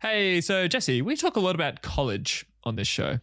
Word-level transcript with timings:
Hey, 0.00 0.40
so 0.40 0.68
Jesse, 0.68 1.02
we 1.02 1.16
talk 1.16 1.34
a 1.34 1.40
lot 1.40 1.56
about 1.56 1.82
college 1.82 2.46
on 2.62 2.76
this 2.76 2.86
show. 2.86 3.18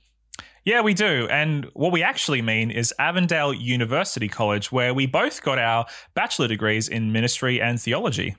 Yeah, 0.66 0.82
we 0.82 0.94
do. 0.94 1.26
And 1.32 1.66
what 1.74 1.94
we 1.94 2.04
actually 2.04 2.42
mean 2.42 2.70
is 2.70 2.94
Avondale 3.00 3.54
University 3.54 4.28
College, 4.28 4.74
where 4.74 4.94
we 4.94 5.06
both 5.06 5.42
got 5.42 5.58
our 5.58 5.86
bachelor 6.16 6.50
degrees 6.50 6.90
in 6.90 7.14
ministry 7.14 7.62
and 7.62 7.80
theology. 7.80 8.36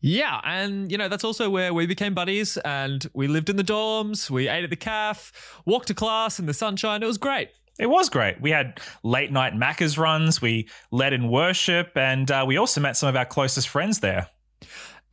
Yeah, 0.00 0.40
and 0.44 0.92
you 0.92 0.98
know, 0.98 1.08
that's 1.08 1.24
also 1.24 1.48
where 1.48 1.72
we 1.72 1.86
became 1.86 2.12
buddies 2.12 2.58
and 2.58 3.08
we 3.14 3.26
lived 3.26 3.48
in 3.48 3.56
the 3.56 3.64
dorms, 3.64 4.28
we 4.28 4.48
ate 4.48 4.64
at 4.64 4.70
the 4.70 4.76
caf, 4.76 5.32
walked 5.64 5.88
to 5.88 5.94
class 5.94 6.38
in 6.38 6.44
the 6.44 6.54
sunshine. 6.54 7.02
It 7.02 7.06
was 7.06 7.18
great. 7.18 7.48
It 7.78 7.86
was 7.86 8.10
great. 8.10 8.38
We 8.40 8.50
had 8.50 8.80
late 9.02 9.32
night 9.32 9.54
Macca's 9.54 9.96
runs, 9.96 10.42
we 10.42 10.68
led 10.90 11.14
in 11.14 11.30
worship, 11.30 11.96
and 11.96 12.30
uh, 12.30 12.44
we 12.46 12.58
also 12.58 12.82
met 12.82 12.98
some 12.98 13.08
of 13.08 13.16
our 13.16 13.24
closest 13.24 13.68
friends 13.68 14.00
there. 14.00 14.28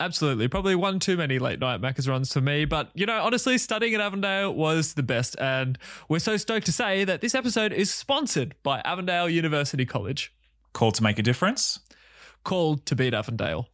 Absolutely. 0.02 0.48
Probably 0.48 0.76
one 0.76 1.00
too 1.00 1.18
many 1.18 1.40
late 1.40 1.60
night 1.60 1.82
Macca's 1.82 2.08
runs 2.08 2.32
for 2.32 2.40
me. 2.40 2.64
But, 2.64 2.90
you 2.94 3.06
know, 3.06 3.22
honestly, 3.22 3.58
studying 3.58 3.94
at 3.94 4.00
Avondale 4.00 4.54
was 4.54 4.94
the 4.94 5.04
best. 5.04 5.36
And 5.40 5.78
we're 6.08 6.20
so 6.20 6.38
stoked 6.38 6.66
to 6.68 6.72
say 6.72 7.04
that 7.04 7.20
this 7.20 7.36
episode 7.36 7.74
is 7.74 7.94
sponsored 7.94 8.56
by 8.64 8.82
Avondale 8.86 9.30
University 9.30 9.86
College. 9.86 10.34
Called 10.72 10.96
to 10.96 11.04
make 11.04 11.20
a 11.20 11.24
difference? 11.24 11.80
Called 12.44 12.86
to 12.86 12.96
beat 12.96 13.14
Avondale. 13.14 13.70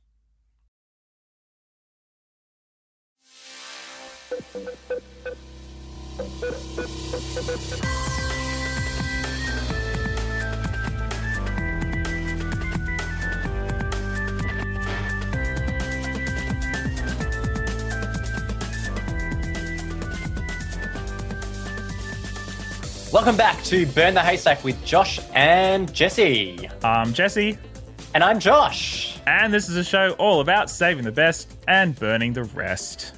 Welcome 23.15 23.37
back 23.37 23.63
to 23.63 23.85
Burn 23.85 24.13
the 24.13 24.19
Haystack 24.19 24.61
with 24.65 24.83
Josh 24.83 25.21
and 25.33 25.91
Jesse. 25.93 26.69
I'm 26.83 27.13
Jesse. 27.13 27.57
And 28.13 28.21
I'm 28.21 28.41
Josh. 28.41 29.17
And 29.25 29.53
this 29.53 29.69
is 29.69 29.77
a 29.77 29.85
show 29.85 30.11
all 30.19 30.41
about 30.41 30.69
saving 30.69 31.05
the 31.05 31.13
best 31.13 31.57
and 31.69 31.97
burning 31.97 32.33
the 32.33 32.43
rest. 32.43 33.15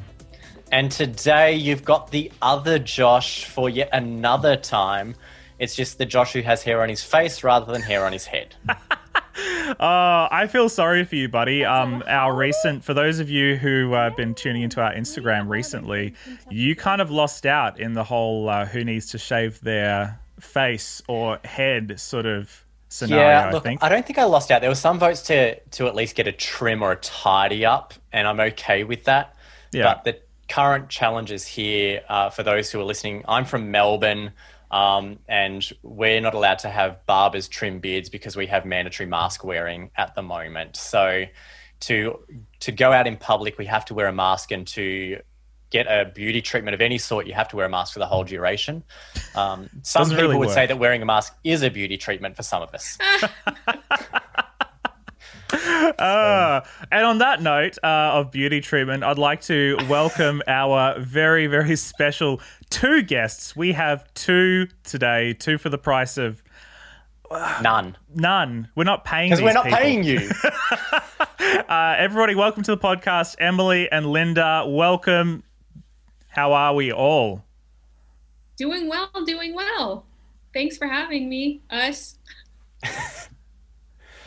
And 0.72 0.92
today 0.92 1.56
you've 1.56 1.84
got 1.84 2.12
the 2.12 2.32
other 2.44 2.78
Josh 2.78 3.46
for 3.46 3.72
yet 3.72 3.90
another 3.92 4.56
time. 4.56 5.16
It's 5.58 5.76
just 5.76 5.98
the 5.98 6.06
Josh 6.06 6.32
who 6.32 6.42
has 6.42 6.62
hair 6.62 6.84
on 6.84 6.90
his 6.90 7.02
face 7.02 7.44
rather 7.44 7.72
than 7.72 7.82
hair 7.82 8.06
on 8.06 8.14
his 8.14 8.28
head. 8.28 8.54
Uh, 9.38 10.28
I 10.32 10.48
feel 10.50 10.70
sorry 10.70 11.04
for 11.04 11.16
you, 11.16 11.28
buddy. 11.28 11.64
Um, 11.66 12.04
our 12.08 12.36
recent, 12.36 12.84
for 12.84 12.94
those 12.94 13.20
of 13.20 13.30
you 13.30 13.56
who 13.56 13.94
have 13.94 14.14
uh, 14.14 14.16
been 14.16 14.34
tuning 14.34 14.62
into 14.62 14.82
our 14.82 14.94
Instagram 14.94 15.50
recently, 15.50 16.14
you 16.50 16.76
kind 16.76 17.02
of 17.02 17.12
lost 17.12 17.46
out 17.46 17.80
in 17.80 17.94
the 17.94 18.04
whole 18.04 18.50
uh, 18.50 18.66
who 18.66 18.84
needs 18.84 19.08
to 19.08 19.18
shave 19.18 19.60
their 19.62 20.20
face 20.40 21.02
or 21.08 21.40
head 21.44 22.00
sort 22.00 22.26
of 22.26 22.66
scenario. 22.90 23.28
Yeah, 23.28 23.52
look, 23.52 23.64
I 23.64 23.70
think. 23.70 23.84
I 23.84 23.90
don't 23.90 24.06
think 24.06 24.20
I 24.20 24.24
lost 24.24 24.52
out. 24.52 24.62
There 24.62 24.70
were 24.70 24.76
some 24.76 25.00
votes 25.00 25.22
to 25.24 25.60
to 25.60 25.88
at 25.88 25.96
least 25.96 26.16
get 26.16 26.28
a 26.28 26.32
trim 26.32 26.82
or 26.82 26.92
a 26.92 26.98
tidy 26.98 27.66
up, 27.66 27.94
and 28.12 28.28
I'm 28.28 28.40
okay 28.40 28.84
with 28.84 29.06
that. 29.06 29.36
Yeah. 29.72 29.84
But 29.84 30.04
the 30.04 30.20
current 30.48 30.90
challenges 30.90 31.46
here, 31.46 32.04
uh, 32.10 32.30
for 32.30 32.44
those 32.44 32.72
who 32.72 32.80
are 32.80 32.86
listening, 32.86 33.24
I'm 33.28 33.46
from 33.46 33.72
Melbourne. 33.72 34.32
Um, 34.70 35.20
and 35.28 35.68
we're 35.82 36.20
not 36.20 36.34
allowed 36.34 36.60
to 36.60 36.70
have 36.70 37.06
barbers 37.06 37.48
trim 37.48 37.80
beards 37.80 38.10
because 38.10 38.36
we 38.36 38.48
have 38.48 38.66
mandatory 38.66 39.08
mask 39.08 39.44
wearing 39.44 39.92
at 39.96 40.14
the 40.16 40.22
moment. 40.22 40.76
So 40.76 41.26
to 41.82 42.20
to 42.60 42.72
go 42.72 42.92
out 42.92 43.08
in 43.08 43.18
public, 43.18 43.58
we 43.58 43.66
have 43.66 43.86
to 43.86 43.94
wear 43.94 44.08
a 44.08 44.14
mask, 44.14 44.52
and 44.52 44.68
to 44.68 45.22
get 45.70 45.86
a 45.88 46.06
beauty 46.14 46.42
treatment 46.42 46.74
of 46.76 46.82
any 46.82 46.98
sort, 46.98 47.28
you 47.28 47.34
have 47.34 47.50
to 47.50 47.56
wear 47.56 47.66
a 47.66 47.70
mask 47.70 47.94
for 47.94 48.00
the 48.00 48.06
whole 48.06 48.24
duration. 48.24 48.84
Um, 49.36 49.70
some 49.84 50.02
Doesn't 50.02 50.16
people 50.16 50.30
really 50.30 50.40
would 50.40 50.48
work. 50.48 50.56
say 50.56 50.66
that 50.66 50.80
wearing 50.80 51.02
a 51.02 51.06
mask 51.06 51.36
is 51.44 51.62
a 51.62 51.70
beauty 51.70 51.98
treatment 51.98 52.36
for 52.36 52.44
some 52.44 52.62
of 52.62 52.74
us. 52.74 52.98
Uh, 55.54 56.62
and 56.92 57.06
on 57.06 57.18
that 57.20 57.42
note 57.42 57.78
uh, 57.84 57.88
of 57.88 58.32
beauty 58.32 58.62
treatment, 58.62 59.04
I'd 59.04 59.18
like 59.18 59.42
to 59.44 59.78
welcome 59.90 60.42
our 60.48 61.00
very, 61.00 61.48
very 61.48 61.76
special 61.76 62.42
two 62.70 63.02
guests. 63.02 63.56
We 63.56 63.74
have 63.74 64.14
two 64.14 64.68
today, 64.84 65.34
two 65.34 65.58
for 65.58 65.70
the 65.70 65.78
price 65.78 66.18
of 66.18 66.44
None, 67.62 67.98
none. 68.14 68.70
We're 68.76 68.84
not 68.84 69.04
paying 69.04 69.30
because 69.32 69.44
we're 69.44 69.54
not 69.54 69.66
people. 69.66 69.80
paying 69.80 70.04
you. 70.04 70.30
Uh, 71.70 71.96
everybody, 71.98 72.34
welcome 72.36 72.64
to 72.64 72.72
the 72.72 72.78
podcast. 72.78 73.36
Emily 73.40 73.90
and 73.92 74.06
Linda, 74.06 74.66
welcome. 74.68 75.44
How 76.30 76.54
are 76.54 76.74
we 76.74 76.92
all? 76.92 77.44
Doing 78.58 78.88
well, 78.90 79.10
doing 79.26 79.54
well. 79.54 80.06
Thanks 80.54 80.78
for 80.78 80.88
having 80.88 81.30
me, 81.30 81.62
us. 81.70 82.18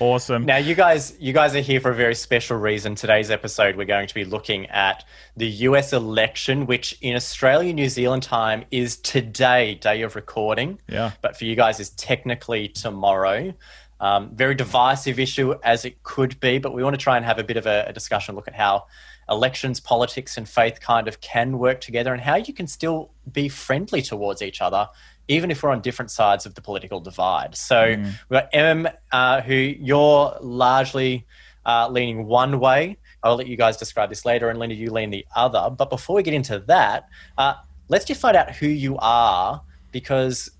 Awesome. 0.01 0.47
Now, 0.47 0.57
you 0.57 0.75
guys, 0.75 1.15
you 1.21 1.35
guys 1.35 1.55
are 1.55 1.61
here 1.61 1.79
for 1.79 1.91
a 1.91 1.95
very 1.95 2.15
special 2.15 2.57
reason. 2.57 2.95
Today's 2.95 3.31
episode, 3.31 3.77
we're 3.77 3.85
going 3.85 4.09
to 4.09 4.15
be 4.15 4.25
looking 4.25 4.65
at 4.67 5.05
the 5.37 5.47
U.S. 5.47 5.93
election, 5.93 6.65
which 6.65 6.97
in 7.03 7.15
Australia, 7.15 7.71
New 7.75 7.91
Zealand 7.91 8.23
time 8.23 8.65
is 8.71 8.97
today, 8.97 9.75
day 9.75 10.01
of 10.01 10.17
recording. 10.17 10.81
Yeah. 10.89 11.11
But 11.21 11.37
for 11.37 11.45
you 11.45 11.55
guys, 11.55 11.81
is 11.81 11.91
technically 11.91 12.69
tomorrow. 12.69 13.53
Um, 14.01 14.35
very 14.35 14.55
divisive 14.55 15.19
issue 15.19 15.55
as 15.63 15.85
it 15.85 16.03
could 16.03 16.41
be, 16.41 16.59
but 16.59 16.73
we 16.73 16.83
want 16.83 16.95
to 16.95 17.03
try 17.03 17.19
and 17.19 17.27
have 17.27 17.39
a 17.39 17.45
bit 17.45 17.59
of 17.59 17.67
a, 17.67 17.85
a 17.89 17.93
discussion, 17.93 18.35
look 18.35 18.49
at 18.49 18.55
how 18.55 18.87
elections, 19.29 19.81
politics, 19.81 20.39
and 20.39 20.49
faith 20.49 20.81
kind 20.81 21.09
of 21.09 21.21
can 21.21 21.59
work 21.59 21.83
together, 21.83 22.15
and 22.15 22.23
how 22.23 22.37
you 22.37 22.55
can 22.55 22.67
still 22.67 23.11
be 23.31 23.51
friendly 23.51 24.01
towards 24.01 24.41
each 24.41 24.63
other, 24.63 24.89
even 25.31 25.51
if 25.51 25.63
we're 25.63 25.71
on 25.71 25.81
different 25.81 26.11
sides 26.11 26.45
of 26.45 26.55
the 26.57 26.61
political 26.61 27.01
divide. 27.01 27.55
So 27.55 27.95
we've 28.29 28.41
got 28.41 28.49
Em, 28.53 28.89
uh, 29.13 29.41
who 29.43 29.55
you're 29.55 30.37
largely 30.41 31.25
uh, 31.65 31.89
leaning 31.89 32.27
one 32.27 32.59
way. 32.59 32.99
I'll 33.23 33.37
let 33.37 33.47
you 33.47 33.57
guys 33.57 33.77
describe 33.77 34.09
this 34.09 34.25
later, 34.25 34.51
and 34.51 34.59
Linda, 34.59 34.75
you 34.75 34.91
lean 34.91 35.11
the 35.11 35.25
other. 35.37 35.71
But 35.71 35.89
before 35.89 36.17
we 36.17 36.25
get 36.25 36.35
into 36.35 36.59
that, 36.67 37.09
uh, 37.39 37.55
let's 37.89 38.05
just 38.05 38.21
find 38.21 38.37
out 38.37 38.51
who 38.57 38.67
you 38.67 38.97
are, 38.99 39.63
because 39.93 40.51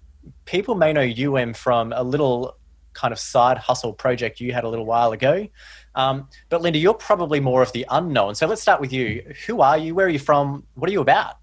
people 0.45 0.77
may 0.77 0.93
know 0.93 1.01
you, 1.01 1.37
Em, 1.37 1.53
from 1.53 1.93
a 1.93 2.05
little 2.05 2.57
kind 2.93 3.13
of 3.13 3.19
side 3.19 3.59
hustle 3.59 3.93
project 3.93 4.41
you 4.41 4.53
had 4.53 4.65
a 4.65 4.69
little 4.69 4.87
while 4.87 5.11
ago. 5.11 5.49
Um, 5.97 6.29
but 6.49 6.63
Linda, 6.63 6.79
you're 6.79 6.95
probably 6.95 7.41
more 7.41 7.63
of 7.63 7.73
the 7.73 7.87
unknown. 7.91 8.37
So 8.37 8.47
let's 8.47 8.63
start 8.63 8.81
with 8.81 8.93
you. 8.93 9.35
Who 9.47 9.63
are 9.63 9.79
you? 9.79 9.97
Where 9.97 10.07
are 10.07 10.11
you 10.11 10.19
from? 10.21 10.65
What 10.75 10.89
are 10.89 10.93
you 10.93 11.01
about? 11.01 11.40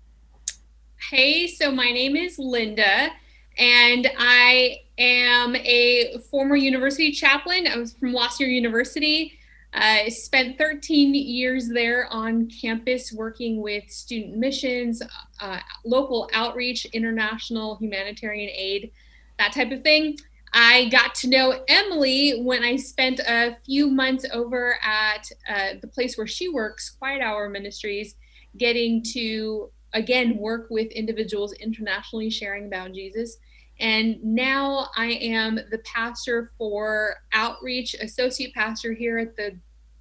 Hey, 1.00 1.48
so 1.48 1.72
my 1.72 1.92
name 1.92 2.18
is 2.18 2.38
Linda, 2.38 3.12
and 3.58 4.12
I 4.18 4.80
am 4.98 5.56
a 5.56 6.18
former 6.30 6.58
university 6.58 7.12
chaplain. 7.12 7.66
I 7.66 7.78
was 7.78 7.94
from 7.94 8.12
La 8.12 8.28
Sierra 8.28 8.52
University. 8.52 9.38
I 9.74 10.10
spent 10.10 10.58
13 10.58 11.14
years 11.14 11.70
there 11.70 12.12
on 12.12 12.50
campus 12.50 13.14
working 13.14 13.62
with 13.62 13.90
student 13.90 14.36
missions, 14.36 15.02
uh, 15.40 15.60
local 15.86 16.30
outreach, 16.34 16.86
international 16.86 17.78
humanitarian 17.78 18.50
aid, 18.50 18.92
that 19.38 19.54
type 19.54 19.72
of 19.72 19.84
thing. 19.84 20.18
I 20.52 20.90
got 20.90 21.16
to 21.16 21.30
know 21.30 21.64
Emily 21.70 22.42
when 22.42 22.64
I 22.64 22.76
spent 22.76 23.20
a 23.20 23.56
few 23.66 23.88
months 23.88 24.26
over 24.34 24.78
at 24.84 25.30
uh, 25.48 25.74
the 25.80 25.88
place 25.88 26.18
where 26.18 26.28
she 26.28 26.50
works, 26.50 26.90
Quiet 26.90 27.22
Hour 27.22 27.50
Ministries, 27.50 28.16
getting 28.58 29.04
to 29.14 29.70
again 29.94 30.38
work 30.38 30.68
with 30.70 30.92
individuals 30.92 31.54
internationally 31.54 32.30
sharing 32.30 32.66
about 32.68 32.94
Jesus. 32.94 33.38
And 33.80 34.24
now 34.24 34.90
I 34.96 35.12
am 35.12 35.56
the 35.56 35.80
pastor 35.80 36.52
for 36.58 37.18
outreach, 37.34 37.94
associate 37.96 38.54
pastor 38.54 38.94
here 38.94 39.20
at 39.20 39.36
the 39.36 39.58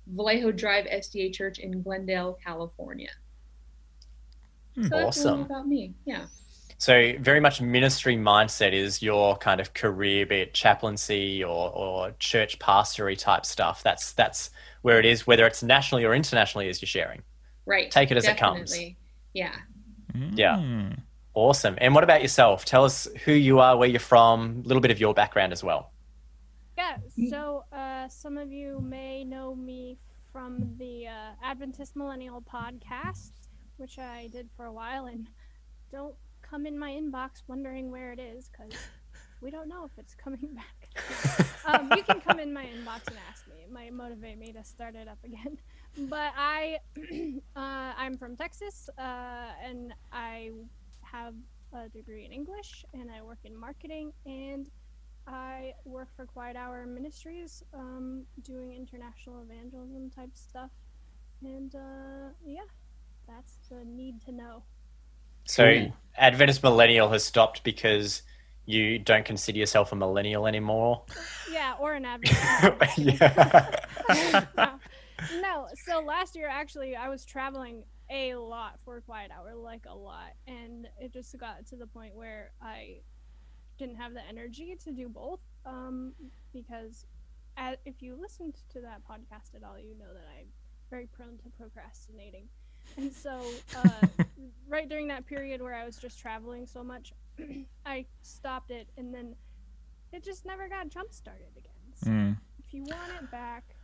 Vallejo 0.06 0.50
Drive 0.52 0.86
SDA 0.86 1.32
Church 1.32 1.58
in 1.58 1.82
Glendale, 1.82 2.38
California. 2.42 3.10
So 4.88 5.06
Awesome. 5.06 5.42
about 5.42 5.66
me. 5.66 5.94
Yeah. 6.04 6.26
So 6.78 7.14
very 7.20 7.40
much 7.40 7.62
ministry 7.62 8.16
mindset 8.16 8.72
is 8.72 9.02
your 9.02 9.36
kind 9.38 9.60
of 9.60 9.72
career, 9.72 10.26
be 10.26 10.36
it 10.36 10.54
chaplaincy 10.54 11.42
or, 11.42 11.70
or 11.72 12.10
church 12.18 12.58
pastory 12.58 13.16
type 13.18 13.46
stuff. 13.46 13.82
That's 13.82 14.12
that's 14.12 14.50
where 14.82 14.98
it 14.98 15.06
is, 15.06 15.26
whether 15.26 15.46
it's 15.46 15.62
nationally 15.62 16.04
or 16.04 16.14
internationally, 16.14 16.68
as 16.68 16.82
you're 16.82 16.86
sharing. 16.86 17.22
Right. 17.64 17.90
Take 17.90 18.10
it 18.10 18.18
as 18.18 18.26
it 18.26 18.36
comes. 18.36 18.70
Definitely. 18.70 18.96
Yeah. 20.34 20.56
Yeah. 20.56 20.62
Mm. 20.62 20.98
Awesome. 21.34 21.74
And 21.78 21.94
what 21.94 22.02
about 22.02 22.22
yourself? 22.22 22.64
Tell 22.64 22.84
us 22.84 23.06
who 23.24 23.32
you 23.32 23.60
are, 23.60 23.76
where 23.76 23.88
you're 23.88 24.00
from, 24.00 24.62
a 24.64 24.68
little 24.68 24.80
bit 24.80 24.90
of 24.90 24.98
your 24.98 25.12
background 25.12 25.52
as 25.52 25.62
well. 25.62 25.92
Yeah, 26.78 26.96
so 27.30 27.64
uh, 27.72 28.08
some 28.08 28.36
of 28.36 28.52
you 28.52 28.80
may 28.82 29.24
know 29.24 29.54
me 29.54 29.98
from 30.30 30.76
the 30.78 31.06
uh, 31.06 31.30
Adventist 31.42 31.96
Millennial 31.96 32.42
podcast, 32.42 33.32
which 33.78 33.98
I 33.98 34.28
did 34.30 34.50
for 34.56 34.66
a 34.66 34.72
while, 34.72 35.06
and 35.06 35.26
don't 35.90 36.14
come 36.42 36.66
in 36.66 36.78
my 36.78 36.90
inbox 36.90 37.42
wondering 37.48 37.90
where 37.90 38.12
it 38.12 38.18
is 38.18 38.50
because 38.50 38.78
we 39.40 39.50
don't 39.50 39.68
know 39.68 39.84
if 39.84 39.92
it's 39.98 40.14
coming 40.14 40.54
back. 40.54 41.46
um, 41.64 41.90
you 41.96 42.02
can 42.02 42.20
come 42.20 42.38
in 42.38 42.52
my 42.52 42.64
inbox 42.64 43.08
and 43.08 43.16
ask 43.30 43.46
me; 43.48 43.62
it 43.62 43.72
might 43.72 43.92
motivate 43.92 44.38
me 44.38 44.52
to 44.52 44.62
start 44.62 44.94
it 44.94 45.08
up 45.08 45.18
again. 45.24 45.58
But 45.98 46.32
I, 46.36 46.78
uh, 47.56 47.92
I'm 47.96 48.16
from 48.16 48.36
Texas, 48.36 48.88
uh, 48.98 49.48
and 49.64 49.94
I 50.12 50.50
have 51.02 51.34
a 51.72 51.88
degree 51.88 52.24
in 52.24 52.32
English, 52.32 52.84
and 52.94 53.10
I 53.10 53.22
work 53.22 53.38
in 53.44 53.56
marketing, 53.56 54.12
and 54.24 54.70
I 55.26 55.74
work 55.84 56.08
for 56.14 56.26
Quiet 56.26 56.56
Hour 56.56 56.86
Ministries, 56.86 57.62
um, 57.74 58.24
doing 58.42 58.72
international 58.72 59.42
evangelism 59.42 60.10
type 60.10 60.30
stuff, 60.34 60.70
and 61.42 61.74
uh, 61.74 62.30
yeah, 62.44 62.60
that's 63.26 63.58
the 63.68 63.84
need 63.84 64.20
to 64.26 64.32
know. 64.32 64.62
So 65.44 65.64
Ooh. 65.64 65.92
Adventist 66.16 66.62
millennial 66.62 67.08
has 67.10 67.24
stopped 67.24 67.62
because 67.64 68.22
you 68.66 68.98
don't 68.98 69.24
consider 69.24 69.58
yourself 69.58 69.92
a 69.92 69.96
millennial 69.96 70.46
anymore. 70.46 71.02
Yeah, 71.52 71.74
or 71.78 71.94
an 71.94 72.04
Adventist. 72.04 72.98
yeah. 72.98 74.44
no. 74.56 74.70
No, 75.40 75.68
so 75.74 76.00
last 76.00 76.36
year 76.36 76.48
actually 76.48 76.96
I 76.96 77.08
was 77.08 77.24
traveling 77.24 77.84
a 78.10 78.34
lot 78.36 78.78
for 78.84 79.00
Quiet 79.00 79.30
Hour, 79.36 79.54
like 79.56 79.84
a 79.88 79.94
lot, 79.94 80.32
and 80.46 80.86
it 81.00 81.12
just 81.12 81.36
got 81.38 81.66
to 81.68 81.76
the 81.76 81.86
point 81.86 82.14
where 82.14 82.52
I 82.62 82.98
didn't 83.78 83.96
have 83.96 84.14
the 84.14 84.22
energy 84.28 84.76
to 84.84 84.92
do 84.92 85.08
both. 85.08 85.40
Um, 85.64 86.12
because 86.52 87.04
at, 87.56 87.80
if 87.84 88.00
you 88.02 88.16
listened 88.20 88.54
to 88.72 88.80
that 88.82 89.00
podcast 89.08 89.54
at 89.54 89.62
all, 89.64 89.78
you 89.78 89.96
know 89.98 90.12
that 90.14 90.24
I'm 90.38 90.46
very 90.90 91.06
prone 91.06 91.36
to 91.38 91.48
procrastinating. 91.58 92.48
And 92.96 93.12
so, 93.12 93.64
uh, 93.74 94.06
right 94.68 94.88
during 94.88 95.08
that 95.08 95.26
period 95.26 95.60
where 95.60 95.74
I 95.74 95.84
was 95.84 95.98
just 95.98 96.18
traveling 96.18 96.66
so 96.66 96.84
much, 96.84 97.12
I 97.86 98.06
stopped 98.22 98.70
it, 98.70 98.88
and 98.96 99.12
then 99.12 99.34
it 100.12 100.24
just 100.24 100.46
never 100.46 100.68
got 100.68 100.88
jump 100.88 101.12
started 101.12 101.50
again. 101.56 101.72
So 101.94 102.10
Mm. 102.10 102.36
if 102.58 102.72
you 102.72 102.82
want 102.84 103.10
it 103.20 103.30
back, 103.30 103.75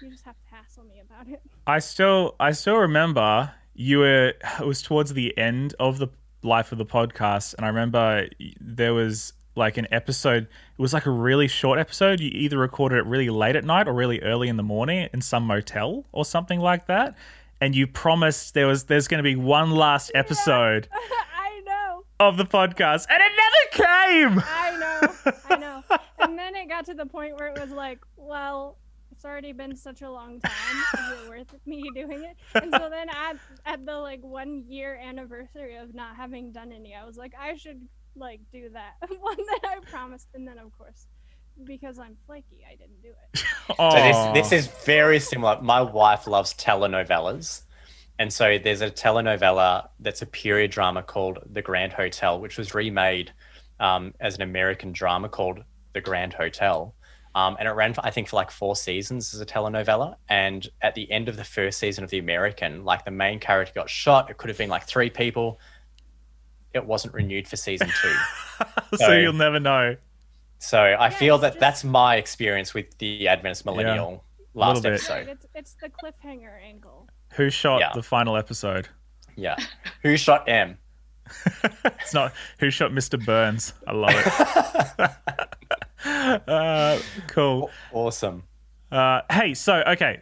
you 0.00 0.10
just 0.10 0.24
have 0.24 0.36
to 0.36 0.54
hassle 0.54 0.84
me 0.84 1.00
about 1.00 1.28
it. 1.28 1.40
I 1.66 1.78
still 1.78 2.34
I 2.40 2.52
still 2.52 2.76
remember 2.76 3.52
you 3.74 3.98
were 3.98 4.34
it 4.60 4.66
was 4.66 4.82
towards 4.82 5.14
the 5.14 5.36
end 5.38 5.74
of 5.78 5.98
the 5.98 6.08
life 6.42 6.72
of 6.72 6.78
the 6.78 6.86
podcast 6.86 7.54
and 7.54 7.64
I 7.64 7.68
remember 7.68 8.28
there 8.60 8.94
was 8.94 9.32
like 9.54 9.76
an 9.76 9.86
episode 9.92 10.44
it 10.44 10.82
was 10.82 10.92
like 10.92 11.06
a 11.06 11.10
really 11.10 11.48
short 11.48 11.78
episode. 11.78 12.20
You 12.20 12.30
either 12.32 12.58
recorded 12.58 12.98
it 12.98 13.06
really 13.06 13.30
late 13.30 13.56
at 13.56 13.64
night 13.64 13.86
or 13.88 13.92
really 13.92 14.20
early 14.22 14.48
in 14.48 14.56
the 14.56 14.62
morning 14.62 15.08
in 15.12 15.20
some 15.20 15.46
motel 15.46 16.04
or 16.12 16.24
something 16.24 16.60
like 16.60 16.86
that 16.86 17.16
and 17.60 17.76
you 17.76 17.86
promised 17.86 18.54
there 18.54 18.66
was 18.66 18.84
there's 18.84 19.08
going 19.08 19.18
to 19.18 19.22
be 19.22 19.36
one 19.36 19.70
last 19.70 20.10
episode 20.14 20.88
I 20.92 21.60
know, 21.64 22.04
of 22.18 22.36
the 22.36 22.44
podcast 22.44 23.06
and 23.08 23.22
it 23.22 23.32
never 23.36 23.88
came! 23.88 24.42
I 24.44 24.76
know, 24.78 25.32
I 25.48 25.56
know. 25.56 25.84
And 26.18 26.38
then 26.38 26.54
it 26.54 26.68
got 26.68 26.86
to 26.86 26.94
the 26.94 27.04
point 27.04 27.36
where 27.36 27.48
it 27.48 27.60
was 27.60 27.70
like, 27.70 27.98
well, 28.16 28.78
it's 29.22 29.28
already 29.28 29.52
been 29.52 29.76
such 29.76 30.02
a 30.02 30.10
long 30.10 30.40
time. 30.40 30.52
Is 30.94 31.22
it 31.22 31.28
worth 31.28 31.54
me 31.66 31.84
doing 31.94 32.24
it? 32.24 32.36
And 32.60 32.74
so 32.76 32.90
then 32.90 33.08
at 33.08 33.36
at 33.64 33.86
the 33.86 33.96
like 33.96 34.20
one 34.20 34.64
year 34.66 35.00
anniversary 35.00 35.76
of 35.76 35.94
not 35.94 36.16
having 36.16 36.50
done 36.50 36.72
any, 36.72 36.92
I 36.96 37.06
was 37.06 37.16
like, 37.16 37.32
I 37.40 37.54
should 37.54 37.80
like 38.16 38.40
do 38.52 38.68
that 38.70 38.94
one 39.20 39.36
that 39.36 39.60
I 39.62 39.78
promised. 39.88 40.26
And 40.34 40.46
then 40.46 40.58
of 40.58 40.76
course, 40.76 41.06
because 41.62 42.00
I'm 42.00 42.16
flaky, 42.26 42.66
I 42.68 42.74
didn't 42.74 43.00
do 43.00 43.10
it. 43.10 43.44
So 43.76 44.32
this 44.34 44.50
this 44.50 44.52
is 44.52 44.84
very 44.84 45.20
similar. 45.20 45.62
My 45.62 45.82
wife 45.82 46.26
loves 46.26 46.52
telenovelas. 46.54 47.62
And 48.18 48.32
so 48.32 48.58
there's 48.58 48.80
a 48.80 48.90
telenovela 48.90 49.88
that's 50.00 50.22
a 50.22 50.26
period 50.26 50.72
drama 50.72 51.04
called 51.04 51.38
The 51.50 51.62
Grand 51.62 51.92
Hotel, 51.92 52.40
which 52.40 52.58
was 52.58 52.74
remade 52.74 53.32
um, 53.78 54.14
as 54.20 54.34
an 54.34 54.42
American 54.42 54.90
drama 54.90 55.28
called 55.28 55.62
The 55.92 56.00
Grand 56.00 56.32
Hotel. 56.32 56.92
Um, 57.34 57.56
and 57.58 57.66
it 57.66 57.72
ran, 57.72 57.94
for, 57.94 58.04
I 58.04 58.10
think, 58.10 58.28
for 58.28 58.36
like 58.36 58.50
four 58.50 58.76
seasons 58.76 59.32
as 59.32 59.40
a 59.40 59.46
telenovela. 59.46 60.16
And 60.28 60.68
at 60.82 60.94
the 60.94 61.10
end 61.10 61.28
of 61.30 61.36
the 61.36 61.44
first 61.44 61.78
season 61.78 62.04
of 62.04 62.10
The 62.10 62.18
American, 62.18 62.84
like 62.84 63.04
the 63.06 63.10
main 63.10 63.38
character 63.40 63.72
got 63.74 63.88
shot. 63.88 64.28
It 64.30 64.36
could 64.36 64.48
have 64.48 64.58
been 64.58 64.68
like 64.68 64.84
three 64.86 65.08
people. 65.08 65.58
It 66.74 66.84
wasn't 66.84 67.14
renewed 67.14 67.48
for 67.48 67.56
season 67.56 67.88
two. 67.88 68.14
so 68.90 68.96
Sorry. 68.96 69.22
you'll 69.22 69.32
never 69.32 69.58
know 69.60 69.96
So 70.58 70.96
I 70.98 71.10
feel 71.10 71.38
that 71.38 71.50
just- 71.54 71.60
that's 71.60 71.84
my 71.84 72.16
experience 72.16 72.74
with 72.74 72.96
the 72.98 73.28
Adventist 73.28 73.64
Millennial 73.64 74.24
last 74.54 74.84
episode. 74.84 75.28
It's 75.28 75.46
it's 75.54 75.74
the 75.80 75.88
cliffhanger 75.88 76.62
angle. 76.62 77.08
who 77.34 77.48
shot 77.50 77.80
Yeah. 77.80 77.92
the 77.94 78.02
final 78.02 78.36
episode 78.36 78.88
Yeah. 79.36 79.56
Who 80.02 80.16
shot 80.18 80.48
Em? 80.48 80.76
It's 81.84 82.14
not 82.14 82.32
who 82.58 82.70
shot 82.70 82.90
Mr. 82.90 83.24
Burns. 83.24 83.74
I 83.86 83.92
love 83.92 84.14
it. 86.04 86.48
uh, 86.48 86.98
cool. 87.28 87.70
Awesome. 87.92 88.42
Uh, 88.90 89.20
hey, 89.30 89.54
so 89.54 89.82
okay, 89.86 90.20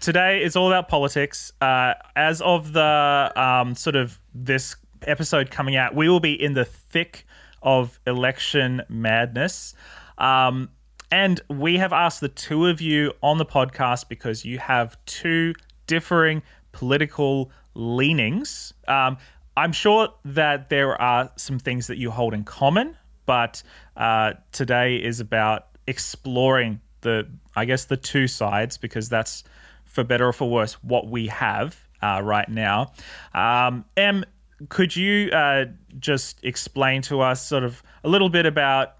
today 0.00 0.42
is 0.42 0.56
all 0.56 0.68
about 0.68 0.88
politics. 0.88 1.52
Uh, 1.60 1.94
as 2.16 2.40
of 2.40 2.72
the 2.72 3.32
um, 3.36 3.74
sort 3.74 3.96
of 3.96 4.20
this 4.34 4.76
episode 5.02 5.50
coming 5.50 5.76
out, 5.76 5.94
we 5.94 6.08
will 6.08 6.20
be 6.20 6.40
in 6.40 6.54
the 6.54 6.64
thick 6.64 7.26
of 7.62 7.98
election 8.06 8.82
madness. 8.88 9.74
Um, 10.18 10.70
and 11.10 11.40
we 11.48 11.78
have 11.78 11.92
asked 11.92 12.20
the 12.20 12.28
two 12.28 12.66
of 12.66 12.80
you 12.80 13.12
on 13.22 13.38
the 13.38 13.46
podcast 13.46 14.08
because 14.08 14.44
you 14.44 14.58
have 14.58 14.96
two 15.06 15.54
differing 15.86 16.42
political 16.72 17.50
leanings. 17.74 18.74
Um, 18.86 19.16
I'm 19.58 19.72
sure 19.72 20.10
that 20.24 20.68
there 20.68 21.00
are 21.02 21.32
some 21.34 21.58
things 21.58 21.88
that 21.88 21.98
you 21.98 22.12
hold 22.12 22.32
in 22.32 22.44
common, 22.44 22.96
but 23.26 23.60
uh, 23.96 24.34
today 24.52 24.96
is 24.96 25.18
about 25.18 25.66
exploring 25.88 26.80
the, 27.00 27.28
I 27.56 27.64
guess, 27.64 27.86
the 27.86 27.96
two 27.96 28.28
sides 28.28 28.78
because 28.78 29.08
that's, 29.08 29.42
for 29.84 30.04
better 30.04 30.28
or 30.28 30.32
for 30.32 30.48
worse, 30.48 30.74
what 30.84 31.08
we 31.08 31.26
have 31.26 31.76
uh, 32.00 32.20
right 32.22 32.48
now. 32.48 32.92
Um, 33.34 33.84
em, 33.96 34.24
could 34.68 34.94
you 34.94 35.30
uh, 35.30 35.64
just 35.98 36.38
explain 36.44 37.02
to 37.02 37.20
us 37.20 37.44
sort 37.44 37.64
of 37.64 37.82
a 38.04 38.08
little 38.08 38.28
bit 38.28 38.46
about 38.46 38.94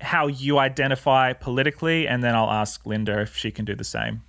how 0.00 0.28
you 0.28 0.58
identify 0.58 1.34
politically, 1.34 2.08
and 2.08 2.24
then 2.24 2.34
I'll 2.34 2.50
ask 2.50 2.86
Linda 2.86 3.20
if 3.20 3.36
she 3.36 3.50
can 3.50 3.66
do 3.66 3.74
the 3.74 3.84
same. 3.84 4.22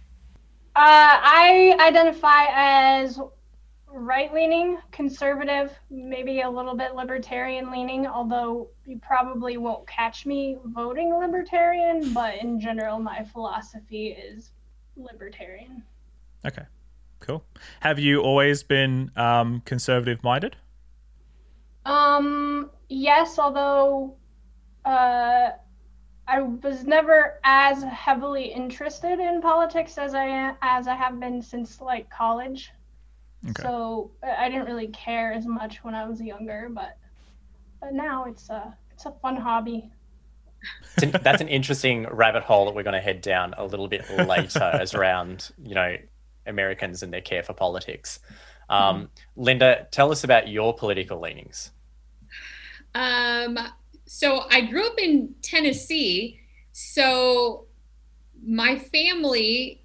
Uh, 0.76 0.80
I 0.84 1.78
identify 1.80 2.48
as 2.50 3.22
right 3.94 4.34
leaning, 4.34 4.78
conservative, 4.92 5.78
maybe 5.90 6.42
a 6.42 6.50
little 6.50 6.76
bit 6.76 6.96
libertarian 6.96 7.72
leaning, 7.72 8.08
although 8.08 8.70
you 8.86 9.00
probably 9.00 9.58
won't 9.58 9.86
catch 9.88 10.26
me 10.26 10.58
voting 10.66 11.14
libertarian, 11.14 12.14
but 12.14 12.36
in 12.36 12.60
general, 12.60 13.00
my 13.00 13.24
philosophy 13.24 14.08
is 14.08 14.52
libertarian. 14.96 15.84
Okay, 16.46 16.64
cool. 17.20 17.44
Have 17.82 18.00
you 18.00 18.22
always 18.22 18.64
been 18.64 19.12
um, 19.16 19.62
conservative 19.66 20.24
minded? 20.24 20.56
Um, 21.86 22.70
yes, 22.90 23.40
although 23.40 24.16
uh, 24.86 25.50
I 26.28 26.42
was 26.42 26.86
never 26.86 27.40
as 27.44 27.84
heavily 27.84 28.46
interested 28.46 29.20
in 29.20 29.42
politics 29.42 29.98
as 29.98 30.14
I 30.14 30.54
as 30.62 30.88
I 30.88 30.96
have 30.96 31.20
been 31.20 31.42
since 31.42 31.82
like 31.82 32.10
college. 32.10 32.72
Okay. 33.50 33.64
So 33.64 34.12
I 34.24 34.46
I 34.46 34.50
didn't 34.50 34.66
really 34.66 34.88
care 34.88 35.34
as 35.34 35.46
much 35.46 35.84
when 35.84 35.96
I 35.96 36.08
was 36.08 36.22
younger, 36.22 36.70
but 36.72 36.98
but 37.80 37.94
now 37.94 38.26
it's 38.26 38.50
a 38.50 38.76
it's 38.92 39.06
a 39.06 39.12
fun 39.12 39.36
hobby. 39.36 39.90
An- 41.02 41.12
that's 41.24 41.42
an 41.42 41.48
interesting 41.48 42.06
rabbit 42.12 42.44
hole 42.44 42.66
that 42.66 42.76
we're 42.76 42.84
going 42.84 42.94
to 42.94 43.02
head 43.02 43.22
down 43.22 43.56
a 43.58 43.66
little 43.66 43.88
bit 43.88 44.08
later 44.28 44.64
as 44.80 44.94
around, 44.94 45.52
you 45.64 45.74
know, 45.74 45.98
Americans 46.46 47.02
and 47.02 47.12
their 47.12 47.22
care 47.22 47.42
for 47.42 47.54
politics. 47.54 48.20
Um, 48.70 49.10
Linda, 49.36 49.88
tell 49.92 50.12
us 50.12 50.24
about 50.24 50.48
your 50.48 50.74
political 50.74 51.20
leanings. 51.20 51.72
Um, 52.96 53.58
so 54.06 54.46
I 54.50 54.62
grew 54.62 54.86
up 54.86 55.00
in 55.00 55.34
Tennessee. 55.42 56.40
So 56.72 57.66
my 58.46 58.78
family 58.78 59.81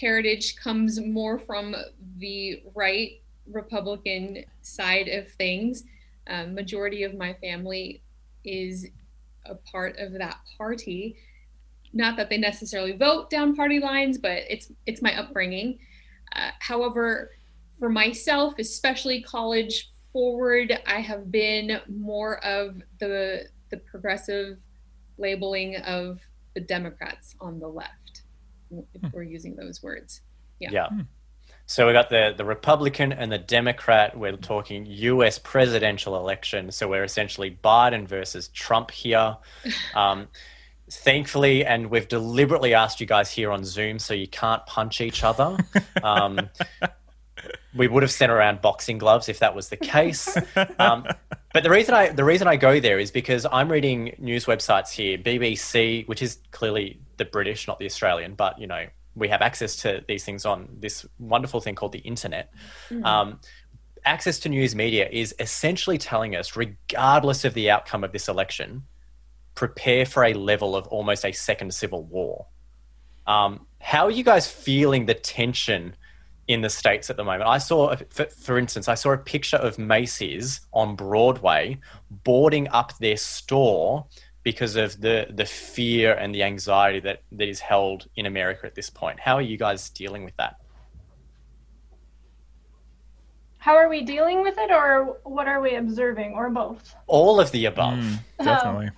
heritage 0.00 0.56
comes 0.56 1.00
more 1.00 1.38
from 1.38 1.74
the 2.18 2.62
right 2.74 3.20
Republican 3.50 4.44
side 4.62 5.08
of 5.08 5.28
things. 5.32 5.84
Um, 6.28 6.54
majority 6.54 7.02
of 7.02 7.14
my 7.14 7.34
family 7.34 8.02
is 8.44 8.86
a 9.46 9.54
part 9.54 9.98
of 9.98 10.12
that 10.14 10.38
party. 10.56 11.16
Not 11.92 12.16
that 12.16 12.30
they 12.30 12.38
necessarily 12.38 12.92
vote 12.92 13.28
down 13.28 13.54
party 13.54 13.80
lines, 13.80 14.18
but 14.18 14.42
it's 14.48 14.72
it's 14.86 15.02
my 15.02 15.18
upbringing. 15.18 15.78
Uh, 16.34 16.50
however, 16.60 17.32
for 17.78 17.90
myself, 17.90 18.54
especially 18.58 19.22
college 19.22 19.92
forward, 20.12 20.78
I 20.86 21.00
have 21.00 21.30
been 21.30 21.80
more 21.88 22.42
of 22.44 22.82
the 23.00 23.46
the 23.70 23.78
progressive 23.78 24.58
labeling 25.18 25.76
of 25.76 26.20
the 26.54 26.60
Democrats 26.60 27.34
on 27.40 27.58
the 27.58 27.68
left, 27.68 28.01
if 28.94 29.12
we're 29.12 29.22
using 29.22 29.56
those 29.56 29.82
words. 29.82 30.20
Yeah. 30.58 30.70
Yeah. 30.72 30.88
So 31.66 31.86
we 31.86 31.92
got 31.92 32.10
the 32.10 32.34
the 32.36 32.44
Republican 32.44 33.12
and 33.12 33.30
the 33.30 33.38
Democrat. 33.38 34.16
We're 34.16 34.36
talking 34.36 34.86
U.S. 34.86 35.38
presidential 35.38 36.16
election. 36.16 36.70
So 36.70 36.88
we're 36.88 37.04
essentially 37.04 37.58
Biden 37.62 38.06
versus 38.06 38.48
Trump 38.48 38.90
here. 38.90 39.36
Um, 39.94 40.28
thankfully, 40.90 41.64
and 41.64 41.90
we've 41.90 42.08
deliberately 42.08 42.74
asked 42.74 43.00
you 43.00 43.06
guys 43.06 43.30
here 43.30 43.50
on 43.50 43.64
Zoom 43.64 43.98
so 43.98 44.14
you 44.14 44.26
can't 44.26 44.64
punch 44.66 45.00
each 45.00 45.24
other. 45.24 45.56
Um, 46.02 46.50
we 47.74 47.88
would 47.88 48.02
have 48.02 48.12
sent 48.12 48.30
around 48.30 48.60
boxing 48.60 48.98
gloves 48.98 49.28
if 49.28 49.38
that 49.40 49.54
was 49.54 49.68
the 49.68 49.76
case. 49.76 50.36
Um, 50.78 51.06
but 51.52 51.62
the 51.62 51.70
reason 51.70 51.94
I 51.94 52.08
the 52.08 52.24
reason 52.24 52.48
I 52.48 52.56
go 52.56 52.80
there 52.80 52.98
is 52.98 53.10
because 53.10 53.46
I'm 53.50 53.70
reading 53.70 54.14
news 54.18 54.46
websites 54.46 54.90
here, 54.90 55.18
BBC, 55.18 56.06
which 56.08 56.22
is 56.22 56.38
clearly 56.50 57.00
the 57.18 57.24
British, 57.24 57.68
not 57.68 57.78
the 57.78 57.86
Australian, 57.86 58.34
but 58.34 58.58
you 58.58 58.66
know 58.66 58.86
we 59.14 59.28
have 59.28 59.42
access 59.42 59.76
to 59.76 60.02
these 60.08 60.24
things 60.24 60.44
on 60.44 60.68
this 60.80 61.06
wonderful 61.18 61.60
thing 61.60 61.74
called 61.74 61.92
the 61.92 62.00
internet. 62.00 62.52
Mm-hmm. 62.90 63.04
Um, 63.04 63.40
access 64.04 64.38
to 64.40 64.48
news 64.48 64.74
media 64.74 65.08
is 65.10 65.34
essentially 65.38 65.98
telling 65.98 66.34
us, 66.34 66.56
regardless 66.56 67.44
of 67.44 67.54
the 67.54 67.70
outcome 67.70 68.04
of 68.04 68.12
this 68.12 68.28
election, 68.28 68.84
prepare 69.54 70.06
for 70.06 70.24
a 70.24 70.32
level 70.34 70.74
of 70.74 70.86
almost 70.88 71.24
a 71.24 71.32
second 71.32 71.74
civil 71.74 72.04
war. 72.04 72.46
Um, 73.26 73.66
how 73.78 74.06
are 74.06 74.10
you 74.10 74.24
guys 74.24 74.50
feeling 74.50 75.06
the 75.06 75.14
tension 75.14 75.94
in 76.48 76.60
the 76.60 76.70
states 76.70 77.10
at 77.10 77.16
the 77.16 77.24
moment? 77.24 77.48
I 77.48 77.58
saw, 77.58 77.94
for, 78.10 78.26
for 78.26 78.58
instance, 78.58 78.88
I 78.88 78.94
saw 78.94 79.12
a 79.12 79.18
picture 79.18 79.56
of 79.56 79.78
Macy's 79.78 80.60
on 80.72 80.96
Broadway 80.96 81.78
boarding 82.10 82.68
up 82.68 82.96
their 82.98 83.16
store 83.16 84.06
because 84.42 84.76
of 84.76 85.00
the 85.00 85.28
the 85.30 85.44
fear 85.44 86.14
and 86.14 86.34
the 86.34 86.42
anxiety 86.42 87.00
that 87.00 87.22
that 87.32 87.48
is 87.48 87.60
held 87.60 88.08
in 88.16 88.26
America 88.26 88.66
at 88.66 88.74
this 88.74 88.90
point. 88.90 89.20
How 89.20 89.36
are 89.36 89.42
you 89.42 89.56
guys 89.56 89.88
dealing 89.90 90.24
with 90.24 90.36
that? 90.36 90.56
How 93.58 93.76
are 93.76 93.88
we 93.88 94.02
dealing 94.02 94.42
with 94.42 94.58
it, 94.58 94.72
or 94.72 95.18
what 95.22 95.46
are 95.46 95.60
we 95.60 95.76
observing, 95.76 96.34
or 96.34 96.50
both? 96.50 96.96
All 97.06 97.38
of 97.38 97.52
the 97.52 97.66
above. 97.66 98.00
Mm, 98.00 98.18
definitely. 98.42 98.90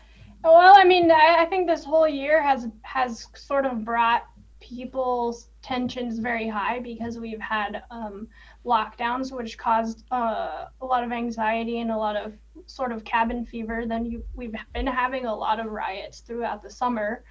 Oh, 0.43 0.55
well, 0.55 0.75
I 0.75 0.85
mean, 0.85 1.11
I, 1.11 1.37
I 1.41 1.45
think 1.47 1.67
this 1.67 1.85
whole 1.85 2.09
year 2.09 2.43
has 2.43 2.69
has 2.81 3.27
sort 3.35 3.67
of 3.67 3.85
brought 3.85 4.25
people's 4.61 5.49
tensions 5.65 6.19
very 6.19 6.47
high 6.47 6.79
because 6.79 7.19
we've 7.19 7.41
had 7.41 7.83
um, 7.91 8.29
lockdowns, 8.67 9.33
which 9.33 9.57
caused 9.57 10.05
uh, 10.13 10.67
a 10.83 10.85
lot 10.85 11.03
of 11.03 11.11
anxiety 11.11 11.81
and 11.81 11.91
a 11.91 11.97
lot 11.97 12.17
of 12.17 12.35
sort 12.67 12.93
of 12.93 13.03
cabin 13.03 13.47
fever. 13.47 13.87
Then 13.87 14.05
you, 14.05 14.23
we've 14.35 14.55
been 14.75 14.87
having 14.87 15.25
a 15.25 15.35
lot 15.35 15.59
of 15.59 15.73
riots 15.73 16.21
throughout 16.21 16.63
the 16.63 16.71
summer 16.71 17.25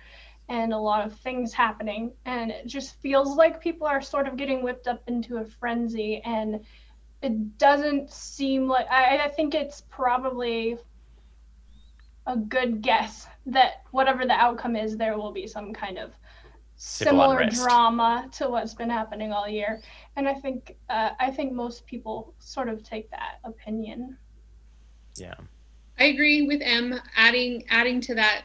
and 0.49 0.73
a 0.73 0.77
lot 0.77 1.05
of 1.05 1.13
things 1.19 1.53
happening. 1.53 2.11
And 2.25 2.49
it 2.49 2.65
just 2.65 2.99
feels 3.01 3.37
like 3.37 3.61
people 3.61 3.85
are 3.85 4.01
sort 4.01 4.27
of 4.27 4.35
getting 4.35 4.63
whipped 4.63 4.87
up 4.87 5.03
into 5.07 5.37
a 5.37 5.45
frenzy. 5.45 6.19
And 6.25 6.61
it 7.21 7.59
doesn't 7.59 8.11
seem 8.11 8.67
like, 8.67 8.87
I, 8.89 9.19
I 9.19 9.29
think 9.29 9.53
it's 9.53 9.81
probably 9.89 10.77
a 12.25 12.35
good 12.35 12.81
guess 12.81 13.27
that 13.45 13.83
whatever 13.91 14.25
the 14.25 14.33
outcome 14.33 14.75
is, 14.75 14.97
there 14.97 15.17
will 15.17 15.31
be 15.31 15.45
some 15.45 15.71
kind 15.71 15.99
of 15.99 16.13
similar 16.85 17.49
drama 17.49 18.27
to 18.33 18.49
what's 18.49 18.73
been 18.73 18.89
happening 18.89 19.31
all 19.31 19.47
year. 19.47 19.81
And 20.17 20.27
I 20.27 20.33
think 20.33 20.75
uh, 20.89 21.11
I 21.19 21.31
think 21.31 21.53
most 21.53 21.85
people 21.85 22.33
sort 22.39 22.67
of 22.67 22.83
take 22.83 23.09
that 23.11 23.39
opinion. 23.45 24.17
Yeah. 25.15 25.35
I 25.97 26.05
agree 26.05 26.45
with 26.45 26.61
Em. 26.61 26.99
Adding 27.15 27.63
adding 27.69 28.01
to 28.01 28.15
that, 28.15 28.43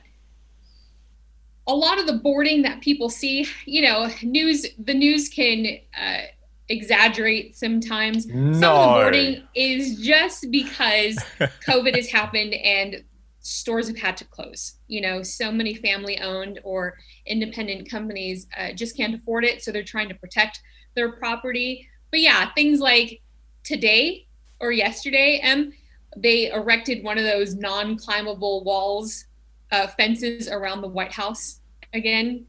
a 1.66 1.75
lot 1.75 1.99
of 1.99 2.07
the 2.07 2.12
boarding 2.12 2.62
that 2.62 2.80
people 2.80 3.09
see, 3.09 3.47
you 3.64 3.83
know, 3.83 4.09
news 4.23 4.66
the 4.78 4.95
news 4.95 5.28
can 5.28 5.66
uh, 6.00 6.23
exaggerate 6.68 7.57
sometimes. 7.57 8.26
No. 8.26 8.52
Some 8.52 8.78
of 8.78 8.80
the 8.80 9.00
boarding 9.02 9.49
is 9.57 10.00
just 10.00 10.49
because 10.52 11.16
COVID 11.66 11.97
has 11.97 12.09
happened 12.09 12.54
and 12.54 13.02
stores 13.49 13.88
have 13.88 13.99
had 13.99 14.17
to 14.19 14.25
close. 14.26 14.75
You 14.88 15.00
know, 15.00 15.23
so 15.23 15.50
many 15.50 15.75
family 15.75 16.21
owned 16.21 16.61
or 16.64 16.99
independent 17.26 17.90
companies 17.90 18.47
uh, 18.59 18.73
just 18.73 18.97
can't 18.97 19.14
afford 19.14 19.45
it. 19.45 19.62
So 19.62 19.73
they're 19.73 19.83
trying 19.83 20.09
to 20.09 20.14
protect 20.14 20.61
their 20.95 21.12
property. 21.12 21.88
But 22.11 22.21
yeah, 22.21 22.52
things 22.52 22.78
like 22.81 23.23
today 23.64 24.26
or 24.61 24.71
yesterday, 24.71 25.40
Em, 25.43 25.73
they 26.17 26.50
erected 26.50 27.02
one 27.02 27.17
of 27.17 27.25
those 27.25 27.55
non 27.55 27.97
climbable 27.97 28.64
walls, 28.64 29.25
uh, 29.73 29.87
fences 29.87 30.49
around 30.49 30.83
the 30.83 30.88
White 30.88 31.12
House 31.12 31.61
again. 31.95 32.47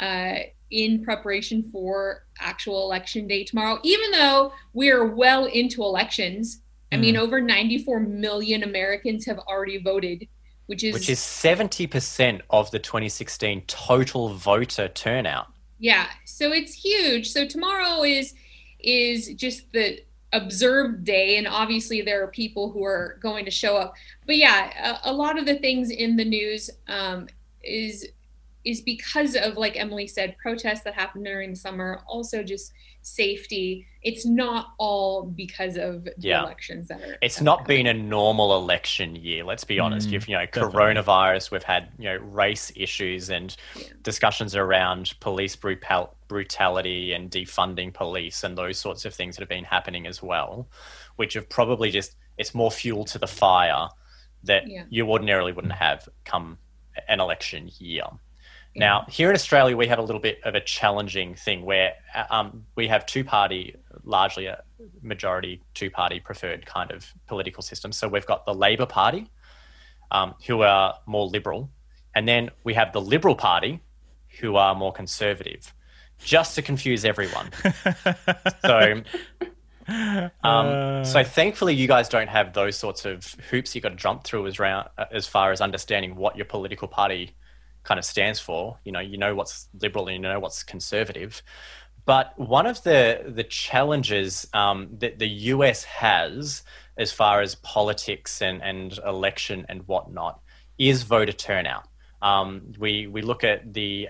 Uh, 0.00 0.38
in 0.70 1.04
preparation 1.04 1.62
for 1.70 2.24
actual 2.40 2.84
election 2.84 3.28
day 3.28 3.44
tomorrow, 3.44 3.78
even 3.82 4.10
though 4.10 4.54
we're 4.72 5.04
well 5.04 5.44
into 5.44 5.82
elections 5.82 6.62
I 6.92 6.98
mean, 6.98 7.14
mm. 7.14 7.20
over 7.20 7.40
94 7.40 8.00
million 8.00 8.62
Americans 8.62 9.24
have 9.24 9.38
already 9.38 9.82
voted, 9.82 10.28
which 10.72 10.84
is 10.84 10.94
which 10.94 11.10
is 11.10 11.18
70% 11.18 12.40
of 12.48 12.70
the 12.70 12.78
2016 12.78 13.64
total 13.66 14.30
voter 14.30 14.88
turnout. 14.88 15.48
Yeah, 15.78 16.06
so 16.24 16.50
it's 16.50 16.72
huge. 16.72 17.30
So 17.30 17.46
tomorrow 17.46 18.02
is 18.04 18.32
is 18.78 19.34
just 19.34 19.70
the 19.72 20.02
observed 20.32 21.04
day, 21.04 21.36
and 21.36 21.46
obviously 21.46 22.00
there 22.00 22.24
are 22.24 22.28
people 22.28 22.70
who 22.70 22.84
are 22.84 23.18
going 23.20 23.44
to 23.44 23.50
show 23.50 23.76
up. 23.76 23.92
But 24.24 24.38
yeah, 24.38 24.96
a, 25.04 25.10
a 25.10 25.12
lot 25.12 25.38
of 25.38 25.44
the 25.44 25.56
things 25.56 25.90
in 25.90 26.16
the 26.16 26.24
news 26.24 26.70
um, 26.88 27.28
is 27.62 28.08
is 28.64 28.80
because 28.80 29.34
of 29.36 29.56
like 29.56 29.76
Emily 29.76 30.06
said, 30.06 30.36
protests 30.38 30.82
that 30.82 30.94
happened 30.94 31.24
during 31.24 31.50
the 31.50 31.56
summer, 31.56 32.00
also 32.06 32.42
just 32.42 32.72
safety. 33.02 33.86
It's 34.02 34.24
not 34.24 34.74
all 34.78 35.24
because 35.24 35.76
of 35.76 36.04
the 36.04 36.14
yeah. 36.18 36.42
elections 36.42 36.88
that 36.88 37.00
are. 37.00 37.16
It's 37.20 37.40
not 37.40 37.66
been 37.66 37.86
a 37.86 37.94
normal 37.94 38.56
election 38.56 39.16
year. 39.16 39.44
Let's 39.44 39.64
be 39.64 39.80
honest. 39.80 40.08
Mm, 40.08 40.12
You've 40.12 40.28
you 40.28 40.36
know 40.36 40.46
definitely. 40.46 40.72
coronavirus. 40.72 41.50
We've 41.50 41.62
had 41.62 41.88
you 41.98 42.04
know 42.04 42.16
race 42.16 42.72
issues 42.76 43.30
and 43.30 43.54
yeah. 43.76 43.84
discussions 44.02 44.54
around 44.54 45.14
police 45.20 45.56
brutal, 45.56 46.16
brutality 46.28 47.12
and 47.12 47.30
defunding 47.30 47.92
police 47.92 48.44
and 48.44 48.56
those 48.56 48.78
sorts 48.78 49.04
of 49.04 49.14
things 49.14 49.36
that 49.36 49.42
have 49.42 49.48
been 49.48 49.64
happening 49.64 50.06
as 50.06 50.22
well, 50.22 50.68
which 51.16 51.34
have 51.34 51.48
probably 51.48 51.90
just 51.90 52.16
it's 52.38 52.54
more 52.54 52.70
fuel 52.70 53.04
to 53.04 53.18
the 53.18 53.26
fire 53.26 53.88
that 54.44 54.66
yeah. 54.66 54.84
you 54.88 55.08
ordinarily 55.08 55.52
wouldn't 55.52 55.74
have 55.74 56.08
come 56.24 56.58
an 57.08 57.20
election 57.20 57.70
year. 57.78 58.04
Now, 58.74 59.04
here 59.08 59.28
in 59.28 59.34
Australia, 59.34 59.76
we 59.76 59.86
have 59.88 59.98
a 59.98 60.02
little 60.02 60.20
bit 60.20 60.40
of 60.44 60.54
a 60.54 60.60
challenging 60.60 61.34
thing 61.34 61.64
where 61.64 61.94
uh, 62.14 62.24
um, 62.30 62.64
we 62.74 62.88
have 62.88 63.04
two 63.04 63.22
party, 63.22 63.76
largely 64.04 64.46
a 64.46 64.62
majority 65.02 65.62
two 65.74 65.90
party 65.90 66.20
preferred 66.20 66.64
kind 66.64 66.90
of 66.90 67.12
political 67.26 67.62
system. 67.62 67.92
So 67.92 68.08
we've 68.08 68.26
got 68.26 68.46
the 68.46 68.54
Labor 68.54 68.86
Party, 68.86 69.30
um, 70.10 70.34
who 70.46 70.62
are 70.62 70.94
more 71.06 71.26
liberal, 71.26 71.70
and 72.14 72.26
then 72.26 72.50
we 72.64 72.72
have 72.74 72.92
the 72.92 73.00
Liberal 73.00 73.34
Party, 73.34 73.80
who 74.40 74.56
are 74.56 74.74
more 74.74 74.92
conservative, 74.92 75.74
just 76.18 76.54
to 76.54 76.62
confuse 76.62 77.04
everyone. 77.04 77.50
so. 78.64 79.02
Um, 79.88 80.30
uh... 80.44 81.04
So 81.04 81.24
thankfully, 81.24 81.74
you 81.74 81.88
guys 81.88 82.08
don't 82.08 82.28
have 82.28 82.54
those 82.54 82.76
sorts 82.76 83.04
of 83.04 83.34
hoops 83.50 83.74
you 83.74 83.80
got 83.80 83.90
to 83.90 83.96
jump 83.96 84.24
through 84.24 84.46
as, 84.46 84.58
round, 84.58 84.88
as 85.10 85.26
far 85.26 85.52
as 85.52 85.60
understanding 85.60 86.16
what 86.16 86.36
your 86.36 86.46
political 86.46 86.88
party 86.88 87.34
kind 87.84 87.98
of 87.98 88.04
stands 88.04 88.40
for. 88.40 88.78
You 88.84 88.92
know, 88.92 89.00
you 89.00 89.18
know 89.18 89.34
what's 89.34 89.68
liberal 89.80 90.08
and 90.08 90.16
you 90.16 90.22
know 90.22 90.40
what's 90.40 90.62
conservative. 90.62 91.42
But 92.04 92.36
one 92.38 92.66
of 92.66 92.82
the 92.82 93.32
the 93.34 93.44
challenges 93.44 94.46
um, 94.52 94.88
that 94.98 95.18
the 95.18 95.28
US 95.28 95.84
has, 95.84 96.62
as 96.96 97.12
far 97.12 97.40
as 97.40 97.54
politics 97.56 98.42
and, 98.42 98.62
and 98.62 98.98
election 99.06 99.66
and 99.68 99.86
whatnot, 99.86 100.40
is 100.78 101.02
voter 101.02 101.32
turnout. 101.32 101.86
Um, 102.20 102.72
we 102.78 103.06
we 103.06 103.22
look 103.22 103.44
at 103.44 103.72
the 103.72 104.08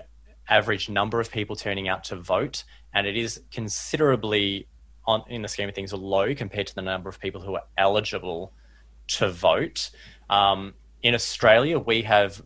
average 0.49 0.89
number 0.89 1.19
of 1.19 1.31
people 1.31 1.55
turning 1.55 1.87
out 1.87 2.03
to 2.05 2.15
vote, 2.15 2.63
and 2.93 3.07
it 3.07 3.17
is 3.17 3.41
considerably 3.51 4.67
on 5.05 5.23
in 5.27 5.41
the 5.41 5.47
scheme 5.47 5.69
of 5.69 5.75
things 5.75 5.93
low 5.93 6.33
compared 6.33 6.67
to 6.67 6.75
the 6.75 6.81
number 6.81 7.09
of 7.09 7.19
people 7.19 7.41
who 7.41 7.55
are 7.55 7.63
eligible 7.77 8.53
to 9.07 9.29
vote. 9.29 9.89
Um, 10.29 10.73
in 11.03 11.13
Australia, 11.13 11.77
we 11.77 12.01
have 12.03 12.41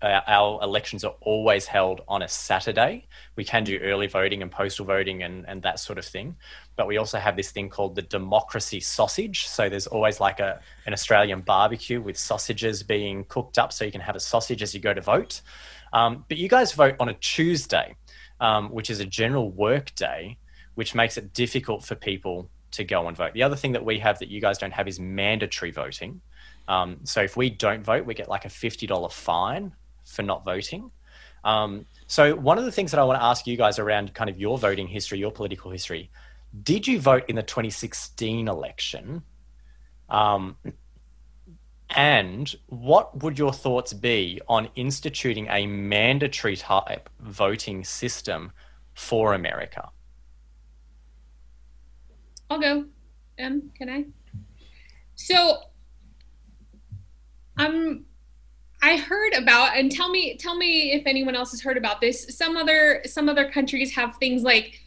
uh, 0.00 0.20
our 0.26 0.62
elections 0.62 1.04
are 1.04 1.14
always 1.20 1.66
held 1.66 2.00
on 2.08 2.22
a 2.22 2.28
Saturday. 2.28 3.06
We 3.36 3.44
can 3.44 3.62
do 3.62 3.78
early 3.78 4.06
voting 4.06 4.40
and 4.40 4.50
postal 4.50 4.86
voting 4.86 5.22
and, 5.22 5.44
and 5.46 5.62
that 5.62 5.78
sort 5.80 5.98
of 5.98 6.06
thing. 6.06 6.36
But 6.76 6.86
we 6.86 6.96
also 6.96 7.18
have 7.18 7.36
this 7.36 7.50
thing 7.50 7.68
called 7.68 7.94
the 7.94 8.02
democracy 8.02 8.80
sausage. 8.80 9.46
So 9.48 9.68
there's 9.68 9.86
always 9.86 10.18
like 10.18 10.40
a, 10.40 10.60
an 10.86 10.94
Australian 10.94 11.42
barbecue 11.42 12.00
with 12.00 12.16
sausages 12.16 12.82
being 12.82 13.24
cooked 13.24 13.58
up 13.58 13.70
so 13.70 13.84
you 13.84 13.92
can 13.92 14.00
have 14.00 14.16
a 14.16 14.20
sausage 14.20 14.62
as 14.62 14.74
you 14.74 14.80
go 14.80 14.94
to 14.94 15.02
vote. 15.02 15.42
Um, 15.92 16.24
but 16.26 16.38
you 16.38 16.48
guys 16.48 16.72
vote 16.72 16.96
on 17.00 17.10
a 17.10 17.14
Tuesday, 17.14 17.96
um, 18.40 18.70
which 18.70 18.88
is 18.88 19.00
a 19.00 19.04
general 19.04 19.50
work 19.50 19.94
day, 19.94 20.38
which 20.74 20.94
makes 20.94 21.18
it 21.18 21.34
difficult 21.34 21.84
for 21.84 21.96
people 21.96 22.48
to 22.70 22.82
go 22.82 23.08
and 23.08 23.16
vote. 23.16 23.34
The 23.34 23.42
other 23.42 23.56
thing 23.56 23.72
that 23.72 23.84
we 23.84 23.98
have 23.98 24.20
that 24.20 24.28
you 24.28 24.40
guys 24.40 24.56
don't 24.56 24.72
have 24.72 24.88
is 24.88 24.98
mandatory 24.98 25.70
voting. 25.70 26.22
Um, 26.70 27.00
so 27.04 27.20
if 27.22 27.36
we 27.36 27.50
don't 27.50 27.82
vote, 27.82 28.06
we 28.06 28.14
get 28.14 28.28
like 28.28 28.44
a 28.44 28.48
$50 28.48 29.12
fine 29.12 29.72
for 30.04 30.22
not 30.22 30.44
voting. 30.44 30.90
Um, 31.42 31.86
so 32.06 32.34
one 32.36 32.58
of 32.58 32.64
the 32.64 32.72
things 32.72 32.90
that 32.92 33.00
I 33.00 33.04
want 33.04 33.18
to 33.18 33.24
ask 33.24 33.46
you 33.46 33.56
guys 33.56 33.78
around 33.78 34.14
kind 34.14 34.30
of 34.30 34.38
your 34.38 34.56
voting 34.58 34.86
history, 34.86 35.18
your 35.18 35.32
political 35.32 35.70
history, 35.70 36.10
did 36.62 36.86
you 36.86 37.00
vote 37.00 37.24
in 37.28 37.36
the 37.36 37.42
2016 37.42 38.48
election? 38.48 39.22
Um, 40.08 40.56
And 41.90 42.54
what 42.68 43.20
would 43.22 43.36
your 43.36 43.52
thoughts 43.52 43.92
be 43.92 44.40
on 44.48 44.68
instituting 44.76 45.48
a 45.50 45.66
mandatory 45.66 46.56
type 46.56 47.10
voting 47.18 47.84
system 47.84 48.52
for 48.94 49.34
America? 49.34 49.88
I'll 52.48 52.60
go. 52.60 52.84
Um, 53.42 53.70
can 53.76 53.88
I? 53.88 54.04
So, 55.16 55.62
um, 57.66 58.04
I 58.82 58.96
heard 58.96 59.34
about, 59.34 59.76
and 59.76 59.90
tell 59.92 60.08
me, 60.08 60.36
tell 60.36 60.56
me 60.56 60.92
if 60.92 61.02
anyone 61.06 61.34
else 61.36 61.50
has 61.50 61.60
heard 61.60 61.76
about 61.76 62.00
this. 62.00 62.36
Some 62.36 62.56
other, 62.56 63.02
some 63.04 63.28
other 63.28 63.50
countries 63.50 63.94
have 63.94 64.16
things 64.16 64.42
like 64.42 64.80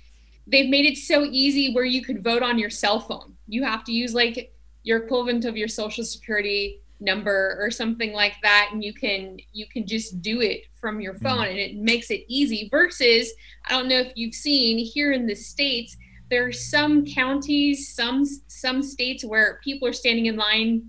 they've 0.47 0.69
made 0.69 0.85
it 0.85 0.97
so 0.97 1.23
easy 1.23 1.73
where 1.73 1.85
you 1.85 2.03
could 2.03 2.23
vote 2.23 2.41
on 2.41 2.57
your 2.57 2.69
cell 2.69 2.99
phone. 2.99 3.35
You 3.47 3.63
have 3.63 3.83
to 3.85 3.91
use 3.91 4.13
like 4.13 4.53
your 4.83 5.03
equivalent 5.03 5.45
of 5.45 5.55
your 5.55 5.67
social 5.67 6.03
security 6.03 6.81
number 6.99 7.57
or 7.59 7.69
something 7.69 8.13
like 8.13 8.35
that 8.41 8.69
and 8.71 8.83
you 8.83 8.93
can 8.93 9.37
you 9.51 9.65
can 9.67 9.85
just 9.85 10.21
do 10.21 10.41
it 10.41 10.61
from 10.79 11.01
your 11.01 11.15
phone 11.15 11.39
mm. 11.39 11.49
and 11.49 11.57
it 11.57 11.75
makes 11.75 12.09
it 12.09 12.23
easy 12.27 12.69
versus 12.71 13.33
i 13.65 13.71
don't 13.71 13.89
know 13.89 13.99
if 13.99 14.13
you've 14.15 14.33
seen 14.33 14.77
here 14.77 15.11
in 15.11 15.27
the 15.27 15.35
states 15.35 15.97
there 16.29 16.45
are 16.47 16.53
some 16.53 17.05
counties 17.05 17.93
some 17.93 18.25
some 18.47 18.81
states 18.81 19.25
where 19.25 19.59
people 19.63 19.87
are 19.87 19.93
standing 19.93 20.27
in 20.27 20.37
line 20.37 20.83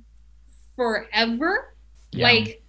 forever 0.77 1.74
yeah. 2.15 2.27
like 2.27 2.63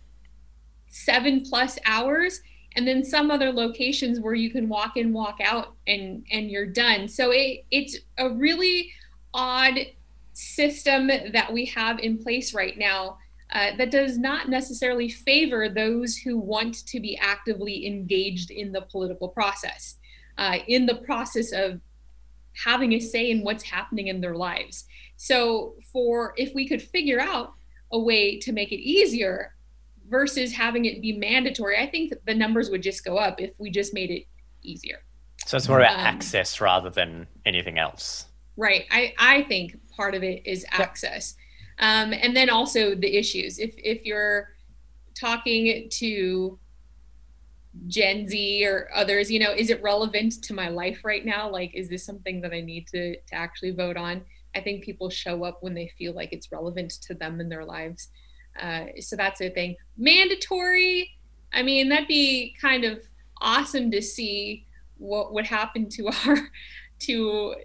seven 0.88 1.42
plus 1.42 1.78
hours 1.86 2.42
and 2.76 2.88
then 2.88 3.04
some 3.04 3.32
other 3.32 3.52
locations 3.52 4.20
where 4.20 4.34
you 4.34 4.50
can 4.50 4.68
walk 4.68 4.98
in 4.98 5.14
walk 5.14 5.40
out 5.44 5.76
and 5.88 6.26
and 6.32 6.50
you're 6.50 6.66
done 6.66 7.08
so 7.08 7.32
it 7.32 7.66
it's 7.72 7.98
a 8.18 8.30
really 8.30 8.92
odd 9.34 9.78
system 10.34 11.08
that 11.08 11.52
we 11.52 11.66
have 11.66 12.00
in 12.00 12.18
place 12.18 12.54
right 12.54 12.78
now 12.78 13.18
uh, 13.54 13.76
that 13.78 13.92
does 13.92 14.18
not 14.18 14.50
necessarily 14.50 15.08
favor 15.08 15.70
those 15.70 16.18
who 16.18 16.38
want 16.38 16.86
to 16.88 17.00
be 17.00 17.18
actively 17.18 17.86
engaged 17.86 18.52
in 18.52 18.72
the 18.72 18.82
political 18.82 19.30
process, 19.30 19.96
uh, 20.38 20.58
in 20.68 20.86
the 20.86 20.96
process 20.96 21.52
of 21.52 21.80
having 22.54 22.94
a 22.94 23.00
say 23.00 23.30
in 23.30 23.44
what's 23.44 23.64
happening 23.64 24.08
in 24.08 24.20
their 24.20 24.36
lives. 24.36 24.86
So, 25.18 25.76
for 25.94 26.34
if 26.38 26.54
we 26.56 26.68
could 26.68 26.82
figure 26.82 27.20
out 27.20 27.54
a 27.92 28.00
way 28.00 28.40
to 28.40 28.52
make 28.52 28.72
it 28.72 28.80
easier 28.80 29.56
versus 30.10 30.54
having 30.54 30.86
it 30.86 31.02
be 31.02 31.14
mandatory, 31.14 31.78
I 31.78 31.90
think 31.90 32.14
the 32.26 32.34
numbers 32.34 32.70
would 32.70 32.84
just 32.84 33.04
go 33.04 33.18
up 33.18 33.42
if 33.42 33.52
we 33.60 33.72
just 33.72 33.94
made 33.94 34.12
it 34.12 34.24
easier. 34.62 35.00
So 35.46 35.58
it's 35.58 35.70
more 35.70 35.80
about 35.80 36.00
um, 36.00 36.06
access 36.06 36.60
rather 36.60 36.90
than 36.90 37.28
anything 37.46 37.78
else. 37.78 38.26
Right. 38.58 38.86
I, 38.92 39.14
I 39.20 39.44
think 39.44 39.78
part 39.96 40.16
of 40.16 40.24
it 40.24 40.46
is 40.46 40.66
access. 40.72 41.36
Um, 41.80 42.14
and 42.14 42.36
then 42.36 42.50
also 42.50 42.96
the 42.96 43.18
issues. 43.18 43.60
If 43.60 43.76
if 43.78 44.06
you're 44.06 44.50
talking 45.14 45.90
to 45.90 46.60
Gen 47.88 48.28
Z 48.28 48.66
or 48.66 48.90
others, 48.96 49.30
you 49.30 49.40
know, 49.40 49.52
is 49.52 49.70
it 49.70 49.84
relevant 49.84 50.42
to 50.44 50.54
my 50.54 50.70
life 50.70 51.02
right 51.04 51.26
now? 51.26 51.50
Like, 51.50 51.76
is 51.76 51.90
this 51.90 52.06
something 52.06 52.42
that 52.42 52.54
I 52.54 52.62
need 52.62 52.88
to 52.88 53.16
to 53.16 53.36
actually 53.36 53.72
vote 53.72 53.98
on? 53.98 54.22
I 54.56 54.62
think 54.62 54.84
people 54.84 55.10
show 55.10 55.44
up 55.44 55.62
when 55.62 55.74
they 55.74 55.92
feel 55.98 56.14
like 56.14 56.32
it's 56.32 56.52
relevant 56.52 56.92
to 57.08 57.14
them 57.14 57.42
in 57.42 57.50
their 57.50 57.66
lives. 57.66 58.10
Uh, 58.60 58.86
so 59.00 59.16
that's 59.16 59.42
a 59.42 59.50
thing. 59.50 59.76
Mandatory. 59.98 61.12
I 61.54 61.62
mean, 61.62 61.90
that'd 61.90 62.08
be 62.08 62.56
kind 62.60 62.84
of 62.84 63.02
awesome 63.42 63.92
to 63.92 64.02
see 64.02 64.66
what 64.98 65.34
would 65.34 65.46
happen 65.46 65.90
to 65.90 66.10
our 66.26 66.38
to 67.00 67.56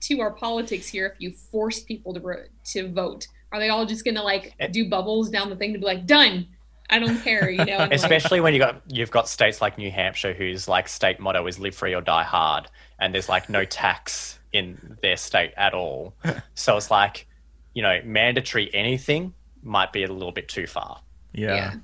to 0.00 0.20
our 0.20 0.30
politics 0.30 0.88
here 0.88 1.06
if 1.06 1.20
you 1.20 1.30
force 1.30 1.82
people 1.82 2.14
to 2.14 2.44
to 2.64 2.90
vote 2.90 3.26
are 3.52 3.58
they 3.58 3.68
all 3.68 3.86
just 3.86 4.04
gonna 4.04 4.22
like 4.22 4.54
eh. 4.60 4.68
do 4.68 4.88
bubbles 4.88 5.30
down 5.30 5.50
the 5.50 5.56
thing 5.56 5.72
to 5.72 5.78
be 5.78 5.84
like 5.84 6.06
done? 6.06 6.46
I 6.90 6.98
don't 6.98 7.20
care, 7.22 7.48
you 7.48 7.64
know. 7.64 7.88
Especially 7.90 8.40
like, 8.40 8.44
when 8.44 8.54
you 8.54 8.58
got 8.58 8.82
you've 8.88 9.10
got 9.10 9.28
states 9.28 9.60
like 9.60 9.78
New 9.78 9.90
Hampshire 9.90 10.34
whose 10.34 10.68
like 10.68 10.88
state 10.88 11.20
motto 11.20 11.46
is 11.46 11.58
live 11.58 11.74
free 11.74 11.94
or 11.94 12.00
die 12.00 12.24
hard, 12.24 12.68
and 12.98 13.14
there's 13.14 13.28
like 13.28 13.48
no 13.48 13.64
tax 13.64 14.38
in 14.52 14.98
their 15.00 15.16
state 15.16 15.52
at 15.56 15.72
all. 15.72 16.14
so 16.54 16.76
it's 16.76 16.90
like, 16.90 17.26
you 17.74 17.82
know, 17.82 18.00
mandatory 18.04 18.72
anything 18.74 19.32
might 19.62 19.92
be 19.92 20.02
a 20.02 20.12
little 20.12 20.32
bit 20.32 20.48
too 20.48 20.66
far. 20.66 21.00
Yeah. 21.32 21.74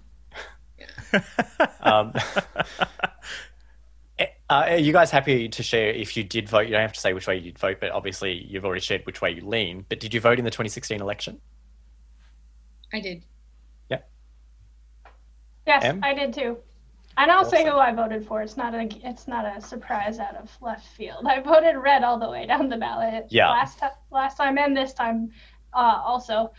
yeah. 1.13 1.21
um, 1.81 2.13
eh, 4.19 4.27
uh, 4.51 4.65
are 4.69 4.77
you 4.77 4.93
guys 4.93 5.13
happy 5.13 5.49
to 5.49 5.63
share 5.63 5.91
if 5.91 6.17
you 6.17 6.25
did 6.25 6.49
vote? 6.49 6.67
You 6.67 6.73
don't 6.73 6.81
have 6.81 6.95
to 6.95 7.01
say 7.01 7.13
which 7.13 7.29
way 7.29 7.37
you 7.37 7.53
did 7.53 7.59
vote, 7.59 7.77
but 7.81 7.91
obviously 7.91 8.33
you've 8.33 8.65
already 8.65 8.81
shared 8.81 9.07
which 9.07 9.21
way 9.21 9.31
you 9.31 9.47
lean. 9.47 9.87
But 9.89 10.01
did 10.01 10.13
you 10.13 10.21
vote 10.21 10.39
in 10.39 10.45
the 10.45 10.51
2016 10.51 11.01
election? 11.01 11.41
I 12.93 13.01
did. 13.01 13.23
Yes, 15.67 15.85
Em? 15.85 16.01
I 16.03 16.15
did 16.15 16.33
too. 16.33 16.59
And 17.19 17.31
I'll 17.31 17.47
say 17.47 17.65
who 17.65 17.77
I 17.77 17.93
voted 17.93 18.27
for. 18.27 18.43
It's 18.43 18.57
not 18.59 18.75
a 18.75 18.89
it's 19.03 19.27
not 19.27 19.45
a 19.47 19.61
surprise 19.61 20.19
out 20.19 20.37
of 20.37 20.51
left 20.61 20.87
field. 20.87 21.27
I 21.27 21.41
voted 21.41 21.77
red 21.77 22.05
all 22.05 22.19
the 22.19 22.29
way 22.29 22.47
down 22.47 22.69
the 22.69 22.77
ballot. 22.77 23.27
Yeah. 23.31 23.49
Last 23.51 23.79
time, 23.79 23.93
last 24.11 24.37
time 24.37 24.59
and 24.59 24.77
this 24.77 24.93
time, 24.93 25.31
uh, 25.73 26.01
also. 26.05 26.53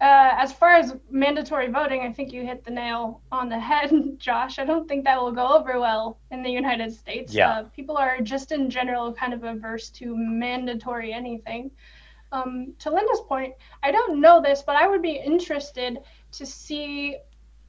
Uh, 0.00 0.34
as 0.36 0.52
far 0.52 0.74
as 0.74 0.96
mandatory 1.08 1.68
voting, 1.68 2.00
I 2.02 2.12
think 2.12 2.32
you 2.32 2.44
hit 2.44 2.64
the 2.64 2.70
nail 2.70 3.22
on 3.30 3.48
the 3.48 3.58
head, 3.70 3.92
Josh. 4.18 4.58
I 4.58 4.64
don't 4.64 4.88
think 4.88 5.04
that 5.04 5.20
will 5.20 5.32
go 5.32 5.46
over 5.46 5.78
well 5.78 6.18
in 6.32 6.42
the 6.42 6.50
United 6.50 6.92
States. 6.92 7.32
Yeah. 7.32 7.50
Uh, 7.50 7.62
people 7.74 7.96
are 7.96 8.20
just 8.20 8.50
in 8.50 8.68
general 8.68 9.14
kind 9.14 9.32
of 9.32 9.44
averse 9.44 9.90
to 9.90 10.14
mandatory 10.16 11.12
anything 11.12 11.70
um, 12.34 12.74
to 12.80 12.90
Linda's 12.90 13.20
point, 13.28 13.54
I 13.82 13.92
don't 13.92 14.20
know 14.20 14.42
this, 14.42 14.62
but 14.62 14.76
I 14.76 14.88
would 14.88 15.02
be 15.02 15.12
interested 15.12 15.98
to 16.32 16.44
see 16.44 17.16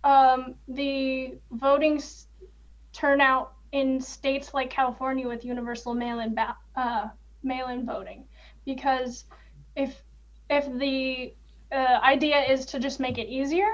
um, 0.05 0.53
the 0.67 1.33
voting 1.51 2.01
turnout 2.93 3.53
in 3.71 3.99
states 3.99 4.53
like 4.53 4.69
California 4.69 5.27
with 5.27 5.43
universal 5.43 5.93
mail-in 5.93 6.37
uh, 6.75 7.09
mail-in 7.43 7.85
voting, 7.85 8.23
because 8.65 9.25
if 9.75 10.01
if 10.49 10.65
the 10.77 11.33
uh, 11.71 11.99
idea 12.03 12.39
is 12.43 12.67
to 12.67 12.79
just 12.79 12.99
make 12.99 13.17
it 13.17 13.27
easier, 13.27 13.67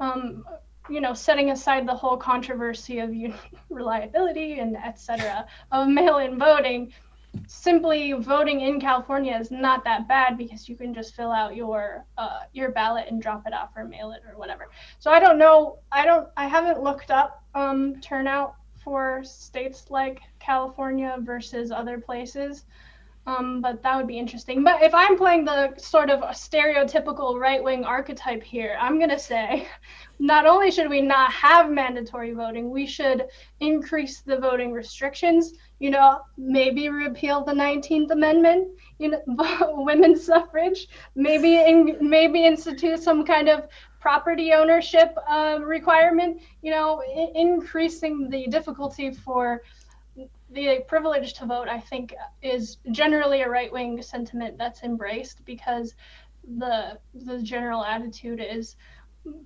um, 0.00 0.44
you 0.88 1.02
know, 1.02 1.12
setting 1.12 1.50
aside 1.50 1.86
the 1.86 1.94
whole 1.94 2.16
controversy 2.16 2.98
of 2.98 3.10
reliability 3.70 4.58
and 4.58 4.76
etc. 4.76 5.46
of 5.70 5.86
mail-in 5.86 6.38
voting, 6.38 6.92
simply 7.46 8.12
voting 8.12 8.60
in 8.60 8.80
California 8.80 9.36
is 9.36 9.50
not 9.50 9.84
that 9.84 10.08
bad 10.08 10.36
because 10.38 10.68
you 10.68 10.76
can 10.76 10.94
just 10.94 11.14
fill 11.14 11.32
out 11.32 11.56
your 11.56 12.04
uh, 12.18 12.40
your 12.52 12.70
ballot 12.70 13.06
and 13.10 13.20
drop 13.20 13.46
it 13.46 13.52
off 13.52 13.70
or 13.76 13.84
mail 13.84 14.12
it 14.12 14.22
or 14.30 14.38
whatever. 14.38 14.68
So 14.98 15.10
I 15.10 15.20
don't 15.20 15.38
know. 15.38 15.78
I 15.92 16.04
don't. 16.04 16.28
I 16.36 16.46
haven't 16.46 16.82
looked 16.82 17.10
up 17.10 17.42
um, 17.54 18.00
turnout 18.00 18.56
for 18.82 19.22
states 19.24 19.90
like 19.90 20.20
California 20.38 21.16
versus 21.20 21.70
other 21.70 21.98
places. 21.98 22.64
Um, 23.26 23.62
but 23.62 23.82
that 23.82 23.96
would 23.96 24.06
be 24.06 24.18
interesting. 24.18 24.62
But 24.62 24.82
if 24.82 24.94
I'm 24.94 25.16
playing 25.16 25.46
the 25.46 25.72
sort 25.78 26.10
of 26.10 26.20
stereotypical 26.36 27.38
right 27.40 27.62
wing 27.62 27.84
archetype 27.84 28.42
here, 28.42 28.76
I'm 28.78 28.98
going 28.98 29.10
to 29.10 29.18
say 29.18 29.66
not 30.18 30.44
only 30.44 30.70
should 30.70 30.90
we 30.90 31.00
not 31.00 31.32
have 31.32 31.70
mandatory 31.70 32.32
voting, 32.32 32.70
we 32.70 32.86
should 32.86 33.24
increase 33.60 34.20
the 34.20 34.36
voting 34.36 34.72
restrictions. 34.72 35.54
You 35.78 35.90
know, 35.90 36.20
maybe 36.36 36.88
repeal 36.90 37.42
the 37.42 37.52
19th 37.52 38.10
Amendment, 38.10 38.68
you 38.98 39.10
know, 39.10 39.22
women's 39.84 40.24
suffrage, 40.24 40.88
maybe 41.14 41.56
in, 41.56 41.96
maybe 42.00 42.44
institute 42.44 43.02
some 43.02 43.24
kind 43.24 43.48
of 43.48 43.68
property 44.00 44.52
ownership 44.52 45.16
uh, 45.30 45.58
requirement, 45.62 46.42
you 46.60 46.70
know, 46.70 47.02
increasing 47.34 48.28
the 48.28 48.46
difficulty 48.48 49.10
for 49.10 49.62
the 50.54 50.84
privilege 50.86 51.34
to 51.34 51.46
vote, 51.46 51.68
I 51.68 51.80
think, 51.80 52.14
is 52.42 52.78
generally 52.90 53.42
a 53.42 53.48
right 53.48 53.72
wing 53.72 54.00
sentiment 54.02 54.56
that's 54.56 54.82
embraced 54.82 55.44
because 55.44 55.94
the 56.58 56.98
the 57.14 57.40
general 57.42 57.84
attitude 57.84 58.40
is 58.40 58.76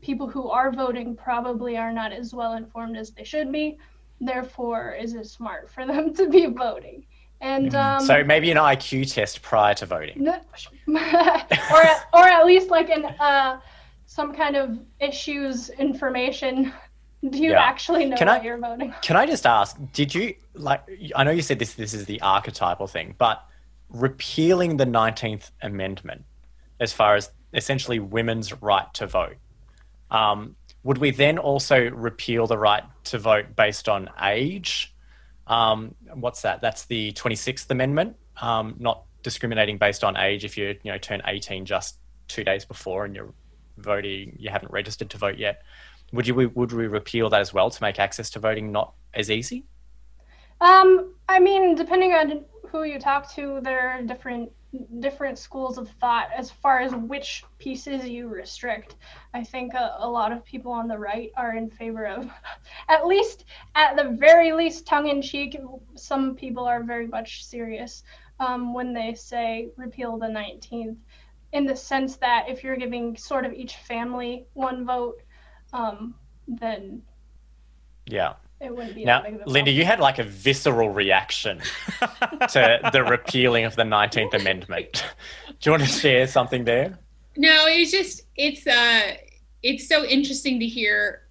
people 0.01 0.29
who 0.29 0.49
are 0.49 0.73
voting 0.73 1.17
probably 1.17 1.77
are 1.77 1.93
not 1.93 2.13
as 2.13 2.35
well 2.35 2.55
informed 2.55 2.97
as 2.97 3.11
they 3.11 3.25
should 3.25 3.51
be. 3.53 3.79
Therefore, 4.21 4.97
is 5.01 5.15
it 5.15 5.27
smart 5.27 5.71
for 5.71 5.87
them 5.87 6.13
to 6.15 6.29
be 6.29 6.47
voting? 6.47 7.07
And 7.41 7.71
mm-hmm. 7.71 8.01
um, 8.01 8.05
so 8.05 8.25
maybe 8.25 8.51
an 8.51 8.57
IQ 8.57 9.13
test 9.13 9.43
prior 9.43 9.75
to 9.75 9.87
voting, 9.87 10.27
or 10.89 10.99
at, 10.99 12.05
or 12.13 12.27
at 12.27 12.45
least 12.45 12.69
like 12.69 12.91
an 12.91 13.05
uh, 13.05 13.61
some 14.07 14.35
kind 14.35 14.57
of 14.57 14.79
issues 15.01 15.71
information 15.71 16.73
do 17.27 17.39
you 17.39 17.51
yeah. 17.51 17.61
actually 17.61 18.05
know 18.07 18.17
can 18.17 18.29
what 18.29 18.41
I, 18.41 18.45
you're 18.45 18.59
voting? 18.59 18.95
Can 19.03 19.17
I 19.17 19.27
just 19.27 19.45
ask? 19.45 19.77
Did 19.93 20.15
you 20.15 20.35
like? 20.55 20.83
I 21.17 21.25
know 21.25 21.33
you 21.33 21.43
said 21.43 21.59
this. 21.59 21.75
This 21.75 21.93
is 21.93 22.07
the 22.07 22.21
archetypal 22.21 22.87
thing, 22.87 23.15
but 23.19 23.45
repealing 23.89 24.77
the 24.77 24.87
Nineteenth 24.87 25.51
Amendment, 25.61 26.25
as 26.79 26.93
far 26.93 27.17
as 27.17 27.31
essentially 27.53 27.99
women's 27.99 28.53
right 28.63 28.93
to 28.95 29.07
vote, 29.07 29.37
um, 30.11 30.55
would 30.85 30.99
we 30.99 31.11
then 31.11 31.39
also 31.39 31.91
repeal 31.91 32.47
the 32.47 32.59
right 32.59 32.85
to 33.05 33.19
vote 33.19 33.57
based 33.57 33.89
on 33.89 34.11
age? 34.23 34.95
Um, 35.49 35.97
what's 36.15 36.43
that? 36.43 36.61
That's 36.61 36.85
the 36.85 37.13
Twenty 37.13 37.37
Sixth 37.37 37.69
Amendment, 37.71 38.17
um, 38.41 38.77
not 38.79 39.03
discriminating 39.25 39.79
based 39.79 40.05
on 40.05 40.17
age. 40.17 40.45
If 40.45 40.57
you 40.57 40.79
you 40.85 40.93
know 40.93 40.99
turn 40.99 41.21
eighteen 41.27 41.65
just 41.65 41.99
two 42.29 42.45
days 42.45 42.65
before 42.65 43.05
and 43.05 43.15
you're 43.15 43.33
voting, 43.77 44.37
you 44.39 44.51
haven't 44.51 44.71
registered 44.71 45.11
to 45.11 45.19
vote 45.19 45.39
yet. 45.39 45.63
Would 46.13 46.27
you 46.27 46.35
would 46.55 46.73
we 46.73 46.87
repeal 46.87 47.29
that 47.31 47.41
as 47.41 47.53
well 47.53 47.71
to 47.71 47.83
make 47.83 47.99
access 47.99 48.31
to 48.31 48.39
voting 48.39 48.73
not 48.73 48.95
as 49.15 49.31
easy? 49.31 49.65
Um, 50.61 51.15
I 51.29 51.39
mean, 51.39 51.75
depending 51.75 52.13
on 52.13 52.45
who 52.71 52.85
you 52.85 52.99
talk 52.99 53.31
to, 53.35 53.61
there 53.63 53.91
are 53.91 54.03
different 54.03 54.51
different 55.01 55.39
schools 55.39 55.79
of 55.79 55.89
thought 56.01 56.29
as 56.37 56.51
far 56.51 56.81
as 56.81 56.95
which 56.95 57.43
pieces 57.59 58.07
you 58.07 58.29
restrict. 58.29 58.97
I 59.33 59.43
think 59.43 59.73
a, 59.73 59.97
a, 60.01 60.09
lot 60.09 60.31
of 60.31 60.45
people 60.45 60.73
on 60.73 60.89
the 60.89 60.99
right 60.99 61.31
are 61.39 61.57
in 61.57 61.71
favor 61.71 62.07
of, 62.07 62.31
at 62.91 63.07
least 63.07 63.47
at 63.75 63.97
the 63.97 64.11
very 64.11 64.53
least, 64.53 64.87
tongue 64.87 65.09
in 65.09 65.23
cheek. 65.23 65.59
Some 65.95 66.35
people 66.35 66.65
are 66.65 66.83
very 66.83 67.07
much 67.07 67.47
serious 67.47 68.03
um, 68.41 68.75
when 68.75 68.93
they 68.93 69.15
say 69.15 69.71
repeal 69.77 70.19
the 70.19 70.27
19th, 70.27 70.97
in 71.53 71.65
the 71.65 71.77
sense 71.77 72.17
that 72.17 72.47
if 72.49 72.63
you're 72.63 72.77
giving 72.77 73.17
sort 73.17 73.47
of 73.47 73.55
each 73.55 73.77
family 73.77 74.47
one 74.53 74.85
vote, 74.85 75.23
um, 75.73 76.15
then 76.47 77.03
yeah 78.07 78.35
it 78.61 78.75
wouldn't 78.75 78.97
be 78.97 79.05
now, 79.05 79.25
Linda, 79.47 79.71
you 79.71 79.85
had 79.85 80.01
like 80.01 80.19
a 80.19 80.25
visceral 80.25 80.91
reaction 80.91 81.61
to 82.01 82.91
the 82.93 83.05
repealing 83.05 83.65
of 83.65 83.77
the 83.77 83.85
Nineteenth 83.85 84.35
Amendment. 84.35 85.05
Do 85.49 85.55
you 85.63 85.71
want 85.71 85.85
to 85.85 85.89
share 85.89 86.27
something 86.27 86.65
there? 86.65 86.99
No, 87.37 87.67
it's 87.69 87.93
just 87.93 88.23
it's 88.35 88.67
uh 88.67 89.15
it's 89.63 89.89
so 89.89 90.05
interesting 90.05 90.59
to 90.59 90.67
hear 90.67 91.23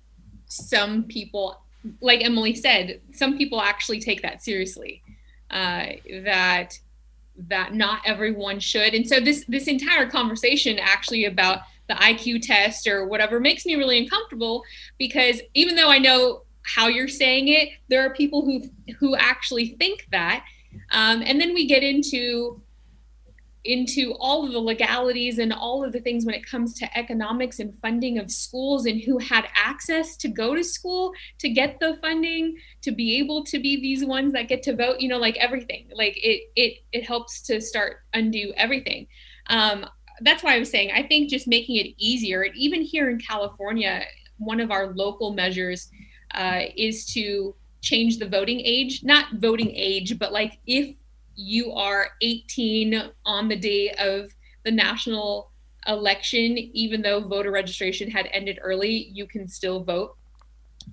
some 0.46 1.04
people, 1.04 1.62
like 2.00 2.24
Emily 2.24 2.56
said, 2.56 3.02
some 3.14 3.38
people 3.38 3.62
actually 3.62 4.00
take 4.00 4.22
that 4.22 4.42
seriously. 4.42 5.04
Uh, 5.52 5.88
that 6.24 6.78
that 7.50 7.74
not 7.74 8.02
everyone 8.06 8.60
should, 8.60 8.94
and 8.94 9.08
so 9.08 9.20
this 9.20 9.44
this 9.48 9.68
entire 9.68 10.10
conversation 10.10 10.80
actually 10.80 11.26
about 11.26 11.60
the 11.88 11.96
IQ 11.96 12.42
test 12.42 12.88
or 12.88 13.08
whatever 13.08 13.40
makes 13.40 13.66
me 13.66 13.76
really 13.76 13.98
uncomfortable 13.98 14.64
because 14.98 15.42
even 15.54 15.76
though 15.76 15.90
I 15.90 16.00
know 16.00 16.44
how 16.68 16.88
you're 16.88 17.08
saying 17.08 17.48
it. 17.48 17.70
There 17.88 18.06
are 18.06 18.14
people 18.14 18.44
who 18.44 18.64
who 19.00 19.16
actually 19.16 19.76
think 19.80 20.08
that, 20.12 20.46
um, 20.92 21.24
and 21.26 21.40
then 21.40 21.54
we 21.54 21.66
get 21.66 21.84
into 21.84 22.62
into 23.64 24.14
all 24.20 24.46
of 24.46 24.54
the 24.54 24.60
legalities 24.60 25.40
and 25.40 25.52
all 25.52 25.84
of 25.84 25.92
the 25.92 26.00
things 26.00 26.26
when 26.26 26.34
it 26.34 26.46
comes 26.46 26.74
to 26.74 26.98
economics 26.98 27.60
and 27.60 27.78
funding 27.80 28.18
of 28.18 28.32
schools 28.32 28.86
and 28.86 29.02
who 29.02 29.18
had 29.18 29.46
access 29.56 30.16
to 30.16 30.30
go 30.30 30.56
to 30.56 30.64
school 30.64 31.12
to 31.38 31.50
get 31.50 31.78
the 31.82 31.98
funding 32.00 32.56
to 32.82 32.92
be 32.92 33.18
able 33.18 33.44
to 33.44 33.60
be 33.60 33.76
these 33.82 34.06
ones 34.06 34.32
that 34.32 34.48
get 34.48 34.64
to 34.64 34.74
vote 34.74 35.02
you 35.02 35.10
know 35.10 35.18
like 35.18 35.36
everything 35.36 35.90
like 35.92 36.16
it 36.24 36.44
it 36.56 36.78
it 36.94 37.06
helps 37.06 37.42
to 37.42 37.60
start 37.60 37.98
undo 38.14 38.54
everything 38.56 39.06
um, 39.48 39.86
that's 40.22 40.44
why 40.44 40.56
i 40.56 40.60
was 40.60 40.70
saying 40.70 40.92
i 40.94 41.04
think 41.04 41.30
just 41.30 41.48
making 41.48 41.76
it 41.76 41.94
easier 41.98 42.46
even 42.56 42.82
here 42.82 43.10
in 43.10 43.20
california 43.20 44.04
one 44.38 44.60
of 44.60 44.72
our 44.72 44.88
local 44.94 45.34
measures 45.34 45.90
uh, 46.34 46.62
is 46.76 47.06
to 47.06 47.56
change 47.82 48.18
the 48.18 48.28
voting 48.28 48.62
age, 48.62 49.04
not 49.04 49.26
voting 49.36 49.72
age, 49.74 50.18
but 50.20 50.32
like 50.34 50.60
if 50.68 50.96
you 51.36 51.72
are 51.74 52.10
18 52.22 53.12
on 53.26 53.48
the 53.48 53.56
day 53.56 53.92
of 54.00 54.34
the 54.66 54.72
national 54.72 55.52
election, 55.88 56.58
even 56.58 57.02
though 57.02 57.22
voter 57.22 57.52
registration 57.52 58.10
had 58.10 58.28
ended 58.34 58.60
early, 58.62 59.10
you 59.14 59.26
can 59.26 59.48
still 59.48 59.84
vote. 59.84 60.16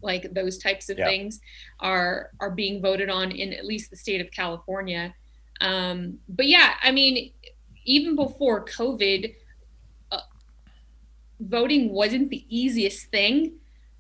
Like 0.03 0.35
those 0.35 0.59
types 0.59 0.89
of 0.89 0.97
things 0.97 1.41
are 1.79 2.31
are 2.41 2.51
being 2.51 2.83
voted 2.83 3.09
on 3.09 3.31
in 3.31 3.53
at 3.53 3.65
least 3.65 3.91
the 3.91 3.97
state 3.97 4.21
of 4.21 4.31
California. 4.33 5.15
Um, 5.61 6.19
but 6.29 6.47
yeah, 6.47 6.75
I 6.83 6.91
mean, 6.91 7.33
even 7.85 8.17
before 8.17 8.65
COVID, 8.65 9.35
uh, 10.13 10.19
voting 11.41 11.93
wasn't 11.93 12.31
the 12.31 12.45
easiest 12.49 13.07
thing 13.09 13.55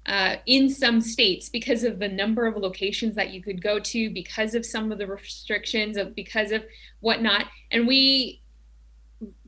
uh, 0.06 0.36
in 0.46 0.68
some 0.68 1.00
states 1.00 1.48
because 1.48 1.82
of 1.82 1.98
the 1.98 2.08
number 2.08 2.46
of 2.46 2.56
locations 2.56 3.14
that 3.14 3.30
you 3.30 3.42
could 3.42 3.62
go 3.62 3.78
to, 3.78 4.10
because 4.10 4.54
of 4.54 4.66
some 4.66 4.92
of 4.92 4.98
the 4.98 5.06
restrictions, 5.06 5.96
of 5.96 6.14
because 6.14 6.52
of 6.52 6.64
whatnot. 7.00 7.46
And 7.70 7.86
we, 7.86 8.42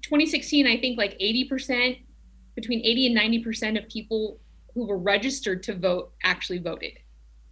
2016, 0.03 0.66
I 0.66 0.79
think 0.79 0.96
like 0.96 1.18
80%, 1.18 1.99
between 2.55 2.81
80 2.85 3.14
and 3.14 3.44
90% 3.44 3.83
of 3.83 3.88
people 3.88 4.40
who 4.75 4.87
were 4.87 4.99
registered 4.99 5.62
to 5.64 5.75
vote 5.75 6.12
actually 6.25 6.59
voted. 6.59 6.92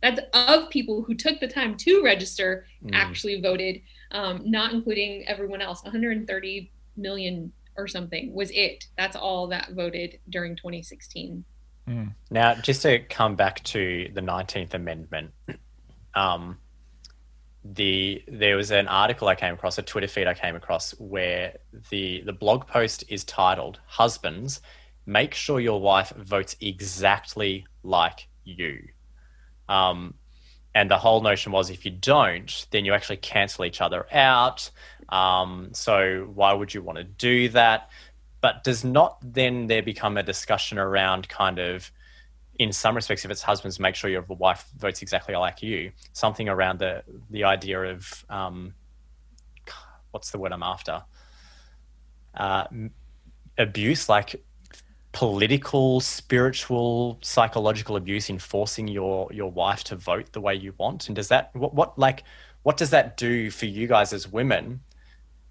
That's 0.03 0.21
of 0.35 0.69
people 0.71 1.03
who 1.03 1.15
took 1.15 1.41
the 1.41 1.49
time 1.49 1.77
to 1.79 2.03
register 2.03 2.67
mm. 2.85 2.91
actually 2.93 3.41
voted, 3.41 3.81
um, 4.11 4.43
not 4.45 4.73
including 4.73 5.27
everyone 5.27 5.63
else. 5.63 5.83
130 5.83 6.71
million 6.97 7.53
or 7.77 7.89
something 7.89 8.33
was 8.33 8.51
it. 8.53 8.87
That's 8.97 9.17
all 9.17 9.49
that 9.49 9.71
voted 9.73 10.19
during 10.29 10.57
2016. 10.57 11.45
Mm. 11.89 12.15
Now, 12.31 12.55
just 12.55 12.83
to 12.83 13.01
come 13.01 13.37
back 13.37 13.63
to 13.65 14.11
the 14.15 14.23
Nineteenth 14.23 14.75
Amendment, 14.75 15.33
um, 16.15 16.59
the 17.65 18.23
there 18.27 18.57
was 18.57 18.71
an 18.71 18.89
article 18.89 19.29
I 19.29 19.35
came 19.35 19.55
across, 19.55 19.79
a 19.79 19.83
Twitter 19.83 20.09
feed 20.09 20.27
I 20.27 20.35
came 20.35 20.57
across, 20.57 20.93
where 20.93 21.59
the 21.91 22.23
the 22.25 22.33
blog 22.33 22.67
post 22.67 23.05
is 23.09 23.25
titled 23.25 23.81
"Husbands, 23.87 24.63
make 25.05 25.35
sure 25.35 25.61
your 25.61 25.81
wife 25.81 26.11
votes 26.17 26.57
exactly 26.61 27.67
like 27.83 28.29
you." 28.45 28.89
Um, 29.69 30.15
and 30.75 30.91
the 30.91 30.99
whole 30.99 31.21
notion 31.21 31.53
was 31.53 31.71
if 31.71 31.85
you 31.85 31.91
don't, 31.91 32.67
then 32.71 32.85
you 32.85 32.95
actually 32.95 33.19
cancel 33.19 33.65
each 33.65 33.81
other 33.81 34.07
out. 34.13 34.71
Um, 35.15 35.71
so 35.73 36.31
why 36.35 36.53
would 36.53 36.75
you 36.75 36.83
want 36.83 36.99
to 36.99 37.05
do 37.05 37.49
that? 37.51 37.91
but 38.45 38.63
does 38.63 38.85
not 38.85 39.17
then 39.23 39.69
there 39.69 39.83
become 39.83 40.19
a 40.19 40.23
discussion 40.23 40.79
around 40.79 41.27
kind 41.31 41.59
of 41.59 41.91
in 42.59 42.75
some 42.75 42.95
respects 42.95 43.25
if 43.25 43.31
it's 43.31 43.41
husbands 43.41 43.81
make 43.81 43.95
sure 43.95 44.11
your 44.11 44.21
wife 44.21 44.67
votes 44.77 45.01
exactly 45.01 45.35
like 45.35 45.63
you. 45.63 45.93
Something 46.13 46.51
around 46.51 46.79
the 46.79 47.03
the 47.31 47.45
idea 47.45 47.81
of 47.85 48.23
um, 48.29 48.75
what's 50.11 50.31
the 50.31 50.39
word 50.39 50.53
i'm 50.53 50.63
after? 50.63 51.03
Uh, 52.35 52.67
abuse 53.57 54.11
like 54.11 54.45
political 55.13 56.01
spiritual 56.01 57.19
psychological 57.23 57.97
abuse 57.97 58.29
in 58.29 58.39
forcing 58.39 58.87
your 58.89 59.33
your 59.33 59.51
wife 59.51 59.85
to 59.85 59.97
vote 59.97 60.33
the 60.33 60.41
way 60.43 60.55
you 60.55 60.75
want. 60.77 61.07
And 61.07 61.17
does 61.17 61.29
that 61.29 61.49
what, 61.57 61.75
what 61.75 61.99
like 61.99 62.25
what 62.63 62.77
does 62.77 62.91
that 62.91 63.17
do 63.17 63.51
for 63.51 63.65
you 63.65 63.87
guys 63.87 64.13
as 64.13 64.31
women 64.31 64.81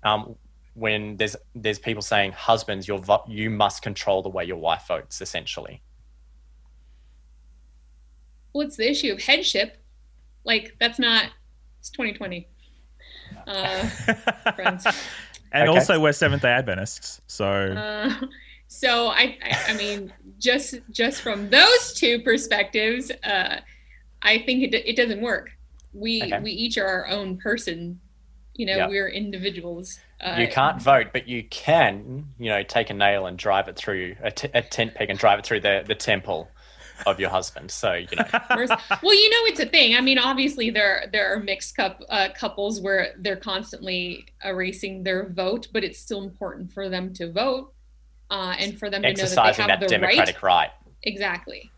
um, 0.03 0.35
when 0.75 1.17
there's 1.17 1.35
there's 1.55 1.79
people 1.79 2.01
saying 2.01 2.31
husbands 2.31 2.87
you 2.87 3.01
you 3.27 3.49
must 3.49 3.81
control 3.81 4.21
the 4.21 4.29
way 4.29 4.43
your 4.43 4.57
wife 4.57 4.85
votes 4.87 5.21
essentially. 5.21 5.81
Well 8.53 8.67
it's 8.67 8.77
the 8.77 8.89
issue 8.89 9.11
of 9.11 9.21
headship. 9.21 9.77
Like 10.43 10.75
that's 10.79 10.99
not 10.99 11.25
it's 11.79 11.89
2020 11.89 12.47
uh, 13.47 13.87
friends. 14.55 14.87
And 15.55 15.69
okay. 15.69 15.77
also 15.77 15.99
we're 15.99 16.13
seventh 16.13 16.41
day 16.41 16.49
adventists 16.49 17.21
so 17.27 17.45
uh, 17.45 18.25
so 18.67 19.09
I, 19.09 19.37
I, 19.43 19.57
I 19.67 19.77
mean 19.77 20.11
just 20.39 20.79
just 20.89 21.21
from 21.21 21.47
those 21.51 21.93
two 21.93 22.23
perspectives 22.23 23.11
uh 23.23 23.59
i 24.23 24.39
think 24.39 24.63
it, 24.63 24.73
it 24.73 24.95
doesn't 24.95 25.21
work. 25.21 25.51
We 25.93 26.23
okay. 26.23 26.39
we 26.39 26.49
each 26.49 26.79
are 26.79 26.87
our 26.87 27.07
own 27.07 27.37
person 27.37 27.99
you 28.55 28.65
know 28.65 28.75
yep. 28.75 28.89
we're 28.89 29.09
individuals 29.09 29.99
uh, 30.23 30.37
you 30.39 30.47
can't 30.47 30.81
vote, 30.81 31.07
but 31.11 31.27
you 31.27 31.43
can, 31.43 32.27
you 32.39 32.49
know, 32.49 32.63
take 32.63 32.89
a 32.89 32.93
nail 32.93 33.25
and 33.25 33.37
drive 33.37 33.67
it 33.67 33.75
through 33.75 34.15
a, 34.23 34.31
t- 34.31 34.47
a 34.53 34.61
tent 34.61 34.95
peg 34.95 35.09
and 35.09 35.19
drive 35.19 35.37
it 35.39 35.45
through 35.45 35.59
the, 35.59 35.83
the 35.85 35.95
temple 35.95 36.49
of 37.05 37.19
your 37.19 37.29
husband. 37.29 37.69
So 37.71 37.93
you 37.93 38.15
know. 38.15 38.25
well, 38.49 39.13
you 39.13 39.29
know, 39.29 39.51
it's 39.51 39.59
a 39.59 39.65
thing. 39.65 39.95
I 39.95 40.01
mean, 40.01 40.17
obviously 40.17 40.69
there 40.69 41.09
there 41.11 41.33
are 41.33 41.39
mixed 41.39 41.75
cup 41.75 42.01
uh, 42.07 42.29
couples 42.33 42.79
where 42.79 43.13
they're 43.19 43.35
constantly 43.35 44.25
erasing 44.45 45.03
their 45.03 45.27
vote, 45.27 45.67
but 45.73 45.83
it's 45.83 45.99
still 45.99 46.23
important 46.23 46.71
for 46.71 46.87
them 46.87 47.13
to 47.15 47.29
vote 47.29 47.73
uh, 48.29 48.55
and 48.57 48.77
for 48.77 48.89
them 48.89 49.01
to 49.01 49.09
know 49.09 49.25
that 49.25 49.35
they 49.35 49.61
have 49.61 49.67
that 49.67 49.79
the 49.81 49.87
democratic 49.87 50.41
right. 50.41 50.53
right. 50.53 50.71
Exactly. 51.03 51.69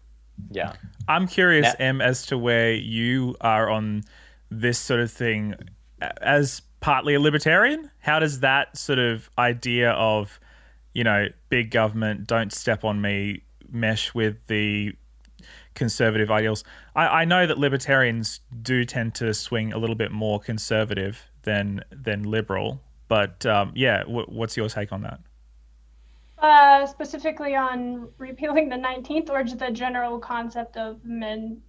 Yeah. 0.51 0.73
I'm 1.07 1.27
curious, 1.27 1.73
now, 1.79 1.85
Em, 1.85 2.01
as 2.01 2.27
to 2.27 2.37
where 2.37 2.73
you 2.73 3.35
are 3.41 3.69
on 3.69 4.03
this 4.51 4.77
sort 4.77 4.99
of 4.99 5.11
thing 5.11 5.55
as 6.21 6.61
partly 6.85 7.15
a 7.15 7.19
libertarian. 7.19 7.89
How 7.97 8.19
does 8.19 8.41
that 8.41 8.77
sort 8.77 8.99
of 8.99 9.27
idea 9.39 9.89
of, 9.93 10.39
you 10.93 11.03
know, 11.03 11.29
big 11.49 11.71
government, 11.71 12.27
don't 12.27 12.53
step 12.53 12.83
on 12.83 13.01
me, 13.01 13.41
mesh 13.71 14.13
with 14.13 14.35
the 14.45 14.93
conservative 15.73 16.29
ideals? 16.29 16.63
I, 16.95 17.07
I 17.07 17.25
know 17.25 17.47
that 17.47 17.57
libertarians 17.57 18.39
do 18.61 18.85
tend 18.85 19.15
to 19.15 19.33
swing 19.33 19.73
a 19.73 19.79
little 19.79 19.95
bit 19.95 20.11
more 20.11 20.39
conservative 20.39 21.23
than 21.41 21.83
than 21.89 22.21
liberal, 22.21 22.79
but 23.07 23.43
um, 23.47 23.71
yeah, 23.73 24.03
w- 24.03 24.27
what's 24.27 24.55
your 24.55 24.69
take 24.69 24.93
on 24.93 25.01
that? 25.01 25.19
Uh, 26.37 26.85
specifically 26.85 27.55
on 27.55 28.09
repealing 28.19 28.69
the 28.69 28.75
19th, 28.75 29.31
or 29.31 29.43
just 29.43 29.57
the 29.57 29.71
general 29.71 30.19
concept 30.19 30.77
of 30.77 31.03
men 31.03 31.63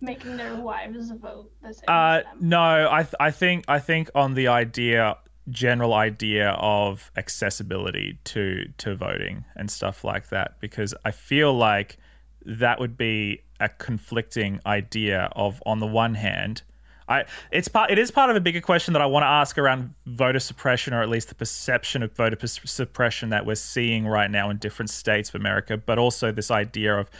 making 0.00 0.36
their 0.36 0.56
wives 0.56 1.10
vote 1.10 1.50
the 1.62 1.74
same. 1.74 1.84
Uh, 1.88 2.20
no, 2.40 2.88
I 2.90 3.02
th- 3.02 3.14
I 3.20 3.30
think 3.30 3.64
I 3.68 3.78
think 3.78 4.10
on 4.14 4.34
the 4.34 4.48
idea 4.48 5.16
general 5.50 5.94
idea 5.94 6.50
of 6.58 7.10
accessibility 7.16 8.18
to 8.24 8.66
to 8.78 8.94
voting 8.94 9.44
and 9.56 9.70
stuff 9.70 10.04
like 10.04 10.28
that 10.28 10.60
because 10.60 10.94
I 11.04 11.10
feel 11.10 11.54
like 11.54 11.96
that 12.44 12.78
would 12.80 12.96
be 12.96 13.42
a 13.60 13.68
conflicting 13.68 14.60
idea 14.66 15.30
of 15.34 15.62
on 15.66 15.78
the 15.78 15.86
one 15.86 16.14
hand 16.14 16.62
I 17.08 17.24
it's 17.50 17.68
part 17.68 17.90
it 17.90 17.98
is 17.98 18.10
part 18.10 18.30
of 18.30 18.36
a 18.36 18.40
bigger 18.40 18.60
question 18.60 18.92
that 18.92 19.02
I 19.02 19.06
want 19.06 19.22
to 19.22 19.28
ask 19.28 19.56
around 19.56 19.94
voter 20.06 20.38
suppression 20.38 20.92
or 20.92 21.02
at 21.02 21.08
least 21.08 21.28
the 21.28 21.34
perception 21.34 22.02
of 22.02 22.12
voter 22.12 22.46
suppression 22.46 23.30
that 23.30 23.46
we're 23.46 23.54
seeing 23.54 24.06
right 24.06 24.30
now 24.30 24.50
in 24.50 24.58
different 24.58 24.90
states 24.90 25.30
of 25.30 25.36
America 25.36 25.76
but 25.76 25.98
also 25.98 26.30
this 26.30 26.50
idea 26.50 26.96
of 26.96 27.10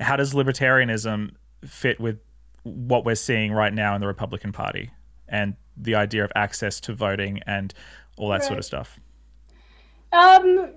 how 0.00 0.16
does 0.16 0.34
libertarianism 0.34 1.32
fit 1.64 2.00
with 2.00 2.18
what 2.64 3.04
we're 3.04 3.14
seeing 3.14 3.52
right 3.52 3.72
now 3.72 3.94
in 3.94 4.00
the 4.00 4.06
Republican 4.06 4.52
Party 4.52 4.90
and 5.28 5.54
the 5.76 5.94
idea 5.94 6.24
of 6.24 6.32
access 6.36 6.80
to 6.80 6.92
voting 6.92 7.40
and 7.46 7.74
all 8.16 8.28
that 8.28 8.40
right. 8.40 8.44
sort 8.44 8.58
of 8.58 8.64
stuff? 8.64 9.00
Um, 10.12 10.74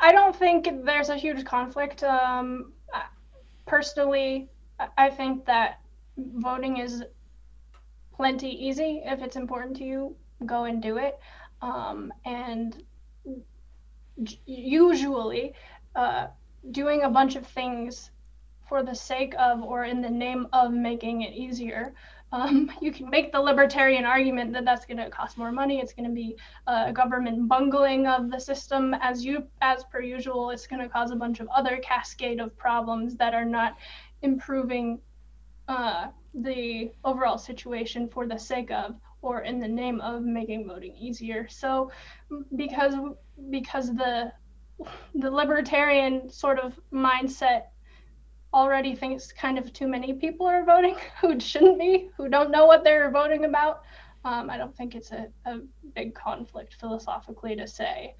I 0.00 0.12
don't 0.12 0.36
think 0.36 0.68
there's 0.84 1.08
a 1.08 1.16
huge 1.16 1.44
conflict. 1.44 2.02
Um, 2.02 2.72
personally, 3.66 4.48
I 4.98 5.10
think 5.10 5.46
that 5.46 5.80
voting 6.16 6.76
is 6.76 7.02
plenty 8.14 8.48
easy. 8.48 9.02
If 9.04 9.22
it's 9.22 9.36
important 9.36 9.76
to 9.78 9.84
you, 9.84 10.16
go 10.44 10.64
and 10.64 10.82
do 10.82 10.98
it. 10.98 11.18
Um, 11.62 12.12
and 12.24 12.82
usually, 14.44 15.54
uh, 15.94 16.26
doing 16.70 17.02
a 17.02 17.10
bunch 17.10 17.36
of 17.36 17.46
things 17.46 18.10
for 18.68 18.82
the 18.82 18.94
sake 18.94 19.34
of 19.38 19.62
or 19.62 19.84
in 19.84 20.00
the 20.00 20.10
name 20.10 20.46
of 20.52 20.72
making 20.72 21.22
it 21.22 21.32
easier 21.32 21.94
um, 22.32 22.70
you 22.80 22.92
can 22.92 23.08
make 23.10 23.32
the 23.32 23.40
libertarian 23.40 24.04
argument 24.04 24.52
that 24.52 24.64
that's 24.64 24.84
going 24.86 24.98
to 24.98 25.10
cost 25.10 25.38
more 25.38 25.52
money. 25.52 25.80
It's 25.80 25.92
going 25.92 26.08
to 26.08 26.14
be 26.14 26.36
a 26.66 26.92
government 26.92 27.48
bungling 27.48 28.06
of 28.06 28.30
the 28.30 28.40
system, 28.40 28.94
as 29.00 29.24
you 29.24 29.44
as 29.62 29.84
per 29.84 30.00
usual. 30.00 30.50
It's 30.50 30.66
going 30.66 30.82
to 30.82 30.88
cause 30.88 31.10
a 31.10 31.16
bunch 31.16 31.40
of 31.40 31.48
other 31.48 31.78
cascade 31.78 32.40
of 32.40 32.56
problems 32.56 33.16
that 33.16 33.34
are 33.34 33.44
not 33.44 33.76
improving 34.22 35.00
uh, 35.68 36.08
the 36.34 36.92
overall 37.04 37.38
situation 37.38 38.08
for 38.08 38.26
the 38.26 38.38
sake 38.38 38.70
of 38.70 38.96
or 39.22 39.40
in 39.40 39.58
the 39.58 39.68
name 39.68 40.00
of 40.00 40.22
making 40.22 40.68
voting 40.68 40.94
easier. 40.94 41.48
So, 41.48 41.90
because 42.54 42.94
because 43.50 43.94
the 43.94 44.32
the 45.14 45.30
libertarian 45.30 46.28
sort 46.28 46.58
of 46.58 46.78
mindset 46.92 47.62
already 48.56 48.96
thinks 48.96 49.30
kind 49.32 49.58
of 49.58 49.72
too 49.72 49.86
many 49.86 50.14
people 50.14 50.46
are 50.46 50.64
voting 50.64 50.96
who 51.20 51.38
shouldn't 51.38 51.78
be, 51.78 52.10
who 52.16 52.28
don't 52.28 52.50
know 52.50 52.64
what 52.66 52.82
they're 52.82 53.10
voting 53.10 53.44
about. 53.44 53.82
Um, 54.24 54.50
I 54.50 54.56
don't 54.56 54.74
think 54.76 54.96
it's 54.96 55.12
a, 55.12 55.28
a 55.44 55.60
big 55.94 56.14
conflict 56.14 56.74
philosophically 56.80 57.54
to 57.54 57.68
say, 57.68 58.16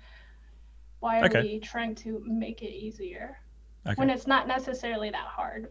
why 1.01 1.21
are 1.21 1.25
okay. 1.25 1.43
we 1.43 1.59
trying 1.59 1.95
to 1.97 2.23
make 2.25 2.63
it 2.63 2.71
easier 2.71 3.39
okay. 3.85 3.95
when 3.97 4.11
it's 4.11 4.27
not 4.27 4.47
necessarily 4.47 5.11
that 5.11 5.27
hard? 5.27 5.69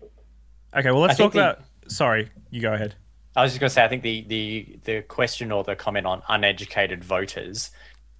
Okay, 0.75 0.91
well, 0.91 1.01
let's 1.01 1.17
talk 1.17 1.31
the, 1.31 1.39
about. 1.39 1.59
Sorry, 1.87 2.29
you 2.49 2.61
go 2.61 2.73
ahead. 2.73 2.95
I 3.35 3.43
was 3.43 3.51
just 3.51 3.59
going 3.59 3.69
to 3.69 3.73
say, 3.73 3.83
I 3.83 3.87
think 3.87 4.01
the, 4.01 4.25
the, 4.27 4.79
the 4.83 5.01
question 5.03 5.51
or 5.51 5.63
the 5.63 5.75
comment 5.75 6.05
on 6.05 6.21
uneducated 6.27 7.03
voters 7.03 7.71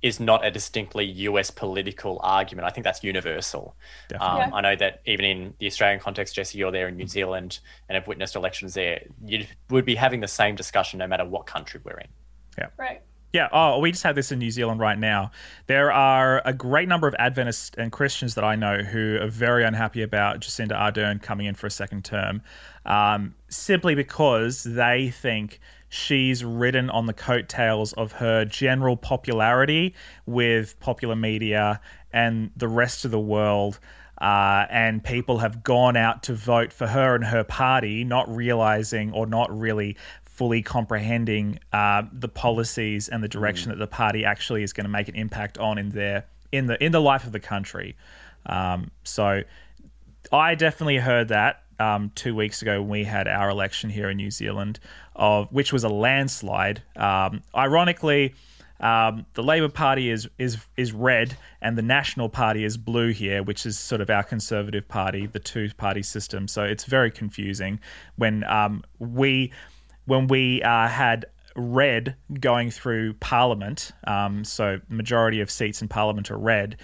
is 0.06 0.20
not 0.20 0.46
a 0.46 0.52
distinctly 0.52 1.04
US 1.04 1.50
political 1.50 2.20
argument. 2.22 2.68
I 2.68 2.70
think 2.70 2.84
that's 2.84 3.04
universal. 3.04 3.76
Um, 4.20 4.38
yeah. 4.38 4.50
I 4.54 4.62
know 4.62 4.76
that 4.76 5.02
even 5.08 5.26
in 5.26 5.54
the 5.58 5.65
Australian 5.65 6.00
context, 6.00 6.36
Jesse, 6.36 6.60
you're 6.60 6.72
there 6.72 6.88
in 6.88 6.96
New 6.96 7.08
Zealand 7.08 7.58
and 7.89 7.96
have 7.96 8.08
witnessed 8.08 8.36
elections 8.36 8.76
there. 8.76 9.02
You 9.26 9.48
would 9.72 9.84
be 9.84 9.96
having 9.96 10.20
the 10.20 10.28
same 10.28 10.56
discussion 10.56 11.00
no 11.00 11.08
matter 11.08 11.26
what 11.26 11.48
country 11.48 11.82
we're 11.84 11.98
in. 11.98 12.08
Yeah. 12.56 12.68
Right. 12.78 13.02
Yeah. 13.34 13.50
Oh, 13.52 13.80
we 13.80 13.91
just 13.91 14.04
have 14.04 14.13
this 14.13 14.32
in 14.32 14.38
New 14.38 14.52
Zealand 14.52 14.80
right 14.80 14.98
now. 14.98 15.32
There 15.65 15.91
are 15.91 16.39
a 16.46 16.54
great 16.54 16.88
number 16.88 17.08
of 17.08 17.15
Adventists 17.18 17.72
and 17.76 17.91
Christians 17.91 18.36
that 18.36 18.44
I 18.44 18.56
know 18.56 18.78
who 18.84 19.18
are 19.20 19.28
very 19.28 19.63
unhappy 19.63 20.04
about 20.04 20.39
Jacinda 20.39 20.74
Ardern 20.74 21.20
coming 21.20 21.48
in 21.48 21.56
for 21.56 21.65
a 21.65 21.72
second 21.72 22.06
term, 22.06 22.44
um, 22.86 23.34
simply 23.50 23.96
because 23.96 24.63
they 24.63 25.10
think 25.10 25.60
she's 25.89 26.43
ridden 26.43 26.89
on 26.89 27.06
the 27.06 27.13
coattails 27.13 27.93
of 27.93 28.13
her 28.13 28.45
general 28.45 28.98
popularity 28.98 29.93
with 30.26 30.80
popular 30.80 31.15
media 31.15 31.80
and 32.12 32.52
the 32.56 32.67
rest 32.67 33.06
of 33.06 33.12
the 33.12 33.19
world. 33.19 33.80
Uh, 34.21 34.65
and 34.69 35.04
people 35.04 35.39
have 35.39 35.62
gone 35.62 35.98
out 35.98 36.24
to 36.24 36.34
vote 36.34 36.71
for 36.71 36.88
her 36.88 37.15
and 37.15 37.26
her 37.26 37.43
party, 37.43 38.04
not 38.04 38.34
realizing 38.34 39.12
or 39.12 39.26
not 39.26 39.56
really 39.58 39.98
fully 40.24 40.62
comprehending 40.62 41.60
uh, 41.74 42.04
the 42.12 42.28
policies 42.28 43.10
and 43.10 43.24
the 43.24 43.28
direction 43.28 43.69
mm. 43.69 43.74
that 43.74 43.80
the 43.80 43.88
party 43.88 44.24
actually 44.26 44.63
is 44.63 44.74
going 44.74 44.86
to 44.86 44.89
make 44.89 45.08
an 45.08 45.15
impact 45.15 45.58
on 45.58 45.78
in 45.78 45.89
their 45.89 46.26
in 46.52 46.67
the 46.67 46.82
in 46.84 46.91
the 46.91 47.02
life 47.02 47.26
of 47.26 47.34
the 47.34 47.39
country. 47.39 47.95
Um, 48.45 48.91
so, 49.04 49.43
I 50.32 50.56
definitely 50.56 50.98
heard 50.98 51.30
that 51.30 51.63
um, 51.80 52.12
two 52.16 52.36
weeks 52.36 52.62
ago 52.62 52.82
when 52.82 52.90
we 52.90 53.04
had 53.04 53.28
our 53.28 53.50
election 53.50 53.90
here 53.90 54.10
in 54.10 54.18
New 54.18 54.32
Zealand, 54.32 54.80
of 55.16 55.52
which 55.52 55.74
was 55.74 55.84
a 55.84 55.90
landslide. 55.90 56.82
Um, 56.96 57.42
ironically, 57.56 58.34
um, 58.80 59.26
the 59.34 59.44
Labor 59.44 59.70
Party 59.70 60.10
is 60.10 60.28
is 60.38 60.58
is 60.76 60.92
red, 60.92 61.38
and 61.62 61.78
the 61.78 61.82
National 61.82 62.30
Party 62.30 62.64
is 62.64 62.78
blue 62.78 63.12
here, 63.12 63.42
which 63.42 63.66
is 63.66 63.78
sort 63.78 64.02
of 64.02 64.10
our 64.10 64.24
Conservative 64.24 64.88
Party, 64.88 65.26
the 65.28 65.40
two 65.40 65.70
party 65.78 66.04
system. 66.04 66.48
So 66.48 66.64
it's 66.64 66.84
very 66.84 67.12
confusing 67.12 67.80
when 68.18 68.44
um, 68.44 68.84
we 69.00 69.52
when 70.06 70.28
we 70.28 70.62
uh, 70.62 70.88
had 70.88 71.26
red 71.56 72.16
going 72.40 72.70
through 72.70 73.14
Parliament. 73.14 73.92
Um, 74.06 74.44
so 74.44 74.82
majority 74.90 75.40
of 75.40 75.50
seats 75.50 75.82
in 75.82 75.88
Parliament 75.88 76.30
are 76.30 76.38
red 76.38 76.76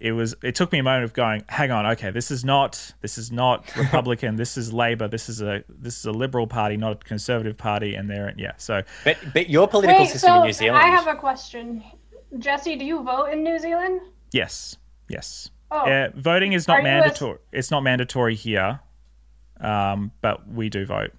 it 0.00 0.12
was 0.12 0.34
it 0.42 0.54
took 0.54 0.72
me 0.72 0.78
a 0.78 0.82
moment 0.82 1.04
of 1.04 1.12
going 1.12 1.42
hang 1.48 1.70
on 1.70 1.86
okay 1.86 2.10
this 2.10 2.30
is 2.30 2.44
not 2.44 2.92
this 3.00 3.18
is 3.18 3.30
not 3.32 3.74
republican 3.76 4.36
this 4.36 4.56
is 4.56 4.72
labor 4.72 5.08
this 5.08 5.28
is 5.28 5.40
a 5.40 5.62
this 5.68 5.98
is 5.98 6.04
a 6.04 6.12
liberal 6.12 6.46
party 6.46 6.76
not 6.76 6.92
a 6.92 6.96
conservative 6.96 7.56
party 7.56 7.94
and 7.94 8.08
they're 8.10 8.32
yeah 8.36 8.52
so 8.56 8.82
but 9.04 9.16
but 9.32 9.48
your 9.48 9.66
political 9.68 10.02
Wait, 10.02 10.10
system 10.10 10.28
so 10.28 10.36
in 10.36 10.46
new 10.46 10.52
zealand 10.52 10.84
i 10.84 10.88
have 10.88 11.06
a 11.06 11.14
question. 11.14 11.82
Jesse 12.38 12.76
do 12.76 12.84
you 12.84 13.02
vote 13.02 13.26
in 13.26 13.42
new 13.42 13.58
zealand? 13.58 14.00
Yes 14.32 14.76
yes. 15.08 15.50
Oh. 15.70 15.78
Uh, 15.78 16.10
voting 16.14 16.52
is 16.52 16.68
not 16.68 16.82
mandatory 16.82 17.38
a... 17.52 17.58
it's 17.58 17.70
not 17.70 17.82
mandatory 17.82 18.34
here 18.34 18.80
um, 19.60 20.12
but 20.20 20.48
we 20.48 20.68
do 20.68 20.84
vote 20.84 21.12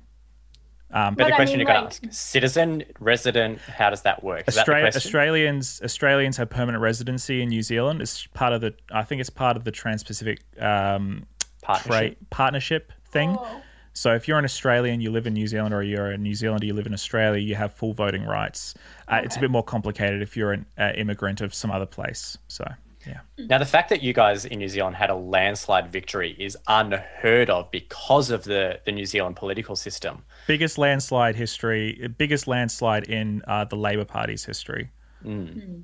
um, 0.92 1.16
but, 1.16 1.24
but 1.24 1.30
the 1.30 1.36
question 1.36 1.56
I 1.56 1.64
mean, 1.64 1.68
you 1.68 1.74
got 1.74 1.92
to 1.92 2.08
ask: 2.08 2.14
citizen, 2.14 2.84
resident, 3.00 3.60
how 3.60 3.90
does 3.90 4.04
that 4.04 4.24
work? 4.24 4.46
Is 4.48 4.58
Austra- 4.58 4.84
that 4.84 4.96
Australians 4.96 5.82
Australians 5.84 6.38
have 6.38 6.50
permanent 6.50 6.82
residency 6.82 7.42
in 7.42 7.50
New 7.50 7.62
Zealand. 7.62 8.02
It's 8.02 8.28
part 8.28 8.54
of 8.54 8.62
the. 8.62 8.74
I 8.92 9.04
think 9.04 9.20
it's 9.20 9.30
part 9.30 9.58
of 9.58 9.64
the 9.64 9.72
Trans-Pacific 9.72 10.40
um, 10.62 11.26
partnership. 11.62 12.18
Tra- 12.18 12.26
partnership 12.30 12.94
thing. 13.06 13.36
Oh. 13.38 13.62
So 13.94 14.14
if 14.14 14.28
you're 14.28 14.38
an 14.38 14.46
Australian, 14.46 15.02
you 15.02 15.10
live 15.10 15.26
in 15.26 15.34
New 15.34 15.48
Zealand, 15.48 15.74
or 15.74 15.82
you're 15.82 16.12
a 16.12 16.18
New 16.18 16.36
Zealander, 16.36 16.68
you 16.68 16.74
live 16.76 16.86
in 16.86 16.94
Australia, 16.94 17.42
you 17.42 17.56
have 17.56 17.74
full 17.74 17.94
voting 17.94 18.26
rights. 18.26 18.76
Uh, 19.08 19.16
okay. 19.16 19.26
It's 19.26 19.38
a 19.38 19.40
bit 19.40 19.50
more 19.50 19.64
complicated 19.64 20.22
if 20.22 20.38
you're 20.38 20.52
an 20.52 20.68
uh, 20.78 20.92
immigrant 20.96 21.42
of 21.42 21.54
some 21.54 21.72
other 21.72 21.88
place. 21.88 22.38
So 22.48 22.64
yeah. 23.08 23.46
Now, 23.46 23.58
the 23.58 23.66
fact 23.66 23.90
that 23.90 24.04
you 24.04 24.14
guys 24.14 24.46
in 24.46 24.60
New 24.60 24.68
Zealand 24.68 24.96
had 24.96 25.10
a 25.10 25.16
landslide 25.16 25.92
victory 25.92 26.36
is 26.38 26.58
unheard 26.68 27.50
of 27.50 27.72
because 27.72 28.30
of 28.30 28.44
the, 28.44 28.80
the 28.86 28.92
New 28.92 29.06
Zealand 29.06 29.36
political 29.36 29.76
system. 29.76 30.24
Biggest 30.48 30.78
landslide 30.78 31.36
history, 31.36 32.08
biggest 32.18 32.48
landslide 32.48 33.06
in 33.06 33.42
uh, 33.48 33.66
the 33.66 33.76
Labor 33.76 34.06
Party's 34.06 34.44
history. 34.44 34.92
Mm. 35.24 35.56
Mm. 35.56 35.84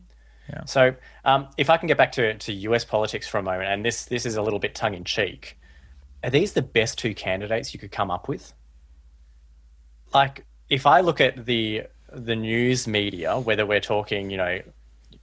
Yeah. 0.50 0.66
So, 0.66 0.96
um, 1.24 1.48
if 1.58 1.70
I 1.70 1.78
can 1.78 1.88
get 1.88 1.98
back 1.98 2.12
to, 2.14 2.38
to 2.38 2.54
US 2.54 2.84
politics 2.84 3.28
for 3.28 3.38
a 3.38 3.44
moment, 3.44 3.70
and 3.70 3.86
this, 3.86 4.06
this 4.06 4.26
is 4.26 4.36
a 4.36 4.42
little 4.42 4.60
bit 4.60 4.76
tongue 4.76 4.94
in 4.94 5.06
cheek, 5.06 5.58
are 6.24 6.30
these 6.30 6.54
the 6.54 6.62
best 6.62 6.98
two 6.98 7.14
candidates 7.14 7.74
you 7.74 7.80
could 7.80 7.92
come 7.92 8.12
up 8.12 8.28
with? 8.28 8.54
Like, 10.14 10.46
if 10.70 10.86
I 10.86 11.02
look 11.02 11.22
at 11.22 11.46
the 11.46 11.84
the 12.12 12.36
news 12.36 12.88
media, 12.88 13.40
whether 13.40 13.66
we're 13.66 13.80
talking, 13.80 14.30
you 14.30 14.38
know, 14.38 14.62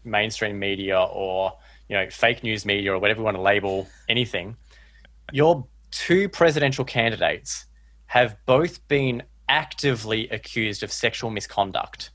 mainstream 0.05 0.59
media 0.59 1.01
or 1.01 1.57
you 1.91 1.97
know, 1.97 2.09
fake 2.09 2.45
news 2.45 2.65
media 2.65 2.95
or 2.95 3.01
whatever 3.01 3.19
you 3.19 3.25
want 3.25 3.37
to 3.37 3.43
label 3.43 3.89
anything, 4.09 4.57
your 5.33 5.67
two 5.91 6.29
presidential 6.29 6.85
candidates 6.85 7.67
have 8.07 8.37
both 8.47 8.87
been 8.87 9.25
actively 9.49 10.29
accused 10.29 10.85
of 10.85 10.93
sexual 10.93 11.31
misconduct. 11.31 12.11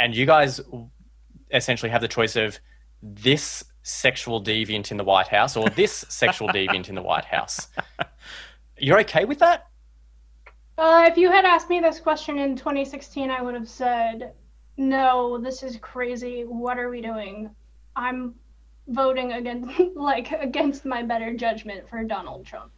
And 0.00 0.16
you 0.16 0.24
guys 0.24 0.58
essentially 1.52 1.90
have 1.90 2.00
the 2.00 2.08
choice 2.08 2.34
of 2.34 2.58
this 3.02 3.62
sexual 3.82 4.42
deviant 4.42 4.90
in 4.90 4.96
the 4.96 5.04
White 5.04 5.28
House 5.28 5.54
or 5.54 5.68
this 5.68 5.92
sexual 6.08 6.48
deviant 6.48 6.88
in 6.88 6.94
the 6.94 7.02
White 7.02 7.26
House. 7.26 7.68
You're 8.78 9.00
okay 9.00 9.26
with 9.26 9.38
that? 9.40 9.66
Uh, 10.78 11.04
if 11.10 11.18
you 11.18 11.30
had 11.30 11.44
asked 11.44 11.68
me 11.68 11.80
this 11.80 12.00
question 12.00 12.38
in 12.38 12.56
2016, 12.56 13.30
I 13.30 13.42
would 13.42 13.54
have 13.54 13.68
said, 13.68 14.32
no, 14.78 15.36
this 15.36 15.62
is 15.62 15.76
crazy. 15.76 16.44
What 16.44 16.78
are 16.78 16.88
we 16.88 17.02
doing? 17.02 17.50
I'm 17.94 18.34
voting 18.88 19.32
against 19.32 19.78
like 19.94 20.32
against 20.32 20.84
my 20.84 21.02
better 21.02 21.34
judgment 21.34 21.88
for 21.88 22.02
Donald 22.04 22.46
Trump. 22.46 22.72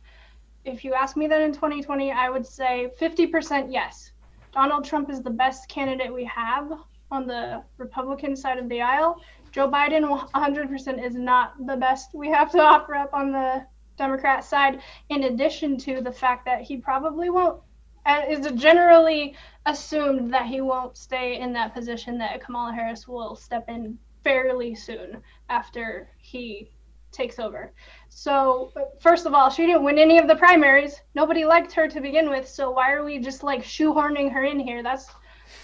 If 0.64 0.84
you 0.84 0.94
ask 0.94 1.16
me 1.16 1.26
that 1.28 1.40
in 1.40 1.52
2020, 1.52 2.12
I 2.12 2.28
would 2.28 2.46
say 2.46 2.90
50% 3.00 3.72
yes. 3.72 4.12
Donald 4.52 4.84
Trump 4.84 5.08
is 5.08 5.22
the 5.22 5.30
best 5.30 5.68
candidate 5.68 6.12
we 6.12 6.24
have. 6.24 6.72
on 7.10 7.26
the 7.26 7.62
Republican 7.78 8.36
side 8.36 8.58
of 8.58 8.68
the 8.68 8.80
aisle. 8.80 9.20
Joe 9.52 9.68
Biden 9.68 10.04
100% 10.32 11.04
is 11.04 11.14
not 11.14 11.54
the 11.66 11.76
best 11.76 12.14
we 12.14 12.28
have 12.28 12.52
to 12.52 12.60
offer 12.60 12.94
up 12.94 13.12
on 13.12 13.32
the 13.32 13.66
Democrat 14.00 14.44
side, 14.44 14.80
in 15.10 15.24
addition 15.24 15.76
to 15.76 16.00
the 16.00 16.10
fact 16.10 16.46
that 16.46 16.62
he 16.62 16.76
probably 16.78 17.28
won't, 17.28 17.60
uh, 18.06 18.22
is 18.28 18.50
generally 18.52 19.34
assumed 19.66 20.32
that 20.32 20.46
he 20.46 20.60
won't 20.62 20.96
stay 20.96 21.38
in 21.38 21.52
that 21.52 21.74
position, 21.74 22.16
that 22.16 22.40
Kamala 22.40 22.72
Harris 22.72 23.06
will 23.06 23.36
step 23.36 23.68
in 23.68 23.98
fairly 24.22 24.74
soon 24.74 25.22
after 25.48 26.08
he 26.18 26.70
takes 27.12 27.38
over. 27.38 27.72
So, 28.08 28.72
first 29.00 29.26
of 29.26 29.34
all, 29.34 29.50
she 29.50 29.66
didn't 29.66 29.84
win 29.84 29.98
any 29.98 30.18
of 30.18 30.28
the 30.28 30.36
primaries. 30.36 31.00
Nobody 31.14 31.44
liked 31.44 31.72
her 31.72 31.88
to 31.88 32.00
begin 32.00 32.30
with. 32.30 32.48
So 32.48 32.70
why 32.70 32.92
are 32.92 33.04
we 33.04 33.18
just 33.18 33.42
like 33.42 33.62
shoehorning 33.62 34.32
her 34.32 34.44
in 34.44 34.60
here? 34.60 34.82
That's 34.82 35.10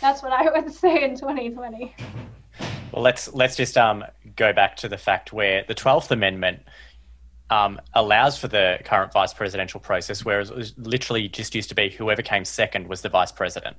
that's 0.00 0.22
what 0.22 0.32
I 0.32 0.50
would 0.54 0.72
say 0.72 1.04
in 1.04 1.16
2020. 1.16 1.94
Well, 2.92 3.02
let's 3.02 3.32
let's 3.32 3.56
just 3.56 3.76
um, 3.76 4.04
go 4.36 4.52
back 4.52 4.76
to 4.76 4.88
the 4.88 4.98
fact 4.98 5.32
where 5.32 5.64
the 5.66 5.74
Twelfth 5.74 6.10
Amendment 6.10 6.60
um, 7.50 7.80
allows 7.94 8.38
for 8.38 8.48
the 8.48 8.78
current 8.84 9.12
vice 9.12 9.32
presidential 9.32 9.78
process, 9.78 10.24
whereas 10.24 10.50
it 10.50 10.56
was 10.56 10.74
literally 10.78 11.28
just 11.28 11.54
used 11.54 11.68
to 11.68 11.74
be 11.74 11.90
whoever 11.90 12.22
came 12.22 12.44
second 12.44 12.88
was 12.88 13.02
the 13.02 13.08
vice 13.08 13.30
president. 13.32 13.76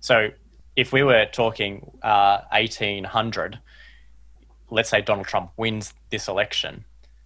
So, 0.00 0.28
if 0.76 0.92
we 0.92 1.02
were 1.02 1.26
talking 1.32 1.90
uh, 2.02 2.42
1800, 2.52 3.58
let's 4.70 4.90
say 4.90 5.00
Donald 5.00 5.26
Trump 5.26 5.50
wins 5.56 5.94
this 6.10 6.28
election, 6.28 6.84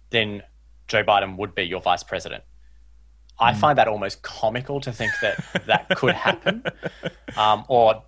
then 0.09 0.43
Joe 0.87 1.03
Biden 1.03 1.37
would 1.37 1.55
be 1.55 1.63
your 1.63 1.81
vice 1.81 2.03
president. 2.03 2.43
I 3.39 3.53
mm. 3.53 3.57
find 3.57 3.77
that 3.77 3.87
almost 3.87 4.21
comical 4.21 4.79
to 4.81 4.91
think 4.91 5.11
that 5.21 5.43
that 5.65 5.89
could 5.95 6.15
happen, 6.15 6.63
um, 7.37 7.65
or 7.67 8.03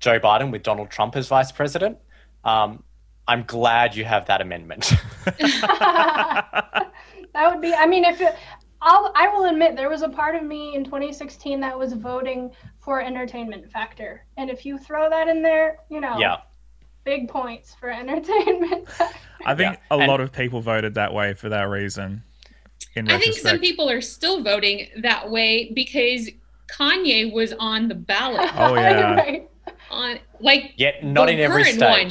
Joe 0.00 0.18
Biden 0.18 0.50
with 0.50 0.62
Donald 0.62 0.90
Trump 0.90 1.16
as 1.16 1.28
vice 1.28 1.52
president. 1.52 1.98
Um, 2.44 2.82
I'm 3.26 3.44
glad 3.44 3.96
you 3.96 4.04
have 4.04 4.26
that 4.26 4.40
amendment. 4.40 4.92
that 5.24 6.90
would 7.34 7.60
be. 7.60 7.72
I 7.72 7.86
mean, 7.86 8.04
if 8.04 8.20
it, 8.20 8.34
I'll, 8.82 9.12
I 9.14 9.28
will 9.28 9.46
admit 9.46 9.76
there 9.76 9.88
was 9.88 10.02
a 10.02 10.08
part 10.08 10.36
of 10.36 10.42
me 10.42 10.74
in 10.74 10.84
2016 10.84 11.60
that 11.60 11.78
was 11.78 11.94
voting 11.94 12.50
for 12.80 13.00
entertainment 13.00 13.70
factor, 13.70 14.26
and 14.36 14.50
if 14.50 14.66
you 14.66 14.76
throw 14.76 15.08
that 15.08 15.28
in 15.28 15.42
there, 15.42 15.78
you 15.88 16.00
know, 16.00 16.18
yeah, 16.18 16.38
big 17.04 17.28
points 17.28 17.74
for 17.74 17.90
entertainment. 17.90 18.88
I 19.46 19.54
think 19.54 19.74
yeah. 19.74 19.96
a 19.96 19.98
and 19.98 20.08
lot 20.08 20.20
of 20.20 20.32
people 20.32 20.60
voted 20.60 20.94
that 20.94 21.12
way 21.12 21.34
for 21.34 21.48
that 21.50 21.64
reason. 21.64 22.22
I 22.96 23.18
think 23.18 23.34
some 23.36 23.58
people 23.58 23.90
are 23.90 24.00
still 24.00 24.42
voting 24.42 24.88
that 25.02 25.30
way 25.30 25.72
because 25.74 26.30
Kanye 26.68 27.32
was 27.32 27.52
on 27.58 27.88
the 27.88 27.94
ballot. 27.94 28.50
Oh 28.56 28.74
yeah. 28.74 29.14
right. 29.14 29.50
On 29.90 30.18
like 30.40 30.72
yet 30.76 31.04
not 31.04 31.28
in 31.28 31.38
every 31.40 31.64
state. 31.64 31.80
One. 31.80 32.10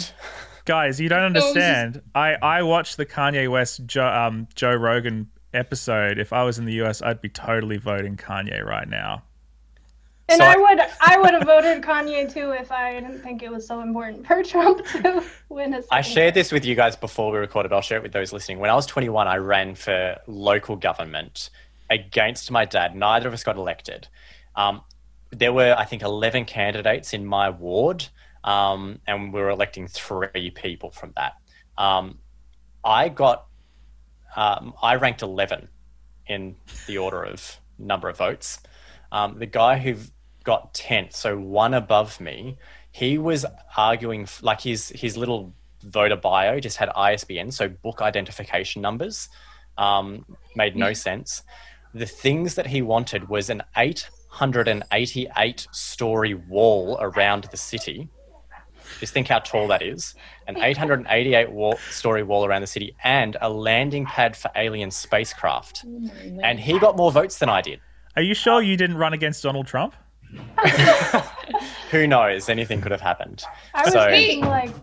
Guys, 0.66 1.00
you 1.00 1.10
don't 1.10 1.24
understand. 1.24 1.96
just... 1.96 2.06
I 2.16 2.36
I 2.36 2.64
watched 2.64 2.98
the 2.98 3.06
Kanye 3.06 3.50
West 3.50 3.86
Joe, 3.86 4.08
um, 4.08 4.48
Joe 4.56 4.74
Rogan 4.74 5.30
episode. 5.54 6.20
If 6.20 6.34
I 6.34 6.44
was 6.44 6.60
in 6.60 6.66
the 6.66 6.82
US, 6.84 7.02
I'd 7.02 7.22
be 7.22 7.30
totally 7.30 7.78
voting 7.78 8.16
Kanye 8.16 8.64
right 8.64 8.88
now. 8.88 9.24
And 10.34 10.40
so 10.40 10.46
I, 10.46 10.56
would 10.56 10.80
I 11.00 11.18
would 11.20 11.34
have 11.34 11.44
voted 11.44 11.84
Kanye 11.84 12.32
too 12.32 12.52
if 12.52 12.72
I 12.72 12.94
didn't 12.94 13.22
think 13.22 13.44
it 13.44 13.52
was 13.52 13.68
so 13.68 13.82
important 13.82 14.26
for 14.26 14.42
Trump 14.44 14.86
to 14.88 15.24
win 15.50 15.74
a 15.76 15.84
I 15.92 16.02
shared 16.02 16.34
this 16.34 16.52
with 16.52 16.66
you 16.66 16.74
guys 16.76 16.96
before 16.96 17.32
we 17.32 17.38
recorded. 17.38 17.72
I'll 17.72 17.82
share 17.82 17.98
it 17.98 18.04
with 18.04 18.14
those 18.14 18.34
listening. 18.34 18.60
When 18.60 18.70
I 18.70 18.76
was 18.76 18.88
21, 18.88 19.28
I 19.28 19.38
ran 19.38 19.76
for 19.76 20.18
local 20.26 20.76
government 20.76 21.52
against 21.90 22.50
my 22.50 22.66
dad. 22.66 22.96
Neither 22.96 23.28
of 23.28 23.34
us 23.34 23.44
got 23.44 23.58
elected. 23.58 24.08
Um, 24.56 24.82
there 25.30 25.54
were, 25.54 25.76
I 25.78 25.86
think, 25.86 26.02
11 26.02 26.46
candidates 26.46 27.14
in 27.14 27.26
my 27.26 27.50
ward, 27.50 28.06
um, 28.44 29.00
and 29.06 29.32
we 29.32 29.40
were 29.40 29.50
electing 29.50 29.88
three 29.88 30.52
people 30.52 30.92
from 30.92 31.14
that. 31.16 31.34
Um, 31.78 32.20
I 32.84 33.10
got, 33.10 33.46
um, 34.36 34.74
I 34.82 34.96
ranked 34.96 35.22
11 35.22 35.70
in 36.28 36.56
the 36.88 36.98
order 36.98 37.24
of 37.24 37.60
number 37.78 38.10
of 38.10 38.18
votes. 38.18 38.60
Um, 39.12 39.38
the 39.38 39.46
guy 39.46 39.78
who 39.78 39.96
got 40.44 40.74
10th, 40.74 41.14
so 41.14 41.38
one 41.38 41.74
above 41.74 42.20
me, 42.20 42.58
he 42.92 43.18
was 43.18 43.46
arguing 43.76 44.28
like 44.42 44.62
his 44.62 44.90
his 44.90 45.18
little 45.18 45.54
voter 45.84 46.16
bio 46.16 46.60
just 46.60 46.78
had 46.78 46.90
ISBN, 46.96 47.52
so 47.52 47.68
book 47.68 48.02
identification 48.02 48.82
numbers. 48.82 49.30
Um, 49.78 50.26
made 50.56 50.76
no 50.76 50.94
sense. 50.94 51.44
The 51.94 52.06
things 52.06 52.56
that 52.56 52.68
he 52.68 52.82
wanted 52.82 53.28
was 53.30 53.50
an 53.50 53.64
888 53.76 55.68
story 55.72 56.34
wall 56.36 56.98
around 57.02 57.46
the 57.46 57.58
city. 57.58 58.10
Just 59.00 59.14
think 59.14 59.28
how 59.28 59.40
tall 59.40 59.68
that 59.68 59.82
is. 59.82 60.16
An 60.48 60.58
888 60.58 61.52
wall, 61.52 61.78
story 61.90 62.24
wall 62.24 62.46
around 62.46 62.62
the 62.62 62.68
city 62.68 62.96
and 63.04 63.38
a 63.42 63.50
landing 63.50 64.06
pad 64.06 64.36
for 64.36 64.52
alien 64.56 64.92
spacecraft. 64.92 65.86
Oh 65.88 66.40
and 66.44 66.60
he 66.60 66.78
got 66.80 66.96
more 66.96 67.12
votes 67.12 67.40
than 67.40 67.50
I 67.50 67.62
did. 67.62 67.80
Are 68.16 68.22
you 68.22 68.36
sure 68.36 68.62
you 68.62 68.78
didn't 68.78 68.98
run 68.98 69.14
against 69.14 69.42
Donald 69.42 69.66
Trump? 69.66 69.96
Who 71.92 72.08
knows? 72.08 72.50
Anything 72.50 72.82
could 72.82 72.92
have 72.92 73.02
happened. 73.02 73.44
I 73.74 73.84
was 73.84 73.94
so, 73.94 74.06
thinking 74.06 74.46
like, 74.46 74.74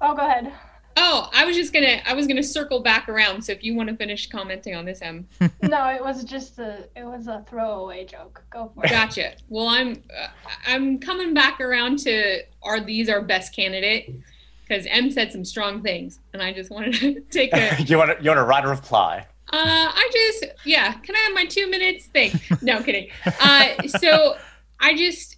oh, 0.00 0.14
go 0.14 0.26
ahead. 0.26 0.52
Oh, 0.96 1.30
I 1.32 1.44
was 1.44 1.56
just 1.56 1.72
gonna, 1.72 2.02
I 2.04 2.14
was 2.14 2.26
gonna 2.26 2.42
circle 2.42 2.80
back 2.80 3.08
around. 3.08 3.42
So 3.42 3.52
if 3.52 3.64
you 3.64 3.74
want 3.74 3.88
to 3.88 3.96
finish 3.96 4.28
commenting 4.28 4.74
on 4.74 4.84
this, 4.84 5.00
Em. 5.00 5.26
no, 5.62 5.86
it 5.88 6.02
was 6.02 6.24
just 6.24 6.58
a, 6.58 6.84
it 6.96 7.04
was 7.04 7.26
a 7.26 7.44
throwaway 7.48 8.04
joke. 8.04 8.42
Go 8.50 8.70
for 8.74 8.84
it. 8.84 8.90
Gotcha. 8.90 9.34
Well, 9.48 9.68
I'm, 9.68 10.02
uh, 10.14 10.28
I'm 10.66 10.98
coming 10.98 11.32
back 11.32 11.60
around 11.60 12.00
to 12.00 12.42
are 12.62 12.80
these 12.80 13.08
our 13.08 13.22
best 13.22 13.54
candidate? 13.54 14.14
Because 14.66 14.86
Em 14.86 15.10
said 15.10 15.32
some 15.32 15.44
strong 15.44 15.82
things, 15.82 16.20
and 16.32 16.42
I 16.42 16.52
just 16.52 16.70
wanted 16.70 16.94
to 16.94 17.20
take 17.30 17.52
a. 17.54 17.82
you 17.82 17.96
want 17.96 18.16
to, 18.16 18.22
you 18.22 18.30
want 18.30 18.38
to 18.38 18.44
write 18.44 18.64
a 18.64 18.68
reply? 18.68 19.26
Uh, 19.52 19.90
I 19.92 20.10
just, 20.12 20.46
yeah. 20.64 20.92
Can 20.92 21.16
I 21.16 21.18
have 21.20 21.34
my 21.34 21.44
two 21.44 21.68
minutes 21.68 22.06
thing? 22.06 22.38
No, 22.62 22.74
I'm 22.74 22.84
kidding. 22.84 23.08
Uh, 23.40 23.88
so 23.88 24.36
I 24.80 24.96
just, 24.96 25.36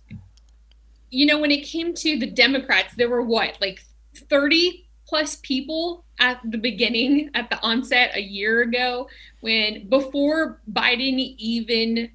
you 1.10 1.26
know, 1.26 1.38
when 1.38 1.50
it 1.50 1.64
came 1.64 1.94
to 1.94 2.18
the 2.18 2.30
Democrats, 2.30 2.94
there 2.94 3.10
were 3.10 3.22
what, 3.22 3.58
like 3.60 3.84
30 4.14 4.88
plus 5.06 5.36
people 5.42 6.04
at 6.20 6.40
the 6.48 6.58
beginning, 6.58 7.30
at 7.34 7.50
the 7.50 7.60
onset 7.60 8.12
a 8.14 8.22
year 8.22 8.62
ago, 8.62 9.08
when 9.40 9.88
before 9.88 10.62
Biden 10.72 11.34
even 11.38 12.10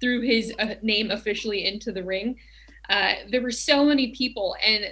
threw 0.00 0.20
his 0.20 0.52
uh, 0.58 0.74
name 0.82 1.10
officially 1.10 1.66
into 1.66 1.92
the 1.92 2.02
ring. 2.02 2.36
Uh, 2.90 3.12
there 3.30 3.42
were 3.42 3.52
so 3.52 3.84
many 3.84 4.08
people, 4.08 4.56
and 4.66 4.86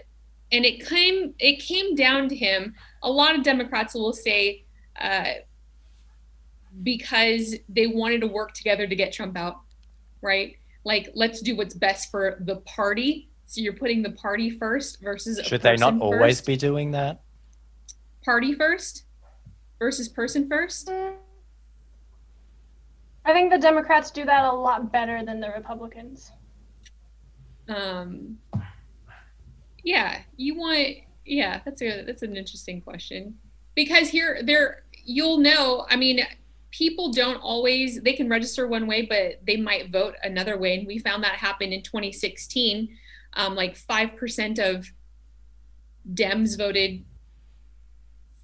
and 0.53 0.65
it 0.65 0.87
came 0.87 1.35
it 1.41 1.61
came 1.61 1.97
down 1.97 2.29
to 2.29 2.37
him. 2.37 2.75
A 3.03 3.11
lot 3.11 3.35
of 3.35 3.43
Democrats 3.43 3.95
will 3.95 4.13
say. 4.13 4.65
Uh, 5.01 5.33
because 6.83 7.57
they 7.69 7.89
wanted 7.89 8.21
to 8.21 8.27
work 8.27 8.53
together 8.53 8.87
to 8.87 8.95
get 8.95 9.13
Trump 9.13 9.37
out, 9.37 9.57
right? 10.23 10.57
Like, 10.85 11.11
let's 11.15 11.41
do 11.41 11.57
what's 11.57 11.75
best 11.75 12.11
for 12.11 12.39
the 12.41 12.57
party. 12.57 13.29
So 13.47 13.61
you're 13.61 13.75
putting 13.75 14.03
the 14.03 14.13
party 14.13 14.51
first 14.51 15.01
versus 15.01 15.41
should 15.45 15.63
they 15.63 15.77
not 15.77 16.01
always 16.01 16.39
first. 16.39 16.47
be 16.47 16.57
doing 16.57 16.93
that? 16.93 17.23
Party 18.25 18.55
first 18.55 19.05
versus 19.79 20.09
person 20.09 20.49
first. 20.49 20.91
I 20.91 21.15
think 23.33 23.51
the 23.51 23.59
Democrats 23.59 24.11
do 24.11 24.25
that 24.25 24.45
a 24.45 24.53
lot 24.53 24.93
better 24.93 25.25
than 25.25 25.41
the 25.41 25.51
Republicans. 25.51 26.33
Um. 27.69 28.39
Yeah, 29.83 30.21
you 30.37 30.57
want. 30.57 30.89
Yeah, 31.25 31.61
that's 31.65 31.83
a 31.83 32.05
that's 32.05 32.23
an 32.23 32.37
interesting 32.37 32.81
question 32.81 33.37
because 33.75 34.09
here 34.09 34.41
there 34.45 34.85
you'll 35.05 35.39
know. 35.39 35.87
I 35.89 35.97
mean, 35.97 36.21
people 36.71 37.13
don't 37.13 37.39
always 37.39 38.01
they 38.03 38.13
can 38.13 38.29
register 38.29 38.67
one 38.67 38.87
way 38.87 39.03
but 39.03 39.41
they 39.47 39.57
might 39.57 39.91
vote 39.91 40.15
another 40.23 40.59
way. 40.59 40.79
And 40.79 40.87
we 40.87 40.99
found 40.99 41.25
that 41.25 41.35
happen 41.35 41.73
in 41.73 41.83
2016 41.83 42.97
um, 43.35 43.55
like 43.55 43.79
5% 43.79 44.59
of 44.59 44.91
dems 46.15 46.57
voted 46.57 47.05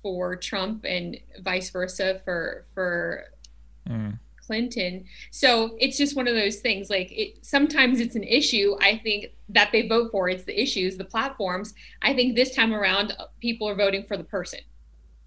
for 0.03 0.37
trump 0.37 0.85
and 0.85 1.19
vice 1.43 1.71
versa 1.71 2.21
for 2.25 2.65
for 2.75 3.25
mm. 3.89 4.19
clinton. 4.47 5.05
So 5.31 5.77
it's 5.81 5.97
just 5.97 6.15
one 6.15 6.29
of 6.29 6.35
those 6.35 6.57
things 6.57 6.91
like 6.91 7.11
it 7.11 7.45
sometimes 7.45 7.99
it's 8.01 8.15
an 8.15 8.25
issue 8.25 8.77
i 8.81 8.99
think 8.99 9.33
that 9.49 9.71
they 9.73 9.87
vote 9.87 10.11
for. 10.11 10.29
It's 10.29 10.45
the 10.45 10.61
issues 10.61 10.97
the 10.97 11.05
platforms. 11.05 11.75
I 12.03 12.15
think 12.15 12.35
this 12.35 12.55
time 12.55 12.75
around 12.75 13.17
people 13.41 13.69
are 13.69 13.75
voting 13.75 14.05
for 14.05 14.17
the 14.17 14.25
person 14.25 14.61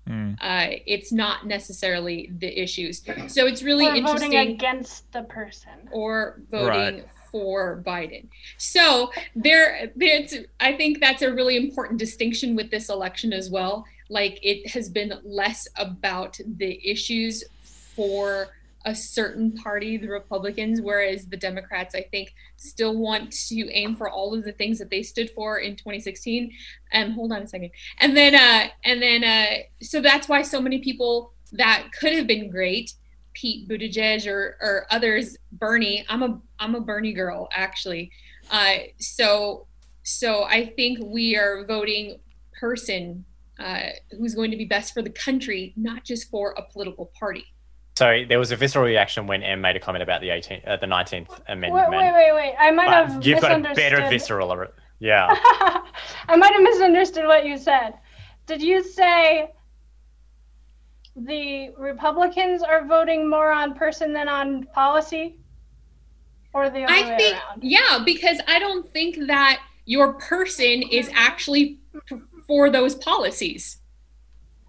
Mm. 0.08 0.38
Uh, 0.42 0.78
it's 0.86 1.12
not 1.12 1.46
necessarily 1.46 2.32
the 2.40 2.60
issues. 2.60 3.04
So 3.28 3.46
it's 3.46 3.64
really 3.64 3.88
or 3.88 3.96
interesting. 3.96 4.32
Voting 4.32 4.54
against 4.54 5.12
the 5.12 5.24
person. 5.24 5.90
Or 5.92 6.42
voting 6.50 6.68
right. 6.68 7.08
for 7.32 7.84
Biden. 7.86 8.28
So 8.58 9.12
there, 9.36 9.92
it's, 10.00 10.36
I 10.60 10.74
think 10.74 11.00
that's 11.00 11.22
a 11.22 11.32
really 11.32 11.58
important 11.58 12.00
distinction 12.00 12.56
with 12.56 12.72
this 12.72 12.90
election 12.90 13.34
as 13.34 13.50
well. 13.50 13.86
Like 14.10 14.40
it 14.42 14.68
has 14.72 14.90
been 14.90 15.14
less 15.24 15.68
about 15.76 16.40
the 16.58 16.80
issues 16.84 17.44
for 17.62 18.48
a 18.86 18.96
certain 18.96 19.54
party, 19.54 19.98
the 19.98 20.10
Republicans, 20.10 20.82
whereas 20.82 21.28
the 21.28 21.38
Democrats, 21.38 21.96
I 21.96 22.02
think, 22.02 22.34
still 22.58 22.98
want 22.98 23.32
to 23.48 23.70
aim 23.72 23.96
for 23.96 24.10
all 24.10 24.34
of 24.34 24.44
the 24.44 24.54
things 24.54 24.80
that 24.80 24.90
they 24.90 25.04
stood 25.04 25.30
for 25.32 25.60
in 25.60 25.76
2016. 25.76 26.52
And 26.92 27.10
um, 27.10 27.16
hold 27.16 27.32
on 27.32 27.42
a 27.42 27.48
second. 27.48 27.72
And 28.00 28.16
then, 28.16 28.36
uh, 28.36 28.70
and 28.86 29.02
then, 29.02 29.24
uh, 29.24 29.64
so 29.82 30.02
that's 30.02 30.30
why 30.30 30.42
so 30.42 30.62
many 30.62 30.80
people 30.80 31.34
that 31.54 31.90
could 32.00 32.14
have 32.14 32.28
been 32.28 32.50
great, 32.50 32.94
Pete 33.34 33.68
Buttigieg 33.68 34.28
or 34.28 34.58
or 34.62 34.86
others, 34.92 35.38
Bernie. 35.52 36.06
I'm 36.10 36.24
a 36.24 36.42
I'm 36.60 36.76
a 36.76 36.82
Bernie 36.82 37.14
girl 37.14 37.48
actually. 37.54 38.12
Uh, 38.52 38.78
so 38.98 39.68
so 40.04 40.44
I 40.44 40.66
think 40.66 41.00
we 41.04 41.36
are 41.38 41.66
voting 41.66 42.20
person 42.60 43.26
uh, 43.60 43.90
who's 44.18 44.36
going 44.36 44.52
to 44.52 44.58
be 44.58 44.66
best 44.66 44.94
for 44.94 45.02
the 45.02 45.10
country, 45.10 45.74
not 45.76 46.04
just 46.04 46.30
for 46.30 46.54
a 46.58 46.64
political 46.64 47.12
party. 47.18 47.46
So 48.00 48.24
there 48.30 48.40
was 48.40 48.54
a 48.54 48.56
visceral 48.56 48.86
reaction 48.86 49.28
when 49.28 49.44
Em 49.44 49.60
made 49.60 49.76
a 49.76 49.80
comment 49.82 50.02
about 50.02 50.22
the 50.22 50.30
18th, 50.30 50.66
uh, 50.66 50.78
the 50.78 50.86
19th 50.86 51.42
Amendment. 51.50 51.90
Wait, 51.92 52.00
wait, 52.00 52.14
wait, 52.14 52.34
wait. 52.34 52.56
I 52.58 52.72
might 52.72 52.86
But 52.86 53.10
have 53.10 53.28
you've 53.28 53.42
got 53.42 53.52
a 53.52 53.58
misunderstood. 53.58 53.76
better 53.76 54.10
visceral. 54.10 54.68
Yeah. 55.00 55.28
I 56.30 56.38
might 56.38 56.54
have 56.54 56.62
misunderstood 56.62 57.26
what 57.26 57.46
you 57.46 57.58
said. 57.58 57.96
Did 58.46 58.62
you 58.62 58.82
say 58.82 59.52
the 61.14 61.72
Republicans 61.78 62.64
are 62.64 62.86
voting 62.86 63.30
more 63.30 63.52
on 63.52 63.74
person 63.74 64.14
than 64.14 64.30
on 64.30 64.64
policy? 64.68 65.38
Or 66.54 66.70
the 66.70 66.86
other 66.86 66.94
I 66.94 67.02
way 67.02 67.18
think, 67.18 67.36
around? 67.36 67.64
yeah, 67.64 68.00
because 68.06 68.40
I 68.48 68.60
don't 68.60 68.90
think 68.94 69.28
that 69.28 69.60
your 69.84 70.14
person 70.14 70.84
is 70.84 71.10
actually 71.14 71.82
for 72.48 72.70
those 72.70 72.96
policies. 72.96 73.80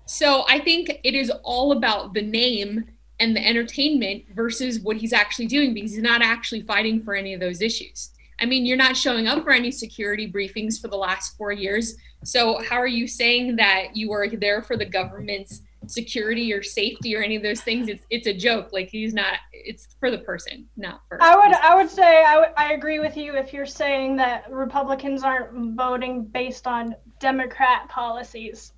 So 0.06 0.44
I 0.48 0.58
think 0.58 0.98
it 1.04 1.14
is 1.14 1.30
all 1.44 1.70
about 1.70 2.12
the 2.12 2.22
name 2.22 2.89
and 3.20 3.36
the 3.36 3.46
entertainment 3.46 4.24
versus 4.34 4.80
what 4.80 4.96
he's 4.96 5.12
actually 5.12 5.46
doing 5.46 5.74
because 5.74 5.92
he's 5.92 6.02
not 6.02 6.22
actually 6.22 6.62
fighting 6.62 7.00
for 7.00 7.14
any 7.14 7.34
of 7.34 7.40
those 7.40 7.60
issues. 7.60 8.10
I 8.40 8.46
mean, 8.46 8.64
you're 8.64 8.78
not 8.78 8.96
showing 8.96 9.28
up 9.28 9.44
for 9.44 9.52
any 9.52 9.70
security 9.70 10.30
briefings 10.30 10.80
for 10.80 10.88
the 10.88 10.96
last 10.96 11.36
four 11.36 11.52
years. 11.52 11.94
So 12.24 12.60
how 12.68 12.76
are 12.76 12.86
you 12.86 13.06
saying 13.06 13.56
that 13.56 13.94
you 13.94 14.12
are 14.12 14.26
there 14.26 14.62
for 14.62 14.76
the 14.78 14.86
government's 14.86 15.60
security 15.86 16.52
or 16.52 16.62
safety 16.62 17.14
or 17.14 17.22
any 17.22 17.36
of 17.36 17.42
those 17.42 17.60
things? 17.60 17.88
It's 17.88 18.04
it's 18.08 18.26
a 18.26 18.32
joke. 18.32 18.70
Like 18.72 18.88
he's 18.88 19.12
not. 19.12 19.34
It's 19.52 19.94
for 20.00 20.10
the 20.10 20.18
person, 20.18 20.66
not 20.78 21.02
for. 21.06 21.22
I 21.22 21.36
would 21.36 21.54
I 21.54 21.74
would 21.74 21.90
say 21.90 22.24
I 22.24 22.38
would- 22.38 22.54
I 22.56 22.72
agree 22.72 22.98
with 22.98 23.16
you 23.18 23.36
if 23.36 23.52
you're 23.52 23.66
saying 23.66 24.16
that 24.16 24.50
Republicans 24.50 25.22
aren't 25.22 25.76
voting 25.76 26.24
based 26.24 26.66
on 26.66 26.96
Democrat 27.18 27.88
policies. 27.90 28.72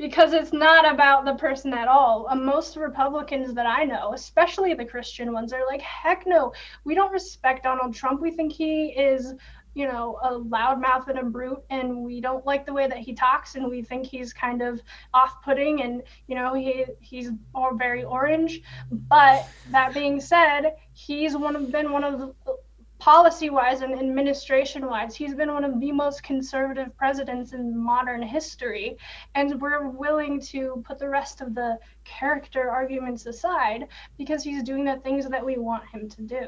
Because 0.00 0.32
it's 0.32 0.54
not 0.54 0.90
about 0.90 1.26
the 1.26 1.34
person 1.34 1.74
at 1.74 1.86
all. 1.86 2.26
Uh, 2.30 2.34
most 2.34 2.76
Republicans 2.76 3.52
that 3.52 3.66
I 3.66 3.84
know, 3.84 4.14
especially 4.14 4.72
the 4.72 4.84
Christian 4.84 5.30
ones, 5.30 5.52
are 5.52 5.66
like, 5.66 5.82
heck 5.82 6.26
no, 6.26 6.54
we 6.84 6.94
don't 6.94 7.12
respect 7.12 7.64
Donald 7.64 7.94
Trump. 7.94 8.22
We 8.22 8.30
think 8.30 8.50
he 8.50 8.92
is, 8.92 9.34
you 9.74 9.86
know, 9.86 10.18
a 10.22 10.32
loudmouth 10.32 11.08
and 11.08 11.18
a 11.18 11.24
brute, 11.24 11.62
and 11.68 11.98
we 12.02 12.18
don't 12.22 12.46
like 12.46 12.64
the 12.64 12.72
way 12.72 12.88
that 12.88 12.96
he 12.96 13.12
talks, 13.12 13.56
and 13.56 13.68
we 13.68 13.82
think 13.82 14.06
he's 14.06 14.32
kind 14.32 14.62
of 14.62 14.80
off-putting, 15.12 15.82
and 15.82 16.02
you 16.28 16.34
know, 16.34 16.54
he 16.54 16.86
he's 17.00 17.28
all 17.54 17.76
very 17.76 18.02
orange. 18.02 18.62
But 18.90 19.46
that 19.70 19.92
being 19.92 20.18
said, 20.18 20.76
he's 20.94 21.36
one 21.36 21.56
of 21.56 21.70
been 21.70 21.92
one 21.92 22.04
of 22.04 22.18
the 22.18 22.56
policy 23.00 23.48
wise 23.48 23.80
and 23.80 23.98
administration 23.98 24.86
wise 24.86 25.16
he's 25.16 25.34
been 25.34 25.52
one 25.52 25.64
of 25.64 25.80
the 25.80 25.90
most 25.90 26.22
conservative 26.22 26.94
presidents 26.96 27.54
in 27.54 27.76
modern 27.76 28.22
history. 28.22 28.96
And 29.34 29.60
we're 29.60 29.88
willing 29.88 30.38
to 30.52 30.84
put 30.86 30.98
the 30.98 31.08
rest 31.08 31.40
of 31.40 31.54
the 31.54 31.78
character 32.04 32.70
arguments 32.70 33.24
aside 33.24 33.88
because 34.18 34.44
he's 34.44 34.62
doing 34.62 34.84
the 34.84 34.96
things 34.96 35.26
that 35.28 35.44
we 35.44 35.56
want 35.56 35.88
him 35.88 36.08
to 36.10 36.22
do. 36.22 36.46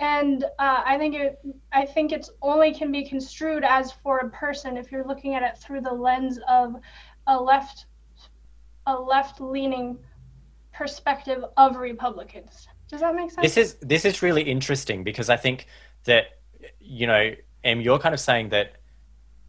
And 0.00 0.42
uh, 0.58 0.82
i 0.84 0.98
think 0.98 1.14
it 1.14 1.38
i 1.72 1.86
think 1.86 2.10
it's 2.10 2.30
only 2.42 2.74
can 2.74 2.90
be 2.90 3.04
construed 3.08 3.62
as 3.64 3.92
for 3.92 4.18
a 4.18 4.30
person 4.30 4.76
if 4.76 4.90
you're 4.90 5.06
looking 5.06 5.34
at 5.36 5.44
it 5.44 5.56
through 5.58 5.82
the 5.82 5.92
lens 5.92 6.40
of 6.48 6.74
a 7.28 7.40
left 7.40 7.86
a 8.86 8.94
left 8.94 9.40
leaning 9.40 9.96
perspective 10.72 11.44
of 11.56 11.76
republicans. 11.76 12.66
Does 12.88 13.00
that 13.00 13.14
make 13.14 13.30
sense? 13.30 13.54
This 13.54 13.56
is 13.56 13.74
this 13.80 14.04
is 14.04 14.22
really 14.22 14.42
interesting 14.42 15.04
because 15.04 15.30
I 15.30 15.36
think 15.36 15.66
that 16.04 16.38
you 16.80 17.06
know, 17.06 17.34
Em, 17.62 17.80
you're 17.80 17.98
kind 17.98 18.14
of 18.14 18.20
saying 18.20 18.50
that 18.50 18.76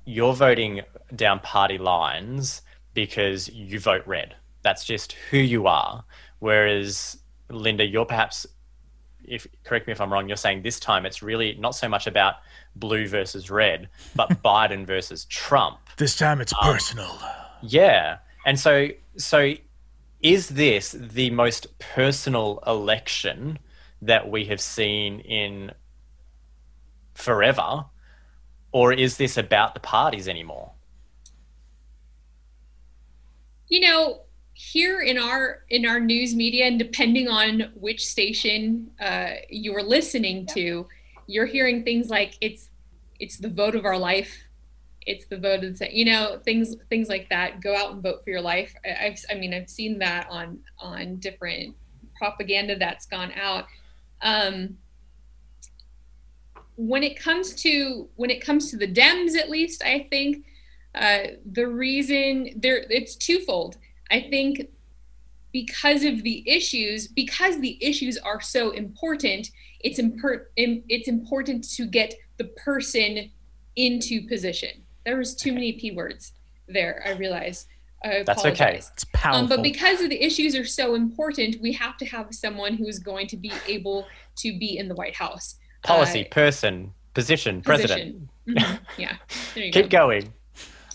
you're 0.06 0.34
voting 0.34 0.82
down 1.16 1.40
party 1.40 1.78
lines 1.78 2.62
because 2.94 3.50
you 3.50 3.80
vote 3.80 4.04
red. 4.06 4.36
That's 4.62 4.86
just 4.86 5.14
who 5.30 5.38
you 5.38 5.68
are. 5.68 6.04
Whereas 6.40 7.18
Linda, 7.50 7.86
you're 7.86 8.06
perhaps 8.06 8.48
if 9.28 9.48
correct 9.64 9.88
me 9.88 9.94
if 9.94 10.00
I'm 10.00 10.14
wrong, 10.14 10.28
you're 10.28 10.38
saying 10.38 10.62
this 10.62 10.80
time 10.80 11.06
it's 11.06 11.22
really 11.22 11.56
not 11.56 11.76
so 11.76 11.90
much 11.90 12.08
about 12.08 12.36
blue 12.76 13.08
versus 13.08 13.50
red, 13.50 13.90
but 14.16 14.30
Biden 14.44 14.86
versus 14.86 15.26
Trump. 15.26 15.80
This 15.98 16.16
time 16.16 16.42
it's 16.42 16.54
um, 16.54 16.60
personal. 16.62 17.20
Yeah. 17.62 18.18
And 18.46 18.60
so 18.60 18.90
so 19.18 19.54
is 20.22 20.50
this 20.50 20.92
the 20.92 21.30
most 21.32 21.78
personal 21.80 22.64
election 22.66 23.60
that 24.02 24.30
we 24.30 24.46
have 24.46 24.62
seen 24.62 25.20
in 25.22 25.72
forever 27.16 27.86
or 28.72 28.94
is 28.94 29.18
this 29.18 29.38
about 29.38 29.74
the 29.74 29.80
parties 29.80 30.28
anymore? 30.28 30.72
you 33.68 33.80
know 33.80 34.22
here 34.54 35.02
in 35.02 35.18
our 35.18 35.64
in 35.70 35.86
our 35.86 36.00
news 36.00 36.34
media 36.34 36.66
and 36.66 36.80
depending 36.80 37.28
on 37.28 37.72
which 37.76 38.06
station 38.06 38.90
uh, 39.02 39.32
you're 39.50 39.84
listening 39.84 40.46
to 40.46 40.88
you're 41.28 41.46
hearing 41.46 41.84
things 41.84 42.10
like 42.10 42.38
it's 42.40 42.70
it's 43.20 43.38
the 43.38 43.50
vote 43.50 43.76
of 43.76 43.86
our 43.86 43.98
life. 43.98 44.34
It's 45.06 45.26
the 45.28 45.38
vote 45.38 45.64
of 45.64 45.78
the 45.78 45.94
you 45.94 46.06
know 46.06 46.40
things 46.46 46.76
things 46.90 47.10
like 47.10 47.30
that. 47.30 47.60
Go 47.62 47.76
out 47.76 47.92
and 47.92 48.02
vote 48.02 48.24
for 48.24 48.30
your 48.30 48.42
life. 48.42 48.74
I, 48.86 49.08
I've, 49.08 49.20
I 49.30 49.36
mean 49.36 49.54
i've 49.54 49.70
seen 49.70 50.00
that 50.00 50.28
on 50.30 50.60
on 50.80 51.18
different 51.18 51.76
propaganda 52.18 52.78
that's 52.78 53.06
gone 53.06 53.34
out. 53.34 53.66
Um, 54.22 54.78
when 56.76 57.04
it 57.04 57.20
comes 57.20 57.54
to 57.54 58.08
when 58.16 58.30
it 58.30 58.44
comes 58.44 58.70
to 58.70 58.78
the 58.78 58.88
dems 58.88 59.36
at 59.36 59.50
least 59.50 59.84
i 59.84 60.08
think 60.10 60.46
uh, 60.96 61.28
the 61.52 61.68
reason 61.68 62.50
there 62.56 62.86
it's 62.90 63.16
twofold 63.16 63.78
i 64.12 64.20
think 64.20 64.70
because 65.52 66.04
of 66.04 66.24
the 66.24 66.44
issues 66.50 67.08
because 67.08 67.60
the 67.60 67.78
issues 67.82 68.18
are 68.18 68.42
so 68.42 68.72
important 68.72 69.52
it's 69.80 70.00
impor- 70.00 70.46
im- 70.58 70.84
it's 70.90 71.08
important 71.08 71.64
to 71.64 71.86
get 71.86 72.14
the 72.38 72.46
person 72.66 73.30
into 73.76 74.28
position 74.28 74.70
there 75.06 75.18
was 75.18 75.36
too 75.36 75.54
many 75.54 75.74
p 75.74 75.92
words 75.92 76.34
there 76.68 77.04
i 77.06 77.12
realize 77.12 77.68
I 78.04 78.24
That's 78.24 78.46
okay. 78.46 78.76
It's 78.76 79.04
powerful. 79.14 79.42
Um, 79.42 79.50
but 79.50 79.64
because 79.64 80.00
of 80.02 80.10
the 80.10 80.24
issues 80.24 80.56
are 80.56 80.66
so 80.66 80.94
important, 80.94 81.60
we 81.60 81.72
have 81.74 81.98
to 81.98 82.06
have 82.06 82.28
someone 82.36 82.76
who 82.76 82.86
is 82.86 83.00
going 83.00 83.26
to 83.28 83.38
be 83.38 83.52
able 83.68 84.06
to 84.38 84.60
be 84.60 84.78
in 84.78 84.88
the 84.88 84.94
White 84.94 85.16
House. 85.16 85.56
Policy, 85.86 86.26
Uh, 86.26 86.34
person, 86.34 86.94
position, 87.14 87.62
president. 87.62 88.28
position. 88.46 88.66
Mhm. 88.66 88.80
Yeah. 88.98 89.16
Keep 89.72 89.90
go. 89.90 90.00
going. 90.00 90.34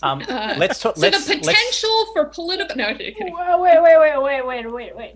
Um, 0.03 0.21
Uh, 0.27 0.55
let's 0.57 0.79
talk. 0.79 0.95
So 0.95 1.01
let's, 1.01 1.25
the 1.25 1.35
let's- 1.35 1.47
potential 1.47 2.05
for 2.13 2.25
political. 2.25 2.75
No, 2.75 2.85
I'm. 2.87 2.97
Wait, 2.97 3.81
wait, 3.81 3.81
wait, 3.81 4.21
wait, 4.21 4.45
wait, 4.45 4.71
wait, 4.71 4.95
wait. 4.95 5.15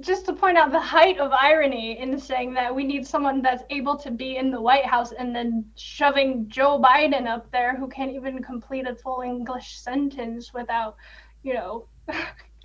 Just 0.00 0.26
to 0.26 0.32
point 0.32 0.56
out 0.56 0.70
the 0.70 0.80
height 0.80 1.18
of 1.18 1.32
irony 1.32 1.98
in 1.98 2.18
saying 2.20 2.54
that 2.54 2.72
we 2.72 2.84
need 2.84 3.04
someone 3.06 3.42
that's 3.42 3.64
able 3.70 3.96
to 3.96 4.10
be 4.12 4.36
in 4.36 4.50
the 4.50 4.60
White 4.60 4.84
House 4.86 5.10
and 5.12 5.34
then 5.34 5.64
shoving 5.76 6.48
Joe 6.48 6.80
Biden 6.80 7.26
up 7.26 7.50
there 7.50 7.76
who 7.76 7.88
can't 7.88 8.12
even 8.12 8.40
complete 8.42 8.86
a 8.86 8.94
full 8.94 9.22
English 9.22 9.78
sentence 9.80 10.52
without, 10.54 10.94
you 11.42 11.54
know. 11.54 11.86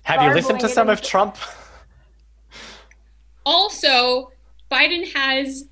have 0.04 0.22
you 0.22 0.30
listened 0.32 0.60
to 0.60 0.68
some 0.68 0.88
of 0.88 1.02
Trump? 1.02 1.36
Also, 3.46 4.32
Biden 4.70 5.12
has 5.14 5.64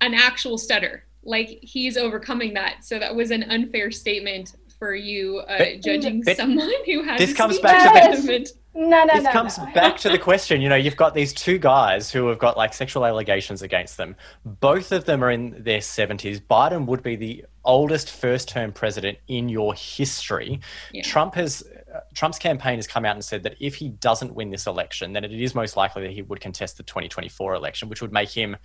an 0.00 0.14
actual 0.14 0.58
stutter. 0.58 1.04
Like 1.22 1.58
he's 1.62 1.96
overcoming 1.96 2.54
that. 2.54 2.84
So 2.84 2.98
that 2.98 3.14
was 3.14 3.30
an 3.30 3.42
unfair 3.44 3.90
statement 3.90 4.56
for 4.78 4.94
you 4.94 5.38
uh, 5.40 5.58
But- 5.58 5.82
judging 5.82 6.22
but 6.24 6.36
someone 6.36 6.70
who 6.86 7.02
has. 7.02 7.18
this 7.18 7.34
comes 7.34 7.56
speech 7.56 7.62
back 7.64 7.82
to 7.88 7.92
the- 7.92 8.16
impediment. 8.16 8.50
No, 8.72 9.04
no, 9.04 9.14
this 9.14 9.24
no. 9.24 9.32
comes 9.32 9.58
no. 9.58 9.66
back 9.74 9.96
to 9.98 10.08
the 10.10 10.16
question 10.18 10.60
you 10.60 10.68
know 10.68 10.76
you've 10.76 10.94
got 10.96 11.12
these 11.12 11.32
two 11.34 11.58
guys 11.58 12.08
who 12.12 12.28
have 12.28 12.38
got 12.38 12.56
like 12.56 12.72
sexual 12.72 13.04
allegations 13.04 13.62
against 13.62 13.96
them 13.96 14.14
both 14.44 14.92
of 14.92 15.06
them 15.06 15.24
are 15.24 15.30
in 15.32 15.60
their 15.64 15.80
70s 15.80 16.40
biden 16.40 16.86
would 16.86 17.02
be 17.02 17.16
the 17.16 17.44
oldest 17.64 18.12
first 18.12 18.48
term 18.48 18.72
president 18.72 19.18
in 19.26 19.48
your 19.48 19.74
history 19.74 20.60
Yeah. 20.92 21.02
trump 21.02 21.34
has 21.34 21.64
uh, 21.92 21.98
trump's 22.14 22.38
campaign 22.38 22.76
has 22.76 22.86
come 22.86 23.04
out 23.04 23.16
and 23.16 23.24
said 23.24 23.42
that 23.42 23.56
if 23.58 23.74
he 23.74 23.88
doesn't 23.88 24.36
win 24.36 24.50
this 24.50 24.68
election 24.68 25.14
then 25.14 25.24
it 25.24 25.32
is 25.32 25.52
most 25.52 25.76
likely 25.76 26.02
that 26.02 26.12
he 26.12 26.22
would 26.22 26.40
contest 26.40 26.76
the 26.76 26.84
2024 26.84 27.54
election 27.54 27.88
which 27.88 28.00
would 28.00 28.12
make 28.12 28.30
him 28.30 28.56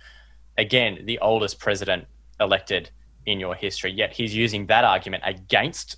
again 0.58 0.98
the 1.04 1.18
oldest 1.20 1.58
president 1.58 2.04
elected 2.40 2.90
in 3.24 3.40
your 3.40 3.54
history 3.54 3.92
yet 3.92 4.12
he's 4.12 4.34
using 4.34 4.66
that 4.66 4.84
argument 4.84 5.22
against 5.26 5.96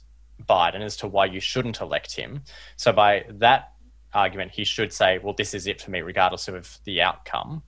biden 0.48 0.82
as 0.82 0.96
to 0.96 1.06
why 1.06 1.24
you 1.24 1.40
shouldn't 1.40 1.80
elect 1.80 2.14
him 2.14 2.42
so 2.76 2.92
by 2.92 3.24
that 3.28 3.72
argument, 4.14 4.52
he 4.52 4.64
should 4.64 4.92
say, 4.92 5.18
well, 5.18 5.34
this 5.34 5.54
is 5.54 5.66
it 5.66 5.80
for 5.80 5.90
me, 5.90 6.00
regardless 6.00 6.48
of 6.48 6.78
the 6.84 7.00
outcome. 7.02 7.62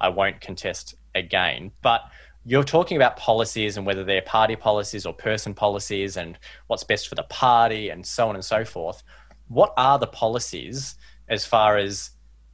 I 0.00 0.08
won't 0.08 0.40
contest 0.40 0.94
again. 1.14 1.72
But 1.82 2.02
you're 2.44 2.64
talking 2.64 2.96
about 2.96 3.16
policies 3.16 3.76
and 3.76 3.86
whether 3.86 4.04
they're 4.04 4.22
party 4.22 4.56
policies 4.56 5.06
or 5.06 5.12
person 5.12 5.54
policies 5.54 6.16
and 6.16 6.38
what's 6.68 6.84
best 6.84 7.08
for 7.08 7.14
the 7.14 7.24
party 7.24 7.88
and 7.88 8.06
so 8.06 8.28
on 8.28 8.34
and 8.34 8.44
so 8.44 8.64
forth. 8.64 9.02
What 9.48 9.72
are 9.76 9.98
the 9.98 10.06
policies 10.06 10.96
as 11.28 11.44
far 11.44 11.76
as 11.76 12.10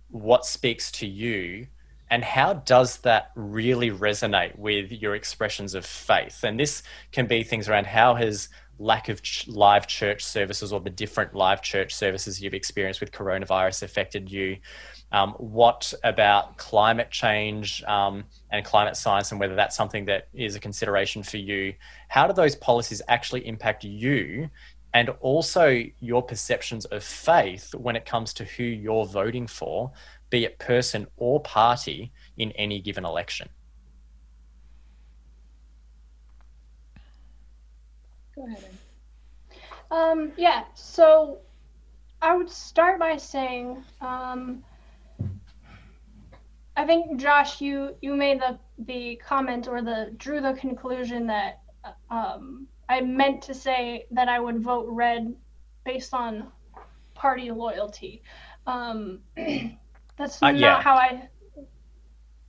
what 0.08 0.46
speaks 0.46 0.90
to 0.92 1.06
you 1.06 1.66
and 2.12 2.22
how 2.22 2.52
does 2.52 2.98
that 2.98 3.30
really 3.34 3.90
resonate 3.90 4.54
with 4.58 4.92
your 4.92 5.14
expressions 5.14 5.74
of 5.74 5.86
faith? 5.86 6.44
And 6.44 6.60
this 6.60 6.82
can 7.10 7.26
be 7.26 7.42
things 7.42 7.70
around 7.70 7.86
how 7.86 8.16
has 8.16 8.50
lack 8.78 9.08
of 9.08 9.22
ch- 9.22 9.48
live 9.48 9.86
church 9.86 10.22
services 10.22 10.74
or 10.74 10.80
the 10.80 10.90
different 10.90 11.34
live 11.34 11.62
church 11.62 11.94
services 11.94 12.42
you've 12.42 12.52
experienced 12.52 13.00
with 13.00 13.12
coronavirus 13.12 13.82
affected 13.82 14.30
you? 14.30 14.58
Um, 15.10 15.32
what 15.38 15.94
about 16.04 16.58
climate 16.58 17.10
change 17.10 17.82
um, 17.84 18.24
and 18.50 18.62
climate 18.62 18.98
science, 18.98 19.30
and 19.30 19.40
whether 19.40 19.54
that's 19.54 19.74
something 19.74 20.04
that 20.04 20.28
is 20.34 20.54
a 20.54 20.60
consideration 20.60 21.22
for 21.22 21.38
you? 21.38 21.72
How 22.08 22.26
do 22.26 22.34
those 22.34 22.54
policies 22.54 23.00
actually 23.08 23.46
impact 23.46 23.84
you, 23.84 24.50
and 24.92 25.08
also 25.20 25.82
your 26.00 26.22
perceptions 26.22 26.84
of 26.84 27.02
faith 27.02 27.74
when 27.74 27.96
it 27.96 28.04
comes 28.04 28.34
to 28.34 28.44
who 28.44 28.64
you're 28.64 29.06
voting 29.06 29.46
for, 29.46 29.92
be 30.32 30.44
it 30.46 30.58
person 30.58 31.06
or 31.18 31.40
party, 31.42 32.10
in 32.38 32.50
any 32.52 32.80
given 32.80 33.04
election? 33.04 33.48
Go 38.34 38.46
ahead. 38.46 38.64
Um, 39.90 40.32
yeah, 40.38 40.64
so 40.74 41.38
I 42.22 42.34
would 42.34 42.48
start 42.48 42.98
by 42.98 43.18
saying 43.18 43.84
um, 44.00 44.64
I 46.76 46.86
think 46.86 47.20
Josh, 47.20 47.60
you 47.60 47.94
you 48.00 48.16
made 48.16 48.40
the 48.40 48.58
the 48.78 49.16
comment 49.16 49.68
or 49.68 49.82
the 49.82 50.14
drew 50.16 50.40
the 50.40 50.54
conclusion 50.54 51.26
that 51.26 51.60
um, 52.10 52.66
I 52.88 53.02
meant 53.02 53.42
to 53.42 53.54
say 53.54 54.06
that 54.12 54.28
I 54.28 54.40
would 54.40 54.60
vote 54.62 54.86
red 54.88 55.34
based 55.84 56.14
on 56.14 56.50
party 57.14 57.50
loyalty. 57.50 58.22
Um, 58.66 59.20
that's 60.22 60.42
uh, 60.42 60.52
not 60.52 60.58
yeah. 60.58 60.80
how 60.80 60.94
I. 60.94 61.28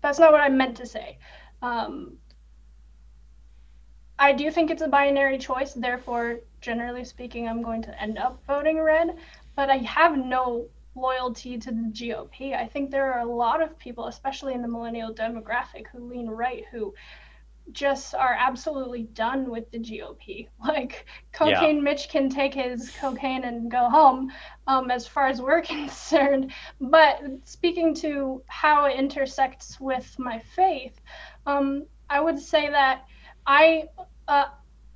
That's 0.02 0.20
not 0.20 0.32
what 0.32 0.42
I 0.42 0.50
meant 0.50 0.78
to 0.78 0.86
say. 0.86 1.18
Um, 1.62 2.18
I 4.20 4.32
do 4.34 4.52
think 4.52 4.70
it's 4.70 4.82
a 4.82 4.88
binary 4.88 5.38
choice. 5.38 5.74
Therefore, 5.74 6.40
generally 6.62 7.04
speaking, 7.04 7.48
I'm 7.48 7.64
going 7.64 7.82
to 7.84 8.02
end 8.02 8.18
up 8.18 8.42
voting 8.46 8.80
red. 8.80 9.18
But 9.56 9.70
I 9.70 9.78
have 9.78 10.18
no 10.18 10.68
loyalty 10.96 11.58
to 11.58 11.72
the 11.72 11.92
GOP. 11.92 12.56
I 12.56 12.68
think 12.68 12.92
there 12.92 13.12
are 13.12 13.22
a 13.22 13.26
lot 13.26 13.62
of 13.62 13.78
people, 13.80 14.08
especially 14.08 14.54
in 14.54 14.62
the 14.62 14.68
millennial 14.68 15.14
demographic, 15.14 15.88
who 15.92 16.08
lean 16.08 16.28
right, 16.28 16.66
who 16.72 16.94
just 17.72 18.14
are 18.14 18.36
absolutely 18.38 19.04
done 19.04 19.50
with 19.50 19.70
the 19.72 19.80
GOP. 19.80 20.48
Like 20.66 21.06
cocaine 21.32 21.78
yeah. 21.78 21.82
Mitch 21.82 22.10
can 22.10 22.30
take 22.30 22.54
his 22.54 22.92
cocaine 23.00 23.44
and 23.44 23.70
go 23.70 23.90
home, 23.90 24.32
um, 24.68 24.90
as 24.92 25.06
far 25.08 25.28
as 25.28 25.42
we're 25.42 25.62
concerned. 25.76 26.52
But 26.80 27.22
speaking 27.44 27.94
to 27.96 28.42
how 28.48 28.86
it 28.86 28.98
intersects 28.98 29.80
with 29.80 30.14
my 30.18 30.40
faith, 30.56 31.00
um, 31.46 31.86
I 32.10 32.20
would 32.20 32.40
say 32.40 32.70
that 32.70 33.06
I 33.46 33.86
uh, 34.28 34.46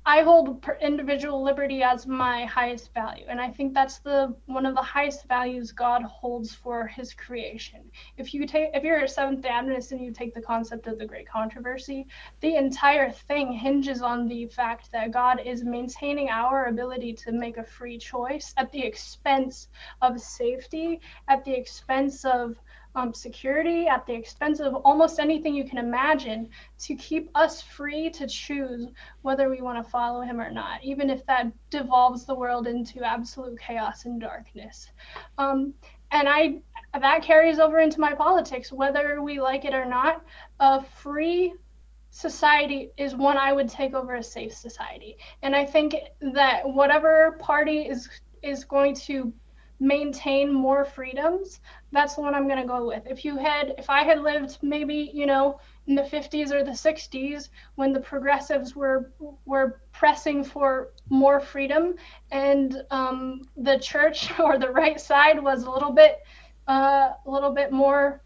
I 0.08 0.22
hold 0.22 0.66
individual 0.80 1.42
liberty 1.42 1.82
as 1.82 2.06
my 2.06 2.46
highest 2.46 2.94
value, 2.94 3.26
and 3.28 3.38
I 3.38 3.50
think 3.50 3.74
that's 3.74 3.98
the 3.98 4.34
one 4.46 4.64
of 4.64 4.74
the 4.74 4.80
highest 4.80 5.28
values 5.28 5.70
God 5.70 6.02
holds 6.02 6.54
for 6.54 6.86
His 6.86 7.12
creation. 7.12 7.90
If 8.16 8.32
you 8.32 8.46
take, 8.46 8.70
if 8.72 8.82
you're 8.84 9.04
a 9.04 9.06
Seventh 9.06 9.42
Day 9.42 9.50
Adventist 9.50 9.92
and 9.92 10.00
you 10.02 10.10
take 10.10 10.32
the 10.32 10.40
concept 10.40 10.86
of 10.86 10.98
the 10.98 11.04
Great 11.04 11.28
Controversy, 11.28 12.06
the 12.40 12.56
entire 12.56 13.10
thing 13.10 13.52
hinges 13.52 14.00
on 14.00 14.26
the 14.28 14.46
fact 14.46 14.90
that 14.92 15.10
God 15.10 15.42
is 15.44 15.62
maintaining 15.62 16.30
our 16.30 16.68
ability 16.68 17.12
to 17.12 17.32
make 17.32 17.58
a 17.58 17.62
free 17.62 17.98
choice 17.98 18.54
at 18.56 18.72
the 18.72 18.82
expense 18.82 19.68
of 20.00 20.18
safety, 20.22 21.02
at 21.28 21.44
the 21.44 21.52
expense 21.52 22.24
of 22.24 22.56
um, 22.94 23.14
security 23.14 23.86
at 23.86 24.06
the 24.06 24.14
expense 24.14 24.60
of 24.60 24.74
almost 24.74 25.18
anything 25.18 25.54
you 25.54 25.64
can 25.64 25.78
imagine 25.78 26.48
to 26.80 26.94
keep 26.96 27.30
us 27.34 27.62
free 27.62 28.10
to 28.10 28.26
choose 28.26 28.88
whether 29.22 29.48
we 29.48 29.60
want 29.60 29.82
to 29.82 29.90
follow 29.90 30.20
him 30.20 30.40
or 30.40 30.50
not, 30.50 30.82
even 30.82 31.10
if 31.10 31.24
that 31.26 31.52
devolves 31.70 32.24
the 32.24 32.34
world 32.34 32.66
into 32.66 33.02
absolute 33.02 33.58
chaos 33.58 34.04
and 34.04 34.20
darkness. 34.20 34.90
Um, 35.36 35.74
and 36.10 36.28
I 36.28 36.60
that 36.98 37.22
carries 37.22 37.58
over 37.58 37.80
into 37.80 38.00
my 38.00 38.14
politics, 38.14 38.72
whether 38.72 39.20
we 39.22 39.40
like 39.40 39.64
it 39.64 39.74
or 39.74 39.84
not. 39.84 40.24
A 40.58 40.82
free 40.82 41.54
society 42.10 42.90
is 42.96 43.14
one 43.14 43.36
I 43.36 43.52
would 43.52 43.68
take 43.68 43.94
over 43.94 44.14
a 44.14 44.22
safe 44.22 44.54
society. 44.54 45.18
And 45.42 45.54
I 45.54 45.66
think 45.66 45.94
that 46.20 46.62
whatever 46.66 47.36
party 47.40 47.82
is 47.82 48.08
is 48.42 48.64
going 48.64 48.94
to 48.94 49.32
maintain 49.80 50.52
more 50.52 50.84
freedoms, 50.84 51.60
that's 51.92 52.14
the 52.14 52.20
one 52.20 52.34
I'm 52.34 52.46
going 52.46 52.60
to 52.60 52.66
go 52.66 52.86
with. 52.86 53.06
If 53.06 53.24
you 53.24 53.36
had, 53.36 53.74
if 53.78 53.88
I 53.88 54.02
had 54.02 54.20
lived 54.20 54.58
maybe, 54.62 55.10
you 55.14 55.26
know, 55.26 55.58
in 55.86 55.94
the 55.94 56.02
50s 56.02 56.52
or 56.52 56.62
the 56.62 56.72
60s 56.72 57.48
when 57.76 57.92
the 57.92 58.00
progressives 58.00 58.76
were 58.76 59.10
were 59.46 59.80
pressing 59.92 60.44
for 60.44 60.90
more 61.08 61.40
freedom 61.40 61.94
and 62.30 62.82
um, 62.90 63.42
the 63.56 63.78
church 63.78 64.38
or 64.38 64.58
the 64.58 64.70
right 64.70 65.00
side 65.00 65.42
was 65.42 65.64
a 65.64 65.70
little 65.70 65.92
bit 65.92 66.18
uh, 66.68 67.12
a 67.24 67.30
little 67.30 67.52
bit 67.52 67.72
more 67.72 68.20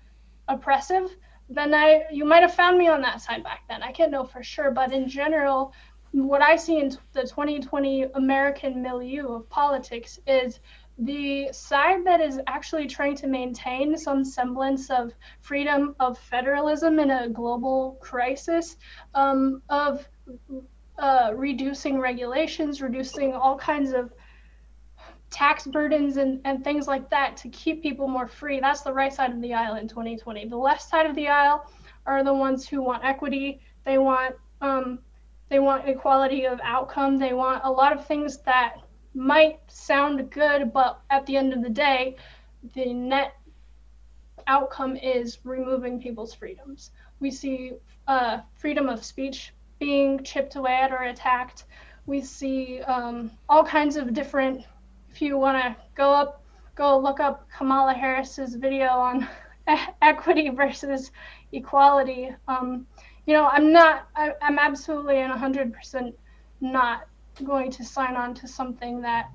oppressive, 0.48 1.16
then 1.48 1.72
I 1.72 2.02
you 2.10 2.24
might 2.24 2.42
have 2.42 2.54
found 2.54 2.78
me 2.78 2.88
on 2.88 3.00
that 3.02 3.20
side 3.20 3.44
back 3.44 3.60
then. 3.68 3.82
I 3.82 3.92
can't 3.92 4.10
know 4.10 4.24
for 4.24 4.42
sure, 4.42 4.72
but 4.72 4.92
in 4.92 5.08
general, 5.08 5.72
what 6.10 6.42
I 6.42 6.56
see 6.56 6.78
in 6.78 6.90
the 7.12 7.22
2020 7.22 8.02
American 8.14 8.82
milieu 8.82 9.28
of 9.28 9.48
politics 9.48 10.18
is 10.26 10.60
the 10.98 11.48
side 11.52 12.04
that 12.04 12.20
is 12.20 12.40
actually 12.46 12.86
trying 12.86 13.16
to 13.16 13.26
maintain 13.26 13.96
some 13.96 14.24
semblance 14.24 14.90
of 14.90 15.12
freedom 15.40 15.96
of 15.98 16.18
federalism 16.18 16.98
in 16.98 17.10
a 17.10 17.28
global 17.28 17.98
crisis, 18.00 18.76
um, 19.14 19.62
of 19.68 20.06
uh, 20.98 21.32
reducing 21.34 21.98
regulations, 21.98 22.82
reducing 22.82 23.32
all 23.32 23.56
kinds 23.56 23.92
of 23.92 24.12
tax 25.30 25.66
burdens 25.66 26.18
and, 26.18 26.40
and 26.44 26.62
things 26.62 26.86
like 26.86 27.08
that 27.08 27.36
to 27.38 27.48
keep 27.48 27.82
people 27.82 28.06
more 28.06 28.28
free. 28.28 28.60
That's 28.60 28.82
the 28.82 28.92
right 28.92 29.12
side 29.12 29.32
of 29.32 29.40
the 29.40 29.54
aisle 29.54 29.76
in 29.76 29.88
2020. 29.88 30.46
The 30.46 30.56
left 30.56 30.82
side 30.82 31.06
of 31.06 31.16
the 31.16 31.28
aisle 31.28 31.66
are 32.06 32.22
the 32.22 32.34
ones 32.34 32.68
who 32.68 32.82
want 32.82 33.04
equity. 33.04 33.60
They 33.84 33.98
want 33.98 34.36
um, 34.60 35.00
they 35.48 35.58
want 35.58 35.88
equality 35.88 36.46
of 36.46 36.60
outcome. 36.62 37.18
They 37.18 37.32
want 37.32 37.62
a 37.64 37.70
lot 37.70 37.92
of 37.92 38.06
things 38.06 38.38
that 38.42 38.76
might 39.14 39.60
sound 39.68 40.30
good, 40.30 40.72
but 40.72 41.00
at 41.10 41.26
the 41.26 41.36
end 41.36 41.52
of 41.52 41.62
the 41.62 41.70
day, 41.70 42.16
the 42.74 42.92
net 42.92 43.34
outcome 44.46 44.96
is 44.96 45.38
removing 45.44 46.00
people's 46.00 46.34
freedoms. 46.34 46.90
We 47.20 47.30
see 47.30 47.72
uh, 48.08 48.40
freedom 48.54 48.88
of 48.88 49.04
speech 49.04 49.52
being 49.78 50.22
chipped 50.22 50.56
away 50.56 50.74
at 50.74 50.92
or 50.92 51.04
attacked. 51.04 51.64
We 52.06 52.20
see 52.20 52.80
um, 52.82 53.30
all 53.48 53.64
kinds 53.64 53.96
of 53.96 54.12
different. 54.12 54.64
If 55.10 55.22
you 55.22 55.38
want 55.38 55.62
to 55.62 55.76
go 55.94 56.12
up, 56.12 56.42
go 56.74 56.98
look 56.98 57.20
up 57.20 57.48
Kamala 57.56 57.92
Harris's 57.92 58.54
video 58.54 58.88
on 58.88 59.28
equity 60.02 60.48
versus 60.50 61.10
equality. 61.52 62.30
Um, 62.48 62.86
you 63.26 63.34
know, 63.34 63.46
I'm 63.46 63.72
not. 63.72 64.08
I, 64.16 64.32
I'm 64.40 64.58
absolutely 64.58 65.18
and 65.18 65.32
100% 65.32 66.12
not 66.60 67.06
going 67.44 67.70
to 67.72 67.84
sign 67.84 68.16
on 68.16 68.34
to 68.34 68.48
something 68.48 69.00
that 69.02 69.30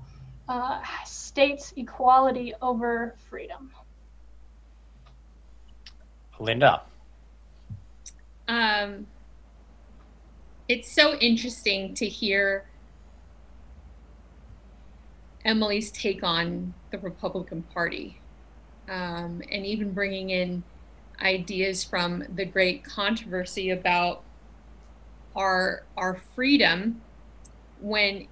uh, 0.48 0.80
states 1.04 1.72
equality 1.76 2.54
over 2.62 3.14
freedom. 3.28 3.70
Linda. 6.40 6.82
Um, 8.46 9.06
it's 10.68 10.90
so 10.90 11.14
interesting 11.16 11.94
to 11.94 12.06
hear 12.06 12.64
Emily's 15.44 15.90
take 15.90 16.22
on 16.22 16.74
the 16.90 16.98
Republican 16.98 17.62
Party 17.62 18.20
um, 18.88 19.42
and 19.50 19.66
even 19.66 19.92
bringing 19.92 20.30
in 20.30 20.62
ideas 21.20 21.82
from 21.84 22.24
the 22.34 22.44
great 22.44 22.84
controversy 22.84 23.70
about 23.70 24.22
our 25.34 25.82
our 25.96 26.20
freedom 26.34 27.00
when 27.80 28.28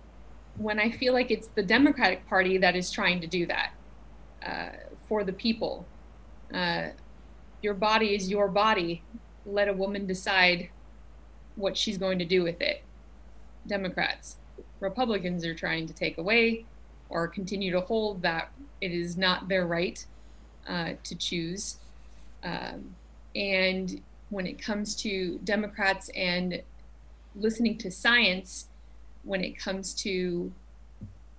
when 0.59 0.81
I 0.81 0.91
feel 0.91 1.13
like 1.13 1.31
it's 1.31 1.49
the 1.49 1.63
Democratic 1.63 2.27
Party 2.27 2.57
that 2.59 2.75
is 2.77 2.91
trying 2.91 3.21
to 3.21 3.27
do 3.27 3.47
that 3.47 3.73
uh, 4.45 4.69
for 5.07 5.23
the 5.23 5.33
people. 5.33 5.87
Uh, 6.53 6.89
your 7.61 7.75
body 7.75 8.15
is 8.15 8.31
your 8.31 8.49
body. 8.49 9.03
Let 9.45 9.69
a 9.69 9.75
woman 9.75 10.07
decide 10.07 10.71
what 11.57 11.77
she's 11.77 11.99
going 11.99 12.19
to 12.21 12.25
do 12.25 12.43
with 12.43 12.61
it. 12.61 12.83
Democrats, 13.67 14.37
Republicans 14.81 15.45
are 15.45 15.55
trying 15.55 15.87
to 15.87 15.93
take 15.93 16.19
away 16.19 16.65
or 17.09 17.29
continue 17.29 17.71
to 17.73 17.81
hold 17.81 18.23
that 18.23 18.51
it 18.81 18.93
is 18.93 19.17
not 19.17 19.49
their 19.49 19.67
right 19.67 20.05
uh, 20.69 20.93
to 21.03 21.15
choose. 21.15 21.79
Um, 22.43 22.95
and 23.35 24.01
when 24.31 24.47
it 24.47 24.61
comes 24.61 24.95
to 24.97 25.39
Democrats 25.45 26.11
and 26.15 26.63
listening 27.35 27.79
to 27.79 27.91
science, 27.91 28.69
when 29.27 29.45
it 29.45 29.59
comes 29.59 29.93
to 29.93 30.53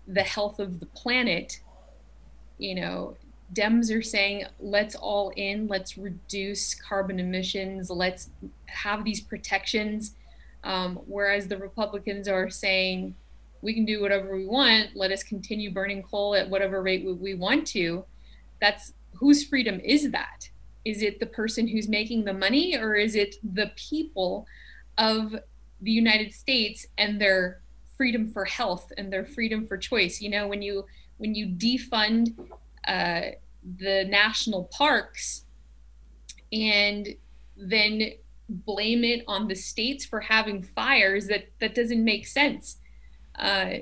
the 0.08 0.22
health 0.22 0.60
of 0.60 0.80
the 0.80 0.86
planet, 0.88 1.60
you 2.58 2.76
know, 2.76 3.16
Dems 3.54 3.96
are 3.96 4.02
saying, 4.02 4.46
let's 4.60 4.96
all 4.96 5.32
in, 5.38 5.68
let's 5.68 5.98
reduce 5.98 6.76
carbon 6.76 7.20
emissions, 7.20 7.90
let's 7.90 8.30
have 8.66 9.06
these 9.06 9.22
protections. 9.22 10.16
Um, 10.64 10.98
whereas 11.08 11.48
the 11.48 11.58
Republicans 11.58 12.28
are 12.28 12.50
saying, 12.50 13.16
we 13.62 13.74
can 13.74 13.86
do 13.86 14.02
whatever 14.02 14.36
we 14.36 14.46
want, 14.46 14.96
let 14.96 15.12
us 15.12 15.24
continue 15.24 15.72
burning 15.72 16.04
coal 16.04 16.36
at 16.36 16.50
whatever 16.50 16.82
rate 16.82 17.06
we 17.06 17.34
want 17.36 17.66
to. 17.68 18.04
That's 18.60 18.94
whose 19.14 19.46
freedom 19.46 19.80
is 19.80 20.12
that? 20.12 20.50
Is 20.84 21.02
it 21.02 21.20
the 21.20 21.26
person 21.26 21.68
who's 21.68 21.88
making 21.88 22.26
the 22.26 22.34
money 22.34 22.78
or 22.78 22.96
is 22.96 23.16
it 23.16 23.36
the 23.44 23.72
people 23.76 24.46
of 24.98 25.36
the 25.82 25.92
United 25.92 26.34
States 26.34 26.86
and 26.98 27.20
their 27.20 27.62
freedom 27.98 28.32
for 28.32 28.46
health 28.46 28.92
and 28.98 29.12
their 29.12 29.26
freedom 29.26 29.68
for 29.68 29.78
choice? 29.78 30.22
You 30.22 30.30
know, 30.30 30.48
when 30.48 30.62
you 30.62 30.86
when 31.18 31.36
you 31.36 31.48
defund 31.48 32.36
uh, 32.88 33.22
the 33.80 34.06
national 34.06 34.66
parks 34.66 35.44
and 36.52 37.08
then 37.58 38.12
blame 38.50 39.04
it 39.04 39.24
on 39.28 39.48
the 39.48 39.56
states 39.56 40.06
for 40.06 40.22
having 40.22 40.62
fires 40.62 41.28
that 41.28 41.50
that 41.60 41.76
doesn't 41.76 42.04
make 42.04 42.26
sense 42.26 42.78
uh, 43.36 43.74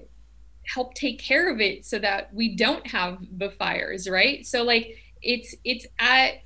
help 0.63 0.95
take 0.95 1.19
care 1.19 1.51
of 1.51 1.61
it 1.61 1.85
so 1.85 1.99
that 1.99 2.33
we 2.33 2.55
don't 2.55 2.87
have 2.87 3.19
the 3.37 3.51
fires 3.51 4.09
right 4.09 4.45
so 4.45 4.63
like 4.63 4.97
it's 5.21 5.53
it's 5.63 5.85
at 5.99 6.41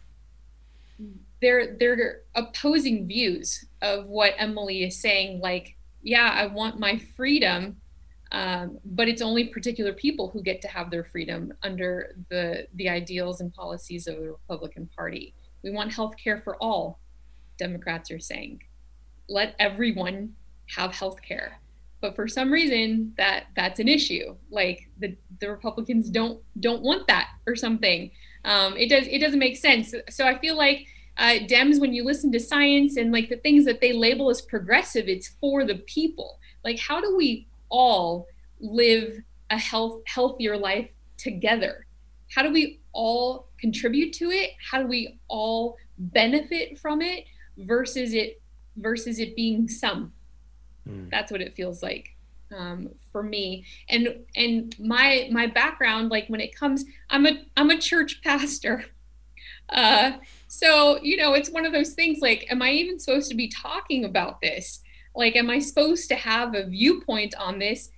they're 1.41 1.78
they're 1.80 2.22
opposing 2.36 3.07
views 3.07 3.65
of 3.82 4.07
what 4.07 4.34
emily 4.38 4.84
is 4.84 4.99
saying 4.99 5.39
like 5.39 5.78
yeah 6.01 6.31
i 6.35 6.45
want 6.45 6.79
my 6.79 6.97
freedom 7.15 7.75
um, 8.31 8.77
but 8.85 9.07
it's 9.07 9.21
only 9.21 9.45
particular 9.45 9.93
people 9.93 10.29
who 10.29 10.41
get 10.41 10.61
to 10.61 10.67
have 10.67 10.91
their 10.91 11.03
freedom 11.03 11.51
under 11.63 12.15
the 12.29 12.67
the 12.75 12.87
ideals 12.87 13.41
and 13.41 13.53
policies 13.53 14.07
of 14.07 14.17
the 14.17 14.31
Republican 14.31 14.87
Party. 14.95 15.33
We 15.63 15.71
want 15.71 15.91
health 15.91 16.13
care 16.21 16.39
for 16.41 16.55
all. 16.57 16.99
Democrats 17.57 18.11
are 18.11 18.19
saying, 18.19 18.61
let 19.27 19.55
everyone 19.59 20.33
have 20.67 20.93
health 20.93 21.21
care. 21.21 21.59
But 22.01 22.15
for 22.15 22.27
some 22.27 22.51
reason, 22.51 23.13
that 23.17 23.47
that's 23.55 23.79
an 23.79 23.87
issue. 23.87 24.35
Like 24.51 24.87
the 24.99 25.17
the 25.39 25.49
Republicans 25.49 26.09
don't 26.09 26.41
don't 26.59 26.83
want 26.83 27.07
that 27.07 27.29
or 27.47 27.55
something. 27.55 28.11
Um, 28.45 28.77
it 28.77 28.89
does 28.89 29.07
it 29.07 29.19
doesn't 29.19 29.39
make 29.39 29.57
sense. 29.57 29.93
So 30.09 30.25
I 30.25 30.37
feel 30.37 30.55
like 30.55 30.85
uh, 31.20 31.45
Dems, 31.45 31.82
when 31.82 31.93
you 31.93 32.05
listen 32.05 32.32
to 32.32 32.39
science 32.39 32.95
and 32.95 33.11
like 33.11 33.28
the 33.28 33.36
things 33.36 33.65
that 33.65 33.82
they 33.82 33.91
label 33.91 34.30
as 34.30 34.41
progressive, 34.41 35.09
it's 35.09 35.28
for 35.28 35.65
the 35.65 35.76
people. 35.76 36.39
Like, 36.63 36.80
how 36.80 37.01
do 37.01 37.15
we 37.15 37.45
all 37.67 38.28
live 38.61 39.22
a 39.49 39.57
health 39.57 40.01
healthier 40.05 40.57
life 40.57 40.89
together? 41.17 41.86
How 42.34 42.41
do 42.41 42.51
we 42.51 42.80
all 42.93 43.47
contribute 43.59 44.13
to 44.13 44.32
it? 44.32 44.51
How 44.72 44.82
do 44.82 44.88
we 44.88 45.20
all 45.28 45.78
benefit 45.97 46.80
from 46.80 47.01
it 47.01 47.26
versus 47.57 48.13
it 48.13 48.41
versus 48.78 49.20
it 49.20 49.36
being 49.36 49.67
some? 49.67 50.13
Mm. 50.88 51.09
that's 51.11 51.32
what 51.32 51.41
it 51.41 51.53
feels 51.53 51.84
like 51.84 52.15
um, 52.57 52.89
for 53.11 53.22
me. 53.22 53.65
And 53.89 54.26
and 54.36 54.74
my 54.80 55.28
my 55.32 55.47
background 55.47 56.09
like 56.09 56.28
when 56.28 56.39
it 56.39 56.55
comes 56.55 56.86
i'm 57.09 57.26
a 57.26 57.43
i'm 57.57 57.70
a 57.70 57.78
church 57.78 58.22
pastor. 58.24 58.86
Uh 59.67 60.13
so 60.49 60.99
you 61.01 61.15
know 61.15 61.33
it's 61.33 61.49
one 61.49 61.65
of 61.65 61.71
those 61.71 61.93
things 61.93 62.19
like 62.19 62.45
am 62.49 62.61
i 62.61 62.71
even 62.71 62.99
supposed 62.99 63.29
to 63.29 63.35
be 63.35 63.47
talking 63.47 64.03
about 64.03 64.41
this 64.41 64.81
like, 65.15 65.35
am 65.35 65.49
I 65.49 65.59
supposed 65.59 66.07
to 66.09 66.15
have 66.15 66.55
a 66.55 66.65
viewpoint 66.65 67.35
on 67.35 67.59
this 67.59 67.89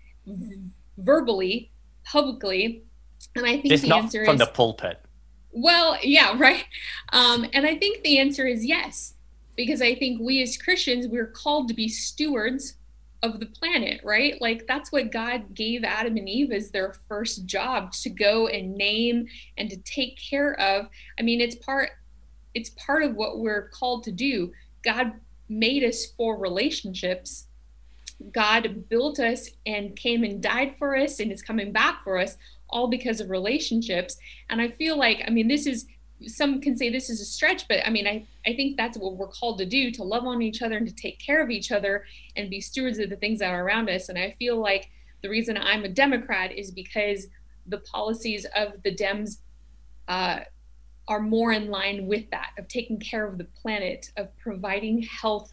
verbally, 0.97 1.71
publicly? 2.03 2.83
And 3.35 3.45
I 3.45 3.53
think 3.53 3.67
Just 3.67 3.83
the 3.83 3.89
not 3.89 4.03
answer 4.03 4.25
from 4.25 4.35
is 4.35 4.41
from 4.41 4.47
the 4.47 4.51
pulpit. 4.51 4.99
Well, 5.51 5.97
yeah, 6.01 6.35
right. 6.37 6.65
Um, 7.13 7.45
and 7.53 7.65
I 7.65 7.77
think 7.77 8.03
the 8.03 8.17
answer 8.17 8.47
is 8.47 8.65
yes, 8.65 9.13
because 9.55 9.81
I 9.81 9.95
think 9.95 10.21
we 10.21 10.41
as 10.41 10.57
Christians 10.57 11.07
we're 11.07 11.27
called 11.27 11.67
to 11.67 11.73
be 11.73 11.87
stewards 11.87 12.77
of 13.23 13.39
the 13.39 13.45
planet, 13.45 14.01
right? 14.03 14.41
Like 14.41 14.65
that's 14.65 14.91
what 14.91 15.11
God 15.11 15.53
gave 15.53 15.83
Adam 15.83 16.17
and 16.17 16.27
Eve 16.27 16.51
as 16.51 16.71
their 16.71 16.93
first 17.07 17.45
job 17.45 17.91
to 18.01 18.09
go 18.09 18.47
and 18.47 18.73
name 18.73 19.27
and 19.57 19.69
to 19.69 19.77
take 19.77 20.17
care 20.17 20.59
of. 20.59 20.87
I 21.19 21.21
mean, 21.21 21.39
it's 21.39 21.55
part 21.55 21.91
it's 22.53 22.69
part 22.71 23.03
of 23.03 23.15
what 23.15 23.39
we're 23.39 23.69
called 23.69 24.03
to 24.03 24.11
do. 24.11 24.51
God 24.83 25.13
made 25.49 25.83
us 25.83 26.05
for 26.17 26.37
relationships. 26.37 27.47
God 28.31 28.87
built 28.89 29.19
us 29.19 29.49
and 29.65 29.95
came 29.95 30.23
and 30.23 30.41
died 30.41 30.75
for 30.77 30.95
us 30.95 31.19
and 31.19 31.31
is 31.31 31.41
coming 31.41 31.71
back 31.71 32.03
for 32.03 32.17
us 32.17 32.37
all 32.69 32.87
because 32.87 33.19
of 33.19 33.29
relationships. 33.29 34.17
And 34.49 34.61
I 34.61 34.69
feel 34.69 34.97
like, 34.97 35.23
I 35.25 35.29
mean, 35.29 35.47
this 35.47 35.65
is 35.65 35.85
some 36.27 36.61
can 36.61 36.77
say 36.77 36.89
this 36.89 37.09
is 37.09 37.19
a 37.19 37.25
stretch, 37.25 37.67
but 37.67 37.85
I 37.85 37.89
mean, 37.89 38.05
I, 38.05 38.27
I 38.45 38.55
think 38.55 38.77
that's 38.77 38.97
what 38.97 39.17
we're 39.17 39.27
called 39.27 39.57
to 39.57 39.65
do 39.65 39.91
to 39.91 40.03
love 40.03 40.25
on 40.25 40.41
each 40.41 40.61
other 40.61 40.77
and 40.77 40.87
to 40.87 40.93
take 40.93 41.19
care 41.19 41.43
of 41.43 41.49
each 41.49 41.71
other 41.71 42.05
and 42.35 42.49
be 42.49 42.61
stewards 42.61 42.99
of 42.99 43.09
the 43.09 43.15
things 43.15 43.39
that 43.39 43.51
are 43.51 43.65
around 43.65 43.89
us. 43.89 44.09
And 44.09 44.17
I 44.17 44.35
feel 44.37 44.57
like 44.57 44.89
the 45.23 45.29
reason 45.29 45.57
I'm 45.57 45.83
a 45.83 45.89
Democrat 45.89 46.51
is 46.51 46.71
because 46.71 47.27
the 47.65 47.79
policies 47.79 48.45
of 48.55 48.81
the 48.83 48.93
Dems 48.93 49.37
uh, 50.07 50.41
are 51.11 51.19
more 51.19 51.51
in 51.51 51.69
line 51.69 52.07
with 52.07 52.29
that 52.31 52.51
of 52.57 52.69
taking 52.69 52.97
care 52.97 53.27
of 53.27 53.37
the 53.37 53.43
planet, 53.43 54.09
of 54.15 54.29
providing 54.37 55.03
health 55.03 55.51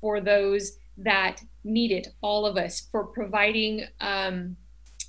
for 0.00 0.18
those 0.18 0.78
that 0.96 1.42
need 1.62 1.92
it, 1.92 2.08
all 2.22 2.46
of 2.46 2.56
us, 2.56 2.88
for 2.90 3.04
providing 3.04 3.84
um, 4.00 4.56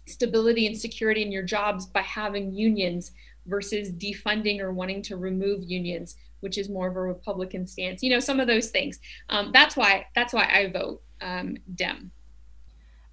stability 0.06 0.68
and 0.68 0.78
security 0.78 1.22
in 1.22 1.32
your 1.32 1.43
jobs 1.43 1.86
by 1.86 2.02
having 2.02 2.52
unions 2.52 3.14
versus 3.46 3.89
defunding 3.89 4.60
or 4.60 4.74
wanting 4.74 5.02
to 5.02 5.16
remove 5.16 5.64
unions, 5.64 6.18
which 6.41 6.58
is 6.58 6.68
more 6.68 6.89
of 6.89 6.98
a 6.98 7.02
Republican 7.02 7.66
stance. 7.66 8.04
You 8.04 8.10
know, 8.10 8.20
some 8.20 8.41
of 8.41 8.48
those 8.48 8.72
things. 8.72 9.00
Um, 9.30 9.52
that's 9.54 9.78
why 9.78 10.08
that's 10.14 10.34
why 10.34 10.50
I 10.52 10.72
vote 10.74 11.02
um, 11.22 11.56
Dem. 11.74 12.12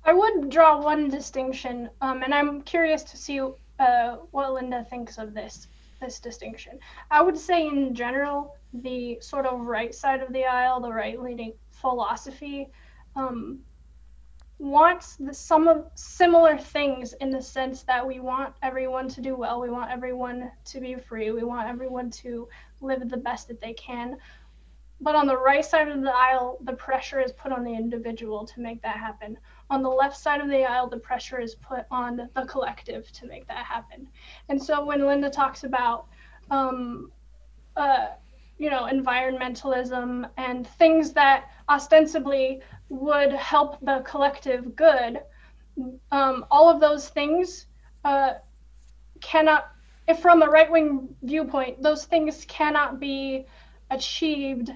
I 0.04 0.12
would 0.14 0.50
draw 0.50 0.82
one 0.82 1.08
distinction, 1.08 1.90
um, 2.00 2.24
and 2.24 2.34
I'm 2.34 2.62
curious 2.62 3.04
to 3.04 3.16
see 3.16 3.40
uh, 3.78 4.16
what 4.32 4.52
Linda 4.52 4.84
thinks 4.90 5.18
of 5.18 5.32
this 5.32 5.68
this 6.02 6.20
distinction. 6.20 6.78
I 7.10 7.22
would 7.22 7.38
say, 7.38 7.66
in 7.66 7.94
general, 7.94 8.54
the 8.74 9.18
sort 9.20 9.46
of 9.46 9.60
right 9.60 9.94
side 9.94 10.20
of 10.20 10.32
the 10.34 10.44
aisle, 10.44 10.80
the 10.80 10.92
right 10.92 11.18
leaning 11.18 11.54
philosophy, 11.70 12.68
um, 13.16 13.60
wants 14.58 15.16
the, 15.16 15.34
some 15.34 15.66
of 15.66 15.86
similar 15.94 16.56
things 16.56 17.14
in 17.14 17.30
the 17.30 17.42
sense 17.42 17.82
that 17.82 18.06
we 18.06 18.20
want 18.20 18.54
everyone 18.62 19.08
to 19.08 19.20
do 19.20 19.34
well, 19.34 19.60
we 19.60 19.70
want 19.70 19.90
everyone 19.90 20.50
to 20.64 20.80
be 20.80 20.94
free, 20.94 21.30
we 21.32 21.42
want 21.42 21.68
everyone 21.68 22.10
to 22.10 22.48
live 22.80 23.08
the 23.08 23.16
best 23.16 23.48
that 23.48 23.60
they 23.60 23.72
can. 23.72 24.16
But 25.00 25.16
on 25.16 25.26
the 25.26 25.36
right 25.36 25.64
side 25.64 25.88
of 25.88 26.00
the 26.00 26.14
aisle, 26.14 26.58
the 26.62 26.74
pressure 26.74 27.20
is 27.20 27.32
put 27.32 27.50
on 27.50 27.64
the 27.64 27.74
individual 27.74 28.46
to 28.46 28.60
make 28.60 28.80
that 28.82 28.96
happen. 28.96 29.36
On 29.72 29.82
the 29.82 29.88
left 29.88 30.18
side 30.18 30.42
of 30.42 30.50
the 30.50 30.64
aisle, 30.64 30.86
the 30.86 30.98
pressure 30.98 31.40
is 31.40 31.54
put 31.54 31.86
on 31.90 32.28
the 32.34 32.44
collective 32.44 33.10
to 33.12 33.26
make 33.26 33.48
that 33.48 33.64
happen. 33.64 34.06
And 34.50 34.62
so 34.62 34.84
when 34.84 35.06
Linda 35.06 35.30
talks 35.30 35.64
about, 35.64 36.08
um, 36.50 37.10
uh, 37.74 38.08
you 38.58 38.68
know, 38.68 38.82
environmentalism 38.82 40.28
and 40.36 40.66
things 40.66 41.14
that 41.14 41.46
ostensibly 41.70 42.60
would 42.90 43.32
help 43.32 43.80
the 43.80 44.02
collective 44.04 44.76
good, 44.76 45.22
um, 46.10 46.44
all 46.50 46.68
of 46.68 46.78
those 46.78 47.08
things 47.08 47.64
uh, 48.04 48.34
cannot, 49.22 49.70
if 50.06 50.20
from 50.20 50.42
a 50.42 50.46
right 50.48 50.70
wing 50.70 51.16
viewpoint, 51.22 51.80
those 51.80 52.04
things 52.04 52.44
cannot 52.46 53.00
be 53.00 53.46
achieved 53.90 54.70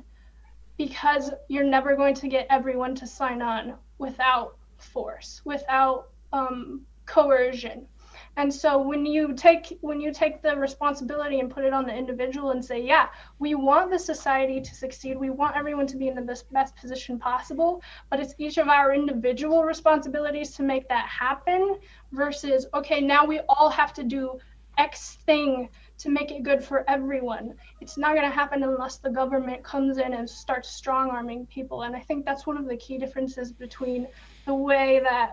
because 0.79 1.33
you're 1.49 1.65
never 1.65 1.97
going 1.97 2.15
to 2.15 2.29
get 2.29 2.47
everyone 2.49 2.95
to 2.95 3.07
sign 3.07 3.43
on 3.43 3.75
without 3.99 4.56
force, 4.79 5.43
without 5.45 6.09
um, 6.33 6.83
coercion. 7.07 7.87
And 8.39 8.53
so 8.53 8.79
when 8.79 9.07
you 9.07 9.33
take 9.33 9.79
when 9.81 10.01
you 10.01 10.13
take 10.13 10.43
the 10.43 10.57
responsibility 10.57 11.41
and 11.41 11.51
put 11.51 11.65
it 11.65 11.73
on 11.73 11.87
the 11.87 11.95
individual 11.95 12.51
and 12.51 12.63
say, 12.63 12.83
yeah, 12.83 13.09
we 13.39 13.55
want 13.55 13.91
the 13.91 13.99
society 13.99 14.61
to 14.61 14.75
succeed, 14.75 15.17
we 15.17 15.31
want 15.31 15.57
everyone 15.57 15.87
to 15.87 15.97
be 15.97 16.09
in 16.09 16.15
the 16.15 16.21
best, 16.21 16.51
best 16.53 16.77
position 16.77 17.19
possible, 17.19 17.83
but 18.11 18.21
it's 18.21 18.35
each 18.39 18.59
of 18.59 18.69
our 18.69 18.93
individual 18.93 19.65
responsibilities 19.65 20.51
to 20.57 20.63
make 20.63 20.87
that 20.89 21.07
happen 21.07 21.79
versus 22.13 22.67
okay, 22.75 23.01
now 23.01 23.25
we 23.25 23.41
all 23.49 23.71
have 23.71 23.95
to 23.95 24.05
do 24.05 24.39
X 24.77 25.17
thing 25.25 25.71
to 25.99 26.11
make 26.11 26.31
it 26.31 26.43
good 26.43 26.63
for 26.63 26.89
everyone. 26.89 27.55
It's 27.81 27.97
not 27.97 28.15
going 28.15 28.29
to 28.29 28.35
happen 28.35 28.63
unless 28.63 28.99
the 28.99 29.11
government 29.11 29.65
comes 29.65 29.99
in 29.99 30.13
and 30.15 30.29
starts 30.29 30.71
strong 30.71 31.11
arming 31.11 31.47
people. 31.47 31.83
And 31.83 31.97
I 31.97 32.01
think 32.01 32.25
that's 32.25 32.47
one 32.47 32.57
of 32.57 32.67
the 32.67 32.77
key 32.77 32.99
differences 32.99 33.53
between 33.53 34.07
the 34.47 34.55
way 34.55 35.01
that 35.03 35.33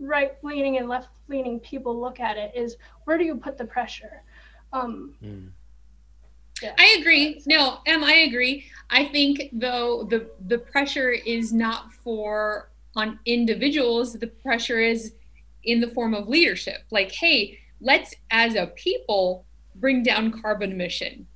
right 0.00 0.32
leaning 0.42 0.78
and 0.78 0.88
left 0.88 1.08
leaning 1.28 1.60
people 1.60 2.00
look 2.00 2.20
at 2.20 2.36
it 2.36 2.52
is 2.54 2.76
where 3.04 3.16
do 3.18 3.24
you 3.24 3.36
put 3.36 3.58
the 3.58 3.64
pressure? 3.64 4.22
Um, 4.72 5.14
Mm. 5.22 5.50
yeah. 6.62 6.74
I 6.78 6.96
agree. 7.00 7.42
No, 7.46 7.78
Em, 7.86 8.02
I 8.04 8.14
agree. 8.28 8.64
I 8.90 9.04
think 9.06 9.50
though 9.52 10.04
the 10.04 10.30
the 10.46 10.58
pressure 10.58 11.10
is 11.10 11.52
not 11.52 11.92
for 11.92 12.70
on 12.96 13.18
individuals. 13.26 14.14
The 14.14 14.28
pressure 14.28 14.80
is 14.80 15.14
in 15.64 15.80
the 15.80 15.88
form 15.88 16.14
of 16.14 16.28
leadership. 16.28 16.82
Like, 16.90 17.10
hey, 17.12 17.58
let's 17.80 18.14
as 18.30 18.54
a 18.54 18.68
people 18.68 19.44
bring 19.74 20.02
down 20.02 20.30
carbon 20.30 20.72
emission. 20.72 21.26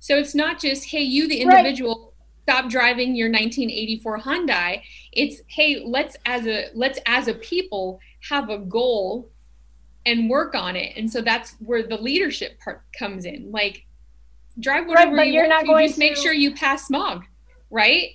So 0.00 0.16
it's 0.16 0.34
not 0.34 0.60
just 0.60 0.84
hey, 0.86 1.02
you 1.02 1.28
the 1.28 1.44
Right. 1.44 1.58
individual 1.58 2.14
stop 2.44 2.70
driving 2.70 3.14
your 3.14 3.28
1984 3.28 4.20
Hyundai. 4.20 4.80
It's 5.12 5.42
hey, 5.48 5.82
let's 5.84 6.16
as 6.24 6.46
a 6.46 6.68
let's 6.74 6.98
as 7.06 7.28
a 7.28 7.34
people 7.34 8.00
have 8.28 8.48
a 8.48 8.58
goal 8.58 9.30
and 10.06 10.30
work 10.30 10.54
on 10.54 10.76
it. 10.76 10.96
And 10.96 11.10
so 11.10 11.20
that's 11.20 11.54
where 11.58 11.82
the 11.86 11.96
leadership 11.98 12.58
part 12.60 12.82
comes 12.98 13.24
in. 13.24 13.50
Like 13.50 13.84
drive 14.60 14.86
whatever 14.86 15.14
but 15.14 15.28
you 15.28 15.34
want 15.40 15.48
not 15.50 15.60
to, 15.60 15.66
going 15.66 15.86
just 15.88 15.98
make 15.98 16.16
sure 16.16 16.32
you 16.32 16.54
pass 16.54 16.86
smog, 16.86 17.24
right? 17.70 18.12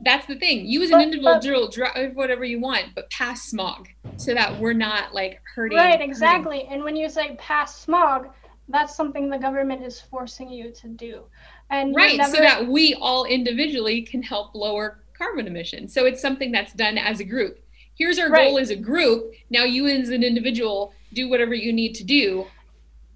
That's 0.00 0.26
the 0.26 0.36
thing. 0.36 0.64
You 0.66 0.82
as 0.82 0.90
an 0.90 0.98
But- 0.98 1.02
individual 1.14 1.68
drive 1.68 2.14
whatever 2.14 2.44
you 2.44 2.60
want, 2.60 2.94
but 2.94 3.10
pass 3.10 3.42
smog 3.42 3.88
so 4.16 4.32
that 4.34 4.60
we're 4.60 4.72
not 4.72 5.12
like 5.14 5.40
hurting. 5.56 5.76
Right, 5.76 5.92
hurting. 5.92 6.08
exactly. 6.08 6.62
And 6.70 6.84
when 6.84 6.94
you 6.94 7.08
say 7.08 7.34
pass 7.36 7.74
smog, 7.80 8.28
that's 8.68 8.94
something 8.94 9.28
the 9.30 9.38
government 9.38 9.82
is 9.82 10.00
forcing 10.00 10.50
you 10.50 10.70
to 10.72 10.88
do. 10.88 11.22
And 11.70 11.94
Right, 11.94 12.16
never, 12.16 12.36
so 12.36 12.40
that 12.40 12.66
we 12.66 12.94
all 12.94 13.24
individually 13.24 14.02
can 14.02 14.22
help 14.22 14.54
lower 14.54 15.00
carbon 15.16 15.46
emissions. 15.46 15.92
So 15.92 16.06
it's 16.06 16.20
something 16.20 16.52
that's 16.52 16.72
done 16.72 16.98
as 16.98 17.20
a 17.20 17.24
group. 17.24 17.58
Here's 17.94 18.18
our 18.18 18.30
goal 18.30 18.58
as 18.58 18.70
a 18.70 18.76
group. 18.76 19.32
Now 19.50 19.64
you 19.64 19.86
as 19.88 20.10
an 20.10 20.22
individual 20.22 20.92
do 21.12 21.28
whatever 21.28 21.54
you 21.54 21.72
need 21.72 21.94
to 21.94 22.04
do. 22.04 22.46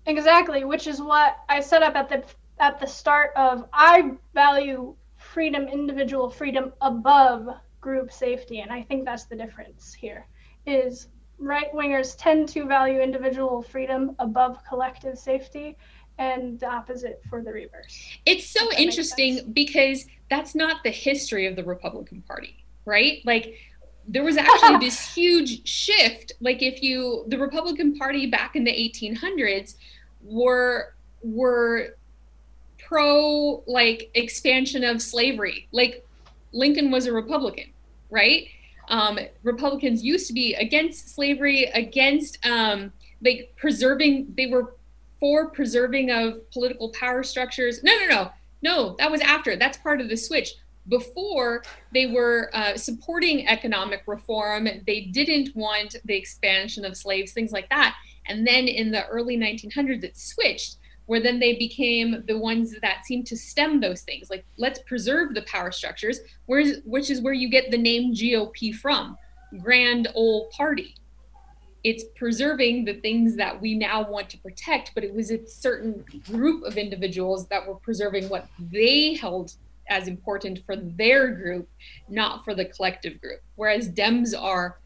exactly, 0.06 0.64
which 0.64 0.86
is 0.88 1.00
what 1.00 1.38
I 1.48 1.60
set 1.60 1.82
up 1.82 1.94
at 1.94 2.08
the 2.08 2.24
at 2.58 2.80
the 2.80 2.86
start 2.86 3.30
of 3.36 3.68
I 3.72 4.12
value 4.34 4.94
freedom, 5.16 5.68
individual 5.68 6.28
freedom 6.28 6.72
above 6.80 7.48
group 7.80 8.12
safety, 8.12 8.60
and 8.60 8.72
I 8.72 8.82
think 8.82 9.04
that's 9.04 9.24
the 9.24 9.36
difference 9.36 9.94
here. 9.94 10.26
Is 10.66 11.08
right 11.38 11.72
wingers 11.72 12.16
tend 12.16 12.48
to 12.50 12.66
value 12.66 13.00
individual 13.00 13.62
freedom 13.62 14.14
above 14.18 14.58
collective 14.68 15.18
safety, 15.18 15.76
and 16.18 16.60
the 16.60 16.66
opposite 16.66 17.22
for 17.28 17.42
the 17.42 17.50
reverse. 17.50 18.18
It's 18.26 18.46
so 18.46 18.64
If 18.64 18.70
that 18.70 18.78
makes 18.78 18.98
interesting 18.98 19.52
because 19.52 20.06
that's 20.30 20.54
not 20.54 20.82
the 20.84 20.90
history 20.90 21.46
of 21.46 21.56
the 21.56 21.64
Republican 21.64 22.22
Party, 22.22 22.64
right? 22.84 23.20
Like 23.24 23.56
there 24.06 24.22
was 24.22 24.36
actually 24.36 24.78
this 24.78 25.00
huge 25.14 25.66
shift. 25.66 26.32
Like 26.40 26.62
if 26.62 26.82
you 26.82 27.24
the 27.28 27.38
Republican 27.38 27.96
Party 27.96 28.26
back 28.26 28.56
in 28.56 28.64
the 28.64 28.72
1800s 28.72 29.76
were 30.22 30.94
were 31.22 31.96
pro 32.78 33.62
like 33.66 34.10
expansion 34.14 34.84
of 34.84 35.00
slavery. 35.00 35.68
Like 35.72 36.06
Lincoln 36.52 36.90
was 36.90 37.06
a 37.06 37.12
Republican, 37.12 37.72
right? 38.10 38.48
Um, 38.88 39.18
Republicans 39.42 40.02
used 40.02 40.26
to 40.26 40.32
be 40.32 40.54
against 40.54 41.14
slavery, 41.14 41.64
against 41.74 42.44
um, 42.46 42.92
like 43.24 43.54
preserving. 43.56 44.34
They 44.36 44.46
were 44.46 44.76
for 45.20 45.50
preserving 45.50 46.10
of 46.10 46.50
political 46.50 46.90
power 46.90 47.22
structures. 47.22 47.82
No, 47.82 47.96
no, 47.98 48.06
no, 48.06 48.30
no. 48.62 48.96
That 48.98 49.10
was 49.10 49.20
after. 49.20 49.56
That's 49.56 49.78
part 49.78 50.00
of 50.00 50.08
the 50.08 50.16
switch. 50.16 50.54
Before 50.88 51.62
they 51.94 52.06
were 52.06 52.50
uh, 52.52 52.76
supporting 52.76 53.46
economic 53.46 54.02
reform, 54.06 54.68
they 54.84 55.02
didn't 55.12 55.54
want 55.54 55.94
the 56.04 56.16
expansion 56.16 56.84
of 56.84 56.96
slaves, 56.96 57.32
things 57.32 57.52
like 57.52 57.68
that. 57.68 57.94
And 58.26 58.46
then 58.46 58.66
in 58.66 58.90
the 58.90 59.06
early 59.06 59.36
1900s, 59.36 60.02
it 60.02 60.16
switched, 60.16 60.78
where 61.06 61.20
then 61.20 61.38
they 61.38 61.54
became 61.54 62.24
the 62.26 62.38
ones 62.38 62.74
that 62.80 63.04
seemed 63.04 63.26
to 63.26 63.36
stem 63.36 63.80
those 63.80 64.02
things. 64.02 64.30
Like, 64.30 64.44
let's 64.56 64.80
preserve 64.80 65.34
the 65.34 65.42
power 65.42 65.72
structures, 65.72 66.20
whereas, 66.46 66.78
which 66.84 67.10
is 67.10 67.20
where 67.20 67.32
you 67.32 67.48
get 67.48 67.70
the 67.70 67.78
name 67.78 68.14
GOP 68.14 68.74
from 68.74 69.16
Grand 69.60 70.08
Old 70.14 70.50
Party. 70.50 70.94
It's 71.84 72.04
preserving 72.14 72.84
the 72.84 72.94
things 72.94 73.34
that 73.36 73.60
we 73.60 73.74
now 73.74 74.08
want 74.08 74.30
to 74.30 74.38
protect, 74.38 74.92
but 74.94 75.02
it 75.02 75.12
was 75.12 75.32
a 75.32 75.44
certain 75.46 76.04
group 76.30 76.64
of 76.64 76.76
individuals 76.76 77.48
that 77.48 77.66
were 77.66 77.74
preserving 77.74 78.28
what 78.28 78.46
they 78.70 79.14
held 79.14 79.54
as 79.88 80.06
important 80.06 80.64
for 80.64 80.76
their 80.76 81.32
group, 81.34 81.68
not 82.08 82.44
for 82.44 82.54
the 82.54 82.64
collective 82.66 83.20
group. 83.20 83.40
Whereas 83.56 83.88
Dems 83.88 84.32
are 84.40 84.78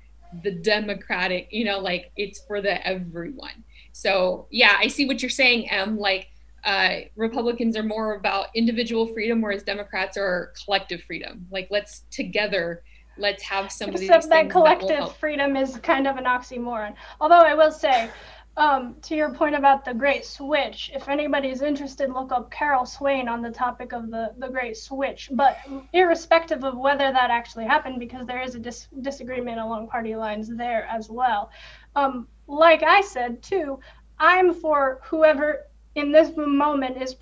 the 0.42 0.50
democratic, 0.50 1.48
you 1.50 1.64
know, 1.64 1.78
like 1.78 2.10
it's 2.16 2.40
for 2.46 2.60
the 2.60 2.84
everyone. 2.86 3.62
So 3.96 4.46
yeah, 4.50 4.76
I 4.78 4.88
see 4.88 5.06
what 5.06 5.22
you're 5.22 5.30
saying, 5.30 5.70
Em. 5.70 5.98
Like 5.98 6.28
uh, 6.64 6.96
Republicans 7.16 7.78
are 7.78 7.82
more 7.82 8.16
about 8.16 8.48
individual 8.54 9.06
freedom, 9.06 9.40
whereas 9.40 9.62
Democrats 9.62 10.18
are 10.18 10.52
collective 10.62 11.02
freedom. 11.02 11.46
Like 11.50 11.68
let's 11.70 12.02
together, 12.10 12.82
let's 13.16 13.42
have 13.44 13.72
some 13.72 13.88
of 13.88 13.98
these 13.98 14.10
Except 14.10 14.28
that 14.28 14.50
things 14.50 14.52
that 14.52 14.52
collective 14.52 15.16
freedom 15.16 15.56
is 15.56 15.78
kind 15.78 16.06
of 16.06 16.18
an 16.18 16.24
oxymoron. 16.24 16.94
Although 17.22 17.40
I 17.40 17.54
will 17.54 17.72
say, 17.72 18.10
um, 18.58 18.96
to 19.00 19.16
your 19.16 19.32
point 19.32 19.54
about 19.54 19.86
the 19.86 19.94
Great 19.94 20.26
Switch, 20.26 20.90
if 20.94 21.08
anybody's 21.08 21.62
interested, 21.62 22.10
look 22.10 22.32
up 22.32 22.50
Carol 22.50 22.84
Swain 22.84 23.28
on 23.28 23.40
the 23.40 23.50
topic 23.50 23.94
of 23.94 24.10
the, 24.10 24.34
the 24.36 24.48
Great 24.48 24.76
Switch. 24.76 25.30
But 25.32 25.56
irrespective 25.94 26.64
of 26.64 26.76
whether 26.76 27.10
that 27.12 27.30
actually 27.30 27.64
happened, 27.64 27.98
because 27.98 28.26
there 28.26 28.42
is 28.42 28.54
a 28.54 28.58
dis- 28.58 28.88
disagreement 29.00 29.58
along 29.58 29.88
party 29.88 30.16
lines 30.16 30.54
there 30.54 30.84
as 30.84 31.08
well. 31.08 31.50
Um, 31.94 32.28
like 32.46 32.82
I 32.82 33.00
said 33.00 33.42
too, 33.42 33.80
I'm 34.18 34.54
for 34.54 35.00
whoever 35.04 35.66
in 35.94 36.12
this 36.12 36.36
moment 36.36 37.00
is, 37.00 37.16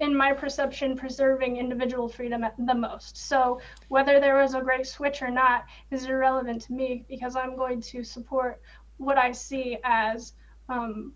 in 0.00 0.16
my 0.16 0.32
perception, 0.32 0.96
preserving 0.96 1.56
individual 1.56 2.08
freedom 2.08 2.44
the 2.56 2.74
most. 2.74 3.16
So 3.16 3.60
whether 3.88 4.20
there 4.20 4.36
was 4.36 4.54
a 4.54 4.60
great 4.60 4.86
switch 4.86 5.22
or 5.22 5.30
not 5.30 5.64
is 5.90 6.06
irrelevant 6.06 6.62
to 6.62 6.72
me 6.72 7.04
because 7.08 7.34
I'm 7.34 7.56
going 7.56 7.80
to 7.80 8.04
support 8.04 8.60
what 8.98 9.18
I 9.18 9.32
see 9.32 9.78
as 9.82 10.34
um, 10.68 11.12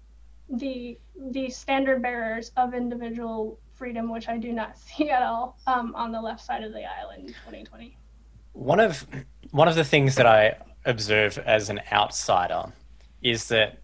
the 0.49 0.99
the 1.31 1.49
standard 1.49 2.03
bearers 2.03 2.51
of 2.57 2.75
individual 2.75 3.61
freedom, 3.75 4.11
which 4.11 4.29
I 4.29 4.37
do 4.37 4.53
not 4.53 4.77
see 4.79 5.11
at 5.11 5.23
all 5.23 5.59
um, 5.67 5.95
on 5.95 6.11
the 6.11 6.21
left 6.21 6.45
side 6.45 6.65
of 6.65 6.73
the 6.73 6.85
aisle 6.85 7.11
in 7.17 7.27
2020. 7.27 7.97
One 8.53 8.81
of 8.81 9.07
one 9.53 9.69
of 9.69 9.77
the 9.77 9.85
things 9.85 10.17
that 10.17 10.27
I 10.27 10.57
observe 10.85 11.39
as 11.39 11.71
an 11.71 11.81
outsider 11.93 12.73
is 13.31 13.49
that 13.49 13.79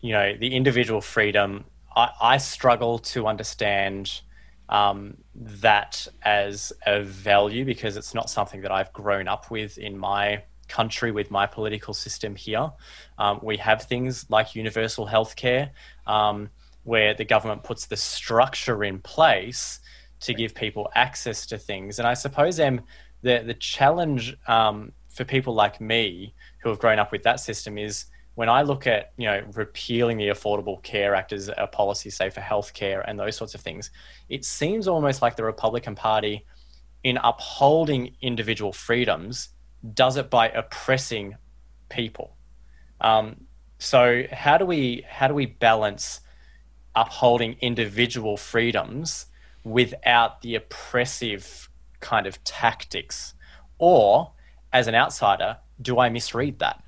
you 0.00 0.12
know 0.12 0.36
the 0.36 0.54
individual 0.54 1.00
freedom. 1.00 1.64
I, 1.94 2.10
I 2.20 2.36
struggle 2.38 2.98
to 2.98 3.26
understand 3.26 4.20
um, 4.68 5.16
that 5.34 6.06
as 6.22 6.72
a 6.86 7.02
value 7.02 7.64
because 7.64 7.96
it's 7.96 8.14
not 8.14 8.28
something 8.28 8.60
that 8.62 8.70
I've 8.70 8.92
grown 8.92 9.26
up 9.28 9.50
with 9.50 9.78
in 9.78 9.96
my 9.96 10.42
country 10.68 11.10
with 11.10 11.30
my 11.30 11.46
political 11.46 11.94
system 11.94 12.36
here. 12.36 12.70
Um, 13.16 13.40
we 13.42 13.56
have 13.56 13.84
things 13.84 14.26
like 14.28 14.54
universal 14.54 15.06
healthcare, 15.06 15.70
um, 16.06 16.50
where 16.84 17.14
the 17.14 17.24
government 17.24 17.64
puts 17.64 17.86
the 17.86 17.96
structure 17.96 18.84
in 18.84 19.00
place 19.00 19.80
to 20.20 20.34
give 20.34 20.54
people 20.54 20.90
access 20.94 21.46
to 21.46 21.56
things. 21.56 21.98
And 21.98 22.06
I 22.06 22.14
suppose, 22.14 22.60
Em, 22.60 22.82
the 23.22 23.42
the 23.46 23.54
challenge 23.54 24.36
um, 24.46 24.92
for 25.08 25.24
people 25.24 25.54
like 25.54 25.80
me 25.80 26.34
who 26.62 26.68
have 26.68 26.78
grown 26.78 26.98
up 26.98 27.12
with 27.12 27.22
that 27.22 27.40
system 27.40 27.78
is 27.78 28.06
when 28.38 28.48
I 28.48 28.62
look 28.62 28.86
at 28.86 29.10
you 29.16 29.26
know 29.26 29.42
repealing 29.54 30.16
the 30.16 30.28
Affordable 30.28 30.80
Care 30.84 31.12
Act 31.16 31.32
as 31.32 31.50
a 31.56 31.66
policy, 31.66 32.08
say 32.08 32.30
for 32.30 32.40
healthcare 32.40 33.02
and 33.04 33.18
those 33.18 33.34
sorts 33.34 33.56
of 33.56 33.60
things, 33.62 33.90
it 34.28 34.44
seems 34.44 34.86
almost 34.86 35.20
like 35.20 35.34
the 35.34 35.42
Republican 35.42 35.96
Party, 35.96 36.46
in 37.02 37.16
upholding 37.16 38.14
individual 38.20 38.72
freedoms, 38.72 39.48
does 39.92 40.16
it 40.16 40.30
by 40.30 40.50
oppressing 40.50 41.34
people. 41.88 42.36
Um, 43.00 43.46
so 43.78 44.22
how 44.30 44.56
do 44.56 44.64
we 44.64 45.04
how 45.08 45.26
do 45.26 45.34
we 45.34 45.46
balance 45.46 46.20
upholding 46.94 47.56
individual 47.60 48.36
freedoms 48.36 49.26
without 49.64 50.42
the 50.42 50.54
oppressive 50.54 51.68
kind 51.98 52.24
of 52.24 52.44
tactics? 52.44 53.34
Or, 53.78 54.30
as 54.72 54.86
an 54.86 54.94
outsider, 54.94 55.56
do 55.82 55.98
I 55.98 56.08
misread 56.08 56.60
that? 56.60 56.84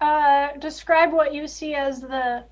Uh, 0.00 0.56
describe 0.58 1.12
what 1.12 1.34
you 1.34 1.46
see 1.46 1.74
as 1.74 2.00
the 2.00 2.44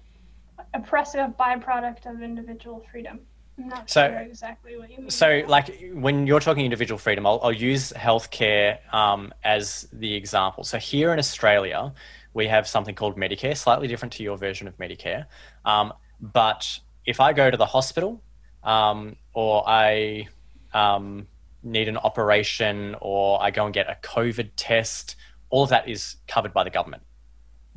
oppressive 0.75 1.31
byproduct 1.39 2.07
of 2.07 2.23
individual 2.23 2.85
freedom. 2.91 3.21
I'm 3.57 3.69
not 3.69 3.91
So- 3.91 4.09
sure 4.09 4.19
exactly 4.19 4.77
what 4.77 4.91
you 4.91 4.99
mean. 4.99 5.11
So, 5.11 5.43
like 5.47 5.91
when 5.93 6.27
you're 6.27 6.41
talking 6.41 6.65
individual 6.65 6.99
freedom, 6.99 7.27
I'll, 7.27 7.41
I'll 7.43 7.53
use 7.53 7.93
healthcare 7.95 8.79
um, 8.95 9.33
as 9.45 9.89
the 9.93 10.15
example. 10.15 10.63
So, 10.63 10.79
here 10.79 11.13
in 11.13 11.19
Australia, 11.19 11.93
we 12.35 12.47
have 12.49 12.69
something 12.69 12.95
called 12.95 13.17
Medicare, 13.17 13.57
slightly 13.57 13.89
different 13.89 14.13
to 14.15 14.23
your 14.23 14.37
version 14.37 14.69
of 14.69 14.77
Medicare. 14.77 15.27
Um, 15.65 15.93
but 16.21 16.79
if 17.07 17.21
I 17.21 17.33
go 17.33 17.51
to 17.51 17.57
the 17.57 17.67
hospital 17.67 18.23
um, 18.63 19.17
or 19.33 19.65
I 19.67 20.29
um, 20.75 21.27
need 21.63 21.89
an 21.89 21.97
operation 21.97 22.95
or 23.01 23.43
I 23.43 23.51
go 23.51 23.65
and 23.65 23.75
get 23.75 23.89
a 23.89 23.97
COVID 24.07 24.51
test 24.57 25.17
all 25.51 25.63
of 25.63 25.71
that 25.71 25.89
is 25.89 26.17
covered 26.27 26.53
by 26.53 26.65
the 26.65 26.71
government, 26.71 27.03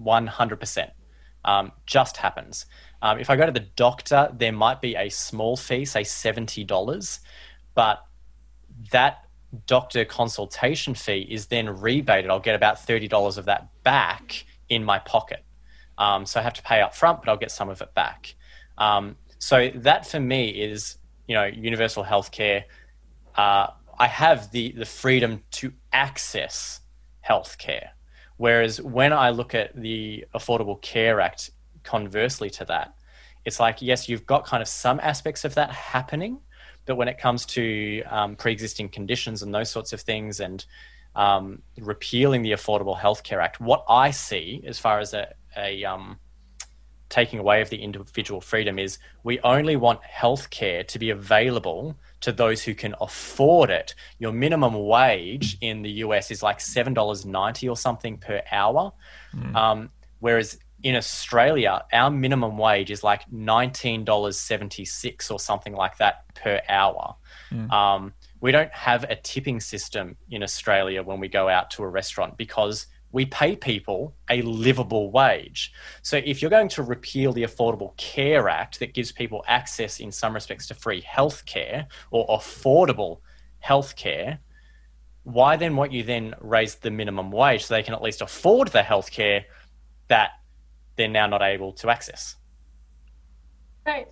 100%. 0.03 0.91
Um, 1.43 1.71
just 1.85 2.17
happens. 2.17 2.65
Um, 3.01 3.19
if 3.19 3.29
I 3.29 3.35
go 3.35 3.45
to 3.45 3.51
the 3.51 3.67
doctor, 3.75 4.29
there 4.37 4.51
might 4.51 4.79
be 4.79 4.95
a 4.95 5.09
small 5.09 5.57
fee, 5.57 5.85
say 5.85 6.01
$70, 6.01 7.19
but 7.73 8.05
that 8.91 9.25
doctor 9.65 10.05
consultation 10.05 10.93
fee 10.93 11.27
is 11.29 11.47
then 11.47 11.67
rebated. 11.81 12.29
I'll 12.29 12.39
get 12.39 12.55
about 12.55 12.77
$30 12.77 13.37
of 13.37 13.45
that 13.45 13.69
back 13.83 14.45
in 14.69 14.83
my 14.83 14.99
pocket. 14.99 15.43
Um, 15.97 16.25
so 16.25 16.39
I 16.39 16.43
have 16.43 16.53
to 16.53 16.63
pay 16.63 16.81
up 16.81 16.95
front, 16.95 17.21
but 17.21 17.29
I'll 17.29 17.37
get 17.37 17.51
some 17.51 17.69
of 17.69 17.81
it 17.81 17.93
back. 17.93 18.35
Um, 18.77 19.17
so 19.39 19.69
that 19.75 20.07
for 20.07 20.19
me 20.19 20.49
is, 20.49 20.97
you 21.27 21.35
know, 21.35 21.45
universal 21.45 22.03
healthcare. 22.03 22.63
Uh, 23.35 23.67
I 23.99 24.07
have 24.07 24.51
the, 24.51 24.71
the 24.71 24.85
freedom 24.85 25.43
to 25.51 25.73
access 25.91 26.81
healthcare. 27.27 27.89
Whereas 28.41 28.81
when 28.81 29.13
I 29.13 29.29
look 29.29 29.53
at 29.53 29.79
the 29.79 30.25
Affordable 30.33 30.81
Care 30.81 31.21
Act, 31.21 31.51
conversely 31.83 32.49
to 32.49 32.65
that, 32.65 32.95
it's 33.45 33.59
like, 33.59 33.83
yes, 33.83 34.09
you've 34.09 34.25
got 34.25 34.47
kind 34.47 34.63
of 34.63 34.67
some 34.67 34.99
aspects 34.99 35.45
of 35.45 35.53
that 35.53 35.69
happening, 35.69 36.39
but 36.87 36.95
when 36.95 37.07
it 37.07 37.19
comes 37.19 37.45
to 37.57 38.01
um, 38.09 38.35
pre 38.35 38.51
existing 38.51 38.89
conditions 38.89 39.43
and 39.43 39.53
those 39.53 39.69
sorts 39.69 39.93
of 39.93 40.01
things 40.01 40.39
and 40.39 40.65
um, 41.15 41.61
repealing 41.79 42.41
the 42.41 42.53
Affordable 42.53 42.97
Health 42.97 43.21
Care 43.21 43.41
Act, 43.41 43.61
what 43.61 43.85
I 43.87 44.09
see 44.09 44.63
as 44.65 44.79
far 44.79 44.97
as 44.97 45.13
a, 45.13 45.31
a 45.55 45.85
um, 45.85 46.17
taking 47.09 47.37
away 47.37 47.61
of 47.61 47.69
the 47.69 47.77
individual 47.77 48.41
freedom 48.41 48.79
is 48.79 48.97
we 49.23 49.39
only 49.41 49.75
want 49.75 49.99
healthcare 50.01 50.87
to 50.87 50.97
be 50.97 51.11
available 51.11 51.95
to 52.21 52.31
those 52.31 52.63
who 52.63 52.73
can 52.73 52.95
afford 53.01 53.69
it. 53.69 53.93
Your 54.19 54.31
minimum 54.31 54.73
wage 54.73 55.57
in 55.61 55.81
the 55.81 55.91
US 56.05 56.31
is 56.31 56.41
like 56.41 56.59
$7.90 56.59 57.69
or 57.69 57.75
something 57.75 58.17
per 58.17 58.41
hour. 58.51 58.93
Mm. 59.35 59.55
Um, 59.55 59.89
whereas 60.19 60.57
in 60.83 60.95
Australia, 60.95 61.83
our 61.91 62.09
minimum 62.09 62.57
wage 62.57 62.91
is 62.91 63.03
like 63.03 63.29
$19.76 63.29 65.31
or 65.31 65.39
something 65.39 65.73
like 65.73 65.97
that 65.97 66.23
per 66.35 66.61
hour. 66.69 67.15
Mm. 67.51 67.71
Um, 67.71 68.13
we 68.39 68.51
don't 68.51 68.71
have 68.71 69.03
a 69.03 69.15
tipping 69.15 69.59
system 69.59 70.17
in 70.29 70.43
Australia 70.43 71.03
when 71.03 71.19
we 71.19 71.27
go 71.27 71.47
out 71.47 71.69
to 71.71 71.83
a 71.83 71.87
restaurant 71.87 72.37
because 72.37 72.87
we 73.11 73.25
pay 73.25 73.55
people 73.55 74.15
a 74.29 74.41
livable 74.41 75.11
wage. 75.11 75.73
So 76.01 76.17
if 76.23 76.41
you're 76.41 76.51
going 76.51 76.69
to 76.69 76.83
repeal 76.83 77.33
the 77.33 77.43
Affordable 77.43 77.95
Care 77.97 78.49
Act 78.49 78.79
that 78.79 78.93
gives 78.93 79.11
people 79.11 79.43
access 79.47 79.99
in 79.99 80.11
some 80.11 80.33
respects 80.33 80.67
to 80.67 80.73
free 80.73 81.01
healthcare 81.01 81.87
or 82.09 82.25
affordable 82.27 83.19
healthcare, 83.63 84.39
why 85.23 85.55
then 85.55 85.75
won't 85.75 85.91
you 85.91 86.03
then 86.03 86.33
raise 86.39 86.75
the 86.75 86.91
minimum 86.91 87.31
wage 87.31 87.65
so 87.65 87.73
they 87.73 87.83
can 87.83 87.93
at 87.93 88.01
least 88.01 88.21
afford 88.21 88.69
the 88.69 88.81
healthcare 88.81 89.43
that 90.07 90.31
they're 90.95 91.07
now 91.07 91.27
not 91.27 91.41
able 91.41 91.73
to 91.73 91.89
access? 91.89 92.37
Right. 93.85 94.07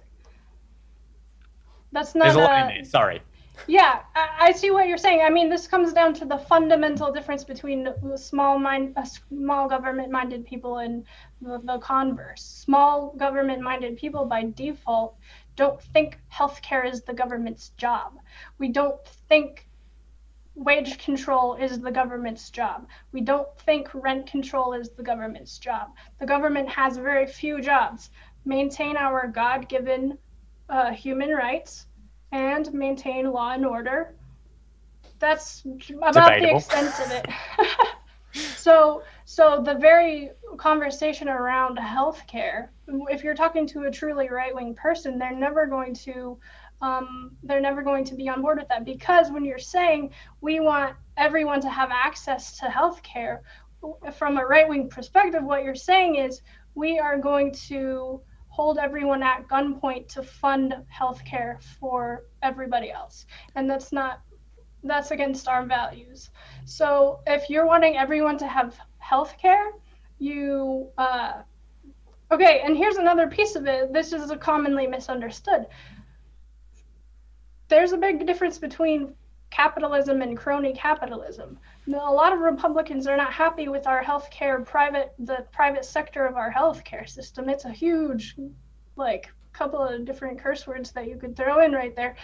That's 1.91 2.13
not 2.15 2.25
There's 2.25 2.35
a 2.35 2.39
there. 2.39 2.83
Sorry. 2.85 3.21
Yeah, 3.67 4.01
I, 4.15 4.51
see 4.51 4.71
what 4.71 4.87
you're 4.87 4.97
saying. 4.97 5.21
I 5.21 5.29
mean, 5.29 5.49
this 5.49 5.67
comes 5.67 5.93
down 5.93 6.13
to 6.15 6.25
the 6.25 6.37
fundamental 6.37 7.11
difference 7.11 7.43
between 7.43 7.87
small 8.15 8.57
mind, 8.57 8.93
uh, 8.97 9.03
small 9.03 9.69
government-minded 9.69 10.45
people 10.45 10.79
and 10.79 11.05
the, 11.41 11.59
the 11.63 11.77
converse. 11.79 12.43
Small 12.43 13.13
government-minded 13.17 13.97
people, 13.97 14.25
by 14.25 14.45
default, 14.55 15.15
don't 15.55 15.81
think 15.81 16.17
healthcare 16.33 16.85
is 16.85 17.01
the 17.01 17.13
government's 17.13 17.69
job. 17.77 18.19
We 18.57 18.69
don't 18.69 19.03
think 19.27 19.67
wage 20.55 20.97
control 20.97 21.55
is 21.55 21.79
the 21.79 21.91
government's 21.91 22.49
job. 22.49 22.87
We 23.11 23.21
don't 23.21 23.47
think 23.59 23.89
rent 23.93 24.27
control 24.27 24.73
is 24.73 24.89
the 24.89 25.03
government's 25.03 25.57
job. 25.59 25.89
The 26.19 26.25
government 26.25 26.69
has 26.69 26.97
very 26.97 27.27
few 27.27 27.61
jobs: 27.61 28.09
maintain 28.45 28.97
our 28.97 29.27
God-given 29.27 30.17
uh, 30.69 30.91
human 30.91 31.29
rights 31.31 31.85
and 32.31 32.71
maintain 32.73 33.31
law 33.31 33.53
and 33.53 33.65
order. 33.65 34.15
That's 35.19 35.63
about 35.89 36.13
Debatable. 36.13 36.47
the 36.47 36.55
extent 36.55 36.99
of 36.99 37.11
it. 37.11 37.29
so, 38.55 39.03
so 39.25 39.61
the 39.61 39.75
very 39.75 40.31
conversation 40.57 41.27
around 41.27 41.77
healthcare, 41.77 42.69
if 42.87 43.23
you're 43.23 43.35
talking 43.35 43.67
to 43.67 43.83
a 43.83 43.91
truly 43.91 44.29
right-wing 44.29 44.75
person, 44.75 45.19
they're 45.19 45.35
never 45.35 45.65
going 45.65 45.93
to 45.95 46.37
um, 46.81 47.31
they're 47.43 47.59
never 47.59 47.81
going 47.81 48.05
to 48.05 48.15
be 48.15 48.29
on 48.29 48.41
board 48.41 48.57
with 48.57 48.69
that 48.69 48.85
because 48.85 49.29
when 49.31 49.43
you're 49.43 49.57
saying 49.57 50.11
we 50.39 50.61
want 50.61 50.95
everyone 51.17 51.59
to 51.59 51.69
have 51.69 51.89
access 51.91 52.57
to 52.59 52.67
healthcare, 52.67 53.39
from 54.13 54.37
a 54.37 54.45
right-wing 54.45 54.89
perspective, 54.89 55.43
what 55.43 55.63
you're 55.63 55.75
saying 55.75 56.15
is 56.15 56.41
we 56.75 56.99
are 56.99 57.17
going 57.17 57.51
to 57.51 58.21
hold 58.59 58.77
everyone 58.77 59.23
at 59.23 59.47
gunpoint 59.47 60.05
to 60.09 60.21
fund 60.21 60.75
healthcare 60.93 61.63
for 61.79 62.25
everybody 62.43 62.91
else. 62.91 63.25
And 63.55 63.69
that's 63.69 63.93
not 63.93 64.19
that's 64.83 65.11
against 65.11 65.47
our 65.47 65.65
values. 65.65 66.29
So 66.65 67.21
if 67.25 67.49
you're 67.49 67.65
wanting 67.65 67.95
everyone 67.95 68.37
to 68.39 68.47
have 68.47 68.77
healthcare, 69.01 69.69
you 70.17 70.89
uh, 70.97 71.35
okay. 72.33 72.59
And 72.65 72.75
here's 72.75 72.97
another 72.97 73.27
piece 73.27 73.55
of 73.55 73.65
it. 73.65 73.93
This 73.93 74.11
is 74.11 74.29
a 74.29 74.35
commonly 74.37 74.87
misunderstood. 74.87 75.67
There's 77.69 77.93
a 77.93 77.97
big 77.97 78.27
difference 78.27 78.57
between 78.57 79.13
capitalism 79.49 80.21
and 80.21 80.37
crony 80.37 80.73
capitalism. 80.73 81.57
A 81.87 81.91
lot 81.91 82.33
of 82.33 82.39
Republicans 82.39 83.07
are 83.07 83.17
not 83.17 83.33
happy 83.33 83.67
with 83.67 83.87
our 83.87 84.03
healthcare 84.03 84.65
private 84.65 85.13
the 85.19 85.45
private 85.51 85.85
sector 85.85 86.25
of 86.25 86.35
our 86.35 86.51
healthcare 86.51 87.07
system. 87.09 87.49
It's 87.49 87.65
a 87.65 87.71
huge 87.71 88.35
like 88.95 89.29
couple 89.53 89.81
of 89.81 90.05
different 90.05 90.39
curse 90.39 90.67
words 90.67 90.91
that 90.91 91.07
you 91.07 91.17
could 91.17 91.35
throw 91.35 91.63
in 91.63 91.71
right 91.73 91.95
there. 91.95 92.15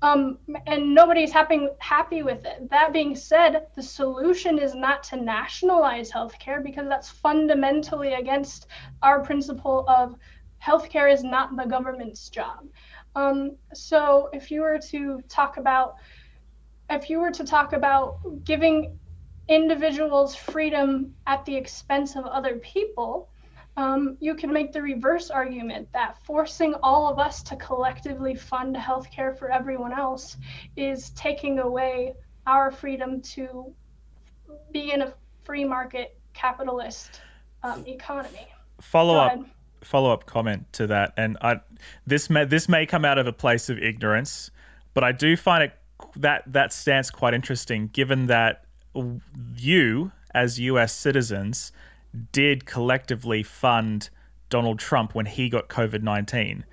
Um, 0.00 0.38
and 0.66 0.94
nobody's 0.94 1.32
happy 1.32 1.66
happy 1.80 2.22
with 2.22 2.44
it. 2.44 2.70
That 2.70 2.92
being 2.92 3.16
said, 3.16 3.66
the 3.74 3.82
solution 3.82 4.58
is 4.58 4.74
not 4.74 5.02
to 5.04 5.16
nationalize 5.16 6.10
healthcare 6.10 6.62
because 6.62 6.88
that's 6.88 7.10
fundamentally 7.10 8.14
against 8.14 8.68
our 9.02 9.20
principle 9.20 9.84
of 9.88 10.14
healthcare 10.62 11.12
is 11.12 11.24
not 11.24 11.56
the 11.56 11.64
government's 11.64 12.28
job. 12.28 12.68
Um, 13.16 13.56
so 13.74 14.30
if 14.32 14.50
you 14.50 14.60
were 14.62 14.78
to 14.90 15.20
talk 15.28 15.56
about 15.56 15.96
if 16.90 17.10
you 17.10 17.20
were 17.20 17.30
to 17.30 17.44
talk 17.44 17.72
about 17.72 18.18
giving 18.44 18.98
individuals 19.48 20.34
freedom 20.34 21.14
at 21.26 21.44
the 21.44 21.54
expense 21.54 22.16
of 22.16 22.24
other 22.26 22.56
people, 22.56 23.28
um, 23.76 24.16
you 24.20 24.34
can 24.34 24.52
make 24.52 24.72
the 24.72 24.82
reverse 24.82 25.30
argument 25.30 25.88
that 25.92 26.18
forcing 26.24 26.74
all 26.82 27.08
of 27.08 27.18
us 27.18 27.42
to 27.44 27.56
collectively 27.56 28.34
fund 28.34 28.74
healthcare 28.74 29.38
for 29.38 29.50
everyone 29.50 29.92
else 29.92 30.36
is 30.76 31.10
taking 31.10 31.60
away 31.60 32.14
our 32.46 32.70
freedom 32.70 33.20
to 33.20 33.72
be 34.72 34.92
in 34.92 35.02
a 35.02 35.14
free 35.44 35.64
market 35.64 36.18
capitalist 36.34 37.20
um, 37.62 37.84
economy. 37.86 38.48
Follow 38.80 39.16
up 39.16 39.38
follow 39.82 40.12
up 40.12 40.26
comment 40.26 40.66
to 40.72 40.88
that, 40.88 41.12
and 41.16 41.38
I 41.40 41.60
this 42.06 42.28
may 42.28 42.44
this 42.44 42.68
may 42.68 42.84
come 42.84 43.04
out 43.04 43.18
of 43.18 43.26
a 43.26 43.32
place 43.32 43.68
of 43.68 43.78
ignorance, 43.78 44.50
but 44.92 45.04
I 45.04 45.12
do 45.12 45.36
find 45.36 45.62
it 45.62 45.72
that 46.16 46.44
that 46.46 46.72
stance 46.72 47.10
quite 47.10 47.34
interesting, 47.34 47.88
given 47.92 48.26
that 48.26 48.64
you 49.56 50.12
as 50.34 50.58
U.S. 50.60 50.92
citizens 50.92 51.72
did 52.32 52.66
collectively 52.66 53.42
fund 53.42 54.10
Donald 54.50 54.78
Trump 54.78 55.14
when 55.14 55.26
he 55.26 55.48
got 55.48 55.68
COVID 55.68 56.02
nineteen. 56.02 56.64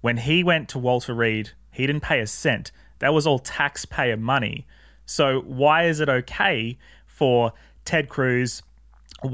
When 0.00 0.16
he 0.16 0.42
went 0.42 0.68
to 0.70 0.78
Walter 0.78 1.14
Reed, 1.14 1.50
he 1.70 1.86
didn't 1.86 2.02
pay 2.02 2.20
a 2.20 2.26
cent. 2.26 2.72
That 3.00 3.12
was 3.14 3.26
all 3.26 3.38
taxpayer 3.38 4.16
money. 4.16 4.66
So 5.06 5.40
why 5.40 5.84
is 5.84 6.00
it 6.00 6.08
okay 6.08 6.78
for 7.06 7.52
Ted 7.84 8.08
Cruz, 8.08 8.62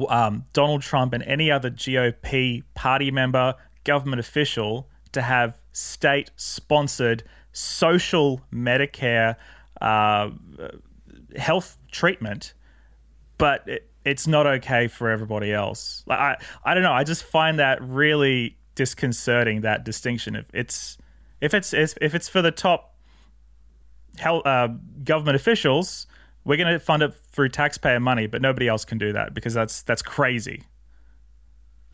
um, 0.08 0.44
Donald 0.52 0.82
Trump, 0.82 1.12
and 1.12 1.22
any 1.24 1.50
other 1.50 1.70
GOP 1.70 2.62
party 2.74 3.10
member, 3.10 3.54
government 3.84 4.20
official 4.20 4.88
to 5.12 5.22
have 5.22 5.60
state 5.72 6.30
sponsored 6.36 7.22
social 7.56 8.40
Medicare 8.52 9.36
uh, 9.80 10.30
health 11.36 11.78
treatment, 11.90 12.54
but 13.38 13.66
it, 13.68 13.90
it's 14.04 14.26
not 14.26 14.46
okay 14.46 14.88
for 14.88 15.10
everybody 15.10 15.52
else. 15.52 16.04
Like 16.06 16.18
I, 16.18 16.36
I 16.64 16.74
don't 16.74 16.82
know. 16.82 16.92
I 16.92 17.04
just 17.04 17.24
find 17.24 17.58
that 17.58 17.82
really 17.82 18.56
disconcerting. 18.74 19.62
That 19.62 19.84
distinction. 19.84 20.36
If 20.36 20.46
it's 20.52 20.98
if 21.40 21.54
it's 21.54 21.72
if 21.72 22.14
it's 22.14 22.28
for 22.28 22.42
the 22.42 22.52
top 22.52 22.94
health, 24.18 24.46
uh, 24.46 24.68
government 25.02 25.36
officials, 25.36 26.06
we're 26.44 26.56
going 26.56 26.72
to 26.72 26.78
fund 26.78 27.02
it 27.02 27.14
through 27.32 27.48
taxpayer 27.48 28.00
money, 28.00 28.26
but 28.26 28.42
nobody 28.42 28.68
else 28.68 28.84
can 28.84 28.98
do 28.98 29.12
that 29.12 29.34
because 29.34 29.54
that's 29.54 29.82
that's 29.82 30.02
crazy 30.02 30.62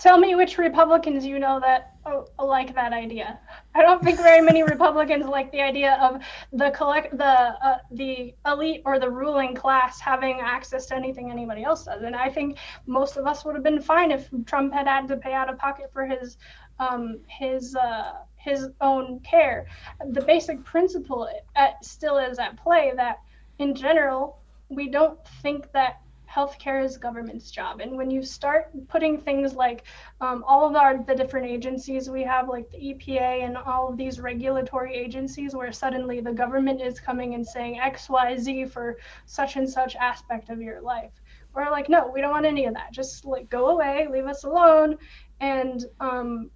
tell 0.02 0.18
me 0.18 0.34
which 0.34 0.58
Republicans 0.58 1.24
you 1.24 1.38
know 1.38 1.60
that 1.60 1.94
oh, 2.06 2.26
like 2.44 2.74
that 2.74 2.92
idea. 2.92 3.38
I 3.72 3.82
don't 3.82 4.02
think 4.02 4.18
very 4.18 4.40
many 4.40 4.62
Republicans 4.74 5.26
like 5.26 5.52
the 5.52 5.60
idea 5.60 5.96
of 6.02 6.20
the 6.52 6.70
collect 6.70 7.16
the 7.16 7.24
uh, 7.24 7.78
the 7.92 8.34
elite 8.44 8.82
or 8.84 8.98
the 8.98 9.08
ruling 9.08 9.54
class 9.54 10.00
having 10.00 10.40
access 10.40 10.86
to 10.86 10.96
anything 10.96 11.30
anybody 11.30 11.62
else 11.62 11.84
does. 11.84 12.02
And 12.02 12.16
I 12.16 12.28
think 12.30 12.58
most 12.86 13.16
of 13.16 13.26
us 13.26 13.44
would 13.44 13.54
have 13.54 13.62
been 13.62 13.80
fine 13.80 14.10
if 14.10 14.28
Trump 14.44 14.72
had 14.72 14.88
had 14.88 15.06
to 15.06 15.16
pay 15.16 15.34
out 15.34 15.48
of 15.48 15.56
pocket 15.56 15.92
for 15.92 16.04
his 16.04 16.36
um, 16.80 17.20
his 17.28 17.76
uh, 17.76 18.14
his 18.34 18.70
own 18.80 19.20
care. 19.20 19.66
The 20.10 20.22
basic 20.22 20.64
principle 20.64 21.28
at, 21.54 21.84
still 21.84 22.18
is 22.18 22.40
at 22.40 22.56
play 22.56 22.92
that 22.96 23.20
in 23.60 23.76
general 23.76 24.38
we 24.68 24.88
don't 24.88 25.18
think 25.42 25.70
that 25.72 26.01
healthcare 26.32 26.82
is 26.82 26.96
government's 26.96 27.50
job. 27.50 27.80
And 27.80 27.96
when 27.96 28.10
you 28.10 28.22
start 28.22 28.70
putting 28.88 29.18
things 29.18 29.54
like 29.54 29.84
um, 30.20 30.44
all 30.46 30.66
of 30.68 30.74
our 30.76 31.02
the 31.04 31.14
different 31.14 31.46
agencies 31.46 32.08
we 32.08 32.22
have, 32.22 32.48
like 32.48 32.70
the 32.70 32.78
EPA 32.78 33.44
and 33.44 33.56
all 33.56 33.88
of 33.88 33.96
these 33.96 34.18
regulatory 34.18 34.94
agencies, 34.94 35.54
where 35.54 35.72
suddenly 35.72 36.20
the 36.20 36.32
government 36.32 36.80
is 36.80 37.00
coming 37.00 37.34
and 37.34 37.46
saying 37.46 37.80
X, 37.80 38.08
Y, 38.08 38.36
Z 38.38 38.66
for 38.66 38.98
such 39.26 39.56
and 39.56 39.68
such 39.68 39.94
aspect 39.96 40.48
of 40.48 40.60
your 40.60 40.80
life. 40.80 41.12
We're 41.54 41.70
like, 41.70 41.88
no, 41.88 42.10
we 42.12 42.22
don't 42.22 42.30
want 42.30 42.46
any 42.46 42.64
of 42.64 42.74
that. 42.74 42.92
Just 42.92 43.24
like 43.26 43.50
go 43.50 43.68
away, 43.68 44.08
leave 44.10 44.26
us 44.26 44.44
alone, 44.44 44.96
and 45.40 45.84
um, 46.00 46.50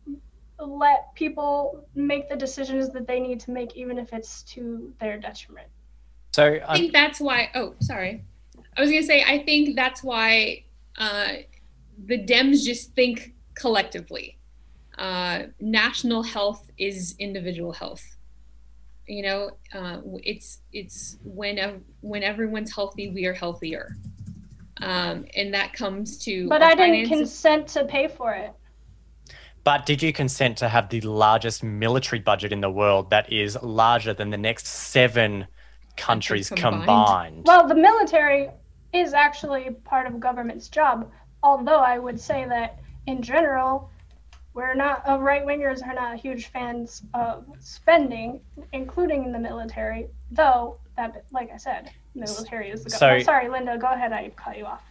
let 0.58 1.14
people 1.14 1.86
make 1.94 2.30
the 2.30 2.36
decisions 2.36 2.90
that 2.90 3.06
they 3.06 3.20
need 3.20 3.40
to 3.40 3.50
make, 3.50 3.76
even 3.76 3.98
if 3.98 4.14
it's 4.14 4.42
to 4.44 4.94
their 5.00 5.18
detriment. 5.18 5.68
So 6.32 6.60
I 6.66 6.78
think 6.78 6.92
that's 6.92 7.20
why. 7.20 7.50
Oh, 7.54 7.74
sorry. 7.80 8.24
I 8.76 8.80
was 8.80 8.90
gonna 8.90 9.02
say 9.02 9.24
I 9.26 9.38
think 9.42 9.76
that's 9.76 10.02
why 10.02 10.64
uh, 10.98 11.28
the 12.04 12.18
Dems 12.18 12.64
just 12.64 12.94
think 12.94 13.34
collectively. 13.54 14.38
Uh, 14.98 15.44
national 15.60 16.22
health 16.22 16.70
is 16.78 17.14
individual 17.18 17.72
health. 17.72 18.04
You 19.06 19.22
know, 19.22 19.50
uh, 19.72 20.00
it's 20.22 20.58
it's 20.72 21.18
when 21.22 21.84
when 22.00 22.22
everyone's 22.22 22.74
healthy, 22.74 23.10
we 23.10 23.24
are 23.26 23.32
healthier, 23.32 23.96
um, 24.82 25.26
and 25.34 25.54
that 25.54 25.72
comes 25.72 26.18
to. 26.24 26.48
But 26.48 26.62
I 26.62 26.74
didn't 26.74 27.08
consent 27.08 27.68
to 27.68 27.84
pay 27.84 28.08
for 28.08 28.34
it. 28.34 28.52
But 29.64 29.84
did 29.84 30.02
you 30.02 30.12
consent 30.12 30.58
to 30.58 30.68
have 30.68 30.88
the 30.90 31.00
largest 31.00 31.62
military 31.62 32.20
budget 32.20 32.52
in 32.52 32.60
the 32.60 32.70
world 32.70 33.10
that 33.10 33.32
is 33.32 33.58
larger 33.62 34.14
than 34.14 34.30
the 34.30 34.36
next 34.36 34.66
seven 34.66 35.46
countries 35.96 36.48
combined. 36.50 36.84
combined. 36.86 37.42
Well, 37.46 37.66
the 37.66 37.74
military 37.74 38.50
is 38.92 39.12
actually 39.12 39.70
part 39.84 40.06
of 40.06 40.20
government's 40.20 40.68
job, 40.68 41.10
although 41.42 41.80
I 41.80 41.98
would 41.98 42.20
say 42.20 42.46
that 42.48 42.78
in 43.06 43.22
general, 43.22 43.90
we're 44.54 44.74
not 44.74 45.06
uh, 45.08 45.18
right 45.20 45.44
wingers 45.44 45.86
are 45.86 45.94
not 45.94 46.16
huge 46.16 46.46
fans 46.46 47.02
of 47.12 47.44
spending, 47.58 48.40
including 48.72 49.24
in 49.24 49.32
the 49.32 49.38
military. 49.38 50.08
Though 50.30 50.78
that, 50.96 51.24
like 51.30 51.50
I 51.52 51.58
said, 51.58 51.90
military 52.14 52.70
is 52.70 52.82
the 52.82 52.90
government. 52.90 53.22
So, 53.22 53.26
sorry, 53.26 53.48
Linda, 53.48 53.76
go 53.76 53.88
ahead. 53.88 54.12
I 54.12 54.30
cut 54.30 54.56
you 54.56 54.64
off. 54.64 54.82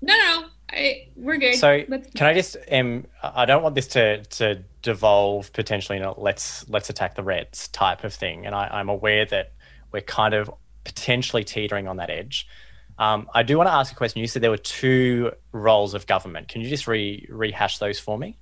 No, 0.00 0.14
no, 0.14 0.44
I, 0.70 1.08
we're 1.16 1.36
good. 1.36 1.56
So 1.56 1.82
let's... 1.88 2.08
can 2.10 2.28
I 2.28 2.34
just 2.34 2.56
um 2.70 3.06
I 3.22 3.44
don't 3.44 3.62
want 3.62 3.74
this 3.74 3.88
to 3.88 4.22
to 4.22 4.62
devolve 4.82 5.52
potentially 5.52 5.98
in 5.98 6.04
a 6.04 6.18
let's 6.18 6.68
let's 6.68 6.90
attack 6.90 7.16
the 7.16 7.24
Reds 7.24 7.68
type 7.68 8.04
of 8.04 8.14
thing, 8.14 8.46
and 8.46 8.54
I, 8.54 8.68
I'm 8.68 8.88
aware 8.88 9.24
that 9.26 9.52
we're 9.90 10.02
kind 10.02 10.32
of 10.32 10.48
potentially 10.84 11.42
teetering 11.42 11.88
on 11.88 11.96
that 11.96 12.10
edge. 12.10 12.46
Um, 12.98 13.28
I 13.34 13.42
do 13.42 13.56
want 13.56 13.68
to 13.68 13.72
ask 13.72 13.92
a 13.92 13.96
question. 13.96 14.20
You 14.20 14.26
said 14.26 14.42
there 14.42 14.50
were 14.50 14.56
two 14.56 15.32
roles 15.52 15.94
of 15.94 16.06
government. 16.06 16.48
Can 16.48 16.60
you 16.60 16.68
just 16.68 16.86
re- 16.86 17.26
rehash 17.28 17.78
those 17.78 17.98
for 17.98 18.16
me? 18.16 18.38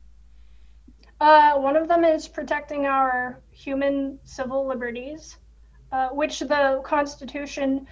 Uh, 1.21 1.55
one 1.55 1.77
of 1.77 1.89
them 1.89 2.05
is 2.05 2.29
protecting 2.29 2.87
our 2.87 3.41
human 3.51 4.19
civil 4.25 4.67
liberties, 4.67 5.39
uh, 5.93 6.09
which 6.09 6.41
the 6.41 6.83
Constitution 6.85 7.87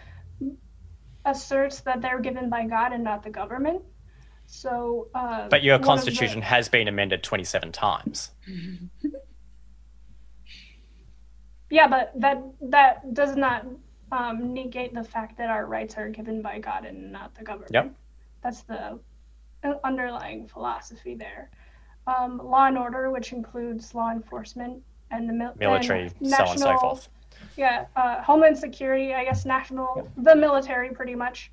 asserts 1.25 1.81
that 1.83 2.03
they're 2.03 2.21
given 2.21 2.51
by 2.51 2.67
God 2.67 2.93
and 2.93 3.05
not 3.05 3.23
the 3.23 3.31
government. 3.31 3.83
So, 4.47 5.09
uh, 5.15 5.49
but 5.49 5.63
your 5.63 5.79
Constitution 5.79 6.41
the... 6.41 6.47
has 6.47 6.69
been 6.69 6.89
amended 6.89 7.23
27 7.23 7.73
times. 7.73 8.31
Yeah, 11.71 11.87
but 11.87 12.13
that 12.17 12.43
that 12.63 13.15
does 13.15 13.37
not 13.37 13.65
um, 14.13 14.53
negate 14.53 14.95
the 14.95 15.05
fact 15.05 15.37
that 15.39 15.51
our 15.51 15.67
rights 15.67 15.97
are 15.97 16.09
given 16.09 16.43
by 16.43 16.59
God 16.59 16.85
and 16.85 17.13
not 17.13 17.35
the 17.35 17.45
government. 17.45 17.73
Yep. 17.73 17.95
That's 18.43 18.63
the 18.63 18.99
underlying 19.85 20.47
philosophy 20.47 21.15
there. 21.15 21.51
Um, 22.07 22.39
law 22.39 22.67
and 22.67 22.79
order, 22.79 23.11
which 23.11 23.33
includes 23.33 23.95
law 23.95 24.11
enforcement 24.11 24.83
and 25.11 25.29
the 25.29 25.33
mil- 25.33 25.55
military, 25.59 26.03
and 26.03 26.21
national, 26.21 26.47
so 26.47 26.51
on 26.51 26.51
and 26.51 26.61
so 26.61 26.79
forth. 26.79 27.09
Yeah, 27.57 27.87
uh, 27.97 28.23
homeland 28.23 28.59
security, 28.59 29.15
I 29.15 29.25
guess 29.25 29.45
national, 29.45 29.93
yep. 29.97 30.09
the 30.17 30.35
military 30.35 30.91
pretty 30.91 31.15
much 31.15 31.51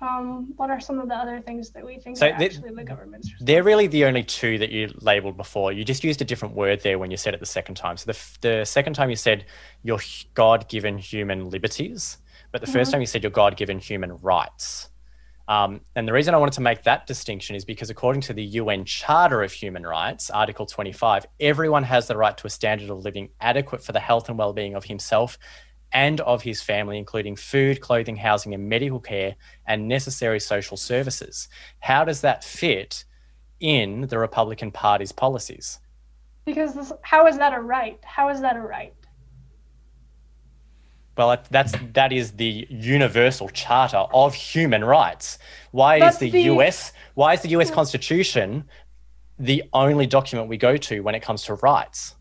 um, 0.00 0.52
what 0.56 0.70
are 0.70 0.80
some 0.80 0.98
of 0.98 1.08
the 1.08 1.14
other 1.14 1.40
things 1.40 1.70
that 1.70 1.84
we 1.84 1.98
think 1.98 2.16
so 2.16 2.28
are 2.28 2.30
actually 2.30 2.70
the 2.74 2.84
government's 2.84 3.30
they're 3.40 3.62
really 3.62 3.86
the 3.86 4.04
only 4.04 4.22
two 4.22 4.56
that 4.58 4.70
you 4.70 4.90
labeled 5.00 5.36
before. 5.36 5.72
You 5.72 5.84
just 5.84 6.02
used 6.02 6.22
a 6.22 6.24
different 6.24 6.54
word 6.54 6.80
there 6.82 6.98
when 6.98 7.10
you 7.10 7.16
said 7.16 7.34
it 7.34 7.40
the 7.40 7.46
second 7.46 7.74
time. 7.74 7.96
So 7.96 8.12
the, 8.12 8.18
the 8.40 8.64
second 8.64 8.94
time 8.94 9.10
you 9.10 9.16
said 9.16 9.44
your 9.82 9.98
god-given 10.34 10.98
human 10.98 11.50
liberties 11.50 12.18
but 12.52 12.60
the 12.60 12.66
mm-hmm. 12.66 12.74
first 12.74 12.90
time 12.92 13.00
you 13.00 13.06
said 13.06 13.22
your 13.22 13.30
god-given 13.30 13.78
human 13.78 14.16
rights. 14.18 14.88
Um, 15.48 15.80
and 15.96 16.06
the 16.06 16.12
reason 16.12 16.32
I 16.32 16.38
wanted 16.38 16.54
to 16.54 16.60
make 16.60 16.84
that 16.84 17.08
distinction 17.08 17.56
is 17.56 17.64
because, 17.64 17.90
according 17.90 18.22
to 18.22 18.32
the 18.32 18.42
UN 18.42 18.84
Charter 18.84 19.42
of 19.42 19.52
Human 19.52 19.84
Rights, 19.84 20.30
Article 20.30 20.64
25, 20.64 21.26
everyone 21.40 21.82
has 21.82 22.06
the 22.06 22.16
right 22.16 22.36
to 22.38 22.46
a 22.46 22.50
standard 22.50 22.88
of 22.88 23.04
living 23.04 23.30
adequate 23.40 23.82
for 23.82 23.90
the 23.90 23.98
health 23.98 24.28
and 24.28 24.38
well 24.38 24.52
being 24.52 24.76
of 24.76 24.84
himself 24.84 25.38
and 25.92 26.20
of 26.20 26.42
his 26.42 26.62
family, 26.62 26.98
including 26.98 27.36
food, 27.36 27.80
clothing, 27.80 28.16
housing, 28.16 28.54
and 28.54 28.68
medical 28.68 29.00
care 29.00 29.36
and 29.66 29.88
necessary 29.88 30.40
social 30.40 30.76
services. 30.76 31.48
How 31.80 32.04
does 32.04 32.20
that 32.20 32.44
fit 32.44 33.04
in 33.58 34.02
the 34.02 34.18
Republican 34.18 34.70
Party's 34.70 35.12
policies? 35.12 35.78
Because 36.44 36.74
this, 36.74 36.92
how 37.02 37.26
is 37.26 37.38
that 37.38 37.52
a 37.52 37.60
right? 37.60 37.98
How 38.02 38.28
is 38.28 38.40
that 38.40 38.56
a 38.56 38.60
right? 38.60 38.94
Well, 41.16 41.36
that's 41.50 41.74
that 41.92 42.12
is 42.12 42.32
the 42.32 42.66
universal 42.70 43.50
charter 43.50 43.98
of 43.98 44.34
human 44.34 44.82
rights. 44.82 45.38
Why 45.70 45.98
that's 45.98 46.16
is 46.16 46.20
the, 46.20 46.30
the 46.30 46.42
US 46.54 46.92
why 47.14 47.34
is 47.34 47.42
the 47.42 47.50
US 47.50 47.70
Constitution 47.70 48.64
the 49.38 49.64
only 49.74 50.06
document 50.06 50.48
we 50.48 50.56
go 50.56 50.78
to 50.78 51.00
when 51.00 51.14
it 51.14 51.20
comes 51.20 51.42
to 51.44 51.54
rights? 51.56 52.14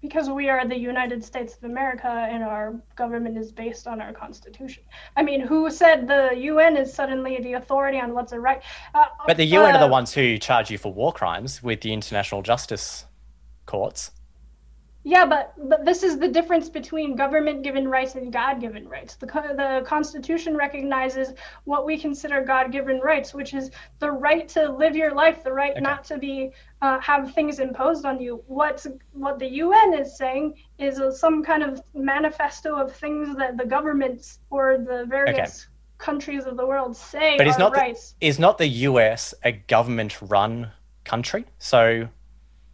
Because 0.00 0.30
we 0.30 0.48
are 0.48 0.66
the 0.66 0.78
United 0.78 1.22
States 1.22 1.56
of 1.56 1.64
America 1.64 2.08
and 2.08 2.42
our 2.42 2.74
government 2.96 3.36
is 3.36 3.52
based 3.52 3.86
on 3.86 4.00
our 4.00 4.12
Constitution. 4.12 4.82
I 5.16 5.22
mean, 5.22 5.40
who 5.40 5.70
said 5.70 6.06
the 6.06 6.30
UN 6.36 6.76
is 6.76 6.92
suddenly 6.92 7.38
the 7.40 7.54
authority 7.54 7.98
on 7.98 8.14
what's 8.14 8.32
a 8.32 8.40
right? 8.40 8.62
Uh, 8.94 9.06
but 9.26 9.36
the 9.36 9.44
UN 9.44 9.74
uh, 9.74 9.76
are 9.76 9.80
the 9.80 9.86
uh, 9.86 9.88
ones 9.88 10.12
who 10.12 10.38
charge 10.38 10.70
you 10.70 10.78
for 10.78 10.92
war 10.92 11.12
crimes 11.12 11.62
with 11.62 11.80
the 11.82 11.92
international 11.92 12.42
justice 12.42 13.04
courts. 13.66 14.12
Yeah, 15.02 15.24
but 15.24 15.54
but 15.68 15.86
this 15.86 16.02
is 16.02 16.18
the 16.18 16.28
difference 16.28 16.68
between 16.68 17.16
government-given 17.16 17.88
rights 17.88 18.16
and 18.16 18.30
God-given 18.30 18.86
rights. 18.86 19.16
The 19.16 19.26
the 19.26 19.82
Constitution 19.86 20.56
recognizes 20.56 21.32
what 21.64 21.86
we 21.86 21.96
consider 21.96 22.42
God-given 22.42 23.00
rights, 23.00 23.32
which 23.32 23.54
is 23.54 23.70
the 23.98 24.10
right 24.10 24.46
to 24.50 24.70
live 24.70 24.94
your 24.94 25.14
life, 25.14 25.42
the 25.42 25.52
right 25.52 25.72
okay. 25.72 25.80
not 25.80 26.04
to 26.04 26.18
be 26.18 26.50
uh, 26.82 27.00
have 27.00 27.32
things 27.32 27.60
imposed 27.60 28.04
on 28.04 28.20
you. 28.20 28.42
What's 28.46 28.86
what 29.12 29.38
the 29.38 29.48
UN 29.48 29.94
is 29.94 30.18
saying 30.18 30.56
is 30.78 31.00
some 31.18 31.42
kind 31.42 31.62
of 31.62 31.80
manifesto 31.94 32.76
of 32.76 32.94
things 32.94 33.34
that 33.36 33.56
the 33.56 33.64
governments 33.64 34.40
or 34.50 34.76
the 34.76 35.06
various 35.08 35.64
okay. 35.64 35.72
countries 35.96 36.44
of 36.44 36.58
the 36.58 36.66
world 36.66 36.94
say 36.94 37.38
but 37.38 37.46
is 37.46 37.56
not 37.56 37.74
rights. 37.74 38.16
The, 38.20 38.26
is 38.26 38.38
not 38.38 38.58
the 38.58 38.68
US 38.68 39.32
a 39.44 39.52
government-run 39.52 40.72
country? 41.04 41.46
So 41.58 42.08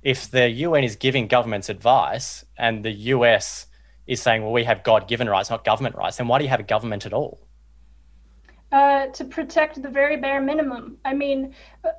if 0.07 0.31
the 0.31 0.49
UN 0.49 0.85
is 0.85 0.95
giving 0.95 1.27
governments 1.27 1.69
advice 1.69 2.45
and 2.57 2.85
the 2.85 2.93
US 3.15 3.67
is 4.07 4.23
saying, 4.23 4.45
well, 4.45 4.53
we 4.53 4.63
have 4.63 4.85
God 4.85 5.09
given 5.09 5.29
rights, 5.29 5.51
not 5.51 5.65
government 5.65 5.97
rights, 5.97 6.19
then 6.19 6.29
why 6.29 6.39
do 6.39 6.45
you 6.45 6.51
have 6.51 6.61
a 6.61 6.71
government 6.75 7.07
at 7.07 7.13
all? 7.13 7.41
Uh, 8.71 9.09
to 9.09 9.25
protect 9.25 9.83
the 9.83 9.89
very 9.89 10.17
bare 10.17 10.41
minimum. 10.41 10.97
I 11.05 11.13
mean, 11.13 11.53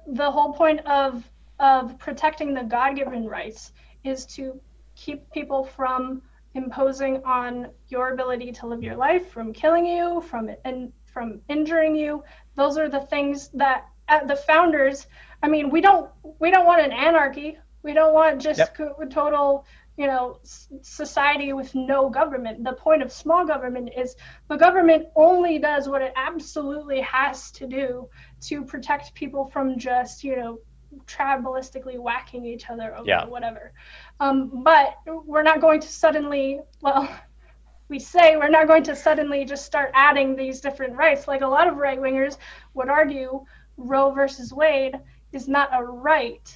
the 0.08 0.32
whole 0.32 0.54
point 0.54 0.80
of 0.86 1.30
of 1.60 1.98
protecting 2.00 2.54
the 2.54 2.64
God-given 2.64 3.26
rights 3.26 3.74
is 4.06 4.26
to 4.38 4.58
keep 4.96 5.30
people 5.32 5.66
from 5.66 6.22
imposing 6.54 7.22
on 7.26 7.72
your 7.90 8.14
ability 8.14 8.52
to 8.54 8.68
live 8.68 8.84
your 8.84 8.96
life, 8.96 9.32
from 9.32 9.52
killing 9.52 9.86
you, 9.86 10.22
from 10.22 10.50
and 10.64 10.94
from 11.06 11.42
injuring 11.50 11.96
you. 11.96 12.24
Those 12.56 12.78
are 12.78 12.88
the 12.88 13.02
things 13.02 13.50
that 13.56 13.90
uh, 14.08 14.24
the 14.24 14.36
founders. 14.36 15.08
I 15.44 15.50
mean, 15.50 15.70
we 15.70 15.82
don't 15.82 16.10
we 16.40 16.52
don't 16.52 16.66
want 16.66 16.82
an 16.82 16.94
anarchy. 16.94 17.58
We 17.88 17.94
don't 17.94 18.14
want 18.14 18.42
just 18.42 18.60
yep. 18.60 18.78
total, 19.10 19.66
you 19.96 20.08
know, 20.08 20.40
society 20.82 21.54
with 21.54 21.74
no 21.74 22.10
government. 22.10 22.66
The 22.66 22.74
point 22.74 23.02
of 23.02 23.14
small 23.14 23.46
government 23.46 23.92
is 23.96 24.18
the 24.50 24.58
government 24.58 25.08
only 25.16 25.58
does 25.58 25.88
what 25.88 26.02
it 26.02 26.12
absolutely 26.18 27.00
has 27.02 27.50
to 27.52 27.66
do 27.66 28.10
to 28.42 28.66
protect 28.66 29.14
people 29.14 29.46
from 29.46 29.80
just, 29.80 30.26
you 30.26 30.36
know, 30.36 30.60
tribalistically 31.06 31.98
whacking 31.98 32.46
each 32.46 32.70
other 32.70 32.94
over 32.94 33.08
Yeah. 33.08 33.26
whatever. 33.26 33.72
Um, 34.20 34.64
but 34.64 34.98
we're 35.06 35.44
not 35.44 35.62
going 35.62 35.80
to 35.80 35.88
suddenly, 35.88 36.60
well, 36.82 37.08
we 37.90 38.00
say 38.00 38.36
we're 38.36 38.50
not 38.50 38.68
going 38.68 38.84
to 38.84 38.98
suddenly 38.98 39.46
just 39.46 39.66
start 39.66 39.92
adding 39.94 40.36
these 40.36 40.60
different 40.60 40.98
rights. 40.98 41.26
Like 41.26 41.42
a 41.42 41.48
lot 41.48 41.70
of 41.70 41.78
right 41.78 42.00
wingers 42.00 42.38
would 42.74 42.90
argue, 42.90 43.46
Roe 43.78 44.12
versus 44.12 44.52
Wade 44.52 45.00
is 45.32 45.48
not 45.48 45.70
a 45.72 45.82
right, 45.82 46.48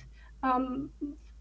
um, 0.43 0.89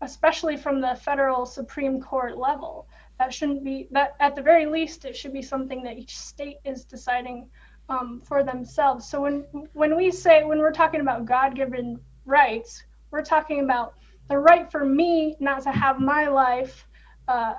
especially 0.00 0.56
from 0.56 0.80
the 0.80 0.98
federal 1.02 1.46
Supreme 1.46 2.00
Court 2.00 2.36
level. 2.38 2.88
That 3.18 3.32
shouldn't 3.34 3.64
be 3.64 3.86
that. 3.90 4.16
At 4.20 4.34
the 4.34 4.42
very 4.42 4.66
least, 4.66 5.04
it 5.04 5.16
should 5.16 5.32
be 5.32 5.42
something 5.42 5.82
that 5.82 5.98
each 5.98 6.16
state 6.16 6.56
is 6.64 6.84
deciding 6.84 7.48
um, 7.88 8.20
for 8.24 8.42
themselves. 8.42 9.06
So 9.06 9.22
when 9.22 9.40
when 9.74 9.96
we 9.96 10.10
say 10.10 10.42
when 10.44 10.58
we're 10.58 10.72
talking 10.72 11.00
about 11.00 11.26
God-given 11.26 12.00
rights, 12.24 12.84
we're 13.10 13.24
talking 13.24 13.60
about 13.60 13.94
the 14.28 14.38
right 14.38 14.70
for 14.70 14.84
me 14.84 15.36
not 15.40 15.62
to 15.64 15.70
have 15.70 15.98
my 15.98 16.28
life 16.28 16.86
uh, 17.28 17.54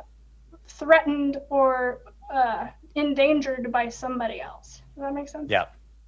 threatened 0.68 1.38
or 1.50 2.00
uh, 2.34 2.68
endangered 2.96 3.72
by 3.72 3.89
somebody 3.89 4.42
else. 4.42 4.82
Does 4.96 5.04
that 5.04 5.14
make 5.14 5.30
sense? 5.30 5.50
Yeah. 5.50 5.66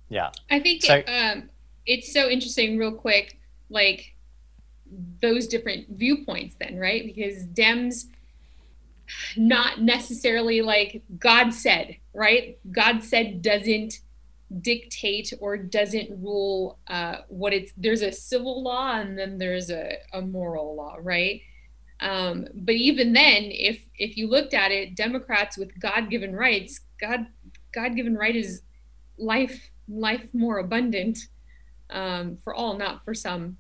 Yeah. 0.10 0.32
I 0.50 0.60
think 0.60 0.84
So- 0.84 1.04
um, 1.08 1.50
it's 1.86 2.14
so 2.14 2.30
interesting, 2.30 2.78
real 2.78 2.94
quick, 2.94 3.40
like 3.70 4.13
those 5.22 5.48
different 5.48 5.88
viewpoints, 5.90 6.56
then, 6.60 6.78
right? 6.78 7.06
Because 7.06 7.46
Dems, 7.46 8.06
not 9.36 9.82
necessarily 9.82 10.62
like 10.62 11.02
God 11.20 11.54
said, 11.54 11.98
right? 12.14 12.58
God 12.72 13.04
said 13.04 13.42
doesn't 13.42 14.00
dictate 14.62 15.34
or 15.40 15.58
doesn't 15.58 16.10
rule 16.22 16.78
uh, 16.88 17.18
what 17.28 17.54
it's 17.54 17.72
there's 17.78 18.02
a 18.02 18.12
civil 18.12 18.64
law 18.64 19.00
and 19.00 19.18
then 19.18 19.38
there's 19.38 19.72
a, 19.72 19.96
a 20.14 20.22
moral 20.22 20.76
law 20.76 20.96
right 21.00 21.42
um, 22.00 22.48
but 22.54 22.76
even 22.76 23.14
then 23.14 23.46
if 23.46 23.88
if 23.98 24.18
you 24.18 24.28
looked 24.28 24.54
at 24.54 24.72
it 24.72 24.96
democrats 24.96 25.58
with 25.58 25.78
god-given 25.80 26.36
rights 26.36 26.82
god 27.00 27.26
god-given 27.74 28.16
right 28.16 28.36
is 28.36 28.62
life 29.18 29.72
life 29.88 30.28
more 30.34 30.60
abundant 30.60 31.18
um, 31.90 32.38
for 32.44 32.54
all 32.54 32.78
not 32.78 33.04
for 33.04 33.14
some 33.14 33.58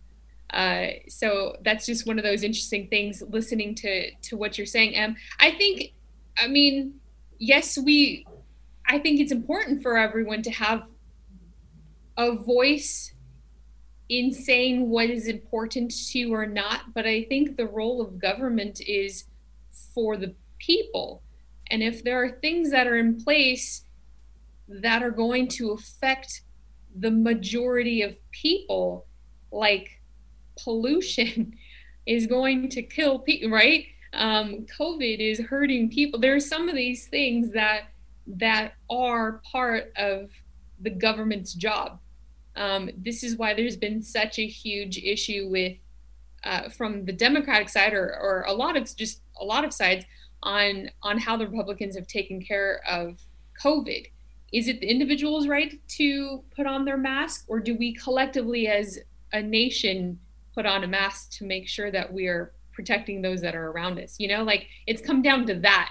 uh, 0.53 0.87
so 1.09 1.55
that's 1.63 1.85
just 1.85 2.05
one 2.05 2.17
of 2.17 2.23
those 2.23 2.43
interesting 2.43 2.87
things 2.87 3.23
listening 3.29 3.73
to 3.75 4.11
to 4.21 4.37
what 4.37 4.57
you're 4.57 4.67
saying 4.67 4.95
em 4.95 5.15
i 5.39 5.51
think 5.51 5.93
i 6.37 6.47
mean 6.47 6.93
yes 7.39 7.77
we 7.77 8.25
I 8.85 8.99
think 8.99 9.19
it's 9.19 9.31
important 9.31 9.81
for 9.81 9.97
everyone 9.97 10.41
to 10.43 10.51
have 10.51 10.87
a 12.17 12.35
voice 12.35 13.13
in 14.09 14.31
saying 14.33 14.89
what 14.89 15.09
is 15.09 15.27
important 15.27 15.91
to 15.91 16.19
you 16.19 16.33
or 16.33 16.45
not. 16.45 16.93
But 16.93 17.05
I 17.05 17.23
think 17.23 17.55
the 17.55 17.67
role 17.67 18.01
of 18.01 18.19
government 18.19 18.81
is 18.81 19.25
for 19.93 20.17
the 20.17 20.35
people. 20.59 21.23
And 21.71 21.81
if 21.81 22.03
there 22.03 22.21
are 22.23 22.29
things 22.29 22.71
that 22.71 22.87
are 22.87 22.97
in 22.97 23.23
place 23.23 23.85
that 24.67 25.01
are 25.01 25.11
going 25.11 25.47
to 25.47 25.71
affect 25.71 26.41
the 26.95 27.11
majority 27.11 28.01
of 28.01 28.15
people, 28.31 29.05
like 29.51 30.01
pollution 30.61 31.55
is 32.05 32.27
going 32.27 32.69
to 32.69 32.81
kill 32.81 33.19
people, 33.19 33.49
right? 33.49 33.85
Um, 34.13 34.65
COVID 34.77 35.19
is 35.19 35.39
hurting 35.39 35.89
people. 35.89 36.19
There 36.19 36.35
are 36.35 36.39
some 36.39 36.69
of 36.69 36.75
these 36.75 37.07
things 37.07 37.51
that 37.51 37.85
that 38.25 38.73
are 38.89 39.41
part 39.51 39.91
of 39.97 40.29
the 40.79 40.89
government's 40.89 41.53
job. 41.53 41.99
Um, 42.55 42.89
this 42.95 43.23
is 43.23 43.35
why 43.37 43.53
there's 43.53 43.75
been 43.75 44.01
such 44.01 44.39
a 44.39 44.45
huge 44.45 44.97
issue 44.97 45.49
with 45.49 45.77
uh, 46.43 46.69
from 46.69 47.05
the 47.05 47.13
Democratic 47.13 47.69
side, 47.69 47.93
or, 47.93 48.15
or 48.21 48.43
a 48.47 48.53
lot 48.53 48.77
of 48.77 48.95
just 48.95 49.21
a 49.41 49.45
lot 49.45 49.65
of 49.65 49.73
sides 49.73 50.05
on 50.43 50.89
on 51.01 51.17
how 51.17 51.37
the 51.37 51.47
Republicans 51.47 51.95
have 51.95 52.07
taken 52.07 52.41
care 52.41 52.81
of 52.87 53.19
COVID. 53.63 54.07
Is 54.51 54.67
it 54.67 54.81
the 54.81 54.87
individual's 54.87 55.47
right 55.47 55.79
to 55.97 56.43
put 56.55 56.67
on 56.67 56.85
their 56.85 56.97
mask, 56.97 57.45
or 57.47 57.59
do 57.59 57.75
we 57.75 57.93
collectively, 57.95 58.67
as 58.67 58.99
a 59.31 59.41
nation, 59.41 60.19
put 60.53 60.65
on 60.65 60.83
a 60.83 60.87
mask 60.87 61.31
to 61.37 61.45
make 61.45 61.67
sure 61.67 61.91
that 61.91 62.11
we 62.11 62.27
are 62.27 62.53
protecting 62.73 63.21
those 63.21 63.41
that 63.41 63.55
are 63.55 63.71
around 63.71 63.99
us? 63.99 64.15
You 64.19 64.27
know, 64.27 64.43
like 64.43 64.67
it's 64.87 65.01
come 65.01 65.21
down 65.21 65.45
to 65.47 65.55
that 65.55 65.89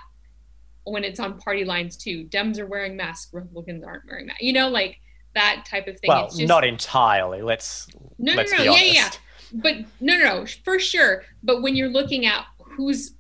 when 0.84 1.04
it's 1.04 1.20
on 1.20 1.38
party 1.38 1.64
lines 1.64 1.96
too. 1.96 2.26
Dems 2.26 2.58
are 2.58 2.66
wearing 2.66 2.96
masks, 2.96 3.32
Republicans 3.32 3.84
aren't 3.84 4.06
wearing 4.08 4.26
masks. 4.26 4.42
You 4.42 4.52
know, 4.52 4.68
like 4.68 4.98
that 5.34 5.64
type 5.66 5.86
of 5.86 5.98
thing. 6.00 6.08
Well, 6.08 6.26
it's 6.26 6.36
just, 6.36 6.48
not 6.48 6.64
entirely. 6.64 7.42
Let's 7.42 7.88
no, 8.18 8.34
let's 8.34 8.52
no, 8.52 8.64
no, 8.64 8.72
honest. 8.72 8.86
yeah, 8.86 8.92
yeah, 8.92 9.10
but 9.52 9.76
no, 10.00 10.16
no, 10.18 10.24
no, 10.40 10.46
for 10.64 10.78
sure. 10.78 11.24
But 11.42 11.62
when 11.62 11.76
you're 11.76 11.88
looking 11.88 12.26
at 12.26 12.46
who's 12.58 13.14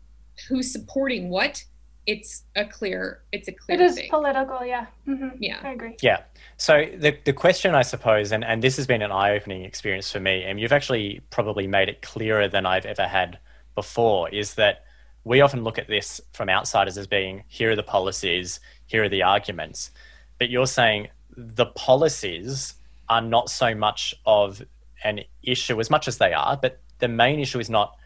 who's 0.48 0.72
supporting 0.72 1.28
what, 1.28 1.64
it's 2.06 2.44
a 2.56 2.64
clear, 2.64 3.22
it's 3.32 3.48
a 3.48 3.52
clear 3.52 3.80
It 3.80 3.84
is 3.84 3.94
thing. 3.96 4.10
political, 4.10 4.64
yeah. 4.64 4.86
hmm 5.04 5.28
Yeah. 5.38 5.58
I 5.62 5.70
agree. 5.72 5.96
Yeah. 6.02 6.22
So 6.56 6.86
the 6.96 7.16
the 7.24 7.32
question, 7.32 7.74
I 7.74 7.82
suppose, 7.82 8.32
and, 8.32 8.44
and 8.44 8.62
this 8.62 8.76
has 8.76 8.86
been 8.86 9.02
an 9.02 9.12
eye 9.12 9.32
opening 9.36 9.64
experience 9.64 10.10
for 10.10 10.20
me, 10.20 10.42
and 10.44 10.58
you've 10.60 10.72
actually 10.72 11.20
probably 11.30 11.66
made 11.66 11.88
it 11.88 12.02
clearer 12.02 12.48
than 12.48 12.66
I've 12.66 12.86
ever 12.86 13.06
had 13.06 13.38
before, 13.74 14.28
is 14.30 14.54
that 14.54 14.84
we 15.24 15.40
often 15.40 15.62
look 15.62 15.78
at 15.78 15.86
this 15.86 16.20
from 16.32 16.48
outsiders 16.48 16.98
as 16.98 17.06
being 17.06 17.44
here 17.46 17.70
are 17.70 17.76
the 17.76 17.82
policies, 17.82 18.58
here 18.86 19.04
are 19.04 19.08
the 19.08 19.22
arguments, 19.22 19.90
but 20.38 20.50
you're 20.50 20.66
saying 20.66 21.08
the 21.36 21.66
policies 21.66 22.74
are 23.08 23.20
not 23.22 23.48
so 23.48 23.74
much 23.74 24.14
of 24.26 24.62
an 25.04 25.20
issue 25.42 25.78
as 25.80 25.90
much 25.90 26.08
as 26.08 26.18
they 26.18 26.32
are, 26.32 26.56
but 26.60 26.80
the 26.98 27.08
main 27.08 27.38
issue 27.40 27.58
is 27.60 27.70
not 27.70 27.96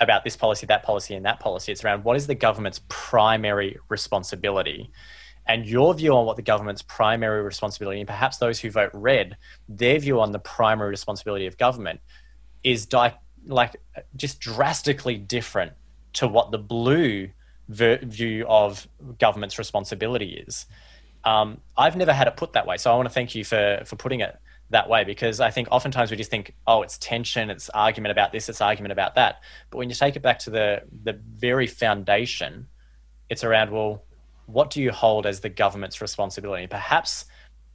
about 0.00 0.24
this 0.24 0.36
policy, 0.36 0.66
that 0.66 0.82
policy, 0.82 1.14
and 1.14 1.24
that 1.24 1.40
policy. 1.40 1.72
It's 1.72 1.84
around 1.84 2.04
what 2.04 2.16
is 2.16 2.26
the 2.26 2.34
government's 2.34 2.80
primary 2.88 3.78
responsibility. 3.88 4.90
And 5.46 5.66
your 5.66 5.92
view 5.94 6.14
on 6.16 6.24
what 6.26 6.36
the 6.36 6.42
government's 6.42 6.82
primary 6.82 7.42
responsibility, 7.42 8.00
and 8.00 8.08
perhaps 8.08 8.38
those 8.38 8.60
who 8.60 8.70
vote 8.70 8.90
red, 8.94 9.36
their 9.68 9.98
view 9.98 10.20
on 10.20 10.32
the 10.32 10.38
primary 10.38 10.90
responsibility 10.90 11.46
of 11.46 11.58
government 11.58 12.00
is 12.62 12.86
di- 12.86 13.14
like 13.46 13.76
just 14.16 14.40
drastically 14.40 15.16
different 15.16 15.72
to 16.14 16.26
what 16.26 16.50
the 16.50 16.58
blue 16.58 17.28
ver- 17.68 17.98
view 18.02 18.46
of 18.48 18.88
government's 19.18 19.58
responsibility 19.58 20.44
is. 20.46 20.66
Um, 21.24 21.60
I've 21.76 21.96
never 21.96 22.12
had 22.12 22.26
it 22.26 22.36
put 22.36 22.54
that 22.54 22.66
way, 22.66 22.76
so 22.78 22.92
I 22.92 22.96
want 22.96 23.08
to 23.08 23.14
thank 23.14 23.34
you 23.34 23.44
for 23.44 23.82
for 23.86 23.96
putting 23.96 24.20
it 24.20 24.36
that 24.74 24.88
way 24.88 25.04
because 25.04 25.40
I 25.40 25.50
think 25.50 25.68
oftentimes 25.70 26.10
we 26.10 26.16
just 26.16 26.30
think, 26.30 26.54
oh, 26.66 26.82
it's 26.82 26.98
tension, 26.98 27.48
it's 27.48 27.70
argument 27.70 28.12
about 28.12 28.32
this, 28.32 28.48
it's 28.48 28.60
argument 28.60 28.92
about 28.92 29.14
that. 29.14 29.40
But 29.70 29.78
when 29.78 29.88
you 29.88 29.94
take 29.94 30.16
it 30.16 30.22
back 30.22 30.38
to 30.40 30.50
the 30.50 30.82
the 31.02 31.14
very 31.36 31.66
foundation, 31.66 32.66
it's 33.30 33.44
around 33.44 33.70
well, 33.70 34.02
what 34.46 34.70
do 34.70 34.82
you 34.82 34.90
hold 34.90 35.26
as 35.26 35.40
the 35.40 35.48
government's 35.48 36.00
responsibility? 36.00 36.66
Perhaps, 36.66 37.24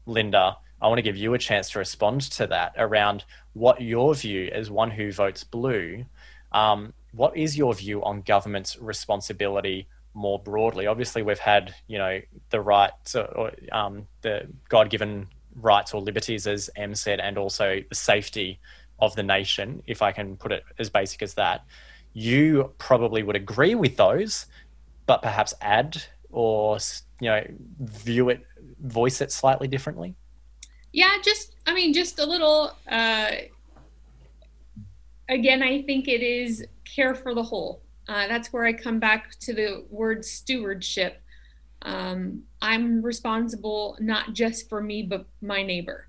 Linda, 0.05 0.57
I 0.81 0.87
want 0.87 0.99
to 0.99 1.03
give 1.03 1.17
you 1.17 1.33
a 1.33 1.39
chance 1.39 1.71
to 1.71 1.79
respond 1.79 2.21
to 2.31 2.47
that 2.47 2.73
around 2.77 3.23
what 3.53 3.81
your 3.81 4.13
view 4.13 4.49
as 4.53 4.69
one 4.69 4.91
who 4.91 5.11
votes 5.11 5.43
blue. 5.43 6.05
Um, 6.51 6.93
what 7.11 7.35
is 7.35 7.57
your 7.57 7.73
view 7.73 8.03
on 8.03 8.21
government's 8.21 8.77
responsibility 8.77 9.87
more 10.13 10.37
broadly? 10.37 10.85
Obviously, 10.85 11.21
we've 11.21 11.39
had 11.39 11.73
you 11.87 11.97
know 11.97 12.19
the 12.49 12.61
rights 12.61 13.15
or 13.15 13.53
um, 13.71 14.07
the 14.21 14.47
God-given 14.67 15.27
rights 15.61 15.93
or 15.93 16.01
liberties, 16.01 16.47
as 16.47 16.69
Em 16.75 16.95
said, 16.95 17.19
and 17.19 17.37
also 17.37 17.81
the 17.87 17.95
safety 17.95 18.59
of 18.99 19.15
the 19.15 19.23
nation, 19.23 19.81
if 19.87 20.01
I 20.01 20.11
can 20.11 20.35
put 20.35 20.51
it 20.51 20.63
as 20.77 20.89
basic 20.89 21.21
as 21.21 21.33
that. 21.35 21.65
You 22.13 22.73
probably 22.77 23.23
would 23.23 23.35
agree 23.35 23.75
with 23.75 23.95
those, 23.97 24.47
but 25.05 25.21
perhaps 25.21 25.53
add 25.61 26.01
or 26.31 26.77
you 27.19 27.29
know 27.29 27.43
view 27.79 28.29
it, 28.29 28.45
voice 28.81 29.21
it 29.21 29.31
slightly 29.31 29.67
differently. 29.67 30.15
Yeah, 30.91 31.17
just 31.23 31.55
I 31.65 31.73
mean, 31.73 31.93
just 31.93 32.19
a 32.19 32.25
little. 32.25 32.75
Uh, 32.89 33.31
again, 35.27 35.61
I 35.61 35.83
think 35.83 36.07
it 36.07 36.21
is 36.21 36.65
care 36.83 37.15
for 37.15 37.33
the 37.33 37.43
whole. 37.43 37.81
Uh, 38.07 38.27
that's 38.27 38.51
where 38.51 38.65
I 38.65 38.73
come 38.73 38.99
back 38.99 39.37
to 39.41 39.53
the 39.53 39.85
word 39.89 40.25
stewardship. 40.25 41.21
Um, 41.81 42.43
I'm 42.61 43.01
responsible 43.01 43.97
not 43.99 44.33
just 44.33 44.69
for 44.69 44.81
me, 44.81 45.03
but 45.03 45.27
my 45.41 45.63
neighbor. 45.63 46.07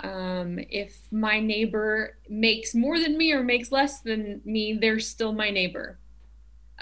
Um, 0.00 0.58
if 0.68 0.96
my 1.10 1.40
neighbor 1.40 2.18
makes 2.28 2.74
more 2.74 2.98
than 2.98 3.16
me 3.16 3.32
or 3.32 3.42
makes 3.42 3.72
less 3.72 4.00
than 4.00 4.42
me, 4.44 4.74
they're 4.80 5.00
still 5.00 5.32
my 5.32 5.50
neighbor. 5.50 5.98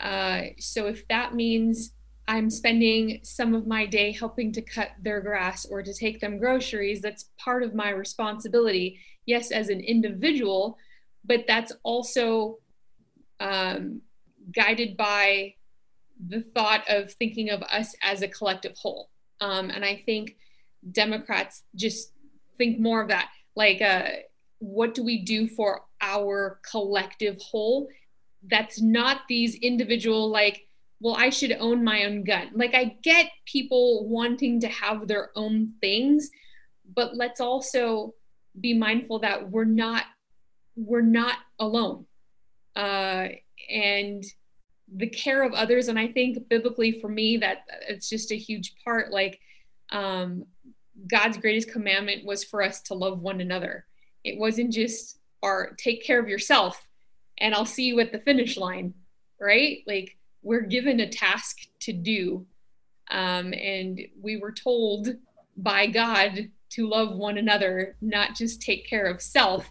Uh, 0.00 0.42
so 0.58 0.86
if 0.86 1.06
that 1.08 1.34
means 1.34 1.92
I'm 2.26 2.50
spending 2.50 3.20
some 3.22 3.54
of 3.54 3.66
my 3.66 3.86
day 3.86 4.12
helping 4.12 4.52
to 4.52 4.62
cut 4.62 4.90
their 5.00 5.20
grass 5.20 5.66
or 5.66 5.82
to 5.82 5.92
take 5.92 6.20
them 6.20 6.38
groceries, 6.38 7.00
that's 7.00 7.30
part 7.36 7.62
of 7.62 7.74
my 7.74 7.90
responsibility. 7.90 8.98
Yes, 9.26 9.50
as 9.50 9.68
an 9.68 9.80
individual, 9.80 10.78
but 11.24 11.44
that's 11.46 11.72
also 11.82 12.58
um, 13.38 14.00
guided 14.52 14.96
by 14.96 15.54
the 16.26 16.42
thought 16.54 16.84
of 16.88 17.12
thinking 17.12 17.50
of 17.50 17.62
us 17.62 17.94
as 18.02 18.22
a 18.22 18.28
collective 18.28 18.76
whole. 18.76 19.10
Um, 19.40 19.70
and 19.70 19.84
I 19.84 20.02
think 20.06 20.36
Democrats 20.90 21.62
just 21.74 22.12
think 22.58 22.78
more 22.78 23.02
of 23.02 23.08
that. 23.08 23.28
Like, 23.56 23.82
uh, 23.82 24.08
what 24.62 24.94
do 24.94 25.02
we 25.02 25.22
do 25.22 25.48
for 25.48 25.82
our 26.00 26.60
collective 26.70 27.36
whole 27.40 27.88
that's 28.48 28.80
not 28.80 29.22
these 29.28 29.56
individual 29.56 30.30
like 30.30 30.66
well 31.00 31.16
i 31.16 31.28
should 31.28 31.52
own 31.58 31.82
my 31.82 32.04
own 32.04 32.22
gun 32.22 32.48
like 32.54 32.72
i 32.74 32.96
get 33.02 33.26
people 33.44 34.08
wanting 34.08 34.60
to 34.60 34.68
have 34.68 35.08
their 35.08 35.30
own 35.34 35.72
things 35.80 36.30
but 36.94 37.16
let's 37.16 37.40
also 37.40 38.14
be 38.60 38.72
mindful 38.72 39.18
that 39.18 39.50
we're 39.50 39.64
not 39.64 40.04
we're 40.76 41.00
not 41.00 41.36
alone 41.58 42.06
uh, 42.76 43.28
and 43.68 44.24
the 44.94 45.08
care 45.08 45.42
of 45.42 45.52
others. 45.52 45.88
And 45.88 45.98
i 45.98 46.08
think 46.08 46.48
biblically 46.48 46.92
for 47.00 47.08
me 47.08 47.36
that 47.38 47.64
it's 47.88 48.08
just 48.08 48.32
a 48.32 48.36
huge 48.36 48.74
part 48.84 49.10
like 49.10 49.40
um, 49.90 50.44
god's 51.10 51.36
greatest 51.36 51.70
commandment 51.70 52.24
was 52.24 52.44
for 52.44 52.62
us 52.62 52.80
to 52.82 52.94
love 52.94 53.20
one 53.20 53.40
another. 53.40 53.86
It 54.24 54.38
wasn't 54.38 54.72
just 54.72 55.18
our 55.42 55.74
take 55.76 56.04
care 56.04 56.20
of 56.20 56.28
yourself 56.28 56.88
and 57.38 57.54
i'll 57.54 57.66
see 57.66 57.84
you 57.84 57.98
at 58.00 58.12
the 58.12 58.18
finish 58.18 58.56
line 58.56 58.94
right? 59.42 59.82
Like 59.86 60.16
we're 60.42 60.62
given 60.62 61.00
a 61.00 61.08
task 61.08 61.58
to 61.80 61.92
do. 61.92 62.46
Um, 63.10 63.52
and 63.52 64.00
we 64.20 64.36
were 64.38 64.52
told 64.52 65.08
by 65.58 65.86
god 65.86 66.48
to 66.70 66.88
love 66.88 67.14
one 67.14 67.36
another 67.36 67.94
not 68.00 68.34
just 68.34 68.62
take 68.62 68.88
care 68.88 69.04
of 69.04 69.20
self. 69.20 69.70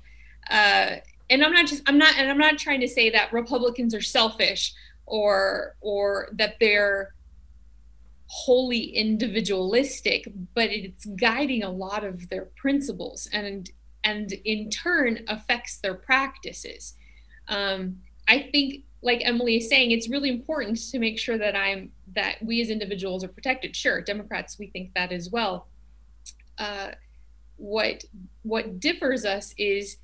Uh, 0.49 0.97
and 1.29 1.43
i'm 1.45 1.53
not 1.53 1.65
just 1.65 1.81
i'm 1.87 1.97
not 1.97 2.17
and 2.17 2.29
i'm 2.29 2.37
not 2.37 2.57
trying 2.57 2.81
to 2.81 2.87
say 2.87 3.09
that 3.09 3.31
republicans 3.31 3.95
are 3.95 4.01
selfish 4.01 4.73
or 5.11 5.75
or 5.81 6.29
that 6.31 6.55
they're 6.61 7.13
wholly 8.27 8.79
individualistic 8.79 10.25
but 10.55 10.69
it's 10.69 11.05
guiding 11.05 11.63
a 11.63 11.69
lot 11.69 12.05
of 12.05 12.29
their 12.29 12.45
principles 12.55 13.27
and 13.33 13.69
and 14.05 14.31
in 14.45 14.69
turn 14.69 15.19
affects 15.27 15.77
their 15.77 15.93
practices. 15.93 16.95
Um, 17.49 17.97
i 18.27 18.49
think 18.51 18.85
like 19.01 19.21
emily 19.25 19.57
is 19.57 19.67
saying 19.67 19.91
it's 19.91 20.07
really 20.09 20.29
important 20.29 20.77
to 20.91 20.97
make 20.99 21.19
sure 21.19 21.37
that 21.37 21.55
i'm 21.55 21.91
that 22.15 22.35
we 22.41 22.61
as 22.61 22.69
individuals 22.69 23.23
are 23.23 23.27
protected. 23.27 23.75
Sure 23.75 24.01
democrats 24.01 24.57
we 24.57 24.67
think 24.67 24.93
that 24.93 25.11
as 25.11 25.29
well. 25.29 25.67
Uh, 26.57 26.91
what 27.57 28.03
what 28.43 28.79
differs 28.79 29.25
us 29.25 29.53
is 29.57 29.97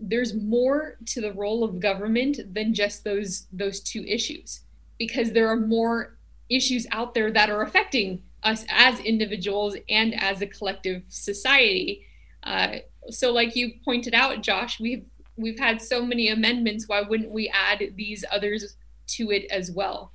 there's 0.00 0.34
more 0.34 0.96
to 1.06 1.20
the 1.20 1.32
role 1.32 1.64
of 1.64 1.80
government 1.80 2.38
than 2.54 2.74
just 2.74 3.04
those 3.04 3.46
those 3.52 3.80
two 3.80 4.04
issues 4.04 4.60
because 4.98 5.32
there 5.32 5.48
are 5.48 5.56
more 5.56 6.16
issues 6.48 6.86
out 6.90 7.14
there 7.14 7.30
that 7.30 7.50
are 7.50 7.62
affecting 7.62 8.22
us 8.42 8.64
as 8.70 8.98
individuals 9.00 9.76
and 9.88 10.20
as 10.20 10.40
a 10.40 10.46
collective 10.46 11.02
society. 11.08 12.06
Uh, 12.42 12.76
so 13.08 13.32
like 13.32 13.54
you 13.54 13.72
pointed 13.84 14.14
out 14.14 14.42
josh 14.42 14.80
we've 14.80 15.04
we've 15.36 15.58
had 15.58 15.80
so 15.80 16.04
many 16.04 16.28
amendments. 16.28 16.86
Why 16.86 17.02
wouldn't 17.02 17.30
we 17.30 17.48
add 17.48 17.82
these 17.96 18.24
others 18.30 18.76
to 19.08 19.30
it 19.30 19.50
as 19.50 19.70
well? 19.70 20.12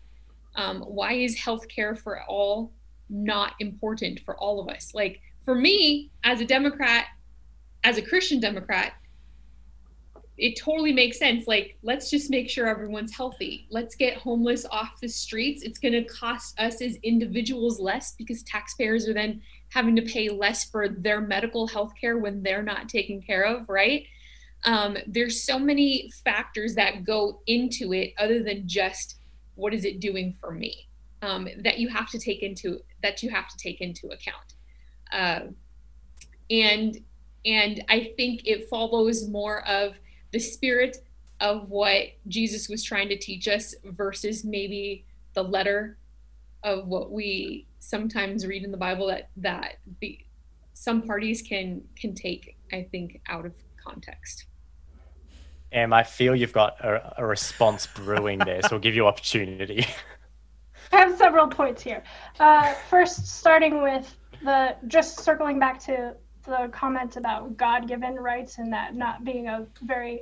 Um, 0.55 0.81
why 0.81 1.13
is 1.13 1.37
healthcare 1.37 1.97
for 1.97 2.23
all 2.23 2.71
not 3.09 3.53
important 3.59 4.19
for 4.21 4.35
all 4.37 4.59
of 4.59 4.69
us? 4.69 4.93
Like 4.93 5.21
for 5.45 5.55
me 5.55 6.09
as 6.23 6.41
a 6.41 6.45
democrat 6.45 7.05
as 7.83 7.97
a 7.97 8.01
christian 8.01 8.39
democrat 8.39 8.93
it 10.37 10.59
totally 10.59 10.91
makes 10.91 11.17
sense. 11.17 11.47
Like, 11.47 11.77
let's 11.81 12.09
just 12.09 12.29
make 12.29 12.49
sure 12.49 12.67
everyone's 12.67 13.15
healthy. 13.15 13.67
Let's 13.69 13.95
get 13.95 14.17
homeless 14.17 14.65
off 14.69 14.99
the 15.01 15.07
streets. 15.07 15.63
It's 15.63 15.79
going 15.79 15.93
to 15.93 16.03
cost 16.03 16.59
us 16.59 16.81
as 16.81 16.97
individuals 17.03 17.79
less 17.79 18.13
because 18.17 18.43
taxpayers 18.43 19.07
are 19.07 19.13
then 19.13 19.41
having 19.69 19.95
to 19.95 20.01
pay 20.01 20.29
less 20.29 20.65
for 20.65 20.89
their 20.89 21.21
medical 21.21 21.67
health 21.67 21.93
care 21.99 22.17
when 22.17 22.43
they're 22.43 22.63
not 22.63 22.89
taken 22.89 23.21
care 23.21 23.43
of, 23.43 23.69
right? 23.69 24.05
Um, 24.65 24.97
there's 25.07 25.43
so 25.43 25.57
many 25.59 26.11
factors 26.23 26.75
that 26.75 27.05
go 27.05 27.41
into 27.47 27.93
it 27.93 28.13
other 28.17 28.43
than 28.43 28.67
just 28.67 29.17
what 29.55 29.73
is 29.73 29.85
it 29.85 29.99
doing 29.99 30.33
for 30.39 30.51
me 30.51 30.87
um, 31.21 31.47
that 31.63 31.79
you 31.79 31.87
have 31.89 32.09
to 32.11 32.19
take 32.19 32.43
into 32.43 32.79
that 33.01 33.23
you 33.23 33.29
have 33.29 33.47
to 33.47 33.57
take 33.57 33.81
into 33.81 34.07
account 34.07 34.53
uh, 35.11 35.51
and 36.49 36.99
and 37.45 37.83
i 37.89 38.11
think 38.17 38.41
it 38.45 38.69
follows 38.69 39.27
more 39.27 39.65
of 39.67 39.95
the 40.35 40.39
spirit 40.39 40.97
of 41.39 41.69
what 41.69 42.07
Jesus 42.27 42.67
was 42.67 42.83
trying 42.83 43.07
to 43.07 43.17
teach 43.17 43.47
us 43.47 43.73
versus 43.85 44.43
maybe 44.43 45.05
the 45.33 45.41
letter 45.41 45.97
of 46.61 46.89
what 46.89 47.09
we 47.09 47.65
sometimes 47.79 48.45
read 48.45 48.65
in 48.65 48.69
the 48.69 48.77
Bible 48.77 49.07
that 49.07 49.29
that 49.37 49.77
the, 50.01 50.19
some 50.73 51.01
parties 51.03 51.41
can 51.41 51.81
can 51.95 52.13
take, 52.13 52.57
I 52.73 52.85
think, 52.91 53.21
out 53.29 53.45
of 53.45 53.53
context. 53.81 54.47
Em, 55.71 55.93
I 55.93 56.03
feel 56.03 56.35
you've 56.35 56.51
got 56.51 56.83
a, 56.83 57.13
a 57.17 57.25
response 57.25 57.87
brewing 57.87 58.39
there, 58.39 58.61
so 58.63 58.69
we'll 58.71 58.81
give 58.81 58.95
you 58.95 59.07
opportunity. 59.07 59.85
I 60.91 60.97
have 60.97 61.17
several 61.17 61.47
points 61.47 61.81
here. 61.81 62.03
Uh, 62.41 62.73
first, 62.89 63.25
starting 63.25 63.81
with 63.81 64.13
the 64.43 64.75
just 64.87 65.21
circling 65.21 65.59
back 65.59 65.79
to 65.85 66.13
the 66.45 66.69
comment 66.71 67.17
about 67.17 67.57
God-given 67.57 68.15
rights 68.15 68.57
and 68.57 68.71
that 68.73 68.95
not 68.95 69.23
being 69.23 69.47
a 69.47 69.67
very 69.83 70.21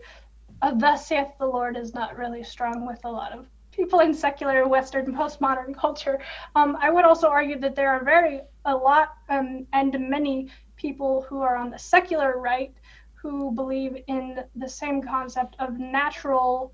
uh, 0.61 0.73
thus 0.75 1.07
saith 1.07 1.27
the 1.39 1.45
Lord 1.45 1.75
is 1.75 1.93
not 1.93 2.17
really 2.17 2.43
strong 2.43 2.85
with 2.87 2.99
a 3.03 3.11
lot 3.11 3.33
of 3.33 3.47
people 3.71 3.99
in 3.99 4.13
secular 4.13 4.67
Western 4.67 5.13
postmodern 5.13 5.75
culture. 5.79 6.19
Um, 6.55 6.77
I 6.79 6.89
would 6.89 7.05
also 7.05 7.27
argue 7.27 7.59
that 7.59 7.75
there 7.75 7.89
are 7.89 8.03
very 8.03 8.41
a 8.65 8.75
lot 8.75 9.15
um, 9.29 9.67
and 9.73 9.95
many 10.09 10.49
people 10.75 11.25
who 11.27 11.41
are 11.41 11.55
on 11.55 11.69
the 11.69 11.79
secular 11.79 12.39
right 12.39 12.73
who 13.13 13.51
believe 13.51 13.97
in 14.07 14.43
the 14.55 14.67
same 14.67 15.01
concept 15.01 15.55
of 15.59 15.79
natural 15.79 16.73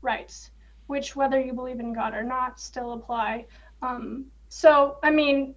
rights, 0.00 0.50
which 0.86 1.16
whether 1.16 1.40
you 1.40 1.52
believe 1.52 1.80
in 1.80 1.92
God 1.92 2.14
or 2.14 2.22
not 2.22 2.60
still 2.60 2.92
apply. 2.92 3.46
Um, 3.80 4.26
so 4.48 4.98
I 5.02 5.10
mean, 5.10 5.54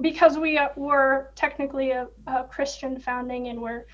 because 0.00 0.38
we 0.38 0.60
were 0.76 1.30
technically 1.34 1.90
a, 1.90 2.08
a, 2.26 2.44
Christian 2.44 2.98
founding 2.98 3.48
and 3.48 3.60
we're 3.60 3.86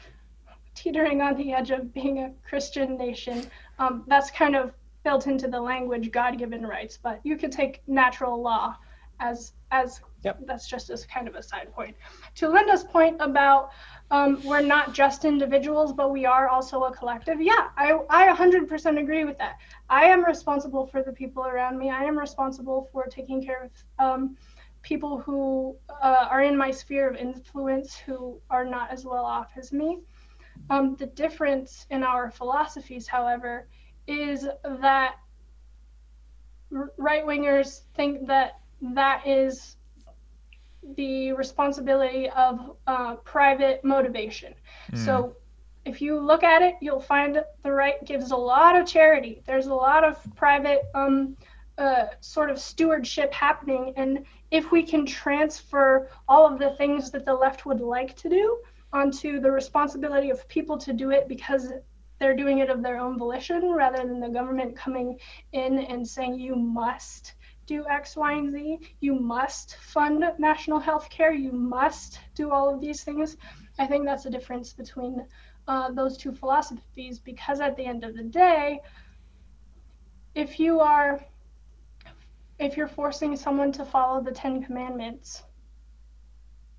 teetering 0.74 1.20
on 1.20 1.36
the 1.36 1.52
edge 1.52 1.70
of 1.70 1.92
being 1.92 2.18
a 2.20 2.32
Christian 2.48 2.96
nation, 2.96 3.46
um, 3.78 4.04
that's 4.06 4.30
kind 4.30 4.56
of 4.56 4.72
built 5.04 5.26
into 5.26 5.48
the 5.48 5.60
language 5.60 6.10
God-given 6.10 6.66
rights. 6.66 6.98
But 7.02 7.20
you 7.24 7.36
could 7.36 7.52
take 7.52 7.82
natural 7.86 8.40
law 8.40 8.76
as 9.20 9.52
as 9.70 10.00
yep. 10.22 10.38
that's 10.46 10.68
just 10.68 10.90
as 10.90 11.04
kind 11.06 11.28
of 11.28 11.34
a 11.34 11.42
side 11.42 11.72
point. 11.72 11.96
To 12.36 12.48
Linda's 12.48 12.84
point 12.84 13.16
about 13.20 13.70
um, 14.10 14.40
we're 14.44 14.60
not 14.60 14.92
just 14.92 15.24
individuals, 15.24 15.92
but 15.92 16.12
we 16.12 16.24
are 16.24 16.48
also 16.48 16.84
a 16.84 16.94
collective. 16.94 17.40
Yeah, 17.40 17.68
I, 17.76 17.98
I 18.10 18.28
100% 18.28 19.00
agree 19.00 19.24
with 19.24 19.38
that. 19.38 19.56
I 19.88 20.04
am 20.04 20.24
responsible 20.24 20.86
for 20.86 21.02
the 21.02 21.12
people 21.12 21.44
around 21.44 21.78
me. 21.78 21.90
I 21.90 22.04
am 22.04 22.16
responsible 22.16 22.88
for 22.92 23.06
taking 23.06 23.44
care 23.44 23.64
of 23.64 23.70
um, 23.98 24.36
people 24.84 25.18
who 25.18 25.76
uh, 26.02 26.28
are 26.30 26.42
in 26.42 26.56
my 26.56 26.70
sphere 26.70 27.08
of 27.08 27.16
influence 27.16 27.96
who 27.96 28.40
are 28.50 28.64
not 28.64 28.90
as 28.90 29.04
well 29.04 29.24
off 29.24 29.50
as 29.56 29.72
me. 29.72 29.98
Um, 30.70 30.94
the 30.96 31.06
difference 31.06 31.86
in 31.90 32.04
our 32.04 32.30
philosophies, 32.30 33.08
however, 33.08 33.66
is 34.06 34.46
that 34.62 35.16
right 36.70 37.24
wingers 37.24 37.80
think 37.94 38.26
that 38.28 38.60
that 38.80 39.26
is 39.26 39.76
the 40.96 41.32
responsibility 41.32 42.28
of 42.30 42.76
uh, 42.86 43.14
private 43.16 43.84
motivation. 43.84 44.54
Mm. 44.92 45.04
So 45.04 45.36
if 45.84 46.00
you 46.00 46.18
look 46.18 46.42
at 46.42 46.62
it, 46.62 46.74
you'll 46.80 47.00
find 47.00 47.42
the 47.62 47.72
right 47.72 48.02
gives 48.04 48.30
a 48.30 48.36
lot 48.36 48.76
of 48.76 48.86
charity. 48.86 49.42
There's 49.46 49.66
a 49.66 49.74
lot 49.74 50.04
of 50.04 50.18
private 50.36 50.82
um, 50.94 51.36
uh, 51.78 52.06
sort 52.20 52.50
of 52.50 52.58
stewardship 52.58 53.32
happening. 53.32 53.92
And 53.96 54.24
if 54.54 54.70
we 54.70 54.84
can 54.84 55.04
transfer 55.04 56.08
all 56.28 56.46
of 56.46 56.60
the 56.60 56.70
things 56.76 57.10
that 57.10 57.24
the 57.24 57.34
left 57.34 57.66
would 57.66 57.80
like 57.80 58.14
to 58.14 58.28
do 58.28 58.56
onto 58.92 59.40
the 59.40 59.50
responsibility 59.50 60.30
of 60.30 60.46
people 60.46 60.78
to 60.78 60.92
do 60.92 61.10
it 61.10 61.26
because 61.26 61.72
they're 62.20 62.36
doing 62.36 62.58
it 62.58 62.70
of 62.70 62.80
their 62.80 62.96
own 62.96 63.18
volition 63.18 63.72
rather 63.72 63.96
than 63.96 64.20
the 64.20 64.28
government 64.28 64.76
coming 64.76 65.18
in 65.54 65.80
and 65.80 66.06
saying 66.06 66.38
you 66.38 66.54
must 66.54 67.34
do 67.66 67.84
X, 67.90 68.14
Y, 68.14 68.32
and 68.32 68.52
Z. 68.52 68.78
You 69.00 69.16
must 69.16 69.74
fund 69.78 70.24
national 70.38 70.78
health 70.78 71.10
care. 71.10 71.32
You 71.32 71.50
must 71.50 72.20
do 72.36 72.52
all 72.52 72.72
of 72.72 72.80
these 72.80 73.02
things. 73.02 73.36
I 73.80 73.88
think 73.88 74.04
that's 74.04 74.22
the 74.22 74.30
difference 74.30 74.72
between 74.72 75.26
uh, 75.66 75.90
those 75.90 76.16
two 76.16 76.30
philosophies 76.30 77.18
because 77.18 77.60
at 77.60 77.76
the 77.76 77.86
end 77.86 78.04
of 78.04 78.14
the 78.14 78.22
day, 78.22 78.78
if 80.36 80.60
you 80.60 80.78
are 80.78 81.20
if 82.58 82.76
you're 82.76 82.88
forcing 82.88 83.36
someone 83.36 83.72
to 83.72 83.84
follow 83.84 84.20
the 84.22 84.32
Ten 84.32 84.62
Commandments, 84.62 85.42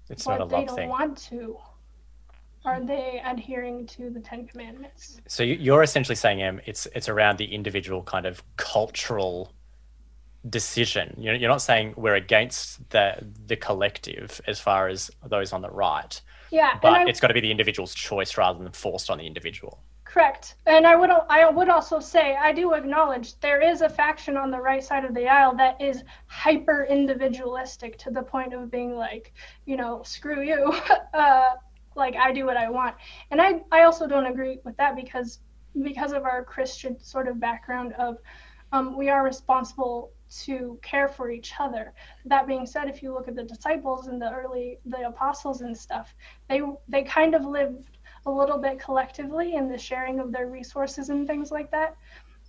it's 0.10 0.26
but 0.26 0.40
not 0.40 0.42
a 0.42 0.46
they 0.48 0.66
love 0.66 0.66
don't 0.66 0.76
thing. 0.76 0.90
want 0.90 1.18
to, 1.30 1.58
are 2.66 2.84
they 2.84 3.22
adhering 3.26 3.86
to 3.88 4.10
the 4.10 4.20
Ten 4.20 4.48
Commandments? 4.48 5.22
So 5.28 5.44
you're 5.44 5.84
essentially 5.84 6.16
saying, 6.16 6.42
Em, 6.42 6.62
it's 6.66 6.88
it's 6.96 7.10
around 7.10 7.38
the 7.38 7.46
individual 7.54 8.04
kind 8.04 8.26
of 8.26 8.44
cultural 8.58 9.52
decision. 10.50 11.16
You're, 11.18 11.36
you're 11.36 11.50
not 11.50 11.62
saying 11.62 11.94
we're 11.98 12.16
against 12.16 12.90
the 12.92 13.18
the 13.48 13.56
collective 13.56 14.42
as 14.48 14.60
far 14.60 14.88
as 14.88 15.12
those 15.26 15.54
on 15.54 15.62
the 15.62 15.70
right, 15.72 16.22
Yeah, 16.52 16.78
but 16.82 16.94
I, 16.94 17.04
it's 17.06 17.20
got 17.20 17.28
to 17.30 17.34
be 17.34 17.42
the 17.42 17.52
individual's 17.52 17.94
choice 17.96 18.38
rather 18.38 18.64
than 18.64 18.72
forced 18.74 19.10
on 19.10 19.18
the 19.18 19.26
individual. 19.28 19.84
Correct. 20.16 20.56
And 20.66 20.88
I 20.88 20.96
would 20.96 21.10
I 21.30 21.50
would 21.50 21.68
also 21.68 22.00
say 22.00 22.38
I 22.38 22.54
do 22.54 22.74
acknowledge 22.74 23.38
there 23.42 23.62
is 23.62 23.82
a 23.82 23.90
faction 23.90 24.38
on 24.38 24.50
the 24.50 24.62
right 24.62 24.82
side 24.82 25.04
of 25.04 25.14
the 25.14 25.28
aisle 25.28 25.54
that 25.58 25.82
is 25.82 26.06
hyper 26.28 26.86
individualistic 26.90 27.98
to 27.98 28.12
the 28.12 28.22
point 28.24 28.54
of 28.54 28.72
being 28.72 28.96
like, 28.96 29.34
you 29.66 29.76
know, 29.76 30.04
screw 30.04 30.42
you. 30.42 30.74
uh, 31.14 31.56
like 31.98 32.16
I 32.16 32.32
do 32.32 32.46
what 32.46 32.56
I 32.56 32.70
want. 32.70 32.96
And 33.30 33.42
I 33.42 33.62
I 33.74 33.84
also 33.84 34.08
don't 34.08 34.28
agree 34.28 34.60
with 34.64 34.78
that 34.78 34.96
because 34.96 35.40
because 35.84 36.14
of 36.14 36.24
our 36.24 36.46
Christian 36.46 36.98
sort 36.98 37.28
of 37.28 37.38
background 37.38 37.92
of 38.00 38.18
um, 38.72 38.98
we 38.98 39.10
are 39.10 39.24
responsible 39.24 40.12
to 40.44 40.80
care 40.82 41.10
for 41.10 41.30
each 41.30 41.54
other. 41.60 41.94
That 42.26 42.48
being 42.48 42.66
said, 42.66 42.88
if 42.88 43.04
you 43.04 43.14
look 43.14 43.28
at 43.28 43.36
the 43.36 43.44
disciples 43.44 44.08
and 44.08 44.22
the 44.22 44.32
early 44.32 44.80
the 44.86 45.08
apostles 45.08 45.60
and 45.60 45.78
stuff, 45.78 46.16
they 46.48 46.62
they 46.88 47.04
kind 47.04 47.36
of 47.36 47.44
lived 47.44 47.95
a 48.26 48.32
little 48.32 48.58
bit 48.58 48.80
collectively 48.80 49.56
in 49.56 49.70
the 49.70 49.78
sharing 49.78 50.20
of 50.20 50.32
their 50.32 50.48
resources 50.48 51.10
and 51.10 51.28
things 51.28 51.52
like 51.52 51.72
that. 51.72 51.96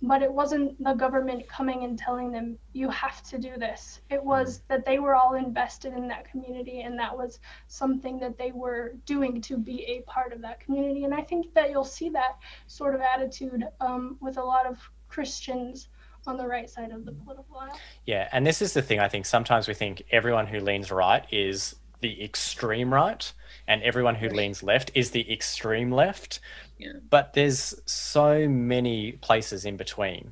But 0.01 0.21
it 0.21 0.31
wasn't 0.31 0.81
the 0.83 0.93
government 0.93 1.47
coming 1.47 1.83
and 1.83 1.97
telling 1.97 2.31
them 2.31 2.57
you 2.73 2.87
have 2.89 3.23
to 3.23 3.39
do 3.39 3.57
this. 3.57 4.01
It 4.11 4.23
was 4.23 4.61
that 4.67 4.85
they 4.85 4.99
were 4.99 5.15
all 5.15 5.33
invested 5.33 5.93
in 5.93 6.07
that 6.09 6.29
community 6.29 6.81
and 6.81 6.99
that 6.99 7.17
was 7.17 7.39
something 7.67 8.19
that 8.19 8.37
they 8.37 8.51
were 8.51 8.93
doing 9.05 9.41
to 9.41 9.57
be 9.57 9.83
a 9.85 10.01
part 10.01 10.33
of 10.33 10.41
that 10.41 10.59
community. 10.59 11.03
And 11.03 11.15
I 11.15 11.21
think 11.21 11.51
that 11.55 11.71
you'll 11.71 11.83
see 11.83 12.09
that 12.09 12.37
sort 12.67 12.93
of 12.93 13.01
attitude 13.01 13.63
um, 13.81 14.17
with 14.21 14.37
a 14.37 14.43
lot 14.43 14.67
of 14.67 14.77
Christians 15.09 15.89
on 16.27 16.37
the 16.37 16.45
right 16.45 16.69
side 16.69 16.91
of 16.91 17.05
the 17.05 17.11
political 17.11 17.57
aisle. 17.57 17.79
Yeah, 18.05 18.27
and 18.31 18.45
this 18.45 18.61
is 18.61 18.73
the 18.73 18.81
thing 18.81 18.99
I 18.99 19.07
think 19.07 19.25
sometimes 19.25 19.67
we 19.67 19.73
think 19.73 20.03
everyone 20.11 20.45
who 20.45 20.59
leans 20.59 20.91
right 20.91 21.25
is 21.31 21.75
the 22.01 22.23
extreme 22.23 22.93
right 22.93 23.31
and 23.67 23.83
everyone 23.83 24.15
who 24.15 24.29
leans 24.29 24.63
left 24.63 24.91
is 24.95 25.11
the 25.11 25.31
extreme 25.31 25.91
left. 25.91 26.39
Yeah. 26.77 26.93
But 27.09 27.33
there's 27.33 27.79
so 27.85 28.47
many 28.47 29.13
places 29.13 29.65
in 29.65 29.77
between. 29.77 30.31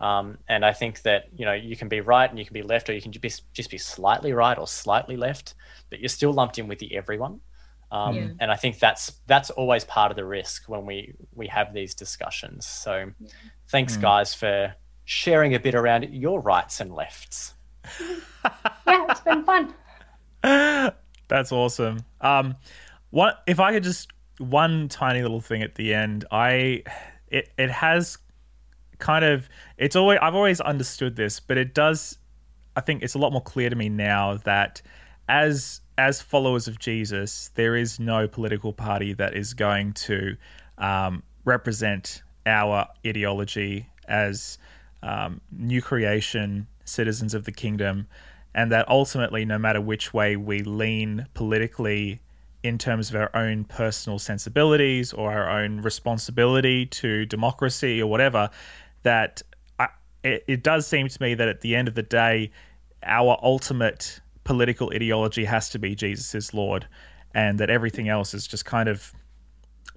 Um, 0.00 0.38
and 0.48 0.64
I 0.64 0.72
think 0.72 1.02
that 1.02 1.28
you 1.36 1.44
know 1.44 1.54
you 1.54 1.76
can 1.76 1.88
be 1.88 2.00
right 2.00 2.30
and 2.30 2.38
you 2.38 2.44
can 2.44 2.54
be 2.54 2.62
left, 2.62 2.88
or 2.88 2.92
you 2.92 3.02
can 3.02 3.10
just 3.10 3.22
be, 3.22 3.32
just 3.52 3.70
be 3.70 3.78
slightly 3.78 4.32
right 4.32 4.56
or 4.56 4.66
slightly 4.66 5.16
left, 5.16 5.54
but 5.90 5.98
you're 5.98 6.08
still 6.08 6.32
lumped 6.32 6.58
in 6.58 6.68
with 6.68 6.78
the 6.78 6.96
everyone. 6.96 7.40
Um, 7.90 8.14
Yeah. 8.14 8.28
And 8.40 8.52
I 8.52 8.56
think 8.56 8.78
that's 8.78 9.12
that's 9.26 9.50
always 9.50 9.84
part 9.84 10.12
of 10.12 10.16
the 10.16 10.24
risk 10.24 10.68
when 10.68 10.86
we 10.86 11.14
we 11.34 11.48
have 11.48 11.72
these 11.74 11.94
discussions. 11.94 12.64
So, 12.66 13.10
thanks 13.68 13.96
guys 13.96 14.34
for 14.34 14.74
sharing 15.04 15.54
a 15.54 15.58
bit 15.58 15.74
around 15.74 16.04
your 16.12 16.40
rights 16.40 16.80
and 16.80 16.94
lefts. 16.94 17.54
Yeah, 18.86 19.04
it's 19.10 19.20
been 19.20 19.44
fun. 19.44 19.74
That's 21.28 21.52
awesome. 21.52 22.00
Um, 22.20 22.56
what 23.10 23.42
if 23.46 23.60
I 23.60 23.72
could 23.72 23.82
just 23.82 24.10
one 24.38 24.88
tiny 24.88 25.22
little 25.22 25.40
thing 25.40 25.62
at 25.62 25.74
the 25.74 25.94
end? 25.94 26.24
I 26.30 26.82
it 27.28 27.50
it 27.58 27.70
has 27.70 28.18
kind 28.98 29.24
of 29.24 29.48
it's 29.76 29.96
always 29.96 30.18
I've 30.20 30.34
always 30.34 30.60
understood 30.60 31.16
this, 31.16 31.40
but 31.40 31.56
it 31.56 31.74
does. 31.74 32.18
I 32.76 32.80
think 32.80 33.02
it's 33.02 33.14
a 33.14 33.18
lot 33.18 33.32
more 33.32 33.42
clear 33.42 33.70
to 33.70 33.76
me 33.76 33.88
now 33.88 34.36
that 34.44 34.82
as 35.28 35.80
as 35.96 36.22
followers 36.22 36.68
of 36.68 36.78
Jesus, 36.78 37.50
there 37.54 37.76
is 37.76 37.98
no 37.98 38.28
political 38.28 38.72
party 38.72 39.12
that 39.14 39.34
is 39.34 39.52
going 39.52 39.92
to 39.92 40.36
um, 40.78 41.22
represent 41.44 42.22
our 42.46 42.86
ideology 43.06 43.88
as 44.06 44.58
um, 45.02 45.40
new 45.50 45.82
creation 45.82 46.66
citizens 46.84 47.34
of 47.34 47.44
the 47.44 47.52
kingdom, 47.52 48.06
and 48.58 48.72
that 48.72 48.88
ultimately, 48.88 49.44
no 49.44 49.56
matter 49.56 49.80
which 49.80 50.12
way 50.12 50.34
we 50.34 50.64
lean 50.64 51.28
politically, 51.32 52.20
in 52.64 52.76
terms 52.76 53.08
of 53.08 53.14
our 53.14 53.30
own 53.32 53.62
personal 53.62 54.18
sensibilities 54.18 55.12
or 55.12 55.30
our 55.30 55.60
own 55.60 55.80
responsibility 55.80 56.84
to 56.84 57.24
democracy 57.24 58.02
or 58.02 58.10
whatever, 58.10 58.50
that 59.04 59.42
I, 59.78 59.86
it, 60.24 60.42
it 60.48 60.62
does 60.64 60.88
seem 60.88 61.06
to 61.06 61.22
me 61.22 61.34
that 61.34 61.46
at 61.46 61.60
the 61.60 61.76
end 61.76 61.86
of 61.86 61.94
the 61.94 62.02
day, 62.02 62.50
our 63.04 63.38
ultimate 63.44 64.18
political 64.42 64.90
ideology 64.92 65.44
has 65.44 65.70
to 65.70 65.78
be 65.78 65.94
Jesus 65.94 66.34
is 66.34 66.52
Lord, 66.52 66.88
and 67.32 67.60
that 67.60 67.70
everything 67.70 68.08
else 68.08 68.34
is 68.34 68.44
just 68.44 68.64
kind 68.64 68.88
of 68.88 69.12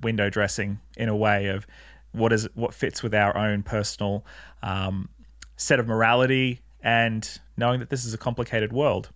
window 0.04 0.30
dressing 0.30 0.80
in 0.98 1.10
a 1.10 1.16
way 1.16 1.48
of 1.48 1.66
what 2.12 2.32
is 2.32 2.48
what 2.54 2.76
fits 2.76 3.02
with 3.02 3.16
our 3.16 3.36
own 3.36 3.64
personal 3.64 4.24
um, 4.62 5.10
set 5.58 5.80
of 5.80 5.88
morality 5.88 6.62
and 6.84 7.40
knowing 7.58 7.80
that 7.80 7.90
this 7.90 8.06
is 8.06 8.14
a 8.14 8.18
complicated 8.18 8.74
world 8.74 9.10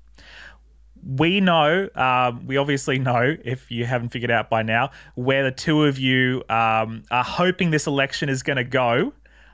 we 1.05 1.39
know, 1.39 1.87
um, 1.95 2.47
we 2.47 2.57
obviously 2.57 2.97
know, 2.97 3.35
if 3.43 3.69
you 3.69 3.85
haven't 3.85 4.09
figured 4.09 4.31
out 4.31 4.49
by 4.49 4.63
now, 4.63 4.89
where 5.13 5.43
the 5.43 5.51
two 5.51 5.85
of 5.85 5.99
you 5.99 6.43
um, 6.49 7.03
are 7.11 7.23
hoping 7.23 7.69
this 7.69 7.85
election 7.85 8.27
is 8.27 8.41
going 8.41 8.57
to 8.57 8.63
go. 8.63 9.13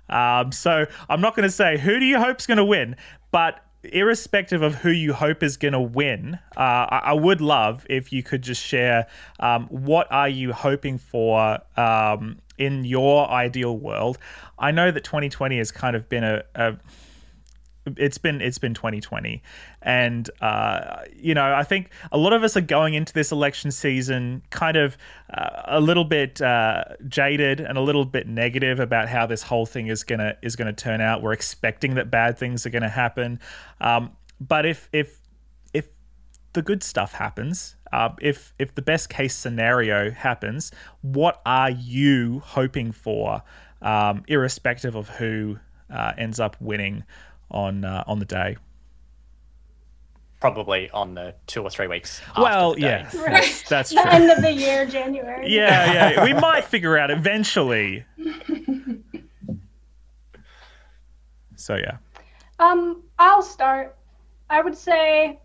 Um, 0.10 0.52
so 0.52 0.86
I'm 1.10 1.22
not 1.22 1.36
going 1.36 1.48
to 1.48 1.52
say 1.52 1.78
who 1.78 2.00
do 2.00 2.06
you 2.06 2.20
hope's 2.20 2.48
going 2.48 2.58
to 2.58 2.66
win, 2.66 2.96
but 3.32 3.64
irrespective 3.84 4.62
of 4.62 4.76
who 4.76 4.92
you 4.92 5.14
hope 5.14 5.44
is 5.44 5.58
going 5.58 5.74
to 5.74 5.80
win, 5.80 6.40
uh, 6.56 6.60
I, 6.90 7.02
I 7.06 7.14
would 7.14 7.42
love 7.42 7.86
if 7.90 8.14
you 8.14 8.24
could 8.24 8.42
just 8.42 8.64
share 8.64 9.08
um, 9.40 9.68
what 9.68 10.08
are 10.12 10.30
you 10.30 10.54
hoping 10.54 10.98
for 10.98 11.60
um, 11.76 12.40
in 12.58 12.86
your 12.86 13.30
ideal 13.30 13.78
world. 13.78 14.18
I 14.60 14.72
know 14.72 14.92
that 14.92 15.04
2020 15.04 15.58
has 15.58 15.72
kind 15.72 15.96
of 15.96 16.08
been 16.08 16.24
a, 16.24 16.44
a 16.56 16.78
it's 17.98 18.18
been 18.18 18.42
it's 18.42 18.60
been 18.60 18.74
2020 18.74 19.42
and 19.82 20.30
uh, 20.42 20.98
you 21.16 21.34
know 21.34 21.54
i 21.54 21.64
think 21.64 21.90
a 22.12 22.18
lot 22.18 22.32
of 22.32 22.44
us 22.44 22.56
are 22.56 22.62
going 22.62 22.94
into 22.94 23.12
this 23.14 23.32
election 23.32 23.72
season 23.72 24.42
kind 24.52 24.78
of 24.78 24.98
uh, 25.34 25.64
a 25.66 25.80
little 25.80 26.04
bit 26.04 26.42
uh, 26.42 26.84
jaded 27.08 27.60
and 27.60 27.78
a 27.78 27.82
little 27.82 28.06
bit 28.06 28.28
negative 28.28 28.80
about 28.80 29.08
how 29.08 29.26
this 29.26 29.44
whole 29.44 29.66
thing 29.66 29.88
is 29.88 30.04
gonna 30.04 30.36
is 30.42 30.56
gonna 30.56 30.74
turn 30.74 31.02
out. 31.02 31.22
We're 31.22 31.34
expecting 31.34 31.96
that 31.96 32.12
bad 32.12 32.38
things 32.38 32.66
are 32.66 32.70
gonna 32.70 32.90
happen. 32.90 33.40
Um, 33.80 34.12
but 34.40 34.66
if 34.66 34.90
if 34.92 35.20
if 35.74 35.88
the 36.54 36.62
good 36.62 36.84
stuff 36.84 37.14
happens 37.14 37.76
uh, 37.92 38.10
if 38.22 38.54
if 38.60 38.76
the 38.76 38.82
best 38.82 39.10
case 39.10 39.36
scenario 39.36 40.12
happens 40.12 40.72
what 41.02 41.42
are 41.46 41.70
you 41.70 42.42
hoping 42.46 42.92
for 42.92 43.42
um, 43.82 44.24
irrespective 44.28 44.96
of 44.96 45.10
who 45.10 45.58
uh, 45.90 46.14
ends 46.18 46.40
up 46.40 46.56
winning 46.60 47.04
on 47.52 47.86
uh, 47.86 48.04
on 48.08 48.20
the 48.20 48.26
day. 48.26 48.58
Probably 50.40 50.90
on 50.90 51.14
the 51.14 51.36
two 51.46 51.62
or 51.62 51.70
three 51.70 51.86
weeks. 51.86 52.20
After 52.30 52.42
well, 52.42 52.74
the 52.74 52.82
day. 52.82 52.88
yeah, 52.88 53.10
that's, 53.28 53.70
that's 53.70 53.90
The 53.94 54.02
true. 54.02 54.10
end 54.12 54.32
of 54.32 54.42
the 54.42 54.52
year, 54.52 54.88
January. 54.88 55.48
Yeah, 55.54 56.10
yeah, 56.12 56.24
we 56.24 56.34
might 56.34 56.66
figure 56.66 56.98
out 56.98 57.12
eventually. 57.12 58.04
So 61.56 61.76
yeah, 61.76 61.98
Um, 62.58 63.04
I'll 63.20 63.44
start. 63.44 63.96
I 64.50 64.62
would 64.62 64.76
say, 64.76 65.40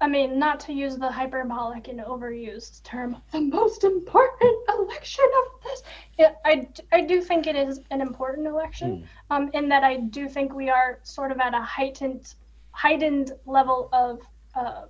I 0.00 0.06
mean, 0.06 0.38
not 0.38 0.60
to 0.60 0.72
use 0.72 0.96
the 0.96 1.10
hyperbolic 1.10 1.88
and 1.88 1.98
overused 1.98 2.84
term, 2.84 3.16
the 3.32 3.40
most 3.40 3.82
important 3.82 4.56
election 4.68 5.24
of 5.38 5.62
this. 5.64 5.82
Yeah, 6.16 6.32
I, 6.44 6.68
I 6.92 7.00
do 7.00 7.20
think 7.20 7.48
it 7.48 7.56
is 7.56 7.80
an 7.90 8.00
important 8.00 8.46
election, 8.46 9.08
um, 9.30 9.50
in 9.54 9.68
that 9.70 9.82
I 9.82 9.96
do 9.96 10.28
think 10.28 10.54
we 10.54 10.70
are 10.70 11.00
sort 11.02 11.32
of 11.32 11.40
at 11.40 11.52
a 11.52 11.60
heightened, 11.60 12.34
heightened 12.70 13.32
level 13.44 13.88
of 13.92 14.20
uh, 14.54 14.82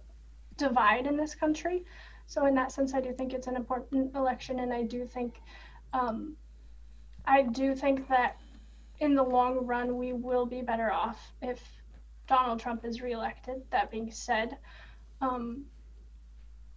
divide 0.58 1.06
in 1.06 1.16
this 1.16 1.34
country. 1.34 1.84
So 2.26 2.44
in 2.44 2.54
that 2.56 2.70
sense, 2.72 2.92
I 2.92 3.00
do 3.00 3.14
think 3.14 3.32
it's 3.32 3.46
an 3.46 3.56
important 3.56 4.14
election, 4.14 4.60
and 4.60 4.74
I 4.74 4.82
do 4.82 5.06
think, 5.06 5.40
um, 5.94 6.36
I 7.24 7.42
do 7.42 7.74
think 7.74 8.06
that 8.08 8.36
in 9.00 9.14
the 9.14 9.22
long 9.22 9.64
run, 9.64 9.96
we 9.96 10.12
will 10.12 10.44
be 10.44 10.60
better 10.60 10.92
off 10.92 11.32
if 11.40 11.62
Donald 12.26 12.60
Trump 12.60 12.84
is 12.84 13.00
reelected. 13.00 13.62
That 13.70 13.90
being 13.90 14.10
said, 14.10 14.58
um, 15.20 15.64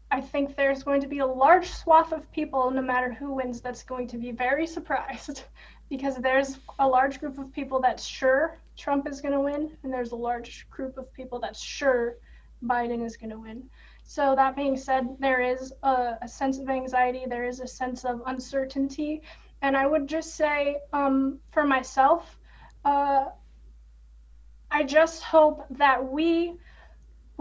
I 0.10 0.20
think 0.20 0.56
there's 0.56 0.84
going 0.84 1.02
to 1.02 1.08
be 1.08 1.20
a 1.20 1.26
large 1.26 1.70
swath 1.70 2.12
of 2.12 2.30
people, 2.32 2.70
no 2.70 2.82
matter 2.82 3.14
who 3.14 3.34
wins, 3.34 3.62
that's 3.62 3.84
going 3.84 4.08
to 4.08 4.18
be 4.18 4.32
very 4.32 4.68
surprised 4.68 5.44
because 5.90 6.18
there's 6.18 6.60
a 6.80 6.88
large 6.88 7.20
group 7.20 7.38
of 7.38 7.52
people 7.54 7.80
that's 7.80 8.06
sure 8.06 8.60
Trump 8.78 9.08
is 9.08 9.22
going 9.22 9.34
to 9.34 9.40
win, 9.40 9.78
and 9.84 9.94
there's 9.94 10.12
a 10.12 10.16
large 10.16 10.70
group 10.70 10.98
of 10.98 11.12
people 11.14 11.40
that's 11.40 11.62
sure 11.62 12.18
Biden 12.64 13.06
is 13.06 13.16
going 13.18 13.30
to 13.30 13.40
win. 13.40 13.64
So, 14.04 14.36
that 14.36 14.56
being 14.56 14.76
said, 14.76 15.08
there 15.20 15.42
is 15.42 15.74
a, 15.84 16.18
a 16.22 16.28
sense 16.28 16.60
of 16.60 16.70
anxiety, 16.70 17.26
there 17.28 17.46
is 17.46 17.60
a 17.60 17.68
sense 17.68 18.04
of 18.04 18.22
uncertainty. 18.26 19.22
And 19.62 19.78
I 19.78 19.86
would 19.86 20.08
just 20.08 20.36
say, 20.36 20.78
um, 20.92 21.40
for 21.52 21.66
myself, 21.66 22.38
uh, 22.84 23.26
I 24.72 24.84
just 24.84 25.22
hope 25.24 25.66
that 25.72 26.04
we, 26.04 26.56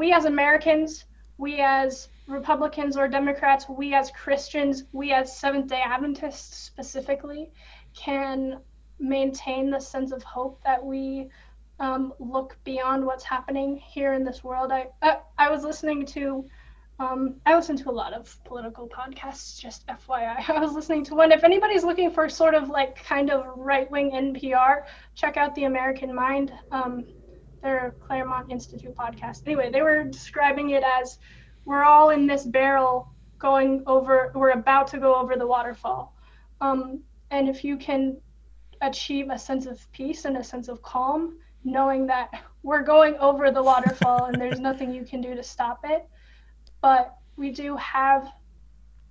we 0.01 0.15
as 0.15 0.25
Americans, 0.25 1.05
we 1.37 1.61
as 1.61 2.09
Republicans 2.27 2.97
or 2.97 3.07
Democrats, 3.07 3.69
we 3.69 3.93
as 3.93 4.11
Christians, 4.13 4.85
we 4.93 5.13
as 5.13 5.37
Seventh 5.37 5.67
day 5.67 5.83
Adventists 5.85 6.57
specifically, 6.57 7.51
can 7.95 8.61
maintain 8.99 9.69
the 9.69 9.79
sense 9.79 10.11
of 10.11 10.23
hope 10.23 10.59
that 10.65 10.83
we 10.83 11.29
um, 11.81 12.15
look 12.19 12.57
beyond 12.65 13.05
what's 13.05 13.25
happening 13.25 13.77
here 13.77 14.15
in 14.15 14.25
this 14.25 14.43
world. 14.43 14.73
I, 14.73 14.87
uh, 15.03 15.17
I 15.37 15.51
was 15.51 15.65
listening 15.65 16.07
to 16.17 16.47
Um, 16.99 17.37
I 17.45 17.55
listen 17.55 17.77
to 17.77 17.91
a 17.91 17.97
lot 18.03 18.13
of 18.15 18.25
political 18.45 18.89
podcasts, 18.89 19.61
just 19.61 19.87
FYI. 19.87 20.49
I 20.57 20.61
was 20.61 20.73
listening 20.73 21.05
to 21.09 21.15
one. 21.15 21.31
If 21.31 21.45
anybody's 21.45 21.85
looking 21.85 22.11
for 22.11 22.27
sort 22.31 22.55
of 22.55 22.71
like 22.71 23.05
kind 23.05 23.29
of 23.31 23.45
right 23.55 23.91
wing 23.91 24.13
NPR, 24.13 24.85
check 25.15 25.37
out 25.37 25.55
The 25.55 25.65
American 25.65 26.15
Mind. 26.15 26.53
Um, 26.71 27.05
their 27.63 27.95
Claremont 28.01 28.51
Institute 28.51 28.95
podcast. 28.95 29.43
Anyway, 29.47 29.71
they 29.71 29.83
were 29.83 30.05
describing 30.05 30.71
it 30.71 30.83
as 30.83 31.19
we're 31.65 31.85
all 31.85 32.11
in 32.11 32.27
this 32.27 32.45
barrel 32.45 33.13
going 33.39 33.83
over, 33.87 34.33
we're 34.35 34.51
about 34.51 34.87
to 34.89 34.99
go 34.99 35.15
over 35.15 35.37
the 35.37 35.47
waterfall. 35.47 36.15
Um, 36.61 37.01
and 37.31 37.49
if 37.49 37.65
you 37.65 37.77
can 37.77 38.19
achieve 38.83 39.29
a 39.31 39.39
sense 39.39 39.67
of 39.67 39.91
peace 39.93 40.25
and 40.25 40.37
a 40.37 40.45
sense 40.45 40.69
of 40.69 40.83
calm, 40.83 41.39
knowing 41.65 42.07
that 42.07 42.31
we're 42.63 42.83
going 42.83 43.17
over 43.17 43.51
the 43.51 43.63
waterfall 43.63 44.27
and 44.27 44.41
there's 44.41 44.61
nothing 44.61 44.93
you 44.93 45.05
can 45.05 45.21
do 45.21 45.35
to 45.35 45.43
stop 45.43 45.81
it, 45.85 46.07
but 46.81 47.17
we 47.37 47.51
do 47.51 47.77
have 47.77 48.31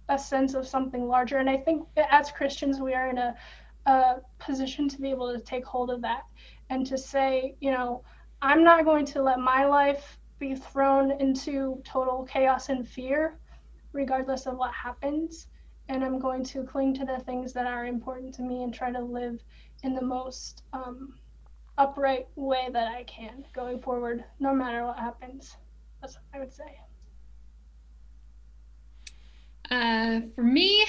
a 0.09 0.17
sense 0.17 0.53
of 0.53 0.67
something 0.67 1.07
larger. 1.07 1.37
And 1.37 1.49
I 1.49 1.57
think 1.57 1.87
as 2.09 2.31
Christians, 2.31 2.79
we 2.79 2.93
are 2.93 3.09
in 3.09 3.17
a, 3.17 3.35
a 3.85 4.15
position 4.39 4.89
to 4.89 5.01
be 5.01 5.09
able 5.09 5.33
to 5.33 5.39
take 5.39 5.65
hold 5.65 5.89
of 5.91 6.01
that 6.01 6.23
and 6.69 6.85
to 6.87 6.97
say, 6.97 7.55
you 7.59 7.71
know, 7.71 8.03
I'm 8.41 8.63
not 8.63 8.85
going 8.85 9.05
to 9.07 9.21
let 9.21 9.39
my 9.39 9.65
life 9.65 10.17
be 10.39 10.55
thrown 10.55 11.11
into 11.19 11.81
total 11.85 12.25
chaos 12.31 12.69
and 12.69 12.87
fear, 12.87 13.37
regardless 13.91 14.45
of 14.45 14.57
what 14.57 14.73
happens. 14.73 15.47
And 15.89 16.03
I'm 16.03 16.19
going 16.19 16.43
to 16.45 16.63
cling 16.63 16.93
to 16.95 17.05
the 17.05 17.19
things 17.25 17.51
that 17.53 17.65
are 17.65 17.85
important 17.85 18.33
to 18.35 18.41
me 18.41 18.63
and 18.63 18.73
try 18.73 18.91
to 18.91 18.99
live 18.99 19.43
in 19.83 19.93
the 19.93 20.01
most 20.01 20.63
um, 20.71 21.15
upright 21.77 22.27
way 22.35 22.69
that 22.71 22.87
I 22.87 23.03
can 23.03 23.43
going 23.53 23.79
forward, 23.79 24.23
no 24.39 24.53
matter 24.53 24.85
what 24.85 24.99
happens. 24.99 25.57
That's 26.01 26.15
what 26.15 26.23
I 26.33 26.39
would 26.39 26.53
say. 26.53 26.79
Uh, 29.71 30.21
for 30.35 30.43
me, 30.43 30.85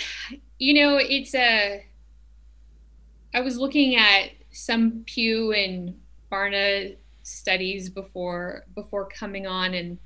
you 0.58 0.74
know, 0.74 0.98
it's 1.00 1.34
a. 1.34 1.84
I 3.34 3.40
was 3.40 3.56
looking 3.58 3.96
at 3.96 4.30
some 4.50 5.04
Pew 5.06 5.52
and 5.52 6.00
Barna 6.30 6.96
studies 7.30 7.88
before 7.88 8.64
before 8.74 9.08
coming 9.08 9.46
on, 9.46 9.74
and 9.74 9.98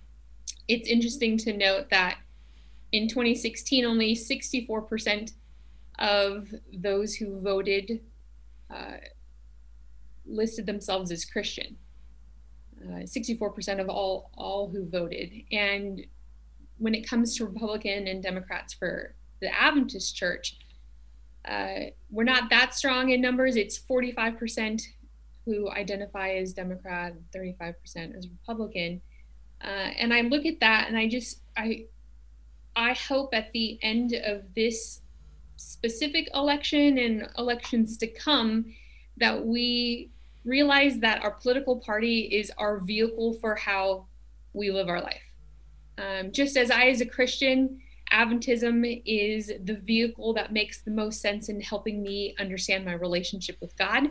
it's 0.69 0.89
interesting 0.89 1.37
to 1.39 1.57
note 1.57 1.91
that 1.91 2.19
in 2.93 3.09
2016, 3.09 3.85
only 3.85 4.15
64% 4.15 5.33
of 5.99 6.49
those 6.73 7.15
who 7.15 7.41
voted 7.41 8.01
uh, 8.73 8.99
listed 10.27 10.67
themselves 10.67 11.11
as 11.11 11.25
Christian. 11.25 11.77
Uh, 12.83 13.03
64% 13.05 13.81
of 13.81 13.89
all 13.89 14.31
all 14.35 14.69
who 14.69 14.89
voted, 14.89 15.33
and 15.51 16.07
when 16.79 16.95
it 16.95 17.09
comes 17.09 17.37
to 17.37 17.47
Republican 17.47 18.07
and 18.07 18.23
Democrats 18.23 18.75
for 18.75 19.15
the 19.41 19.49
Adventist 19.55 20.15
Church, 20.15 20.59
uh, 21.47 21.91
we're 22.11 22.25
not 22.25 22.51
that 22.51 22.75
strong 22.75 23.11
in 23.11 23.21
numbers. 23.21 23.57
It's 23.57 23.79
45% 23.79 24.83
who 25.45 25.71
identify 25.71 26.31
as 26.31 26.53
Democrat, 26.53 27.15
35% 27.35 28.17
as 28.17 28.29
Republican. 28.29 29.01
Uh, 29.63 29.91
and 29.99 30.13
I 30.13 30.23
look 30.23 30.47
at 30.47 30.61
that 30.61 30.89
and 30.89 30.97
I 30.97 31.09
just, 31.09 31.41
I, 31.57 31.87
I 32.77 32.95
hope 32.95 33.35
at 33.35 33.53
the 33.53 33.79
end 33.83 34.15
of 34.15 34.43
this 34.55 35.01
specific 35.57 36.29
election 36.35 36.99
and 36.99 37.29
elections 37.39 37.97
to 37.99 38.07
come 38.07 38.75
that 39.17 39.45
we 39.45 40.11
realize 40.45 40.99
that 40.99 41.23
our 41.23 41.31
political 41.31 41.79
party 41.79 42.23
is 42.23 42.51
our 42.59 42.79
vehicle 42.79 43.35
for 43.35 43.55
how 43.55 44.07
we 44.53 44.71
live 44.71 44.89
our 44.89 45.01
life. 45.01 45.23
Um, 45.97 46.33
just 46.33 46.57
as 46.57 46.71
I, 46.71 46.89
as 46.89 47.01
a 47.01 47.07
Christian, 47.07 47.81
Adventism 48.13 49.03
is 49.07 49.51
the 49.65 49.75
vehicle 49.75 50.35
that 50.35 50.53
makes 50.53 50.83
the 50.83 50.91
most 50.91 51.21
sense 51.21 51.49
in 51.49 51.61
helping 51.61 52.03
me 52.03 52.35
understand 52.39 52.85
my 52.85 52.93
relationship 52.93 53.57
with 53.61 53.77
God 53.77 54.09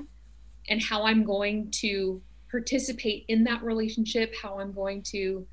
and 0.69 0.81
how 0.81 1.03
I'm 1.03 1.23
going 1.23 1.69
to 1.71 2.21
participate 2.49 3.25
in 3.27 3.43
that 3.45 3.63
relationship, 3.63 4.33
how 4.41 4.59
I'm 4.59 4.71
going 4.71 5.01
to 5.03 5.45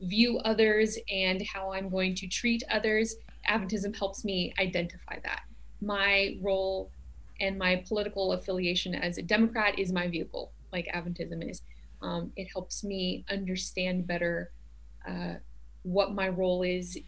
view 0.00 0.38
others, 0.38 0.98
and 1.10 1.42
how 1.42 1.72
I'm 1.72 1.88
going 1.88 2.14
to 2.16 2.26
treat 2.26 2.62
others. 2.70 3.16
Adventism 3.48 3.96
helps 3.96 4.24
me 4.24 4.54
identify 4.58 5.18
that. 5.24 5.42
My 5.80 6.36
role 6.40 6.90
and 7.40 7.58
my 7.58 7.82
political 7.88 8.32
affiliation 8.32 8.94
as 8.94 9.18
a 9.18 9.22
Democrat 9.22 9.78
is 9.78 9.92
my 9.92 10.08
vehicle, 10.08 10.52
like 10.72 10.86
Adventism 10.94 11.48
is. 11.48 11.62
Um, 12.02 12.32
it 12.36 12.48
helps 12.52 12.84
me 12.84 13.24
understand 13.30 14.06
better 14.06 14.50
uh, 15.06 15.34
what 15.82 16.14
my 16.14 16.28
role 16.28 16.62
is 16.62 16.98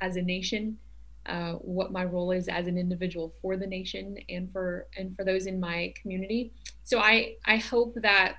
as 0.00 0.16
a 0.16 0.22
nation 0.22 0.78
uh, 1.26 1.52
what 1.54 1.92
my 1.92 2.04
role 2.04 2.30
is 2.30 2.48
as 2.48 2.66
an 2.66 2.76
individual 2.76 3.32
for 3.40 3.56
the 3.56 3.66
nation 3.66 4.16
and 4.28 4.52
for 4.52 4.86
and 4.96 5.16
for 5.16 5.24
those 5.24 5.46
in 5.46 5.58
my 5.58 5.92
community. 6.00 6.52
So 6.82 6.98
I 6.98 7.36
I 7.46 7.56
hope 7.56 7.94
that 8.02 8.36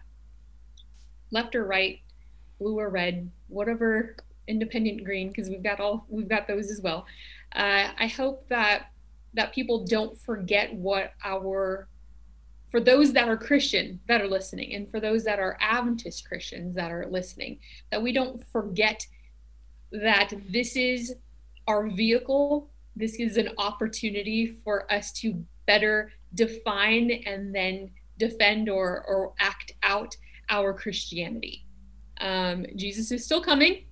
left 1.32 1.56
or 1.56 1.66
right, 1.66 2.00
blue 2.60 2.80
or 2.80 2.90
red, 2.90 3.32
whatever 3.48 4.16
independent 4.48 5.04
green, 5.04 5.30
because 5.30 5.50
we've 5.50 5.64
got 5.64 5.80
all 5.80 6.06
we've 6.10 6.30
got 6.30 6.48
those 6.48 6.70
as 6.70 6.82
well. 6.82 7.06
Uh, 7.56 7.90
I 7.98 8.08
hope 8.08 8.48
that 8.50 8.88
that 9.34 9.54
people 9.54 9.86
don't 9.86 10.18
forget 10.20 10.74
what 10.74 11.14
our 11.24 11.88
for 12.70 12.80
those 12.80 13.14
that 13.14 13.30
are 13.30 13.38
Christian 13.38 14.00
that 14.08 14.22
are 14.22 14.28
listening, 14.28 14.76
and 14.76 14.90
for 14.90 15.00
those 15.00 15.24
that 15.24 15.40
are 15.40 15.58
Adventist 15.60 16.28
Christians 16.28 16.76
that 16.76 16.92
are 16.92 17.08
listening, 17.08 17.60
that 17.92 18.02
we 18.02 18.12
don't 18.12 18.46
forget 18.52 19.06
that 19.92 20.34
this 20.50 20.76
is 20.76 21.16
our 21.68 21.88
vehicle 21.88 22.70
this 22.96 23.16
is 23.16 23.38
an 23.38 23.50
opportunity 23.58 24.56
for 24.64 24.92
us 24.92 25.12
to 25.14 25.44
better 25.66 26.12
define 26.34 27.12
and 27.26 27.54
then 27.54 27.92
defend 28.18 28.70
or, 28.70 29.04
or 29.08 29.34
act 29.40 29.74
out 29.84 30.16
our 30.50 30.74
Christianity. 30.74 31.66
Um, 32.22 32.66
Jesus 32.76 33.12
is 33.12 33.26
still 33.26 33.42
coming. 33.42 33.86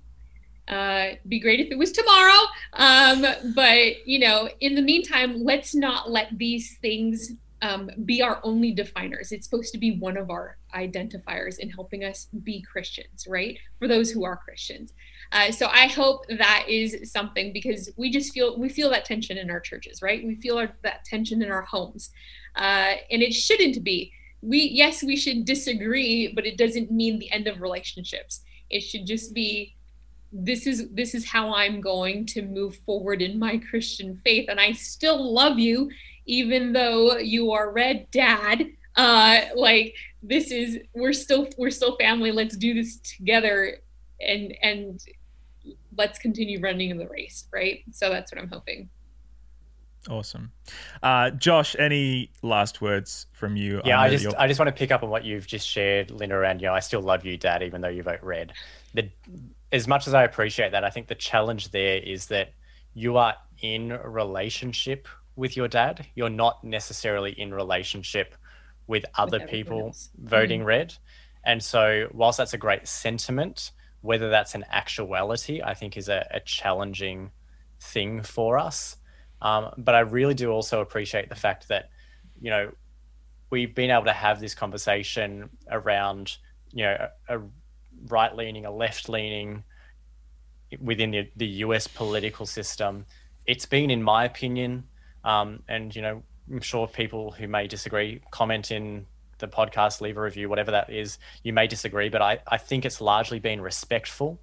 Uh, 0.68 1.16
be 1.28 1.40
great 1.40 1.60
if 1.60 1.72
it 1.72 1.78
was 1.78 1.92
tomorrow. 1.92 2.40
Um, 2.74 3.26
but, 3.54 4.08
you 4.08 4.20
know, 4.20 4.50
in 4.62 4.76
the 4.76 4.82
meantime, 4.82 5.44
let's 5.44 5.76
not 5.76 6.10
let 6.10 6.38
these 6.38 6.78
things 6.82 7.34
um, 7.62 7.90
be 8.06 8.22
our 8.22 8.40
only 8.44 8.72
definers. 8.72 9.32
It's 9.32 9.46
supposed 9.46 9.72
to 9.74 9.78
be 9.78 9.98
one 9.98 10.18
of 10.18 10.30
our 10.30 10.58
identifiers 10.76 11.60
in 11.60 11.70
helping 11.70 12.04
us 12.04 12.28
be 12.44 12.62
Christians, 12.62 13.26
right? 13.28 13.58
For 13.80 13.88
those 13.88 14.12
who 14.12 14.24
are 14.26 14.38
Christians. 14.38 14.94
Uh, 15.34 15.52
so 15.52 15.66
I 15.66 15.88
hope 15.88 16.28
that 16.30 16.66
is 16.70 17.12
something 17.12 17.52
because 17.52 17.90
we 17.98 18.12
just 18.12 18.34
feel 18.34 18.58
we 18.58 18.70
feel 18.70 18.92
that 18.92 19.04
tension 19.04 19.38
in 19.40 19.50
our 19.50 19.60
churches, 19.60 20.04
right? 20.04 20.24
We 20.24 20.36
feel 20.36 20.60
our, 20.60 20.70
that 20.84 21.06
tension 21.06 21.42
in 21.42 21.52
our 21.52 21.64
homes, 21.64 22.12
uh, 22.56 22.94
and 23.10 23.24
it 23.24 23.34
shouldn't 23.34 23.84
be. 23.84 24.14
We 24.44 24.60
yes, 24.60 25.02
we 25.02 25.18
should 25.18 25.44
disagree, 25.46 26.32
but 26.36 26.46
it 26.46 26.56
doesn't 26.56 26.92
mean 26.92 27.18
the 27.18 27.32
end 27.32 27.48
of 27.48 27.62
relationships. 27.62 28.42
It 28.70 28.82
should 28.82 29.08
just 29.08 29.34
be 29.34 29.76
this 30.32 30.68
is 30.68 30.90
this 30.92 31.16
is 31.16 31.26
how 31.26 31.56
I'm 31.56 31.82
going 31.82 32.28
to 32.28 32.44
move 32.44 32.76
forward 32.86 33.24
in 33.24 33.40
my 33.40 33.58
Christian 33.58 34.22
faith, 34.24 34.50
and 34.50 34.60
I 34.60 34.74
still 34.74 35.34
love 35.34 35.58
you, 35.58 35.90
even 36.28 36.74
though 36.74 37.18
you 37.18 37.52
are 37.54 37.72
red, 37.72 38.06
Dad. 38.12 38.68
Uh, 38.96 39.42
like 39.56 39.96
this 40.22 40.52
is 40.52 40.78
we're 40.94 41.12
still 41.12 41.48
we're 41.58 41.72
still 41.72 41.98
family. 41.98 42.32
Let's 42.32 42.56
do 42.56 42.76
this 42.76 42.98
together 42.98 43.80
and 44.20 44.56
and 44.62 45.04
let's 45.98 46.20
continue 46.20 46.60
running 46.60 46.90
in 46.90 46.98
the 46.98 47.08
race, 47.08 47.48
right? 47.52 47.84
So 47.92 48.10
that's 48.10 48.32
what 48.32 48.42
I'm 48.42 48.50
hoping. 48.50 48.90
Awesome, 50.10 50.52
uh, 51.02 51.30
Josh. 51.30 51.78
Any 51.80 52.30
last 52.42 52.82
words 52.82 53.28
from 53.32 53.56
you? 53.56 53.82
Yeah, 53.86 54.02
I 54.02 54.10
just 54.10 54.36
I 54.38 54.48
just 54.48 54.60
want 54.60 54.68
to 54.68 54.78
pick 54.78 54.92
up 54.92 55.02
on 55.02 55.10
what 55.10 55.24
you've 55.24 55.48
just 55.48 55.66
shared, 55.66 56.12
Linda, 56.12 56.42
and 56.42 56.60
you 56.60 56.68
know 56.68 56.74
I 56.74 56.82
still 56.82 57.02
love 57.02 57.26
you, 57.26 57.38
Dad, 57.38 57.64
even 57.64 57.80
though 57.80 57.88
you 57.88 58.04
vote 58.04 58.20
red. 58.22 58.52
The, 58.94 59.10
as 59.72 59.88
much 59.88 60.08
as 60.08 60.14
I 60.14 60.24
appreciate 60.24 60.74
that, 60.74 60.84
I 60.84 60.90
think 60.90 61.08
the 61.08 61.16
challenge 61.16 61.72
there 61.72 61.98
is 61.98 62.28
that 62.28 62.52
you 62.94 63.16
are 63.16 63.36
in 63.62 63.92
a 63.92 64.10
relationship 64.10 65.08
with 65.38 65.56
your 65.56 65.70
dad. 65.70 66.06
You're 66.16 66.30
not 66.30 66.62
necessarily 66.66 67.32
in 67.32 67.54
relationship 67.54 68.36
with 68.88 69.06
other 69.18 69.40
with 69.40 69.50
people 69.50 69.80
else. 69.80 70.10
voting 70.22 70.64
mm. 70.64 70.66
red, 70.66 70.94
and 71.46 71.64
so 71.64 72.10
whilst 72.12 72.40
that's 72.40 72.54
a 72.54 72.58
great 72.58 72.90
sentiment 72.90 73.72
whether 74.04 74.30
that's 74.30 74.54
an 74.54 74.66
actuality, 74.70 75.62
I 75.64 75.74
think 75.74 75.96
is 75.96 76.10
a, 76.10 76.28
a 76.30 76.42
challenging 76.42 77.32
thing 77.80 78.22
for 78.22 78.58
us. 78.58 78.98
Um, 79.42 79.72
but 79.78 79.96
I 79.96 80.02
really 80.02 80.34
do 80.34 80.52
also 80.52 80.82
appreciate 80.82 81.30
the 81.30 81.36
fact 81.36 81.70
that, 81.70 81.90
you 82.40 82.50
know, 82.50 82.72
we've 83.50 83.74
been 83.74 83.92
able 83.92 84.04
to 84.04 84.12
have 84.12 84.42
this 84.42 84.54
conversation 84.54 85.50
around, 85.72 86.36
you 86.74 86.84
know, 86.84 87.08
a, 87.30 87.38
a 87.38 87.42
right 88.08 88.36
leaning, 88.36 88.66
a 88.66 88.72
left 88.72 89.08
leaning 89.08 89.64
within 90.82 91.12
the, 91.12 91.30
the 91.38 91.48
US 91.48 91.88
political 91.88 92.46
system. 92.46 93.06
It's 93.46 93.66
been, 93.66 93.90
in 93.90 94.04
my 94.04 94.26
opinion, 94.26 94.84
um, 95.24 95.64
and, 95.70 95.96
you 95.96 96.02
know, 96.02 96.24
I'm 96.52 96.60
sure 96.60 96.88
people 96.88 97.32
who 97.32 97.48
may 97.48 97.68
disagree 97.68 98.20
comment 98.32 98.70
in 98.70 99.06
the 99.40 99.48
podcast, 99.48 100.02
leave 100.02 100.18
a 100.18 100.22
review, 100.22 100.50
whatever 100.50 100.72
that 100.72 100.90
is. 100.90 101.18
You 101.44 101.54
may 101.54 101.68
disagree, 101.68 102.10
but 102.10 102.22
I, 102.22 102.40
I 102.48 102.58
think 102.58 102.86
it's 102.86 103.02
largely 103.02 103.40
been 103.40 103.62
respectful 103.62 104.40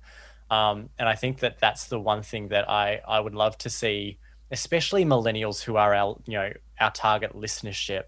Um, 0.50 0.90
and 0.98 1.08
I 1.08 1.14
think 1.14 1.38
that 1.40 1.58
that's 1.60 1.86
the 1.86 2.00
one 2.00 2.22
thing 2.22 2.48
that 2.48 2.68
I, 2.68 3.00
I 3.06 3.20
would 3.20 3.34
love 3.34 3.56
to 3.58 3.70
see, 3.70 4.18
especially 4.50 5.04
millennials 5.04 5.62
who 5.62 5.76
are 5.76 5.94
our, 5.94 6.16
you 6.26 6.34
know, 6.34 6.52
our 6.80 6.90
target 6.90 7.34
listenership, 7.34 8.04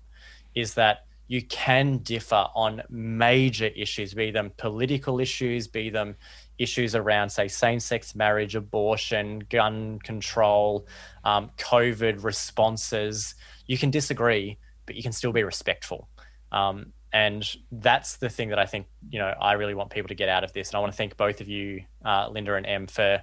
is 0.55 0.75
that 0.75 1.07
you 1.29 1.43
can 1.43 1.99
differ 1.99 2.47
on 2.55 2.83
major 2.91 3.67
issues, 3.67 4.13
be 4.13 4.33
them 4.33 4.53
political 4.57 5.21
issues, 5.21 5.69
be 5.69 5.89
them 5.89 6.17
issues 6.59 6.95
around, 6.95 7.31
say, 7.31 7.49
same 7.49 7.81
sex 7.81 8.15
marriage, 8.15 8.57
abortion, 8.57 9.41
gun 9.49 9.99
control, 10.01 10.87
um, 11.25 11.51
COVID 11.59 12.25
responses. 12.25 13.35
You 13.67 13.79
can 13.79 13.91
disagree, 13.91 14.59
but 14.85 14.97
you 14.97 15.03
can 15.03 15.13
still 15.13 15.33
be 15.33 15.45
respectful. 15.45 16.09
Um, 16.53 16.93
and 17.13 17.45
that's 17.71 18.17
the 18.17 18.29
thing 18.29 18.51
that 18.51 18.59
I 18.59 18.67
think 18.67 18.87
you 19.11 19.19
know 19.19 19.35
I 19.41 19.53
really 19.53 19.75
want 19.75 19.91
people 19.91 20.09
to 20.09 20.15
get 20.15 20.29
out 20.29 20.45
of 20.45 20.53
this. 20.53 20.71
And 20.71 20.77
I 20.77 20.79
want 20.81 20.93
to 20.93 20.97
thank 20.97 21.17
both 21.17 21.41
of 21.41 21.49
you, 21.49 21.85
uh, 22.05 22.29
Linda 22.31 22.55
and 22.55 22.67
Em, 22.67 22.87
for 22.87 23.23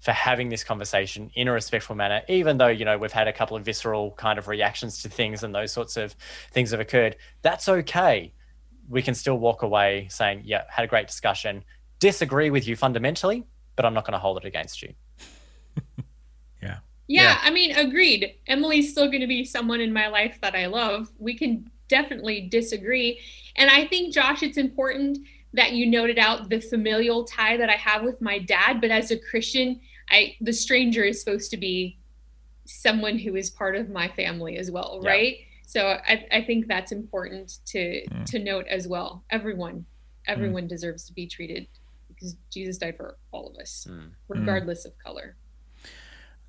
for 0.00 0.12
having 0.12 0.48
this 0.48 0.64
conversation 0.64 1.30
in 1.34 1.46
a 1.46 1.52
respectful 1.52 1.94
manner, 1.94 2.22
even 2.28 2.56
though 2.58 2.68
you 2.68 2.84
know 2.84 2.98
we've 2.98 3.12
had 3.12 3.28
a 3.28 3.32
couple 3.32 3.56
of 3.56 3.64
visceral 3.64 4.12
kind 4.12 4.38
of 4.38 4.48
reactions 4.48 5.02
to 5.02 5.08
things 5.08 5.42
and 5.42 5.54
those 5.54 5.72
sorts 5.72 5.96
of 5.96 6.14
things 6.52 6.70
have 6.70 6.80
occurred. 6.80 7.16
That's 7.42 7.68
okay. 7.68 8.32
We 8.88 9.02
can 9.02 9.14
still 9.14 9.38
walk 9.38 9.62
away 9.62 10.08
saying, 10.10 10.42
"Yeah, 10.44 10.64
had 10.68 10.84
a 10.84 10.88
great 10.88 11.06
discussion. 11.06 11.64
Disagree 11.98 12.50
with 12.50 12.66
you 12.66 12.76
fundamentally, 12.76 13.46
but 13.76 13.84
I'm 13.84 13.94
not 13.94 14.04
going 14.04 14.12
to 14.12 14.18
hold 14.18 14.38
it 14.38 14.44
against 14.44 14.82
you." 14.82 14.92
yeah. 16.62 16.78
Yeah, 17.06 17.22
yeah, 17.22 17.38
I 17.42 17.50
mean, 17.50 17.74
agreed. 17.74 18.36
Emily's 18.46 18.92
still 18.92 19.08
going 19.08 19.20
to 19.20 19.26
be 19.26 19.44
someone 19.44 19.80
in 19.80 19.92
my 19.92 20.06
life 20.08 20.38
that 20.42 20.54
I 20.54 20.66
love. 20.66 21.08
We 21.18 21.34
can 21.34 21.68
definitely 21.90 22.48
disagree. 22.48 23.20
And 23.56 23.68
I 23.68 23.86
think, 23.86 24.14
Josh, 24.14 24.42
it's 24.42 24.56
important 24.56 25.18
that 25.52 25.72
you 25.72 25.84
noted 25.84 26.18
out 26.18 26.48
the 26.48 26.60
familial 26.60 27.24
tie 27.24 27.56
that 27.56 27.68
I 27.68 27.76
have 27.76 28.02
with 28.02 28.20
my 28.20 28.38
dad. 28.38 28.80
But 28.80 28.90
as 28.90 29.10
a 29.10 29.18
Christian, 29.18 29.80
I 30.08 30.36
the 30.40 30.52
stranger 30.52 31.02
is 31.02 31.20
supposed 31.20 31.50
to 31.50 31.56
be 31.56 31.98
someone 32.64 33.18
who 33.18 33.34
is 33.36 33.50
part 33.50 33.76
of 33.76 33.90
my 33.90 34.08
family 34.08 34.56
as 34.56 34.70
well, 34.70 35.00
yeah. 35.02 35.10
right? 35.10 35.36
So 35.66 35.98
I, 36.06 36.26
I 36.32 36.42
think 36.42 36.66
that's 36.66 36.92
important 36.92 37.58
to 37.66 38.06
mm. 38.08 38.24
to 38.26 38.38
note 38.38 38.66
as 38.68 38.88
well. 38.88 39.24
Everyone, 39.30 39.84
everyone 40.26 40.64
mm. 40.64 40.68
deserves 40.68 41.04
to 41.06 41.12
be 41.12 41.26
treated 41.26 41.66
because 42.08 42.36
Jesus 42.50 42.78
died 42.78 42.96
for 42.96 43.16
all 43.32 43.48
of 43.48 43.56
us, 43.56 43.86
mm. 43.90 44.10
regardless 44.28 44.84
of 44.84 44.92
color. 44.98 45.36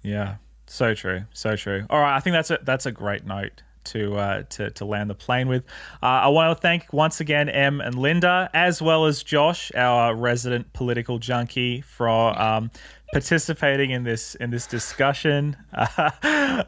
Yeah, 0.04 0.36
so 0.68 0.94
true, 0.94 1.24
so 1.34 1.56
true. 1.56 1.86
All 1.90 2.00
right, 2.00 2.16
I 2.16 2.20
think 2.20 2.34
that's 2.34 2.52
a 2.52 2.60
that's 2.64 2.86
a 2.86 2.92
great 2.92 3.26
note 3.26 3.64
to 3.86 4.16
uh, 4.16 4.44
to 4.50 4.70
to 4.72 4.86
land 4.86 5.10
the 5.10 5.16
plane 5.16 5.48
with. 5.48 5.64
Uh, 6.02 6.06
I 6.06 6.28
want 6.28 6.56
to 6.56 6.62
thank 6.62 6.92
once 6.94 7.20
again 7.20 7.50
Em 7.50 7.82
and 7.82 7.96
Linda, 7.96 8.50
as 8.54 8.82
well 8.82 9.06
as 9.06 9.24
Josh, 9.24 9.72
our 9.76 10.16
resident 10.16 10.74
political 10.74 11.20
junkie, 11.20 11.82
for 11.82 12.40
um, 12.40 12.72
participating 13.12 13.92
in 13.92 14.04
this 14.04 14.36
in 14.36 14.50
this 14.50 14.68
discussion. 14.68 15.56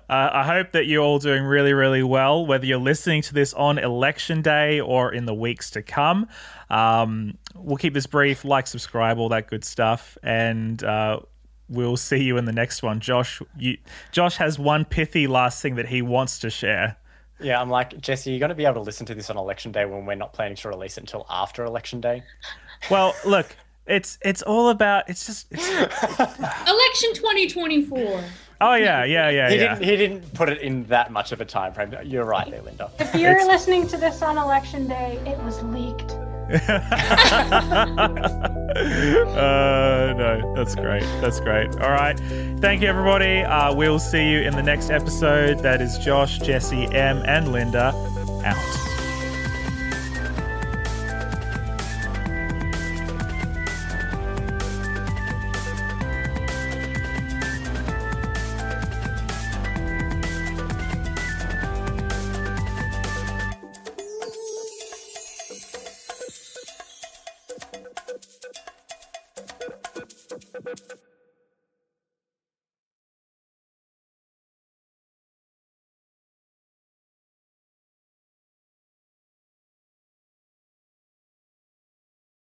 Uh, 0.09 0.29
I 0.33 0.43
hope 0.45 0.71
that 0.71 0.85
you're 0.85 1.03
all 1.03 1.19
doing 1.19 1.43
really 1.43 1.73
really 1.73 2.03
well, 2.03 2.45
whether 2.45 2.65
you're 2.65 2.77
listening 2.77 3.21
to 3.23 3.33
this 3.33 3.53
on 3.53 3.77
election 3.77 4.41
day 4.41 4.79
or 4.79 5.13
in 5.13 5.25
the 5.25 5.33
weeks 5.33 5.69
to 5.71 5.81
come. 5.81 6.27
Um, 6.69 7.37
we'll 7.55 7.77
keep 7.77 7.93
this 7.93 8.07
brief. 8.07 8.45
Like, 8.45 8.67
subscribe, 8.67 9.17
all 9.19 9.29
that 9.29 9.47
good 9.47 9.63
stuff, 9.63 10.17
and 10.23 10.83
uh, 10.83 11.19
we'll 11.69 11.97
see 11.97 12.23
you 12.23 12.37
in 12.37 12.45
the 12.45 12.51
next 12.51 12.83
one. 12.83 12.99
Josh, 12.99 13.41
you, 13.57 13.77
Josh 14.11 14.37
has 14.37 14.59
one 14.59 14.85
pithy 14.85 15.27
last 15.27 15.61
thing 15.61 15.75
that 15.75 15.87
he 15.87 16.01
wants 16.01 16.39
to 16.39 16.49
share. 16.49 16.97
Yeah, 17.43 17.61
I'm 17.61 17.69
like, 17.69 17.99
Jesse, 17.99 18.31
you're 18.31 18.39
going 18.39 18.49
to 18.49 18.55
be 18.55 18.65
able 18.65 18.75
to 18.75 18.81
listen 18.81 19.05
to 19.07 19.15
this 19.15 19.29
on 19.29 19.37
election 19.37 19.71
day 19.71 19.85
when 19.85 20.05
we're 20.05 20.15
not 20.15 20.33
planning 20.33 20.55
to 20.55 20.69
release 20.69 20.97
it 20.97 21.01
until 21.01 21.25
after 21.29 21.65
election 21.65 21.99
day. 22.01 22.23
Well, 22.89 23.13
look, 23.25 23.55
it's 23.85 24.17
it's 24.21 24.41
all 24.41 24.69
about 24.69 25.09
it's 25.09 25.25
just 25.25 25.47
it's... 25.51 25.67
election 25.69 27.13
2024. 27.13 28.23
Oh 28.61 28.75
yeah, 28.75 29.03
yeah, 29.03 29.29
yeah. 29.29 29.49
He 29.49 29.55
yeah. 29.55 29.75
didn't 29.75 29.83
he 29.83 29.97
didn't 29.97 30.33
put 30.33 30.49
it 30.49 30.61
in 30.61 30.85
that 30.85 31.11
much 31.11 31.33
of 31.33 31.41
a 31.41 31.45
time 31.45 31.73
frame. 31.73 31.93
You're 32.03 32.25
right 32.25 32.49
there, 32.49 32.61
Linda. 32.61 32.89
If 32.99 33.13
you're 33.13 33.35
it's... 33.35 33.45
listening 33.45 33.87
to 33.87 33.97
this 33.97 34.21
on 34.21 34.37
election 34.37 34.87
day, 34.87 35.19
it 35.25 35.37
was 35.43 35.61
leaked. 35.63 36.15
Uh, 38.73 40.13
no, 40.17 40.53
that's 40.55 40.73
great. 40.75 41.03
That's 41.21 41.39
great. 41.39 41.69
All 41.79 41.91
right. 41.91 42.19
Thank 42.59 42.81
you, 42.81 42.87
everybody. 42.87 43.41
Uh, 43.41 43.73
we'll 43.73 43.99
see 43.99 44.31
you 44.31 44.41
in 44.41 44.55
the 44.55 44.63
next 44.63 44.89
episode. 44.89 45.59
That 45.59 45.81
is 45.81 45.97
Josh, 45.99 46.39
Jesse, 46.39 46.85
Em, 46.93 47.21
and 47.25 47.51
Linda 47.51 47.93
out. 48.43 48.92